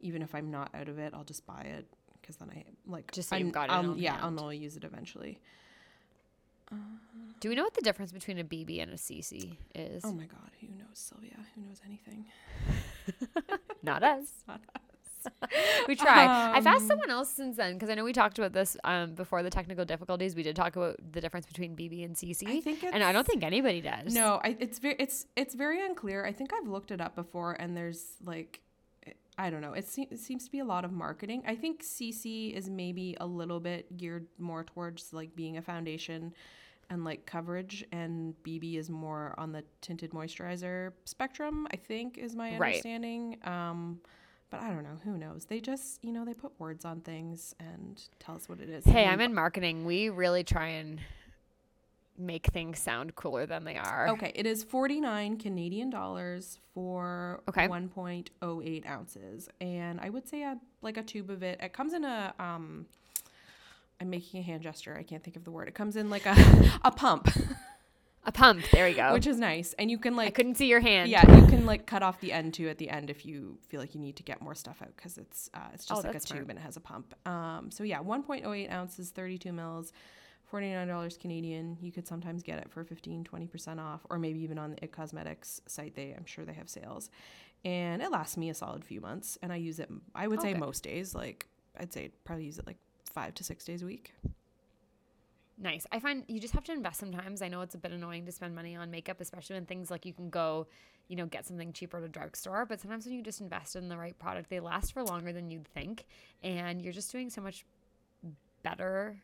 Even 0.00 0.22
if 0.22 0.34
I'm 0.34 0.50
not 0.50 0.70
out 0.74 0.88
of 0.88 0.98
it, 0.98 1.12
I'll 1.14 1.22
just 1.24 1.46
buy 1.46 1.60
it 1.62 1.86
because 2.20 2.34
then 2.36 2.50
I 2.50 2.64
like 2.86 3.12
Just 3.12 3.28
so 3.28 3.36
I'm- 3.36 3.50
got 3.50 3.70
it 3.70 3.98
yeah, 3.98 4.18
I'll 4.20 4.32
know 4.32 4.44
I'll 4.44 4.52
use 4.52 4.76
it 4.76 4.82
eventually. 4.82 5.38
Do 7.40 7.48
we 7.48 7.54
know 7.56 7.64
what 7.64 7.74
the 7.74 7.80
difference 7.82 8.12
between 8.12 8.38
a 8.38 8.44
BB 8.44 8.80
and 8.82 8.92
a 8.92 8.96
CC 8.96 9.56
is? 9.74 10.04
Oh 10.04 10.12
my 10.12 10.26
god, 10.26 10.50
who 10.60 10.68
knows 10.68 10.94
Sylvia? 10.94 11.36
Who 11.54 11.62
knows 11.62 11.80
anything? 11.84 12.26
Not 13.82 14.02
us. 14.02 14.26
Not 14.48 14.60
us. 14.74 15.32
we 15.88 15.94
try. 15.96 16.24
I've 16.54 16.66
Um, 16.66 16.74
asked 16.74 16.86
someone 16.88 17.10
else 17.10 17.30
since 17.30 17.56
then 17.56 17.74
because 17.74 17.90
I 17.90 17.94
know 17.94 18.04
we 18.04 18.12
talked 18.12 18.38
about 18.38 18.52
this 18.52 18.76
um, 18.84 19.14
before 19.14 19.42
the 19.42 19.50
technical 19.50 19.84
difficulties. 19.84 20.34
We 20.36 20.42
did 20.42 20.54
talk 20.56 20.76
about 20.76 20.96
the 21.12 21.20
difference 21.20 21.46
between 21.46 21.76
BB 21.76 22.04
and 22.04 22.14
CC, 22.14 22.46
I 22.48 22.60
think 22.60 22.82
and 22.84 23.02
I 23.02 23.12
don't 23.12 23.26
think 23.26 23.42
anybody 23.42 23.80
does. 23.80 24.14
No, 24.14 24.40
I, 24.44 24.56
it's 24.60 24.78
very 24.78 24.96
it's 24.98 25.26
it's 25.36 25.54
very 25.54 25.84
unclear. 25.84 26.24
I 26.24 26.32
think 26.32 26.52
I've 26.52 26.68
looked 26.68 26.90
it 26.92 27.00
up 27.00 27.14
before, 27.16 27.52
and 27.54 27.76
there's 27.76 28.04
like, 28.24 28.60
I 29.38 29.50
don't 29.50 29.60
know. 29.62 29.72
It, 29.72 29.88
se- 29.88 30.08
it 30.10 30.18
seems 30.20 30.44
to 30.44 30.50
be 30.52 30.58
a 30.60 30.64
lot 30.64 30.84
of 30.84 30.92
marketing. 30.92 31.42
I 31.46 31.54
think 31.56 31.82
CC 31.82 32.52
is 32.52 32.68
maybe 32.70 33.16
a 33.20 33.26
little 33.26 33.58
bit 33.60 33.96
geared 33.96 34.26
more 34.38 34.62
towards 34.64 35.12
like 35.12 35.34
being 35.36 35.56
a 35.56 35.62
foundation 35.62 36.32
and 36.90 37.04
like 37.04 37.24
coverage, 37.26 37.84
and 37.92 38.34
BB 38.44 38.76
is 38.76 38.90
more 38.90 39.34
on 39.38 39.52
the 39.52 39.64
tinted 39.80 40.10
moisturizer 40.12 40.92
spectrum. 41.04 41.66
I 41.72 41.76
think 41.76 42.18
is 42.18 42.34
my 42.36 42.56
Right. 42.56 42.66
understanding. 42.74 43.38
Um, 43.44 44.00
but 44.50 44.60
I 44.60 44.68
don't 44.68 44.82
know. 44.82 44.98
Who 45.04 45.16
knows? 45.16 45.46
They 45.46 45.60
just 45.60 46.04
you 46.04 46.12
know 46.12 46.24
they 46.24 46.34
put 46.34 46.52
words 46.60 46.84
on 46.84 47.00
things 47.00 47.54
and 47.58 48.02
tell 48.18 48.34
us 48.34 48.48
what 48.48 48.60
it 48.60 48.68
is. 48.68 48.84
Hey, 48.84 49.06
I'm 49.06 49.20
in 49.20 49.34
marketing. 49.34 49.84
We 49.84 50.08
really 50.10 50.44
try 50.44 50.68
and 50.68 51.00
make 52.18 52.46
things 52.48 52.78
sound 52.78 53.14
cooler 53.16 53.46
than 53.46 53.64
they 53.64 53.76
are. 53.76 54.08
Okay, 54.10 54.32
it 54.34 54.46
is 54.46 54.62
49 54.62 55.38
Canadian 55.38 55.88
dollars 55.88 56.58
for 56.74 57.42
Okay. 57.48 57.66
1.08 57.66 58.86
ounces. 58.86 59.48
And 59.62 59.98
I 60.00 60.10
would 60.10 60.28
say 60.28 60.42
a, 60.42 60.58
like 60.82 60.98
a 60.98 61.02
tube 61.02 61.30
of 61.30 61.42
it. 61.42 61.58
It 61.62 61.72
comes 61.72 61.94
in 61.94 62.04
a 62.04 62.34
um 62.38 62.86
I'm 64.02 64.10
making 64.10 64.40
a 64.40 64.42
hand 64.42 64.62
gesture. 64.62 64.96
I 64.98 65.02
can't 65.02 65.22
think 65.24 65.36
of 65.36 65.44
the 65.44 65.50
word. 65.50 65.68
It 65.68 65.74
comes 65.74 65.96
in 65.96 66.10
like 66.10 66.26
a 66.26 66.34
a 66.84 66.90
pump. 66.90 67.28
A 68.24 68.30
pump. 68.30 68.64
There 68.72 68.86
we 68.86 68.94
go. 68.94 69.12
which 69.14 69.26
is 69.26 69.38
nice. 69.38 69.74
And 69.78 69.90
you 69.90 69.98
can 69.98 70.14
like 70.14 70.28
I 70.28 70.30
couldn't 70.30 70.56
see 70.56 70.66
your 70.68 70.78
hand. 70.80 71.10
yeah, 71.10 71.24
you 71.40 71.46
can 71.46 71.66
like 71.66 71.86
cut 71.86 72.02
off 72.02 72.20
the 72.20 72.32
end 72.32 72.54
too 72.54 72.68
at 72.68 72.78
the 72.78 72.88
end 72.90 73.10
if 73.10 73.26
you 73.26 73.58
feel 73.68 73.80
like 73.80 73.94
you 73.94 74.00
need 74.00 74.14
to 74.16 74.22
get 74.22 74.40
more 74.40 74.54
stuff 74.54 74.80
out 74.82 74.94
because 74.96 75.18
it's 75.18 75.50
uh, 75.54 75.58
it's 75.74 75.84
just 75.86 76.04
Oh, 76.04 76.06
like 76.06 76.14
a 76.16 76.20
tube 76.20 76.28
smart. 76.28 76.48
and 76.50 76.58
it 76.58 76.62
has 76.62 76.76
a 76.76 76.80
pump. 76.80 77.14
Um, 77.26 77.70
so 77.72 77.82
yeah, 77.84 77.98
1.08 78.00 78.70
ounces, 78.70 79.10
32 79.10 79.52
mils, 79.52 79.92
$49 80.52 81.18
Canadian. 81.18 81.76
You 81.80 81.90
could 81.90 82.06
sometimes 82.06 82.42
get 82.44 82.58
it 82.58 82.70
for 82.70 82.84
15, 82.84 83.24
20% 83.24 83.78
off, 83.80 84.02
or 84.10 84.18
maybe 84.18 84.40
even 84.40 84.58
on 84.58 84.70
the 84.70 84.84
It 84.84 84.92
Cosmetics 84.92 85.60
site. 85.66 85.96
They 85.96 86.14
I'm 86.16 86.24
sure 86.26 86.44
they 86.44 86.52
have 86.52 86.68
sales, 86.68 87.10
and 87.64 88.00
it 88.02 88.10
lasts 88.12 88.36
me 88.36 88.50
a 88.50 88.54
solid 88.54 88.84
few 88.84 89.00
months. 89.00 89.36
And 89.42 89.52
I 89.52 89.56
use 89.56 89.80
it. 89.80 89.90
I 90.14 90.28
would 90.28 90.40
say 90.40 90.50
Okay. 90.50 90.58
most 90.60 90.84
days. 90.84 91.12
Like 91.14 91.48
I'd 91.78 91.92
say 91.92 92.10
probably 92.24 92.44
use 92.44 92.58
it 92.60 92.66
like 92.68 92.76
five 93.12 93.34
to 93.34 93.44
six 93.44 93.64
days 93.64 93.82
a 93.82 93.86
week. 93.86 94.14
Nice. 95.58 95.86
I 95.92 96.00
find 96.00 96.24
you 96.26 96.40
just 96.40 96.54
have 96.54 96.64
to 96.64 96.72
invest 96.72 96.98
sometimes. 96.98 97.42
I 97.42 97.48
know 97.48 97.60
it's 97.60 97.74
a 97.74 97.78
bit 97.78 97.92
annoying 97.92 98.26
to 98.26 98.32
spend 98.32 98.54
money 98.54 98.74
on 98.74 98.90
makeup, 98.90 99.20
especially 99.20 99.54
when 99.54 99.66
things 99.66 99.90
like 99.90 100.04
you 100.04 100.12
can 100.12 100.28
go, 100.30 100.66
you 101.08 101.16
know, 101.16 101.26
get 101.26 101.46
something 101.46 101.72
cheaper 101.72 101.98
at 101.98 102.02
a 102.02 102.08
drugstore. 102.08 102.66
But 102.66 102.80
sometimes 102.80 103.06
when 103.06 103.14
you 103.14 103.22
just 103.22 103.40
invest 103.40 103.76
in 103.76 103.88
the 103.88 103.96
right 103.96 104.18
product, 104.18 104.50
they 104.50 104.60
last 104.60 104.92
for 104.92 105.04
longer 105.04 105.32
than 105.32 105.50
you'd 105.50 105.68
think. 105.68 106.06
And 106.42 106.82
you're 106.82 106.92
just 106.92 107.12
doing 107.12 107.30
so 107.30 107.40
much 107.40 107.64
better 108.62 109.22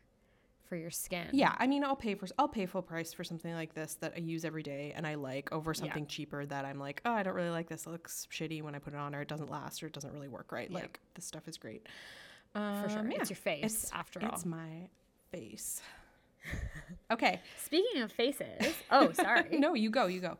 for 0.68 0.76
your 0.76 0.91
skin. 0.91 1.28
Yeah, 1.32 1.55
I 1.59 1.66
mean, 1.66 1.82
I'll 1.82 1.97
pay 1.97 2.14
for 2.14 2.28
I'll 2.39 2.49
pay 2.49 2.66
full 2.66 2.82
price 2.82 3.12
for 3.12 3.24
something 3.24 3.55
like 3.55 3.74
this 3.74 3.95
that 4.01 4.12
I 4.14 4.20
use 4.20 4.45
every 4.45 4.62
day 4.62 4.93
and 4.95 5.07
I 5.07 5.14
like 5.14 5.51
over 5.51 5.72
something 5.72 6.07
cheaper 6.07 6.45
that 6.47 6.64
I'm 6.64 6.78
like, 6.78 7.01
oh, 7.05 7.12
I 7.12 7.22
don't 7.22 7.34
really 7.34 7.51
like 7.51 7.68
this. 7.68 7.86
It 7.86 7.91
looks 7.91 8.28
shitty 8.30 8.62
when 8.62 8.74
I 8.74 8.78
put 8.78 8.93
it 8.93 8.99
on, 8.99 9.14
or 9.14 9.22
it 9.22 9.28
doesn't 9.28 9.51
last, 9.51 9.82
or 9.82 9.86
it 9.86 9.93
doesn't 9.93 10.12
really 10.12 10.28
work 10.28 10.53
right. 10.53 10.70
Yeah. 10.70 10.80
Like 10.80 11.01
this 11.14 11.24
stuff 11.24 11.49
is 11.49 11.57
great. 11.57 11.86
For 12.55 12.87
sure. 12.89 12.99
Um, 13.01 13.13
It's 13.13 13.31
your 13.31 13.37
face, 13.37 13.65
It's, 13.65 13.93
after 13.93 14.23
all. 14.25 14.31
it's 14.33 14.45
my 14.45 14.89
face. 15.31 15.81
okay, 17.11 17.41
Speaking 17.63 18.03
of 18.03 18.11
faces, 18.13 18.75
oh, 18.91 19.13
sorry. 19.13 19.59
no, 19.59 19.75
you 19.75 19.91
go, 19.91 20.07
you 20.07 20.21
go. 20.21 20.37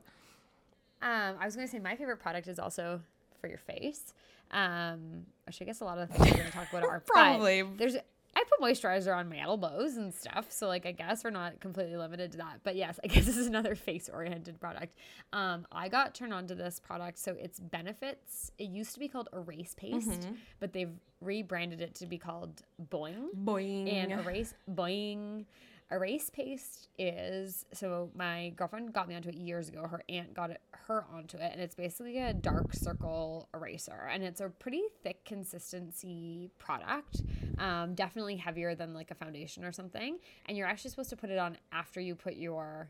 Um, 1.01 1.37
I 1.41 1.45
was 1.45 1.55
going 1.55 1.67
to 1.69 1.71
say 1.71 1.79
my 1.79 1.95
favorite 1.97 2.17
product 2.19 2.49
is 2.49 2.59
also 2.59 3.01
for 3.41 3.49
your 3.49 3.59
face. 3.59 4.13
Um, 4.51 5.27
which 5.47 5.61
I 5.61 5.65
guess 5.67 5.81
a 5.81 5.85
lot 5.85 5.99
of 5.99 6.09
things 6.09 6.21
we're 6.31 6.37
going 6.39 6.47
to 6.47 6.53
talk 6.53 6.71
about 6.73 6.85
are 6.85 7.01
Probably. 7.07 7.63
There's 7.77 7.97
I 8.39 8.45
put 8.49 8.61
moisturizer 8.61 9.17
on 9.17 9.29
my 9.29 9.41
elbows 9.41 9.97
and 9.97 10.15
stuff, 10.15 10.47
so 10.53 10.69
like 10.69 10.87
I 10.87 10.93
guess 10.93 11.25
we're 11.25 11.31
not 11.31 11.59
completely 11.61 11.97
limited 11.97 12.31
to 12.33 12.39
that. 12.39 12.61
But 12.63 12.77
yes, 12.77 13.01
I 13.03 13.07
guess 13.13 13.27
this 13.27 13.37
is 13.37 13.49
another 13.49 13.75
face-oriented 13.75 14.61
product. 14.61 14.97
Um, 15.33 15.67
I 15.73 15.89
got 15.89 16.15
turned 16.15 16.33
on 16.33 16.47
to 16.47 16.55
this 16.55 16.79
product, 16.79 17.19
so 17.19 17.35
it's 17.39 17.59
Benefits. 17.59 18.53
It 18.59 18.69
used 18.69 18.95
to 18.95 19.01
be 19.01 19.09
called 19.09 19.29
Erase 19.33 19.75
Paste, 19.77 20.29
but 20.61 20.73
they've 20.73 20.93
rebranded 21.21 21.81
it 21.81 21.97
to 21.97 22.07
be 22.07 22.17
called 22.19 22.63
Boi-ing 22.79 23.31
Boi-ing. 23.35 23.89
and 23.89 24.13
erase 24.13 24.55
boi-ing 24.69 25.47
erase 25.91 26.29
paste 26.31 26.89
is 26.99 27.65
so 27.73 28.11
my 28.15 28.51
girlfriend 28.57 28.93
got 28.93 29.09
me 29.09 29.15
onto 29.15 29.31
it 29.31 29.35
years 29.35 29.69
ago 29.71 29.87
her 29.87 30.03
aunt 30.11 30.35
got 30.35 30.51
it 30.51 30.61
her 30.71 31.07
onto 31.13 31.39
it 31.39 31.51
and 31.51 31.63
it's 31.63 31.75
basically 31.75 32.19
a 32.19 32.35
dark 32.35 32.75
circle 32.75 33.49
eraser 33.55 34.07
and 34.13 34.23
it's 34.23 34.41
a 34.43 34.49
pretty 34.51 34.83
thick 35.03 35.18
consistency 35.29 36.51
product 36.59 37.23
um, 37.59 37.95
definitely 37.95 38.37
heavier 38.37 38.75
than 38.75 38.95
like 38.95 39.11
a 39.11 39.15
foundation 39.15 39.65
or 39.65 39.73
something 39.73 40.19
and 40.47 40.57
you're 40.57 40.67
actually 40.67 40.91
supposed 40.91 41.11
to 41.11 41.17
put 41.17 41.31
it 41.31 41.39
on 41.39 41.57
after 41.73 42.01
you 42.01 42.15
put 42.15 42.37
your 42.37 42.89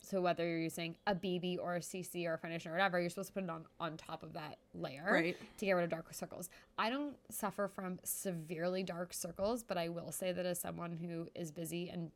so 0.00 0.20
whether 0.20 0.46
you're 0.46 0.58
using 0.60 0.94
a 1.08 1.14
BB 1.16 1.58
or 1.60 1.74
a 1.76 1.80
CC 1.80 2.26
or 2.28 2.34
a 2.34 2.38
foundation 2.38 2.70
or 2.70 2.74
whatever, 2.74 3.00
you're 3.00 3.10
supposed 3.10 3.28
to 3.30 3.32
put 3.32 3.42
it 3.42 3.50
on 3.50 3.64
on 3.80 3.96
top 3.96 4.22
of 4.22 4.34
that 4.34 4.56
layer 4.72 5.04
Right. 5.10 5.36
to 5.58 5.64
get 5.66 5.72
rid 5.72 5.82
of 5.82 5.90
darker 5.90 6.12
circles. 6.12 6.48
I 6.78 6.90
don't 6.90 7.16
suffer 7.28 7.66
from 7.66 7.98
severely 8.04 8.84
dark 8.84 9.12
circles, 9.12 9.64
but 9.64 9.76
I 9.76 9.88
will 9.88 10.12
say 10.12 10.30
that 10.30 10.46
as 10.46 10.60
someone 10.60 10.92
who 10.92 11.26
is 11.34 11.50
busy 11.50 11.88
and 11.88 12.12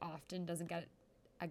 often 0.00 0.46
doesn't 0.46 0.68
get 0.70 0.86
a 1.42 1.48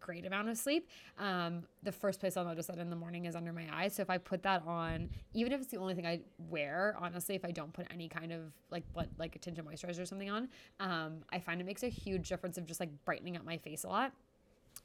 great 0.00 0.26
amount 0.26 0.48
of 0.48 0.58
sleep, 0.58 0.88
um, 1.18 1.62
the 1.82 1.92
first 1.92 2.20
place 2.20 2.36
I'll 2.36 2.44
notice 2.44 2.66
that 2.66 2.78
in 2.78 2.90
the 2.90 2.96
morning 2.96 3.24
is 3.26 3.36
under 3.36 3.52
my 3.52 3.66
eyes. 3.72 3.94
So 3.94 4.02
if 4.02 4.10
I 4.10 4.18
put 4.18 4.42
that 4.42 4.62
on, 4.66 5.10
even 5.34 5.52
if 5.52 5.60
it's 5.60 5.70
the 5.70 5.78
only 5.78 5.94
thing 5.94 6.06
I 6.06 6.20
wear, 6.48 6.96
honestly, 6.98 7.34
if 7.34 7.44
I 7.44 7.50
don't 7.50 7.72
put 7.72 7.86
any 7.90 8.08
kind 8.08 8.32
of 8.32 8.52
like 8.70 8.84
like 9.18 9.36
a 9.36 9.38
tinted 9.38 9.64
moisturizer 9.64 10.00
or 10.00 10.06
something 10.06 10.30
on, 10.30 10.48
um, 10.80 11.18
I 11.30 11.38
find 11.38 11.60
it 11.60 11.64
makes 11.64 11.82
a 11.82 11.88
huge 11.88 12.28
difference 12.28 12.58
of 12.58 12.66
just 12.66 12.80
like 12.80 12.90
brightening 13.04 13.36
up 13.36 13.44
my 13.44 13.58
face 13.58 13.84
a 13.84 13.88
lot. 13.88 14.12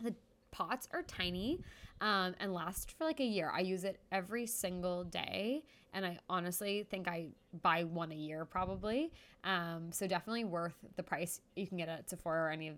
The 0.02 0.14
pots 0.52 0.88
are 0.92 1.02
tiny 1.02 1.62
um, 2.02 2.36
and 2.40 2.54
last 2.54 2.92
for 2.92 3.06
like 3.06 3.20
a 3.20 3.26
year. 3.26 3.52
I 3.54 3.62
use 3.62 3.84
it 3.84 4.00
every 4.12 4.46
single 4.46 5.04
day, 5.04 5.64
and 5.94 6.06
I 6.06 6.20
honestly 6.30 6.86
think 6.90 7.08
I 7.08 7.28
buy 7.62 7.84
one 7.84 8.12
a 8.12 8.16
year 8.16 8.46
probably. 8.46 9.12
Um, 9.44 9.92
so 9.92 10.08
definitely 10.08 10.44
worth 10.44 10.76
the 10.96 11.04
price. 11.04 11.42
You 11.56 11.68
can 11.68 11.78
get 11.78 11.90
it 11.90 11.92
at 11.92 12.10
Sephora 12.10 12.48
or 12.48 12.50
any 12.50 12.68
of 12.70 12.76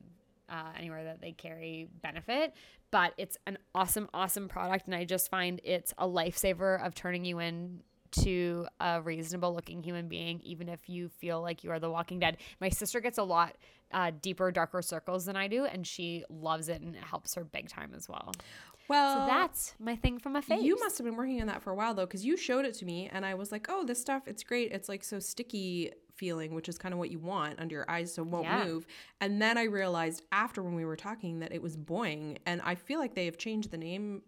uh, 0.50 0.72
anywhere 0.78 1.04
that 1.04 1.22
they 1.22 1.32
carry 1.32 1.88
benefit 2.02 2.54
but 2.91 3.14
it's 3.18 3.38
an 3.48 3.58
awesome 3.74 4.10
awesome 4.14 4.48
product 4.48 4.86
and 4.86 4.96
i 4.96 5.04
just 5.04 5.30
find 5.30 5.62
it's 5.64 5.94
a 5.98 6.08
lifesaver 6.08 6.86
of 6.86 6.94
turning 6.94 7.26
you 7.26 7.39
in 7.39 7.82
to 8.12 8.68
a 8.80 9.02
reasonable 9.02 9.54
looking 9.54 9.82
human 9.82 10.08
being 10.08 10.39
even 10.44 10.70
if 10.70 10.88
you 10.88 11.10
feel 11.10 11.41
like 11.41 11.64
you 11.64 11.72
are 11.72 11.80
the 11.80 11.89
walking 11.89 12.20
dead. 12.20 12.38
My 12.62 12.70
sister 12.70 13.00
gets 13.00 13.18
a 13.18 13.24
lot 13.24 13.56
uh, 13.91 14.12
deeper 14.22 14.52
darker 14.52 14.82
circles 14.82 15.26
than 15.26 15.36
i 15.36 15.48
do 15.48 15.66
and 15.66 15.86
she 15.86 16.24
loves 16.30 16.70
it 16.70 16.82
and 16.82 16.96
it 16.96 17.04
helps 17.04 17.36
her 17.36 17.44
big 17.44 17.70
time 17.70 17.91
as 17.96 18.08
well. 18.08 18.32
Well, 18.89 19.28
so 19.28 19.34
that's 19.34 19.76
my 19.80 19.96
thing 19.96 20.20
from 20.20 20.34
my 20.34 20.41
face. 20.41 20.62
You 20.62 20.78
must 20.80 20.98
have 20.98 21.06
been 21.06 21.16
working 21.16 21.39
on 21.41 21.48
that 21.48 21.64
for 21.64 21.72
a 21.72 21.76
while 21.76 21.94
though, 21.94 22.06
because 22.06 22.26
you 22.26 22.36
showed 22.36 22.66
it 22.66 22.74
to 22.76 22.86
me, 22.86 23.10
and 23.12 23.26
I 23.26 23.34
was 23.34 23.50
like, 23.50 23.68
"Oh, 23.70 23.86
this 23.86 24.00
stuff, 24.00 24.28
it's 24.28 24.44
great. 24.44 24.74
It's 24.74 24.89
like 24.89 25.06
so 25.06 25.20
sticky 25.20 25.91
feeling, 26.16 26.53
which 26.53 26.70
is 26.70 26.78
kind 26.78 26.93
of 26.93 26.99
what 26.99 27.11
you 27.11 27.20
want 27.20 27.59
under 27.59 27.76
your 27.76 27.89
eyes, 27.89 28.14
so 28.14 28.22
it 28.22 28.28
won't 28.28 28.45
Yeah. 28.45 28.66
move." 28.66 28.86
And 29.22 29.41
then 29.41 29.57
I 29.57 29.64
realized 29.64 30.24
after 30.32 30.61
when 30.64 30.76
we 30.76 30.86
were 30.86 30.95
talking 30.95 31.39
that 31.39 31.53
it 31.53 31.61
was 31.61 31.76
Boi-ing, 31.78 32.39
and 32.45 32.61
I 32.64 32.76
feel 32.76 32.99
like 32.99 33.16
they 33.16 33.26
have 33.26 33.38
changed 33.38 33.72
the 33.72 33.78
name 33.78 34.24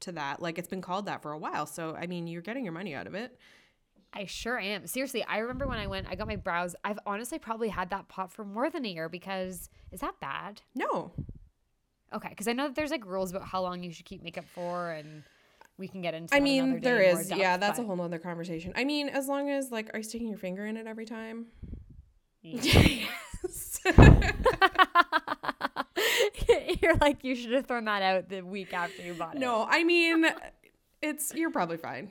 to 0.00 0.12
that. 0.12 0.42
Like 0.42 0.58
it's 0.58 0.68
been 0.68 0.82
called 0.82 1.06
that 1.06 1.22
for 1.22 1.32
a 1.32 1.38
while. 1.38 1.66
So 1.66 1.96
I 1.96 2.06
mean, 2.06 2.26
you're 2.26 2.42
getting 2.42 2.64
your 2.64 2.72
money 2.72 2.94
out 2.94 3.06
of 3.06 3.14
it. 3.14 3.38
I 4.12 4.24
sure 4.24 4.58
am. 4.58 4.86
Seriously, 4.86 5.24
I 5.24 5.38
remember 5.38 5.66
when 5.66 5.78
I 5.78 5.86
went, 5.86 6.06
I 6.08 6.14
got 6.14 6.26
my 6.26 6.36
brows. 6.36 6.74
I've 6.84 6.98
honestly 7.04 7.38
probably 7.38 7.68
had 7.68 7.90
that 7.90 8.08
pot 8.08 8.32
for 8.32 8.44
more 8.44 8.70
than 8.70 8.86
a 8.86 8.88
year 8.88 9.08
because 9.10 9.68
is 9.90 10.00
that 10.00 10.18
bad? 10.20 10.62
No, 10.74 11.12
Okay, 12.14 12.28
because 12.28 12.46
I 12.48 12.52
know 12.52 12.68
that 12.68 12.76
there's 12.76 12.90
like 12.92 13.04
rules 13.04 13.30
about 13.30 13.46
how 13.48 13.60
long 13.60 13.82
you 13.82 13.92
should 13.92 14.06
keep 14.06 14.22
makeup 14.22 14.44
for, 14.54 14.92
and 14.92 15.24
we 15.78 15.88
can 15.88 16.02
get 16.02 16.14
into. 16.14 16.34
I 16.34 16.40
mean 16.40 16.80
there 16.80 17.00
is. 17.00 17.28
depth, 17.28 17.40
yeah, 17.40 17.56
that's 17.56 17.78
a 17.78 17.82
whole 17.82 17.96
nother 17.96 18.18
conversation. 18.18 18.72
I 18.76 18.84
mean, 18.84 19.08
as 19.08 19.28
long 19.28 19.50
as 19.50 19.70
like, 19.70 19.90
are 19.94 19.98
you 19.98 20.02
sticking 20.02 20.28
your 20.28 20.38
finger 20.38 20.66
in 20.66 20.76
it 20.76 20.86
every 20.86 21.06
time? 21.06 21.46
Yes. 22.42 23.80
You're 26.80 26.96
like 26.96 27.24
you 27.24 27.34
should 27.34 27.52
have 27.52 27.66
thrown 27.66 27.84
that 27.86 28.02
out 28.02 28.28
the 28.28 28.42
week 28.42 28.72
after 28.72 29.02
you 29.02 29.14
bought 29.14 29.36
it. 29.36 29.38
No, 29.38 29.66
I 29.68 29.84
mean, 29.84 30.26
it's 31.02 31.34
you're 31.34 31.50
probably 31.50 31.76
fine. 31.76 32.10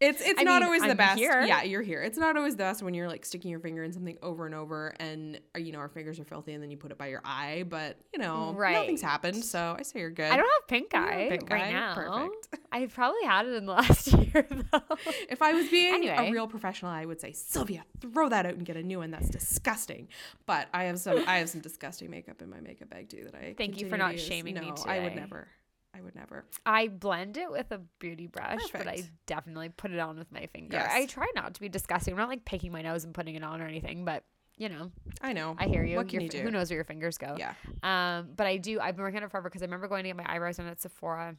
It's 0.00 0.20
it's 0.22 0.40
I 0.40 0.44
not 0.44 0.60
mean, 0.60 0.62
always 0.64 0.82
the 0.82 0.90
I'm 0.90 0.96
best. 0.96 1.18
here. 1.18 1.42
Yeah, 1.42 1.62
you're 1.62 1.82
here. 1.82 2.02
It's 2.02 2.16
not 2.16 2.36
always 2.36 2.54
the 2.54 2.62
best 2.64 2.82
when 2.82 2.94
you're 2.94 3.06
like 3.08 3.24
sticking 3.26 3.50
your 3.50 3.60
finger 3.60 3.84
in 3.84 3.92
something 3.92 4.16
over 4.22 4.46
and 4.46 4.54
over, 4.54 4.94
and 4.98 5.38
uh, 5.54 5.58
you 5.58 5.72
know 5.72 5.78
our 5.78 5.88
fingers 5.90 6.18
are 6.18 6.24
filthy, 6.24 6.54
and 6.54 6.62
then 6.62 6.70
you 6.70 6.78
put 6.78 6.90
it 6.90 6.96
by 6.98 7.08
your 7.08 7.20
eye. 7.24 7.64
But 7.68 7.98
you 8.14 8.18
know, 8.18 8.54
Right. 8.54 8.72
nothing's 8.72 9.02
happened, 9.02 9.44
so 9.44 9.76
I 9.78 9.82
say 9.82 10.00
you're 10.00 10.10
good. 10.10 10.30
I 10.32 10.36
don't 10.36 10.48
have 10.60 10.68
pink 10.68 10.94
eye 10.94 11.26
pink 11.28 11.50
right 11.50 11.64
eye? 11.64 11.72
now. 11.72 11.94
Perfect. 11.94 12.48
I've 12.72 12.94
probably 12.94 13.24
had 13.24 13.46
it 13.46 13.54
in 13.54 13.66
the 13.66 13.72
last 13.74 14.06
year 14.12 14.46
though. 14.72 14.80
If 15.28 15.42
I 15.42 15.52
was 15.52 15.68
being 15.68 15.94
Anyway. 15.94 16.28
a 16.28 16.32
real 16.32 16.46
professional, 16.48 16.90
I 16.92 17.04
would 17.04 17.20
say 17.20 17.32
Sylvia, 17.32 17.84
throw 18.00 18.28
that 18.30 18.46
out 18.46 18.54
and 18.54 18.64
get 18.64 18.76
a 18.76 18.82
new 18.82 18.98
one. 19.00 19.10
That's 19.10 19.28
disgusting. 19.28 20.08
But 20.46 20.68
I 20.72 20.84
have 20.84 20.98
some 20.98 21.22
I 21.26 21.38
have 21.38 21.50
some 21.50 21.60
disgusting 21.60 22.10
makeup 22.10 22.40
in 22.40 22.48
my 22.48 22.60
makeup 22.60 22.88
bag 22.88 23.10
too 23.10 23.24
that 23.24 23.34
I. 23.34 23.54
Thank 23.58 23.80
you 23.80 23.88
for 23.88 23.98
not 23.98 24.12
use. 24.12 24.22
shaming 24.22 24.54
me 24.54 24.60
no, 24.70 24.74
I 24.86 25.00
would 25.00 25.14
never. 25.14 25.48
I 25.94 26.00
would 26.00 26.14
never. 26.14 26.44
I 26.64 26.88
blend 26.88 27.36
it 27.36 27.50
with 27.50 27.70
a 27.72 27.80
beauty 27.98 28.26
brush, 28.26 28.60
but 28.72 28.86
I 28.86 29.02
definitely 29.26 29.70
put 29.70 29.90
it 29.90 29.98
on 29.98 30.18
with 30.18 30.30
my 30.30 30.46
finger. 30.46 30.76
Yes. 30.76 30.90
I 30.92 31.06
try 31.06 31.26
not 31.34 31.54
to 31.54 31.60
be 31.60 31.68
disgusting. 31.68 32.14
I'm 32.14 32.18
not 32.18 32.28
like 32.28 32.44
picking 32.44 32.70
my 32.70 32.82
nose 32.82 33.04
and 33.04 33.12
putting 33.12 33.34
it 33.34 33.42
on 33.42 33.60
or 33.60 33.66
anything, 33.66 34.04
but 34.04 34.24
you 34.56 34.68
know, 34.68 34.92
I 35.22 35.32
know. 35.32 35.56
I 35.58 35.66
hear 35.66 35.82
you. 35.82 35.96
What 35.96 36.08
can 36.08 36.20
Your 36.20 36.24
you 36.24 36.28
do? 36.28 36.40
Who 36.42 36.50
knows 36.50 36.68
where 36.70 36.76
your 36.76 36.84
fingers 36.84 37.16
go? 37.16 37.34
Yeah. 37.38 37.54
Um, 37.82 38.28
but 38.36 38.46
I 38.46 38.58
do. 38.58 38.78
I've 38.78 38.94
been 38.94 39.02
working 39.02 39.16
on 39.16 39.24
it 39.24 39.30
forever 39.30 39.48
because 39.48 39.62
I 39.62 39.64
remember 39.64 39.88
going 39.88 40.04
to 40.04 40.10
get 40.10 40.16
my 40.16 40.30
eyebrows 40.30 40.58
done 40.58 40.66
at 40.66 40.80
Sephora, 40.82 41.34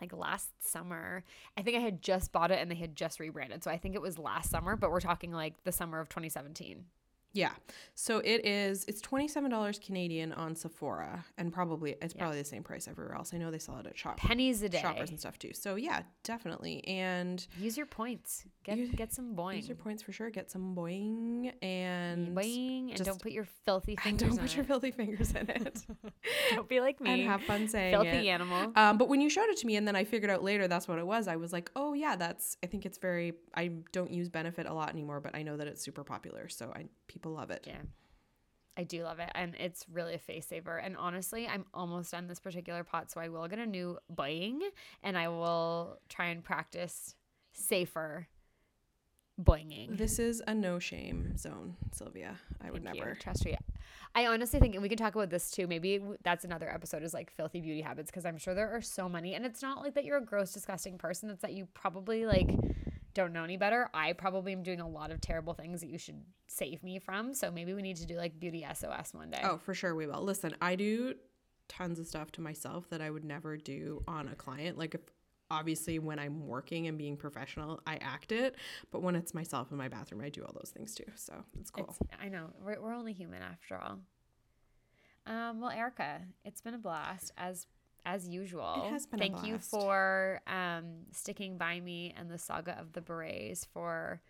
like 0.00 0.14
last 0.14 0.48
summer. 0.58 1.24
I 1.58 1.62
think 1.62 1.76
I 1.76 1.80
had 1.80 2.00
just 2.00 2.32
bought 2.32 2.50
it 2.50 2.58
and 2.58 2.70
they 2.70 2.74
had 2.74 2.96
just 2.96 3.20
rebranded. 3.20 3.62
So 3.62 3.70
I 3.70 3.76
think 3.76 3.94
it 3.94 4.00
was 4.00 4.18
last 4.18 4.50
summer, 4.50 4.76
but 4.76 4.90
we're 4.90 5.00
talking 5.00 5.30
like 5.30 5.62
the 5.64 5.72
summer 5.72 6.00
of 6.00 6.08
2017. 6.08 6.86
Yeah. 7.34 7.52
So 7.94 8.18
it 8.18 8.44
is 8.46 8.84
it's 8.88 9.00
$27 9.00 9.84
Canadian 9.84 10.32
on 10.32 10.54
Sephora 10.54 11.24
and 11.38 11.52
probably 11.52 11.96
it's 12.02 12.14
probably 12.14 12.38
the 12.38 12.44
same 12.44 12.62
price 12.62 12.88
everywhere 12.88 13.14
else. 13.14 13.32
I 13.32 13.38
know 13.38 13.50
they 13.50 13.58
sell 13.58 13.78
it 13.78 13.86
at 13.86 13.96
shop 13.96 14.16
Pennies 14.18 14.62
a 14.62 14.68
day. 14.68 14.80
shoppers 14.80 15.10
and 15.10 15.18
stuff 15.18 15.38
too. 15.38 15.52
So 15.54 15.76
yeah, 15.76 16.02
definitely. 16.24 16.84
And 16.86 17.46
Use 17.58 17.76
your 17.76 17.86
points. 17.86 18.44
Get 18.64 18.76
Use- 18.78 18.90
get 18.94 19.12
some 19.12 19.34
boi-ing. 19.34 19.58
use 19.58 19.68
your 19.68 19.76
points 19.76 20.02
for 20.02 20.12
sure. 20.12 20.30
Get 20.30 20.50
some 20.50 20.74
boi-ing 20.74 21.52
and 21.62 22.34
boi-ing, 22.34 22.88
and 22.90 22.96
just- 22.98 23.08
don't 23.08 23.20
put 23.22 23.32
your 23.32 23.44
filthy 23.44 23.96
fingers 24.02 24.28
don't 24.28 24.38
put 24.38 24.54
your 24.54 24.64
it. 24.64 24.68
filthy 24.68 24.90
fingers 24.90 25.30
in 25.32 25.48
it. 25.50 25.84
don't 26.50 26.68
be 26.68 26.80
like 26.80 27.00
me. 27.00 27.10
and 27.22 27.22
have 27.30 27.42
fun 27.42 27.68
saying 27.68 27.92
filthy 27.94 28.08
it. 28.28 28.30
animal. 28.30 28.72
Um, 28.76 28.98
but 28.98 29.08
when 29.08 29.20
you 29.20 29.28
showed 29.30 29.48
it 29.48 29.56
to 29.58 29.66
me 29.66 29.76
and 29.76 29.86
then 29.86 29.96
I 29.96 30.04
figured 30.04 30.30
out 30.30 30.42
later 30.42 30.68
that's 30.68 30.88
what 30.88 30.98
it 30.98 31.06
was, 31.06 31.28
I 31.28 31.36
was 31.36 31.52
like, 31.52 31.70
oh 31.76 31.94
yeah, 31.94 32.16
that's 32.16 32.56
I 32.62 32.66
think 32.66 32.84
it's 32.86 32.98
very 32.98 33.34
I 33.54 33.68
don't 33.92 34.10
use 34.12 34.28
benefit 34.28 34.66
a 34.66 34.72
lot 34.74 34.90
anymore, 34.90 35.20
but 35.20 35.34
I 35.34 35.42
know 35.42 35.56
that 35.56 35.66
it's 35.66 35.82
super 35.82 36.04
popular. 36.04 36.48
So 36.48 36.72
I 36.74 36.86
people 37.08 37.21
love 37.30 37.50
it. 37.50 37.64
Yeah. 37.66 37.82
I 38.76 38.84
do 38.84 39.02
love 39.02 39.18
it. 39.18 39.30
And 39.34 39.54
it's 39.58 39.84
really 39.92 40.14
a 40.14 40.18
face 40.18 40.46
saver. 40.46 40.78
And 40.78 40.96
honestly, 40.96 41.46
I'm 41.46 41.66
almost 41.74 42.10
done 42.12 42.26
this 42.26 42.40
particular 42.40 42.84
pot. 42.84 43.10
So 43.10 43.20
I 43.20 43.28
will 43.28 43.46
get 43.48 43.58
a 43.58 43.66
new 43.66 43.98
boi-ing 44.08 44.62
and 45.02 45.18
I 45.18 45.28
will 45.28 45.98
try 46.08 46.26
and 46.26 46.42
practice 46.42 47.14
safer 47.52 48.28
boinging. 49.42 49.96
This 49.98 50.18
is 50.18 50.42
a 50.46 50.54
no 50.54 50.78
shame 50.78 51.36
zone, 51.36 51.76
Sylvia. 51.92 52.36
I 52.64 52.70
would 52.70 52.84
Thank 52.84 52.96
you. 52.96 53.02
never. 53.02 53.14
trust 53.14 53.44
you. 53.44 53.56
I 54.14 54.26
honestly 54.26 54.60
think 54.60 54.74
and 54.74 54.82
we 54.82 54.88
can 54.88 54.98
talk 54.98 55.14
about 55.14 55.30
this 55.30 55.50
too. 55.50 55.66
Maybe 55.66 56.00
that's 56.22 56.44
another 56.44 56.70
episode 56.70 57.02
is 57.02 57.14
like 57.14 57.30
filthy 57.30 57.60
beauty 57.60 57.80
habits 57.80 58.10
because 58.10 58.24
I'm 58.26 58.36
sure 58.36 58.54
there 58.54 58.70
are 58.70 58.82
so 58.82 59.08
many. 59.08 59.34
And 59.34 59.44
it's 59.44 59.62
not 59.62 59.82
like 59.82 59.94
that 59.94 60.04
you're 60.04 60.18
a 60.18 60.24
gross, 60.24 60.52
disgusting 60.52 60.98
person. 60.98 61.30
It's 61.30 61.42
that 61.42 61.52
you 61.52 61.66
probably 61.74 62.26
like 62.26 62.48
don't 63.14 63.32
know 63.32 63.44
any 63.44 63.56
better. 63.56 63.88
I 63.92 64.12
probably 64.12 64.52
am 64.52 64.62
doing 64.62 64.80
a 64.80 64.88
lot 64.88 65.10
of 65.10 65.20
terrible 65.20 65.54
things 65.54 65.80
that 65.80 65.88
you 65.88 65.98
should 65.98 66.22
save 66.46 66.82
me 66.82 66.98
from. 66.98 67.34
So 67.34 67.50
maybe 67.50 67.74
we 67.74 67.82
need 67.82 67.96
to 67.96 68.06
do 68.06 68.16
like 68.16 68.38
beauty 68.38 68.66
SOS 68.74 69.12
one 69.12 69.30
day. 69.30 69.40
Oh, 69.42 69.58
for 69.58 69.74
sure 69.74 69.94
we 69.94 70.06
will. 70.06 70.22
Listen, 70.22 70.54
I 70.60 70.76
do 70.76 71.14
tons 71.68 71.98
of 71.98 72.06
stuff 72.06 72.30
to 72.32 72.40
myself 72.40 72.88
that 72.90 73.00
I 73.00 73.10
would 73.10 73.24
never 73.24 73.56
do 73.56 74.02
on 74.06 74.28
a 74.28 74.34
client. 74.34 74.78
Like 74.78 74.94
if 74.94 75.00
obviously 75.50 75.98
when 75.98 76.18
I'm 76.18 76.46
working 76.46 76.86
and 76.86 76.96
being 76.96 77.16
professional, 77.16 77.80
I 77.86 77.96
act 77.96 78.32
it, 78.32 78.56
but 78.90 79.02
when 79.02 79.14
it's 79.14 79.34
myself 79.34 79.70
in 79.70 79.76
my 79.76 79.88
bathroom, 79.88 80.22
I 80.22 80.30
do 80.30 80.42
all 80.44 80.52
those 80.54 80.72
things 80.74 80.94
too. 80.94 81.04
So 81.14 81.34
it's 81.60 81.70
cool. 81.70 81.86
It's, 81.88 81.98
I 82.20 82.28
know 82.28 82.50
we're, 82.64 82.80
we're 82.80 82.94
only 82.94 83.12
human 83.12 83.42
after 83.42 83.76
all. 83.76 83.98
Um, 85.26 85.60
well, 85.60 85.70
Erica, 85.70 86.22
it's 86.44 86.60
been 86.60 86.74
a 86.74 86.78
blast 86.78 87.32
as 87.36 87.66
as 88.04 88.28
usual. 88.28 88.84
It 88.86 88.90
has 88.90 89.06
been 89.06 89.18
Thank 89.20 89.44
you 89.44 89.58
for 89.58 90.40
um, 90.46 90.84
sticking 91.12 91.56
by 91.58 91.80
me 91.80 92.14
and 92.16 92.30
the 92.30 92.38
saga 92.38 92.78
of 92.78 92.92
the 92.92 93.00
berets 93.00 93.64
for 93.64 94.20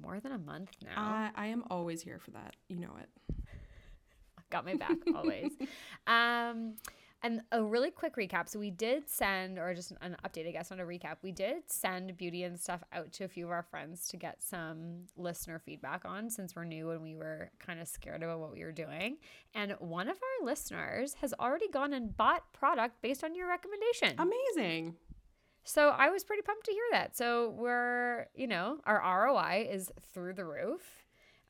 more 0.00 0.20
than 0.20 0.32
a 0.32 0.38
month 0.38 0.70
now. 0.84 0.92
I, 0.96 1.30
I 1.34 1.46
am 1.46 1.64
always 1.70 2.02
here 2.02 2.18
for 2.18 2.30
that. 2.32 2.54
You 2.68 2.80
know 2.80 2.96
it. 3.00 3.36
Got 4.50 4.64
my 4.64 4.74
back 4.74 4.96
always. 5.14 5.52
um, 6.06 6.74
and 7.22 7.42
a 7.52 7.62
really 7.62 7.90
quick 7.90 8.16
recap. 8.16 8.48
So 8.48 8.58
we 8.58 8.70
did 8.70 9.08
send, 9.08 9.58
or 9.58 9.74
just 9.74 9.92
an 10.00 10.16
update, 10.24 10.48
I 10.48 10.52
guess, 10.52 10.72
on 10.72 10.80
a 10.80 10.84
recap. 10.84 11.16
We 11.22 11.32
did 11.32 11.62
send 11.66 12.16
beauty 12.16 12.42
and 12.42 12.58
stuff 12.58 12.82
out 12.92 13.12
to 13.12 13.24
a 13.24 13.28
few 13.28 13.46
of 13.46 13.50
our 13.52 13.62
friends 13.62 14.08
to 14.08 14.16
get 14.16 14.42
some 14.42 15.06
listener 15.16 15.58
feedback 15.58 16.04
on, 16.04 16.30
since 16.30 16.56
we're 16.56 16.64
new 16.64 16.90
and 16.90 17.02
we 17.02 17.14
were 17.14 17.50
kind 17.58 17.80
of 17.80 17.88
scared 17.88 18.22
about 18.22 18.40
what 18.40 18.52
we 18.52 18.64
were 18.64 18.72
doing. 18.72 19.18
And 19.54 19.72
one 19.78 20.08
of 20.08 20.16
our 20.16 20.46
listeners 20.46 21.14
has 21.14 21.32
already 21.38 21.68
gone 21.68 21.92
and 21.92 22.16
bought 22.16 22.52
product 22.52 23.02
based 23.02 23.24
on 23.24 23.34
your 23.34 23.48
recommendation. 23.48 24.14
Amazing. 24.18 24.96
So 25.64 25.90
I 25.90 26.10
was 26.10 26.24
pretty 26.24 26.42
pumped 26.42 26.66
to 26.66 26.72
hear 26.72 26.82
that. 26.90 27.16
So 27.16 27.50
we're, 27.50 28.26
you 28.34 28.48
know, 28.48 28.78
our 28.84 29.26
ROI 29.26 29.68
is 29.70 29.92
through 30.12 30.34
the 30.34 30.44
roof. 30.44 31.01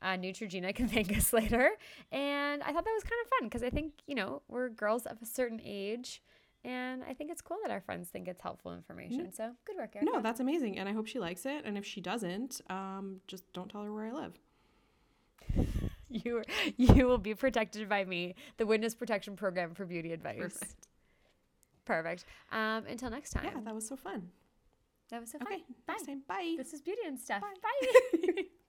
Uh, 0.03 0.17
Neutrogena 0.17 0.75
can 0.75 0.89
thank 0.97 1.17
us 1.17 1.33
later. 1.33 1.71
And 2.11 2.63
I 2.63 2.73
thought 2.73 2.85
that 2.85 2.95
was 2.95 3.05
kind 3.05 3.21
of 3.25 3.29
fun 3.39 3.49
because 3.49 3.63
I 3.63 3.71
think, 3.71 3.93
you 4.07 4.15
know, 4.15 4.43
we're 4.49 4.69
girls 4.69 5.07
of 5.07 5.19
a 5.23 5.27
certain 5.27 5.61
age. 5.65 6.23
And 6.65 7.03
I 7.05 7.13
think 7.15 7.31
it's 7.31 7.41
cool 7.43 7.59
that 7.63 7.73
our 7.73 7.81
friends 7.81 8.09
think 8.09 8.29
it's 8.29 8.41
helpful 8.41 8.73
information. 8.73 9.33
So 9.33 9.53
good 9.65 9.77
work, 9.77 9.97
Erica. 9.97 10.11
No, 10.13 10.21
that's 10.21 10.39
amazing. 10.39 10.79
And 10.79 10.89
I 10.89 10.93
hope 10.93 11.07
she 11.07 11.19
likes 11.19 11.45
it. 11.45 11.65
And 11.65 11.77
if 11.77 11.85
she 11.85 12.01
doesn't, 12.01 12.61
um, 12.71 13.21
just 13.27 13.53
don't 13.53 13.69
tell 13.69 13.83
her 13.83 13.93
where 13.93 14.07
I 14.07 14.13
live. 14.13 14.39
You, 16.15 16.43
you 16.77 17.07
will 17.07 17.17
be 17.17 17.35
protected 17.35 17.89
by 17.89 18.05
me, 18.05 18.35
the 18.59 18.67
Witness 18.67 18.95
Protection 18.95 19.35
Program 19.35 19.73
for 19.75 19.87
Beauty 19.87 20.13
Advice. 20.13 20.37
Perfect. 20.41 20.87
Perfect. 21.87 22.25
Um, 22.51 22.85
until 22.87 23.09
next 23.09 23.31
time. 23.31 23.45
Yeah, 23.47 23.61
that 23.65 23.75
was 23.75 23.89
so 23.89 23.97
fun. 23.97 24.29
that 25.09 25.23
was 25.23 25.31
so 25.31 25.39
fun. 25.39 25.49
Okay, 25.49 25.63
Bye. 25.87 25.93
next 25.95 26.07
time. 26.07 26.23
Bye. 26.29 26.55
This 26.59 26.75
is 26.75 26.83
Beauty 26.83 27.01
and 27.07 27.19
Stuff. 27.19 27.41
Bye. 27.41 27.55
Bye. 28.37 28.43